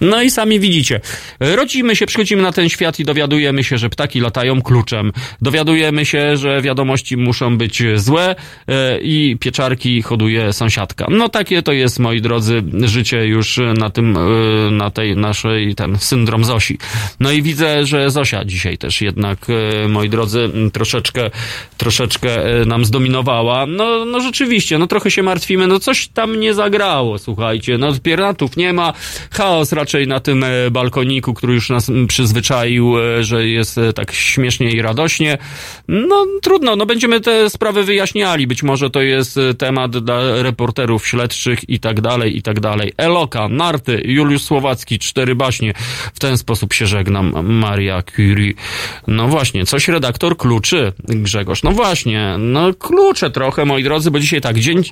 No 0.00 0.22
i 0.22 0.30
sami 0.30 0.60
widzicie. 0.60 1.00
Rodzimy 1.40 1.96
się, 1.96 2.06
przychodzimy 2.06 2.42
na 2.42 2.52
ten 2.52 2.68
świat 2.68 3.00
i 3.00 3.04
dowiadujemy 3.04 3.64
się, 3.64 3.78
że 3.78 3.88
ptaki 3.88 4.20
latają 4.20 4.62
kluczem. 4.62 5.12
Dowiadujemy 5.42 6.06
się, 6.06 6.36
że 6.36 6.62
wiadomości 6.62 7.16
muszą 7.16 7.58
być 7.58 7.82
złe 7.96 8.36
e, 8.68 9.00
i 9.00 9.36
pieczarki 9.40 10.02
hoduje 10.02 10.52
sąsiadka. 10.52 11.06
No 11.10 11.28
takie 11.28 11.62
to 11.62 11.72
jest, 11.72 11.98
moi 11.98 12.20
drodzy, 12.20 12.62
życie 12.84 13.26
już 13.26 13.60
na 13.78 13.90
tym, 13.90 14.16
e, 14.16 14.20
na 14.70 14.90
tej 14.90 15.16
naszej, 15.16 15.74
ten 15.74 15.98
syndrom 15.98 16.44
Zosi. 16.44 16.78
No 17.20 17.32
i 17.32 17.42
widzę, 17.42 17.86
że 17.86 18.10
Zosia 18.10 18.44
dzisiaj 18.44 18.78
też 18.78 19.00
jednak, 19.00 19.38
e, 19.84 19.88
moi 19.88 20.08
drodzy, 20.08 20.50
troszeczkę, 20.72 21.30
troszeczkę 21.76 22.28
nam 22.66 22.84
zdominowała. 22.84 23.66
No, 23.66 24.04
no 24.04 24.20
rzeczywiście, 24.20 24.78
no 24.78 24.86
trochę 24.86 25.10
się 25.10 25.22
martwimy, 25.22 25.66
no 25.66 25.80
coś 25.80 26.08
tam 26.08 26.40
nie 26.40 26.54
zagrało, 26.54 27.18
słuchajcie. 27.18 27.78
No 27.78 27.92
piratów 28.02 28.56
nie 28.56 28.72
ma, 28.72 28.92
chaos 29.30 29.72
raczej 29.72 29.85
raczej 29.86 30.06
na 30.06 30.20
tym 30.20 30.44
e, 30.44 30.70
balkoniku, 30.70 31.34
który 31.34 31.54
już 31.54 31.70
nas 31.70 31.88
m, 31.88 32.06
przyzwyczaił, 32.06 32.98
e, 32.98 33.24
że 33.24 33.48
jest 33.48 33.78
e, 33.78 33.92
tak 33.92 34.12
śmiesznie 34.12 34.70
i 34.70 34.82
radośnie. 34.82 35.38
No 35.88 36.26
trudno, 36.42 36.76
no 36.76 36.86
będziemy 36.86 37.20
te 37.20 37.50
sprawy 37.50 37.84
wyjaśniali. 37.84 38.46
Być 38.46 38.62
może 38.62 38.90
to 38.90 39.02
jest 39.02 39.38
temat 39.58 39.98
dla 39.98 40.42
reporterów 40.42 41.06
śledczych 41.06 41.68
i 41.68 41.80
tak 41.80 42.00
dalej, 42.00 42.36
i 42.36 42.42
tak 42.42 42.60
dalej. 42.60 42.92
Eloka, 42.96 43.48
Narty, 43.48 44.02
Juliusz 44.04 44.42
Słowacki, 44.42 44.98
cztery 44.98 45.34
baśnie. 45.34 45.72
W 46.14 46.18
ten 46.18 46.38
sposób 46.38 46.72
się 46.72 46.86
żegnam. 46.86 47.46
Maria 47.46 48.02
Curie. 48.02 48.54
No 49.06 49.28
właśnie, 49.28 49.66
coś 49.66 49.88
redaktor 49.88 50.36
kluczy, 50.36 50.92
Grzegorz. 51.08 51.62
No 51.62 51.70
właśnie, 51.70 52.36
no 52.38 52.74
klucze 52.74 53.30
trochę, 53.30 53.64
moi 53.64 53.82
drodzy, 53.82 54.10
bo 54.10 54.20
dzisiaj 54.20 54.40
tak, 54.40 54.58
dzień 54.58 54.82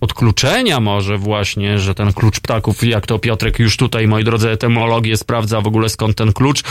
odkluczenia 0.00 0.80
może 0.80 1.18
właśnie, 1.18 1.78
że 1.78 1.94
ten 1.94 2.12
klucz 2.12 2.40
ptaków, 2.40 2.84
jak 2.84 3.06
to 3.06 3.18
Piotrek 3.18 3.58
już 3.58 3.76
tutaj, 3.76 4.08
moi 4.08 4.24
drodzy, 4.24 4.50
etymologię 4.50 5.16
sprawdza 5.16 5.60
w 5.60 5.66
ogóle 5.66 5.88
skąd 5.88 6.16
ten 6.16 6.32
klucz. 6.32 6.62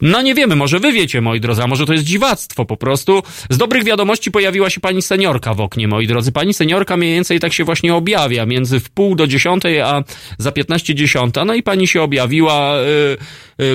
No 0.00 0.22
nie 0.22 0.34
wiemy, 0.34 0.56
może 0.56 0.80
wy 0.80 0.92
wiecie, 0.92 1.20
moi 1.20 1.40
drodzy, 1.40 1.62
a 1.62 1.66
może 1.66 1.86
to 1.86 1.92
jest 1.92 2.04
dziwactwo 2.04 2.64
po 2.64 2.76
prostu. 2.76 3.22
Z 3.50 3.58
dobrych 3.58 3.84
wiadomości 3.84 4.30
pojawiła 4.30 4.70
się 4.70 4.80
pani 4.80 5.02
seniorka 5.02 5.54
w 5.54 5.60
oknie, 5.60 5.88
moi 5.88 6.06
drodzy. 6.06 6.32
Pani 6.32 6.54
seniorka 6.54 6.96
mniej 6.96 7.14
więcej 7.14 7.40
tak 7.40 7.52
się 7.52 7.64
właśnie 7.64 7.94
objawia, 7.94 8.46
między 8.46 8.80
w 8.80 8.90
pół 8.90 9.14
do 9.14 9.26
dziesiątej, 9.26 9.80
a 9.80 10.04
za 10.38 10.52
piętnaście 10.52 10.94
dziesiąta. 10.94 11.44
No 11.44 11.54
i 11.54 11.62
pani 11.62 11.86
się 11.86 12.02
objawiła, 12.02 12.78
y, 12.78 12.82
y, 12.82 13.16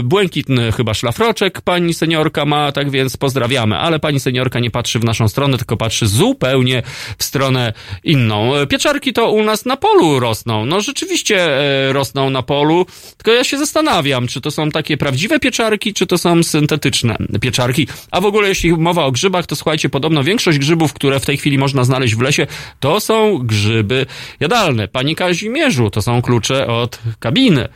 błękitny 0.03 0.71
chyba 0.71 0.93
szlafroczek 0.93 1.61
pani 1.61 1.93
seniorka 1.93 2.45
ma, 2.45 2.71
tak 2.71 2.89
więc 2.89 3.17
pozdrawiamy. 3.17 3.77
Ale 3.77 3.99
pani 3.99 4.19
seniorka 4.19 4.59
nie 4.59 4.71
patrzy 4.71 4.99
w 4.99 5.03
naszą 5.03 5.27
stronę, 5.27 5.57
tylko 5.57 5.77
patrzy 5.77 6.07
zupełnie 6.07 6.83
w 7.17 7.23
stronę 7.23 7.73
inną. 8.03 8.55
E, 8.55 8.67
Pieczarki 8.67 9.13
to 9.13 9.31
u 9.31 9.43
nas 9.43 9.65
na 9.65 9.77
polu 9.77 10.19
rosną. 10.19 10.65
No 10.65 10.81
rzeczywiście 10.81 11.37
e, 11.39 11.93
rosną 11.93 12.29
na 12.29 12.43
polu, 12.43 12.85
tylko 13.17 13.31
ja 13.31 13.43
się 13.43 13.57
zastanawiam, 13.57 14.27
czy 14.27 14.41
to 14.41 14.51
są 14.51 14.69
takie 14.69 14.97
prawdziwe 14.97 15.39
pieczarki, 15.39 15.93
czy 15.93 16.07
to 16.07 16.17
są 16.17 16.43
syntetyczne 16.43 17.17
pieczarki. 17.41 17.87
A 18.11 18.21
w 18.21 18.25
ogóle 18.25 18.47
jeśli 18.47 18.71
mowa 18.71 19.05
o 19.05 19.11
grzybach, 19.11 19.45
to 19.45 19.55
słuchajcie, 19.55 19.89
podobno 19.89 20.23
większość 20.23 20.57
grzybów, 20.57 20.93
które 20.93 21.19
w 21.19 21.25
tej 21.25 21.37
chwili 21.37 21.57
można 21.57 21.83
znaleźć 21.83 22.15
w 22.15 22.21
lesie, 22.21 22.47
to 22.79 22.99
są 22.99 23.37
grzyby 23.37 24.05
jadalne. 24.39 24.87
Panie 24.87 25.15
Kazimierzu, 25.15 25.89
to 25.89 26.01
są 26.01 26.21
klucze 26.21 26.67
od 26.67 26.99
kabiny. 27.19 27.69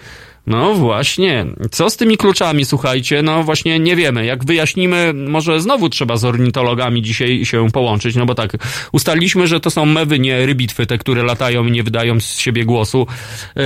No 0.47 0.73
właśnie. 0.73 1.45
Co 1.71 1.89
z 1.89 1.97
tymi 1.97 2.17
kluczami, 2.17 2.65
słuchajcie? 2.65 3.21
No 3.21 3.43
właśnie 3.43 3.79
nie 3.79 3.95
wiemy. 3.95 4.25
Jak 4.25 4.45
wyjaśnimy, 4.45 5.13
może 5.13 5.61
znowu 5.61 5.89
trzeba 5.89 6.17
z 6.17 6.25
ornitologami 6.25 7.01
dzisiaj 7.01 7.45
się 7.45 7.71
połączyć, 7.71 8.15
no 8.15 8.25
bo 8.25 8.35
tak, 8.35 8.57
ustaliliśmy, 8.91 9.47
że 9.47 9.59
to 9.59 9.69
są 9.69 9.85
mewy, 9.85 10.19
nie 10.19 10.45
rybitwy, 10.45 10.85
te, 10.85 10.97
które 10.97 11.23
latają 11.23 11.65
i 11.65 11.71
nie 11.71 11.83
wydają 11.83 12.19
z 12.19 12.37
siebie 12.37 12.65
głosu. 12.65 13.07
Yy, 13.55 13.63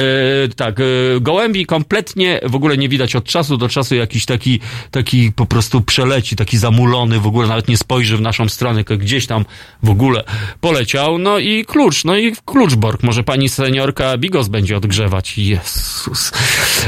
tak, 0.55 0.79
yy, 0.79 1.21
gołębi 1.21 1.65
kompletnie 1.65 2.39
w 2.43 2.55
ogóle 2.55 2.77
nie 2.77 2.89
widać 2.89 3.15
od 3.15 3.23
czasu 3.23 3.57
do 3.57 3.69
czasu 3.69 3.95
jakiś 3.95 4.25
taki, 4.25 4.59
taki 4.91 5.31
po 5.31 5.45
prostu 5.45 5.81
przeleci, 5.81 6.35
taki 6.35 6.57
zamulony, 6.57 7.19
w 7.19 7.27
ogóle 7.27 7.47
nawet 7.47 7.67
nie 7.67 7.77
spojrzy 7.77 8.17
w 8.17 8.21
naszą 8.21 8.49
stronę, 8.49 8.83
gdzieś 8.83 9.27
tam 9.27 9.45
w 9.83 9.89
ogóle 9.89 10.23
poleciał. 10.61 11.17
No 11.17 11.39
i 11.39 11.65
klucz, 11.65 12.05
no 12.05 12.17
i 12.17 12.35
kluczborg. 12.45 13.03
Może 13.03 13.23
pani 13.23 13.49
seniorka 13.49 14.17
Bigos 14.17 14.47
będzie 14.47 14.77
odgrzewać. 14.77 15.37
Jezus. 15.37 16.31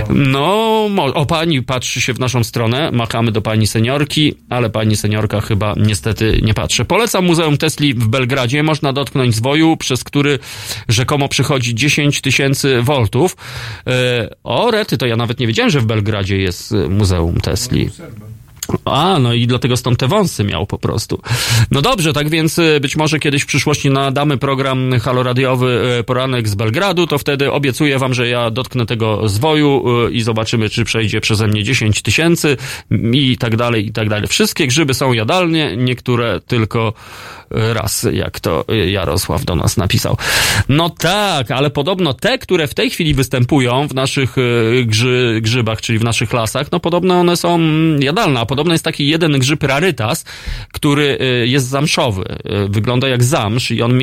No, 0.10 0.90
o 1.14 1.26
pani 1.26 1.64
patrzy 1.64 2.02
się 2.02 2.14
w 2.14 2.20
naszą 2.20 2.44
stronę, 2.44 2.92
machamy 2.92 3.32
do 3.32 3.42
pani 3.42 3.68
seniorki, 3.68 4.34
ale 4.50 4.70
pani 4.70 4.96
seniorka 4.96 5.42
chyba 5.42 5.74
niestety 5.78 6.40
nie 6.44 6.54
patrzy. 6.54 6.86
Polecam 6.86 7.26
Muzeum 7.26 7.58
Tesli 7.58 7.94
w 7.94 8.08
Belgradzie. 8.08 8.64
Można 8.64 8.94
dotknąć 8.94 9.36
zwoju, 9.36 9.78
przez 9.78 10.04
który 10.04 10.40
rzekomo 10.88 11.30
przychodzi 11.30 11.76
10 11.76 12.22
tysięcy 12.22 12.82
voltów. 12.82 13.38
E, 13.88 14.30
o, 14.44 14.72
rety, 14.72 14.98
to 14.98 15.06
ja 15.06 15.16
nawet 15.16 15.40
nie 15.40 15.48
wiedziałem, 15.48 15.70
że 15.70 15.80
w 15.80 15.86
Belgradzie 15.86 16.38
jest 16.38 16.72
e, 16.72 16.76
Muzeum 16.90 17.36
Tesli. 17.36 17.90
A, 18.86 19.20
no 19.20 19.34
i 19.34 19.48
dlatego 19.48 19.78
stąd 19.78 20.00
te 20.00 20.08
wąsy 20.08 20.44
miał 20.44 20.66
po 20.66 20.78
prostu. 20.78 21.22
No 21.72 21.82
dobrze, 21.82 22.14
tak 22.14 22.30
więc 22.30 22.60
y, 22.60 22.80
być 22.82 22.96
może 22.96 23.20
kiedyś 23.20 23.44
w 23.44 23.46
przyszłości 23.46 23.90
nadamy 23.90 24.38
program 24.38 25.00
haloradiowy 25.00 25.98
y, 26.00 26.04
Poranek 26.04 26.50
z 26.50 26.56
Belgradu, 26.56 27.08
to 27.08 27.18
wtedy 27.18 27.52
obiecuję 27.52 28.00
wam, 28.00 28.14
że 28.14 28.28
ja 28.28 28.52
dotknę 28.52 28.86
tego 28.86 29.30
zwoju 29.30 29.84
y, 30.08 30.12
i 30.12 30.22
zobaczymy, 30.22 30.70
czy 30.70 30.84
przejdzie 30.84 31.22
przeze 31.22 31.48
mnie 31.48 31.64
10 31.64 32.02
tysięcy 32.02 32.58
i 33.14 33.38
tak 33.38 33.56
dalej, 33.56 33.88
i 33.88 33.92
tak 33.92 34.10
dalej. 34.10 34.28
Wszystkie 34.28 34.68
grzyby 34.68 34.94
są 34.94 35.14
jadalnie, 35.14 35.78
niektóre 35.78 36.40
tylko 36.48 36.94
raz, 37.52 38.08
jak 38.12 38.40
to 38.40 38.66
Jarosław 38.88 39.46
do 39.46 39.56
nas 39.56 39.78
napisał. 39.78 40.18
No 40.70 40.90
tak, 40.90 41.52
ale 41.52 41.70
podobno 41.70 42.14
te, 42.14 42.38
które 42.38 42.68
w 42.68 42.74
tej 42.74 42.90
chwili 42.90 43.14
występują 43.14 43.88
w 43.88 43.94
naszych 43.94 44.38
y, 44.38 44.84
grzy, 44.86 45.40
grzybach, 45.42 45.82
czyli 45.82 46.00
w 46.00 46.04
naszych 46.04 46.34
lasach, 46.34 46.72
no 46.72 46.80
podobno 46.80 47.20
one 47.20 47.38
są 47.38 47.60
jadalne, 48.00 48.40
a 48.40 48.46
podobno 48.46 48.74
jest 48.74 48.84
taki 48.84 49.08
jeden 49.08 49.40
grzyb 49.40 49.64
rarytas, 49.64 50.26
który 50.74 51.18
y, 51.22 51.48
jest 51.48 51.68
zamszowy. 51.68 52.22
Y, 52.22 52.70
Wygląda 52.70 53.08
jak 53.08 53.24
zamsz 53.24 53.72
i 53.72 53.82
on 53.82 54.00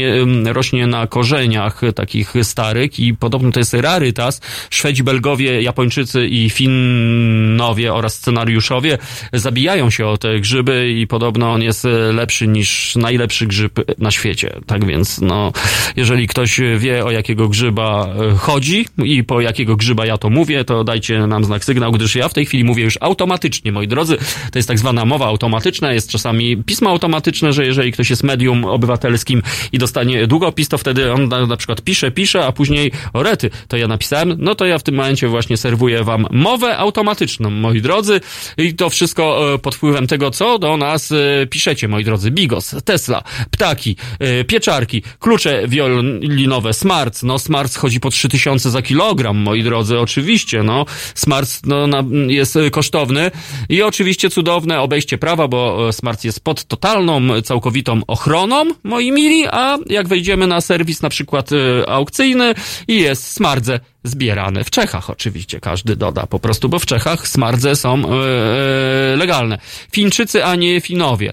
rośnie 0.47 0.87
na 0.87 1.07
korzeniach 1.07 1.81
takich 1.95 2.35
starych 2.43 3.01
i 3.01 3.15
podobno 3.15 3.53
to 3.53 3.61
jest 3.61 3.75
rarytas. 3.75 4.41
Szwedzi, 4.71 5.03
Belgowie, 5.03 5.63
Japończycy 5.63 6.27
i 6.27 6.51
Finnowie 6.51 7.95
oraz 7.95 8.15
scenariuszowie 8.15 8.99
zabijają 9.33 9.91
się 9.91 10.07
o 10.07 10.19
te 10.19 10.41
grzyby 10.41 10.91
i 10.91 11.07
podobno 11.07 11.53
on 11.53 11.63
jest 11.63 11.87
lepszy 12.13 12.49
niż 12.49 12.97
najlepszy 12.97 13.38
grzyb 13.47 13.99
na 13.99 14.11
świecie. 14.11 14.61
Tak 14.67 14.87
więc, 14.87 15.21
no, 15.21 15.53
jeżeli 15.97 16.29
ktoś 16.29 16.61
wie 16.79 17.05
o 17.05 17.11
jakiego 17.11 17.49
grzyba 17.49 18.15
y, 18.35 18.37
chodzi 18.37 18.87
i 19.05 19.25
po 19.25 19.41
jakiego 19.41 19.77
grzyba 19.77 20.07
ja 20.07 20.19
to 20.19 20.31
mówię, 20.31 20.65
to 20.65 20.85
dajcie 20.85 21.27
nam 21.27 21.45
znak 21.45 21.65
sygnał, 21.65 21.93
gdyż 21.93 22.15
ja 22.15 22.29
w 22.29 22.35
tej 22.35 22.47
chwili 22.47 22.65
mówię 22.65 22.85
już 22.85 22.99
automatycznie, 23.01 23.73
moi 23.73 23.89
drodzy. 23.89 24.17
To 24.53 24.59
jest 24.59 24.69
tak 24.69 24.79
zwana 24.79 25.05
mowa 25.05 25.27
automatyczna, 25.27 25.93
jest 25.93 26.11
czasami 26.11 26.57
pismo 26.57 26.91
automatyczne, 26.91 27.53
że 27.53 27.67
jeżeli 27.67 27.93
ktoś 27.93 28.11
jest 28.11 28.23
medium 28.23 28.65
obywatelskim 28.65 29.43
i 29.73 29.79
dostanie 29.79 30.27
długopis, 30.27 30.69
to 30.69 30.79
wtedy 30.79 31.13
on 31.13 31.29
na, 31.29 31.47
na 31.47 31.57
przykład 31.57 31.83
pisze, 31.83 32.11
pisze, 32.11 32.47
a 32.47 32.53
później 32.53 32.93
o 33.13 33.23
rety, 33.23 33.51
to 33.69 33.77
ja 33.77 33.89
napisałem, 33.89 34.37
no 34.39 34.55
to 34.55 34.67
ja 34.67 34.79
w 34.79 34.83
tym 34.83 34.95
momencie 34.95 35.29
właśnie 35.29 35.57
serwuję 35.57 36.05
wam 36.05 36.27
mowę 36.31 36.79
automatyczną, 36.79 37.51
moi 37.51 37.83
drodzy, 37.83 38.21
i 38.59 38.75
to 38.75 38.91
wszystko 38.91 39.55
e, 39.55 39.59
pod 39.59 39.75
wpływem 39.75 40.07
tego, 40.07 40.31
co 40.31 40.59
do 40.59 40.77
nas 40.77 41.13
e, 41.13 41.47
piszecie, 41.47 41.89
moi 41.89 42.05
drodzy. 42.05 42.31
Bigos, 42.31 42.77
Tesla, 42.85 43.23
ptaki, 43.51 43.97
e, 44.19 44.45
pieczarki, 44.45 45.03
klucze 45.19 45.63
wiolinowe, 45.69 46.73
Smarts, 46.73 47.23
no 47.23 47.39
Smarts 47.39 47.77
chodzi 47.77 48.01
po 48.01 48.11
3000 48.11 48.71
za 48.71 48.83
kilogram, 48.83 49.37
moi 49.37 49.63
drodzy, 49.63 49.99
oczywiście, 49.99 50.63
no. 50.63 50.87
Smarts 51.15 51.61
no, 51.67 51.87
na, 51.87 52.05
jest 52.27 52.57
e, 52.57 52.71
kosztowny 52.71 53.31
i 53.69 53.83
oczywiście 53.83 54.31
cudowne 54.31 54.81
obejście 54.81 55.19
prawa, 55.19 55.49
bo 55.49 55.89
e, 55.89 55.93
Smart 55.93 56.25
jest 56.25 56.45
pod 56.45 56.65
totalną, 56.65 57.43
całkowitą 57.43 58.01
ochroną, 58.07 58.65
moi 58.85 59.13
mili, 59.13 59.47
a 59.47 59.79
jak 59.87 60.09
wejdziemy 60.09 60.47
na 60.47 60.61
serwis 60.61 61.03
na 61.03 61.09
przykład 61.09 61.51
aukcyjny 61.87 62.55
i 62.89 63.01
jest 63.01 63.27
smardze 63.27 63.81
zbierane 64.09 64.65
w 64.65 64.71
Czechach 64.71 65.11
oczywiście, 65.11 65.61
każdy 65.61 65.97
doda 65.97 66.27
po 66.27 66.39
prostu, 66.39 66.69
bo 66.69 66.79
w 66.79 66.87
Czechach 66.87 67.29
smardze 67.29 67.77
są 67.77 67.95
e, 67.95 69.17
legalne. 69.17 69.59
Fińczycy, 69.93 70.45
a 70.45 70.55
nie 70.55 70.81
Finowie. 70.81 71.33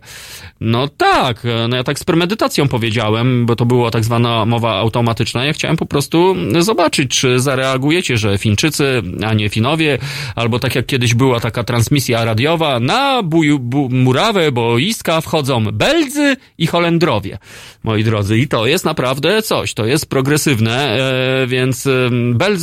No 0.62 0.88
tak, 0.88 1.46
e, 1.46 1.68
no 1.68 1.76
ja 1.78 1.84
tak 1.84 2.00
z 2.00 2.04
premedytacją 2.04 2.68
powiedziałem, 2.68 3.46
bo 3.46 3.56
to 3.56 3.66
była 3.66 3.92
tak 3.92 4.04
zwana 4.04 4.46
mowa 4.46 4.76
automatyczna. 4.80 5.46
Ja 5.46 5.54
chciałem 5.54 5.78
po 5.78 5.86
prostu 5.86 6.36
zobaczyć, 6.60 7.20
czy 7.20 7.40
zareagujecie, 7.40 8.18
że 8.18 8.38
Fińczycy, 8.38 9.02
a 9.26 9.34
nie 9.34 9.50
Finowie, 9.50 9.98
albo 10.36 10.60
tak 10.60 10.76
jak 10.76 10.86
kiedyś 10.86 11.14
była 11.14 11.40
taka 11.40 11.64
transmisja 11.64 12.26
radiowa, 12.26 12.80
na 12.80 13.24
buj, 13.24 13.60
bu, 13.60 13.90
murawę 13.90 14.52
boiska 14.52 15.22
wchodzą 15.22 15.64
Beldzy 15.64 16.36
i 16.58 16.68
Holendrowie, 16.68 17.38
moi 17.84 18.04
drodzy. 18.04 18.38
I 18.38 18.48
to 18.48 18.66
jest 18.66 18.86
naprawdę 18.86 19.42
coś, 19.42 19.74
to 19.74 19.86
jest 19.86 20.10
progresywne, 20.10 20.98
e, 21.44 21.48
więc 21.48 21.88
e, 21.88 22.10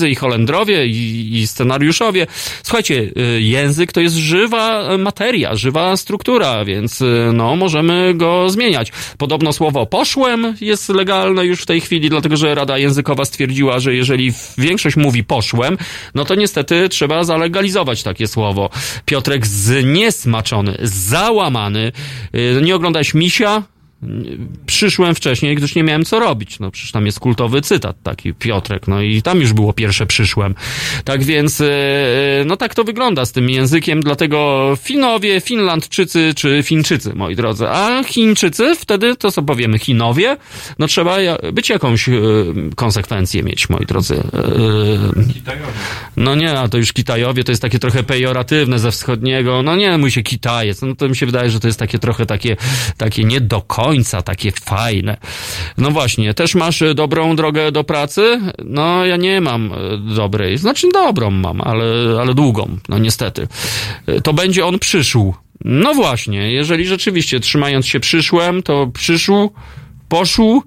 Beldzy 0.03 0.11
i 0.11 0.15
Holendrowie 0.15 0.87
i, 0.87 1.37
i 1.41 1.47
scenariuszowie. 1.47 2.27
Słuchajcie, 2.63 3.11
e, 3.17 3.41
język 3.41 3.93
to 3.93 4.01
jest 4.01 4.17
żywa 4.17 4.97
materia, 4.99 5.57
żywa 5.57 5.97
struktura, 5.97 6.65
więc 6.65 7.03
e, 7.03 7.33
no 7.33 7.57
możemy 7.57 8.15
go 8.15 8.51
zmieniać. 8.51 8.93
Podobno 9.19 9.53
słowo 9.53 9.87
poszłem 9.87 10.55
jest 10.61 10.89
legalne 10.89 11.47
już 11.47 11.63
w 11.63 11.67
tej 11.67 11.81
chwili, 11.81 12.11
dlatego 12.11 12.37
że 12.37 12.55
Rada 12.55 12.79
Językowa 12.79 13.25
stwierdziła, 13.25 13.81
że 13.81 13.95
jeżeli 13.95 14.33
większość 14.59 14.97
mówi 14.97 15.25
poszłem, 15.25 15.79
no 16.15 16.25
to 16.25 16.35
niestety 16.35 16.89
trzeba 16.89 17.25
zalegalizować 17.25 18.03
takie 18.03 18.27
słowo. 18.27 18.71
Piotrek 19.05 19.47
zniesmaczony, 19.47 20.79
załamany. 20.83 21.93
Y, 22.35 22.63
Nie 22.63 22.77
oglądałeś 22.77 23.15
Misia? 23.15 23.63
Przyszłem 24.67 25.15
wcześniej, 25.15 25.57
gdyż 25.57 25.75
nie 25.75 25.83
miałem 25.83 26.05
co 26.05 26.21
robić. 26.21 26.61
No 26.61 26.71
przecież 26.71 26.93
tam 26.93 27.07
jest 27.07 27.21
kultowy 27.21 27.61
cytat 27.61 27.97
taki, 28.03 28.35
Piotrek, 28.35 28.89
no 28.89 29.03
i 29.03 29.23
tam 29.23 29.41
już 29.41 29.53
było 29.53 29.73
pierwsze 29.73 30.07
przyszłem. 30.07 30.55
Tak 31.05 31.25
więc, 31.25 31.61
e, 31.61 31.67
no 32.47 32.57
tak 32.57 32.75
to 32.75 32.85
wygląda 32.85 33.25
z 33.25 33.33
tym 33.33 33.51
językiem, 33.51 34.01
dlatego 34.01 34.69
Finowie, 34.81 35.41
Finlandczycy 35.41 36.33
czy 36.37 36.63
Fińczycy, 36.63 37.15
moi 37.15 37.37
drodzy. 37.37 37.69
A 37.69 38.05
Chińczycy, 38.05 38.75
wtedy 38.77 39.17
to 39.17 39.33
co 39.33 39.43
powiemy, 39.43 39.79
Chinowie, 39.79 40.37
no 40.79 40.87
trzeba 40.87 41.17
być 41.53 41.69
jakąś 41.69 42.09
e, 42.09 42.13
konsekwencję 42.77 43.43
mieć, 43.43 43.69
moi 43.69 43.87
drodzy. 43.87 44.15
E, 44.15 44.23
no 46.17 46.35
nie, 46.35 46.59
a 46.59 46.69
to 46.69 46.79
już 46.79 46.93
Kitajowie 46.93 47.45
to 47.45 47.53
jest 47.53 47.63
takie 47.63 47.79
trochę 47.79 48.03
pejoratywne 48.03 48.79
ze 48.79 48.91
wschodniego. 48.91 49.63
No 49.63 49.77
nie, 49.77 49.99
mój 49.99 50.11
się 50.11 50.23
Kitajec. 50.23 50.83
No 50.83 50.95
to 50.95 51.09
mi 51.09 51.17
się 51.17 51.27
wydaje, 51.27 51.51
że 51.51 51.61
to 51.61 51.67
jest 51.67 51.79
takie 51.79 51.99
trochę 51.99 52.27
takie, 52.27 52.57
takie 52.97 53.25
nie 53.25 53.41
do 53.41 53.61
końca, 53.61 53.92
takie 54.25 54.53
fajne. 54.53 55.17
No 55.79 55.91
właśnie, 55.91 56.35
też 56.35 56.55
masz 56.55 56.83
e, 56.83 56.95
dobrą 56.95 57.37
drogę 57.37 57.73
do 57.73 57.85
pracy? 57.85 58.41
No 58.65 59.07
ja 59.07 59.17
nie 59.17 59.41
mam 59.41 59.73
e, 59.73 59.99
dobrej. 60.15 60.59
Znaczy 60.59 60.87
dobrą 60.93 61.31
mam, 61.31 61.61
ale, 61.61 61.85
ale 62.21 62.35
długą. 62.35 62.79
No 62.89 62.99
niestety. 62.99 63.49
E, 64.07 64.21
To 64.21 64.33
będzie 64.33 64.67
on 64.67 64.79
przyszł. 64.79 65.35
No 65.65 65.95
właśnie, 65.95 66.53
jeżeli 66.53 66.87
rzeczywiście 66.87 67.41
trzymając 67.41 67.87
się 67.87 68.01
przyszłem, 68.01 68.63
to 68.63 68.87
przyszł, 68.87 69.51
poszł, 70.09 70.63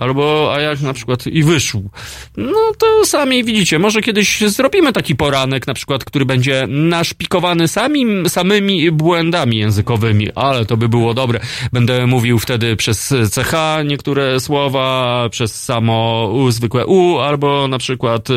Albo, 0.00 0.54
a 0.54 0.60
jak 0.60 0.80
na 0.80 0.92
przykład 0.92 1.26
i 1.26 1.42
wyszł. 1.42 1.90
No 2.36 2.72
to 2.78 3.06
sami 3.06 3.44
widzicie, 3.44 3.78
może 3.78 4.02
kiedyś 4.02 4.40
zrobimy 4.40 4.92
taki 4.92 5.16
poranek, 5.16 5.66
na 5.66 5.74
przykład, 5.74 6.04
który 6.04 6.24
będzie 6.24 6.66
naszpikowany 6.68 7.68
samim, 7.68 8.28
samymi 8.28 8.90
błędami 8.90 9.56
językowymi, 9.56 10.28
ale 10.34 10.66
to 10.66 10.76
by 10.76 10.88
było 10.88 11.14
dobre. 11.14 11.40
Będę 11.72 12.06
mówił 12.06 12.38
wtedy 12.38 12.76
przez 12.76 13.14
CH 13.34 13.54
niektóre 13.84 14.40
słowa, 14.40 15.28
przez 15.30 15.64
samo 15.64 16.30
U, 16.34 16.50
zwykłe 16.50 16.86
U, 16.86 17.18
albo 17.18 17.68
na 17.68 17.78
przykład 17.78 18.28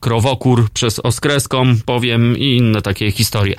krowokór 0.00 0.70
przez 0.70 0.98
oskreską 0.98 1.74
powiem 1.86 2.38
i 2.38 2.56
inne 2.56 2.82
takie 2.82 3.10
historie. 3.10 3.54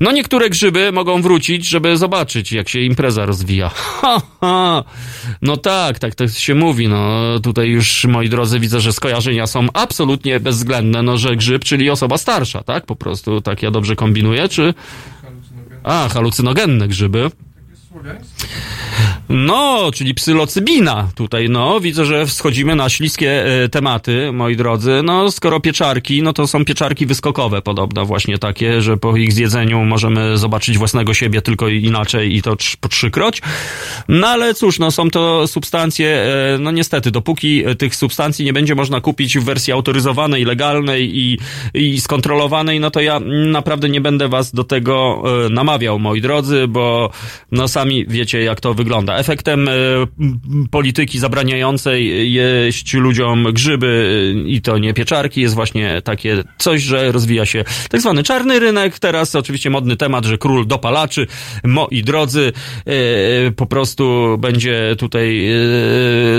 No 0.00 0.12
niektóre 0.12 0.50
grzyby 0.50 0.92
mogą 0.92 1.22
wrócić, 1.22 1.68
żeby 1.68 1.96
zobaczyć, 1.96 2.52
jak 2.52 2.68
się 2.68 2.80
impreza 2.80 3.26
rozwija. 3.26 3.70
Ha, 4.06 4.22
ha. 4.40 4.84
No 5.42 5.56
tak, 5.56 5.98
tak, 5.98 6.14
tak 6.14 6.30
się 6.30 6.54
mówi, 6.54 6.88
no 6.88 6.95
tutaj 7.42 7.68
już, 7.68 8.04
moi 8.04 8.28
drodzy, 8.28 8.60
widzę, 8.60 8.80
że 8.80 8.92
skojarzenia 8.92 9.46
są 9.46 9.66
absolutnie 9.74 10.40
bezwzględne, 10.40 11.02
no 11.02 11.16
że 11.16 11.36
grzyb, 11.36 11.64
czyli 11.64 11.90
osoba 11.90 12.18
starsza, 12.18 12.62
tak? 12.62 12.86
Po 12.86 12.96
prostu, 12.96 13.40
tak 13.40 13.62
ja 13.62 13.70
dobrze 13.70 13.96
kombinuję, 13.96 14.48
czy... 14.48 14.74
A, 15.82 16.08
halucynogenne 16.08 16.88
grzyby. 16.88 17.30
No, 19.28 19.90
czyli 19.94 20.14
psylocybina. 20.14 21.08
Tutaj, 21.14 21.48
no, 21.50 21.80
widzę, 21.80 22.04
że 22.04 22.26
schodzimy 22.26 22.76
na 22.76 22.88
śliskie 22.88 23.44
e, 23.64 23.68
tematy, 23.68 24.32
moi 24.32 24.56
drodzy. 24.56 25.00
No, 25.04 25.30
skoro 25.30 25.60
pieczarki, 25.60 26.22
no 26.22 26.32
to 26.32 26.46
są 26.46 26.64
pieczarki 26.64 27.06
wyskokowe 27.06 27.62
podobno 27.62 28.06
właśnie 28.06 28.38
takie, 28.38 28.82
że 28.82 28.96
po 28.96 29.16
ich 29.16 29.32
zjedzeniu 29.32 29.84
możemy 29.84 30.38
zobaczyć 30.38 30.78
własnego 30.78 31.14
siebie 31.14 31.42
tylko 31.42 31.68
inaczej 31.68 32.36
i 32.36 32.42
to 32.42 32.54
trz- 32.54 32.76
po 32.80 32.88
trzykroć. 32.88 33.42
No, 34.08 34.26
ale 34.26 34.54
cóż, 34.54 34.78
no, 34.78 34.90
są 34.90 35.10
to 35.10 35.46
substancje, 35.46 36.08
e, 36.08 36.58
no 36.58 36.70
niestety, 36.70 37.10
dopóki 37.10 37.64
tych 37.78 37.96
substancji 37.96 38.44
nie 38.44 38.52
będzie 38.52 38.74
można 38.74 39.00
kupić 39.00 39.38
w 39.38 39.44
wersji 39.44 39.72
autoryzowanej, 39.72 40.44
legalnej 40.44 41.18
i, 41.18 41.38
i 41.74 42.00
skontrolowanej, 42.00 42.80
no 42.80 42.90
to 42.90 43.00
ja 43.00 43.20
naprawdę 43.50 43.88
nie 43.88 44.00
będę 44.00 44.28
was 44.28 44.52
do 44.52 44.64
tego 44.64 45.22
e, 45.46 45.48
namawiał, 45.48 45.98
moi 45.98 46.20
drodzy, 46.20 46.68
bo 46.68 47.10
no 47.52 47.68
sami 47.68 47.85
wiecie, 48.08 48.42
jak 48.42 48.60
to 48.60 48.74
wygląda. 48.74 49.16
Efektem 49.16 49.68
e, 49.68 49.72
polityki 50.70 51.18
zabraniającej 51.18 52.32
jeść 52.32 52.94
ludziom 52.94 53.52
grzyby 53.52 54.22
e, 54.36 54.48
i 54.48 54.62
to 54.62 54.78
nie 54.78 54.94
pieczarki 54.94 55.40
jest 55.40 55.54
właśnie 55.54 56.02
takie 56.02 56.42
coś, 56.58 56.82
że 56.82 57.12
rozwija 57.12 57.46
się 57.46 57.64
tak 57.90 58.00
zwany 58.00 58.22
czarny 58.22 58.58
rynek. 58.58 58.98
Teraz 58.98 59.34
oczywiście 59.34 59.70
modny 59.70 59.96
temat, 59.96 60.24
że 60.24 60.38
król 60.38 60.66
dopalaczy, 60.66 61.26
moi 61.64 62.02
drodzy, 62.02 62.52
e, 62.86 63.50
po 63.50 63.66
prostu 63.66 64.36
będzie 64.38 64.96
tutaj 64.98 65.48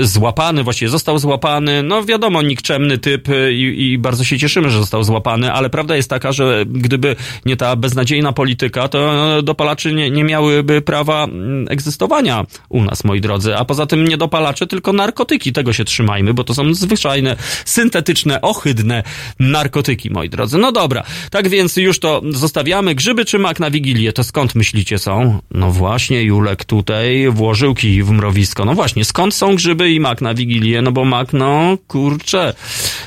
złapany, 0.02 0.62
właściwie 0.64 0.88
został 0.88 1.18
złapany. 1.18 1.82
No 1.82 2.04
wiadomo, 2.04 2.42
nikczemny 2.42 2.98
typ 2.98 3.28
i, 3.50 3.90
i 3.92 3.98
bardzo 3.98 4.24
się 4.24 4.38
cieszymy, 4.38 4.70
że 4.70 4.78
został 4.78 5.04
złapany, 5.04 5.52
ale 5.52 5.70
prawda 5.70 5.96
jest 5.96 6.10
taka, 6.10 6.32
że 6.32 6.64
gdyby 6.66 7.16
nie 7.46 7.56
ta 7.56 7.76
beznadziejna 7.76 8.32
polityka, 8.32 8.88
to 8.88 9.42
dopalaczy 9.42 9.94
nie, 9.94 10.10
nie 10.10 10.24
miałyby 10.24 10.82
prawa 10.82 11.26
egzystowania 11.68 12.46
u 12.68 12.82
nas, 12.84 13.04
moi 13.04 13.20
drodzy. 13.20 13.56
A 13.56 13.64
poza 13.64 13.86
tym 13.86 14.08
nie 14.08 14.16
dopalacze, 14.16 14.66
tylko 14.66 14.92
narkotyki. 14.92 15.52
Tego 15.52 15.72
się 15.72 15.84
trzymajmy, 15.84 16.34
bo 16.34 16.44
to 16.44 16.54
są 16.54 16.74
zwyczajne, 16.74 17.36
syntetyczne, 17.64 18.40
ohydne 18.40 19.02
narkotyki, 19.38 20.10
moi 20.10 20.28
drodzy. 20.30 20.58
No 20.58 20.72
dobra, 20.72 21.02
tak 21.30 21.48
więc 21.48 21.76
już 21.76 21.98
to 21.98 22.22
zostawiamy. 22.30 22.94
Grzyby 22.94 23.24
czy 23.24 23.38
mak 23.38 23.60
na 23.60 23.70
Wigilię, 23.70 24.12
to 24.12 24.24
skąd 24.24 24.54
myślicie 24.54 24.98
są? 24.98 25.38
No 25.50 25.70
właśnie, 25.70 26.22
Julek 26.22 26.64
tutaj 26.64 27.28
włożył 27.30 27.74
kij 27.74 28.02
w 28.02 28.10
mrowisko. 28.10 28.64
No 28.64 28.74
właśnie, 28.74 29.04
skąd 29.04 29.34
są 29.34 29.54
grzyby 29.56 29.92
i 29.92 30.00
mak 30.00 30.20
na 30.20 30.34
Wigilię? 30.34 30.82
No 30.82 30.92
bo 30.92 31.04
mak, 31.04 31.32
no 31.32 31.78
kurczę, 31.88 32.54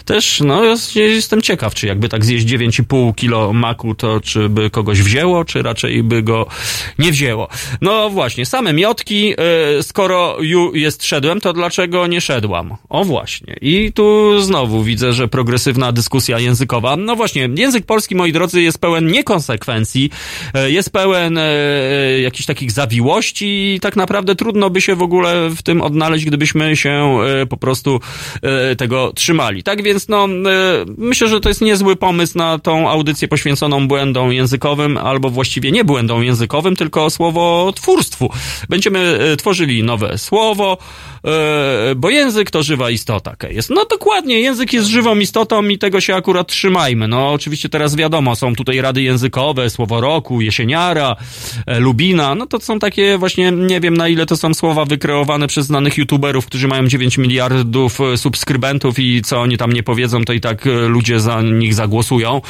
też, 0.06 0.42
no 0.46 0.64
jest- 0.64 0.96
jestem 0.96 1.42
ciekaw, 1.42 1.74
czy 1.74 1.88
jakby 1.88 2.10
tak 2.10 2.26
zjeść 2.26 2.46
9,5 2.46 3.16
kilo 3.16 3.54
maku, 3.54 3.96
to 3.96 4.20
czy 4.20 4.50
by 4.50 4.70
kogoś 4.70 5.02
wzięło, 5.02 5.46
czy 5.46 5.62
raczej 5.62 6.04
by 6.04 6.24
go 6.24 6.48
nie 7.00 7.12
wzięło. 7.12 7.48
No 7.82 8.10
właśnie, 8.12 8.46
same 8.46 8.74
miotki, 8.74 9.34
e, 9.78 9.84
skoro 9.84 10.38
ju 10.42 10.76
jest 10.76 11.06
szedłem, 11.06 11.42
to 11.42 11.54
dlaczego 11.54 12.08
nie 12.08 12.22
szedłam? 12.22 12.76
O 12.90 13.04
właśnie. 13.06 13.56
I 13.62 13.92
tu 13.94 14.40
znowu 14.42 14.84
widzę, 14.84 15.14
że 15.14 15.28
progresywna 15.28 15.92
dyskusja 15.92 16.40
językowa. 16.40 16.96
No 16.96 17.16
właśnie, 17.16 17.50
język 17.56 17.86
polski, 17.86 18.16
moi 18.16 18.32
drodzy, 18.32 18.62
jest 18.62 18.78
pełen 18.82 19.08
niekonsekwencji, 19.08 20.10
e, 20.54 20.72
jest 20.72 20.90
pełen 20.90 21.38
e, 21.38 21.52
jakichś 22.22 22.46
takich 22.46 22.72
zawiłości 22.72 23.74
i 23.76 23.80
tak 23.80 23.96
naprawdę 23.96 24.36
trudno 24.36 24.70
by 24.70 24.82
się 24.82 24.96
w 24.96 25.02
ogóle 25.02 25.50
w 25.50 25.64
tym 25.64 25.82
odnaleźć, 25.82 26.26
gdybyśmy 26.26 26.76
się 26.76 27.18
po 27.50 27.58
prostu 27.58 28.00
tego 28.78 29.14
trzymali. 29.16 29.64
Tak 29.64 29.84
więc, 29.84 30.08
no, 30.08 30.28
myślę, 30.98 31.28
że 31.28 31.40
to 31.40 31.50
jest 31.50 31.62
niezły 31.62 31.96
pomysł 31.96 32.38
na 32.38 32.60
tą 32.60 32.90
audycję 32.90 33.28
poświęconą 33.28 33.88
błędom 33.88 34.34
językowym, 34.34 34.98
albo 34.98 35.30
właściwie 35.30 35.72
nie 35.72 35.84
błędom 35.84 36.24
językowym, 36.24 36.76
tylko 36.76 37.10
Będziemy 38.70 39.00
e, 39.00 39.38
tworzyli 39.38 39.84
nowe 39.84 40.18
słowo, 40.18 40.78
e, 41.26 41.96
bo 41.96 42.10
język 42.10 42.52
to 42.52 42.64
żywa 42.64 42.90
istota. 42.90 43.36
Jest. 43.50 43.70
No 43.70 43.86
dokładnie, 43.86 44.40
język 44.40 44.74
jest 44.74 44.88
żywą 44.88 45.16
istotą 45.16 45.64
i 45.64 45.78
tego 45.78 46.02
się 46.02 46.16
akurat 46.16 46.48
trzymajmy. 46.48 47.08
No 47.08 47.32
oczywiście 47.32 47.70
teraz 47.70 47.96
wiadomo, 47.96 48.36
są 48.36 48.56
tutaj 48.56 48.82
rady 48.82 49.02
językowe, 49.02 49.70
słowo 49.70 50.02
roku, 50.02 50.42
jesieniara, 50.42 51.16
e, 51.66 51.80
lubina, 51.80 52.36
no 52.36 52.46
to 52.46 52.60
są 52.60 52.80
takie 52.80 53.18
właśnie, 53.18 53.52
nie 53.52 53.80
wiem 53.80 53.98
na 53.98 54.08
ile 54.08 54.26
to 54.26 54.38
są 54.38 54.54
słowa 54.54 54.86
wykreowane 54.86 55.48
przez 55.48 55.66
znanych 55.66 55.98
youtuberów, 55.98 56.46
którzy 56.46 56.68
mają 56.68 56.88
9 56.88 57.18
miliardów 57.18 58.00
subskrybentów 58.16 59.00
i 59.00 59.22
co 59.22 59.42
oni 59.42 59.58
tam 59.58 59.74
nie 59.74 59.84
powiedzą, 59.84 60.24
to 60.24 60.34
i 60.34 60.42
tak 60.42 60.66
ludzie 60.88 61.20
za 61.20 61.42
nich 61.42 61.74
zagłosują. 61.74 62.42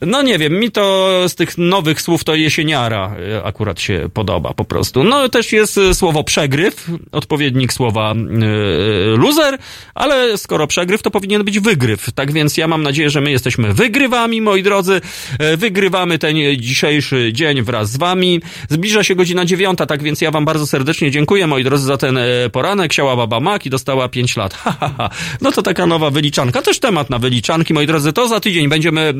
No 0.00 0.22
nie 0.22 0.38
wiem, 0.38 0.52
mi 0.52 0.70
to 0.70 1.08
z 1.28 1.34
tych 1.34 1.58
nowych 1.58 2.02
słów 2.02 2.24
to 2.24 2.34
jesieniara 2.34 3.16
akurat 3.44 3.80
się 3.80 4.08
podoba 4.14 4.54
po 4.54 4.64
prostu. 4.64 4.85
No 4.94 5.28
też 5.28 5.52
jest 5.52 5.78
e, 5.78 5.94
słowo 5.94 6.24
przegryw, 6.24 6.86
odpowiednik 7.12 7.72
słowa 7.72 8.14
e, 8.14 9.16
loser, 9.16 9.58
ale 9.94 10.38
skoro 10.38 10.66
przegryw, 10.66 11.02
to 11.02 11.10
powinien 11.10 11.44
być 11.44 11.60
wygryw. 11.60 12.12
Tak 12.12 12.32
więc 12.32 12.56
ja 12.56 12.68
mam 12.68 12.82
nadzieję, 12.82 13.10
że 13.10 13.20
my 13.20 13.30
jesteśmy 13.30 13.74
wygrywami, 13.74 14.40
moi 14.40 14.62
drodzy. 14.62 15.00
E, 15.38 15.56
Wygrywamy 15.56 16.18
ten 16.18 16.36
dzisiejszy 16.56 17.30
dzień 17.32 17.62
wraz 17.62 17.90
z 17.90 17.96
wami. 17.96 18.40
Zbliża 18.68 19.04
się 19.04 19.14
godzina 19.14 19.44
dziewiąta, 19.44 19.86
tak 19.86 20.02
więc 20.02 20.20
ja 20.20 20.30
wam 20.30 20.44
bardzo 20.44 20.66
serdecznie 20.66 21.10
dziękuję, 21.10 21.46
moi 21.46 21.64
drodzy, 21.64 21.84
za 21.84 21.96
ten 21.96 22.18
e, 22.18 22.50
poranek. 22.52 22.92
Siała 22.92 23.16
baba 23.16 23.40
Mak 23.40 23.66
i 23.66 23.70
dostała 23.70 24.08
5 24.08 24.36
lat. 24.36 24.54
Ha, 24.54 24.76
ha, 24.80 24.90
ha. 24.98 25.10
No 25.40 25.52
to 25.52 25.62
taka 25.62 25.86
nowa 25.86 26.10
wyliczanka. 26.10 26.62
Też 26.62 26.78
temat 26.78 27.10
na 27.10 27.18
wyliczanki, 27.18 27.74
moi 27.74 27.86
drodzy. 27.86 28.12
To 28.12 28.28
za 28.28 28.40
tydzień 28.40 28.68
będziemy 28.68 29.14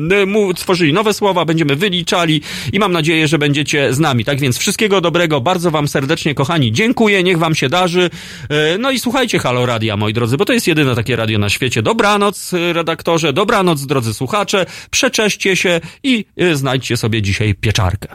e, 0.51 0.53
tworzyli 0.53 0.93
nowe 0.93 1.13
słowa, 1.13 1.45
będziemy 1.45 1.75
wyliczali 1.75 2.41
i 2.73 2.79
mam 2.79 2.91
nadzieję, 2.91 3.27
że 3.27 3.37
będziecie 3.37 3.93
z 3.93 3.99
nami. 3.99 4.25
Tak 4.25 4.39
więc 4.39 4.57
wszystkiego 4.57 5.01
dobrego. 5.01 5.41
Bardzo 5.41 5.56
wam 5.61 5.87
serdecznie, 5.87 6.35
kochani, 6.35 6.71
dziękuję. 6.71 7.23
Niech 7.23 7.37
wam 7.37 7.55
się 7.55 7.69
darzy. 7.69 8.09
E, 8.49 8.77
No 8.77 8.91
i 8.91 8.99
słuchajcie 8.99 9.39
Halo 9.39 9.65
Radia, 9.65 9.97
moi 9.97 10.13
drodzy, 10.13 10.37
bo 10.37 10.45
to 10.45 10.53
jest 10.53 10.67
jedyne 10.67 10.95
takie 10.95 11.15
radio 11.15 11.39
na 11.39 11.49
świecie. 11.49 11.81
Dobranoc, 11.81 12.53
e, 12.53 12.73
redaktorze. 12.73 13.33
Dobranoc, 13.33 13.85
drodzy 13.85 14.13
słuchacze. 14.13 14.65
Przeczeście 14.91 15.55
się 15.55 15.81
i 16.03 16.25
e, 16.37 16.55
znajdźcie 16.55 16.97
sobie 16.97 17.21
dzisiaj 17.21 17.55
pieczarkę. 17.55 18.07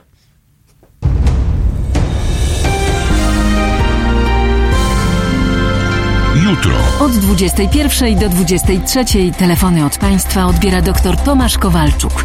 Jutro. 6.45 6.73
Od 7.01 7.12
21 7.12 8.19
do 8.19 8.29
23 8.29 9.05
telefony 9.39 9.85
od 9.87 9.99
Państwa 9.99 10.47
odbiera 10.47 10.83
dr 10.83 11.17
Tomasz 11.17 11.59
Kowalczuk, 11.59 12.25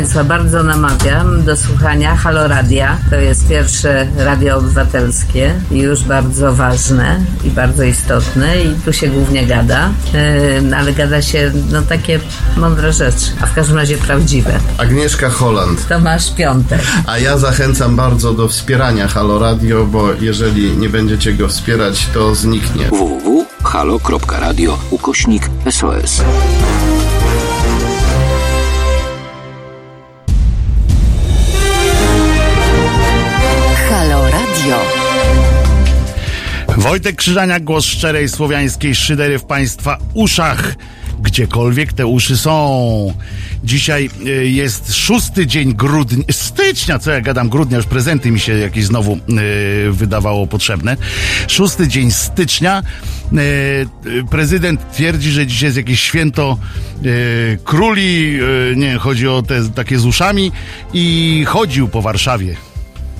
Państwa 0.00 0.24
bardzo 0.24 0.62
namawiam 0.62 1.44
do 1.44 1.56
słuchania 1.56 2.16
Haloradia. 2.16 2.98
To 3.10 3.16
jest 3.16 3.48
pierwsze 3.48 4.06
radio 4.16 4.56
obywatelskie, 4.56 5.54
już 5.70 6.02
bardzo 6.02 6.54
ważne 6.54 7.20
i 7.44 7.50
bardzo 7.50 7.84
istotne 7.84 8.62
i 8.62 8.74
tu 8.84 8.92
się 8.92 9.08
głównie 9.08 9.46
gada, 9.46 9.90
yy, 10.62 10.76
ale 10.76 10.92
gada 10.92 11.22
się 11.22 11.52
no 11.70 11.82
takie 11.82 12.20
mądre 12.56 12.92
rzeczy, 12.92 13.26
a 13.40 13.46
w 13.46 13.54
każdym 13.54 13.76
razie 13.76 13.98
prawdziwe. 13.98 14.60
Agnieszka 14.78 15.30
Holland. 15.30 15.88
Tomasz 15.88 16.34
Piątek. 16.34 16.82
A 17.06 17.18
ja 17.18 17.38
zachęcam 17.38 17.96
bardzo 17.96 18.34
do 18.34 18.48
wspierania 18.48 19.08
Haloradio, 19.08 19.86
bo 19.86 20.12
jeżeli 20.20 20.76
nie 20.76 20.88
będziecie 20.88 21.32
go 21.32 21.48
wspierać, 21.48 22.06
to 22.14 22.34
zniknie. 22.34 22.88
www.halo.radio 22.88 24.78
ukośnik 24.90 25.50
SOS. 25.70 26.22
Wojtek 36.90 37.16
Krzyżania, 37.16 37.60
głos 37.60 37.84
szczerej 37.84 38.28
słowiańskiej 38.28 38.94
szydery 38.94 39.38
w 39.38 39.44
Państwa 39.44 39.98
uszach. 40.14 40.74
Gdziekolwiek 41.22 41.92
te 41.92 42.06
uszy 42.06 42.36
są. 42.36 43.14
Dzisiaj 43.64 44.10
y, 44.26 44.48
jest 44.48 44.94
szósty 44.94 45.46
dzień 45.46 45.74
grudnia, 45.74 46.24
stycznia, 46.30 46.98
co 46.98 47.10
ja 47.10 47.20
gadam, 47.20 47.48
grudnia, 47.48 47.76
już 47.76 47.86
prezenty 47.86 48.30
mi 48.30 48.40
się 48.40 48.58
jakieś 48.58 48.84
znowu 48.84 49.12
y, 49.12 49.92
wydawało 49.92 50.46
potrzebne. 50.46 50.96
Szósty 51.48 51.88
dzień 51.88 52.10
stycznia. 52.10 52.82
Y, 53.32 54.24
prezydent 54.30 54.92
twierdzi, 54.92 55.30
że 55.30 55.46
dzisiaj 55.46 55.66
jest 55.66 55.76
jakieś 55.76 56.00
święto 56.00 56.58
króli, 57.64 58.38
nie 58.76 58.98
chodzi 58.98 59.28
o 59.28 59.42
te 59.42 59.68
takie 59.68 59.98
z 59.98 60.06
uszami 60.06 60.52
i 60.92 61.44
chodził 61.46 61.88
po 61.88 62.02
Warszawie 62.02 62.69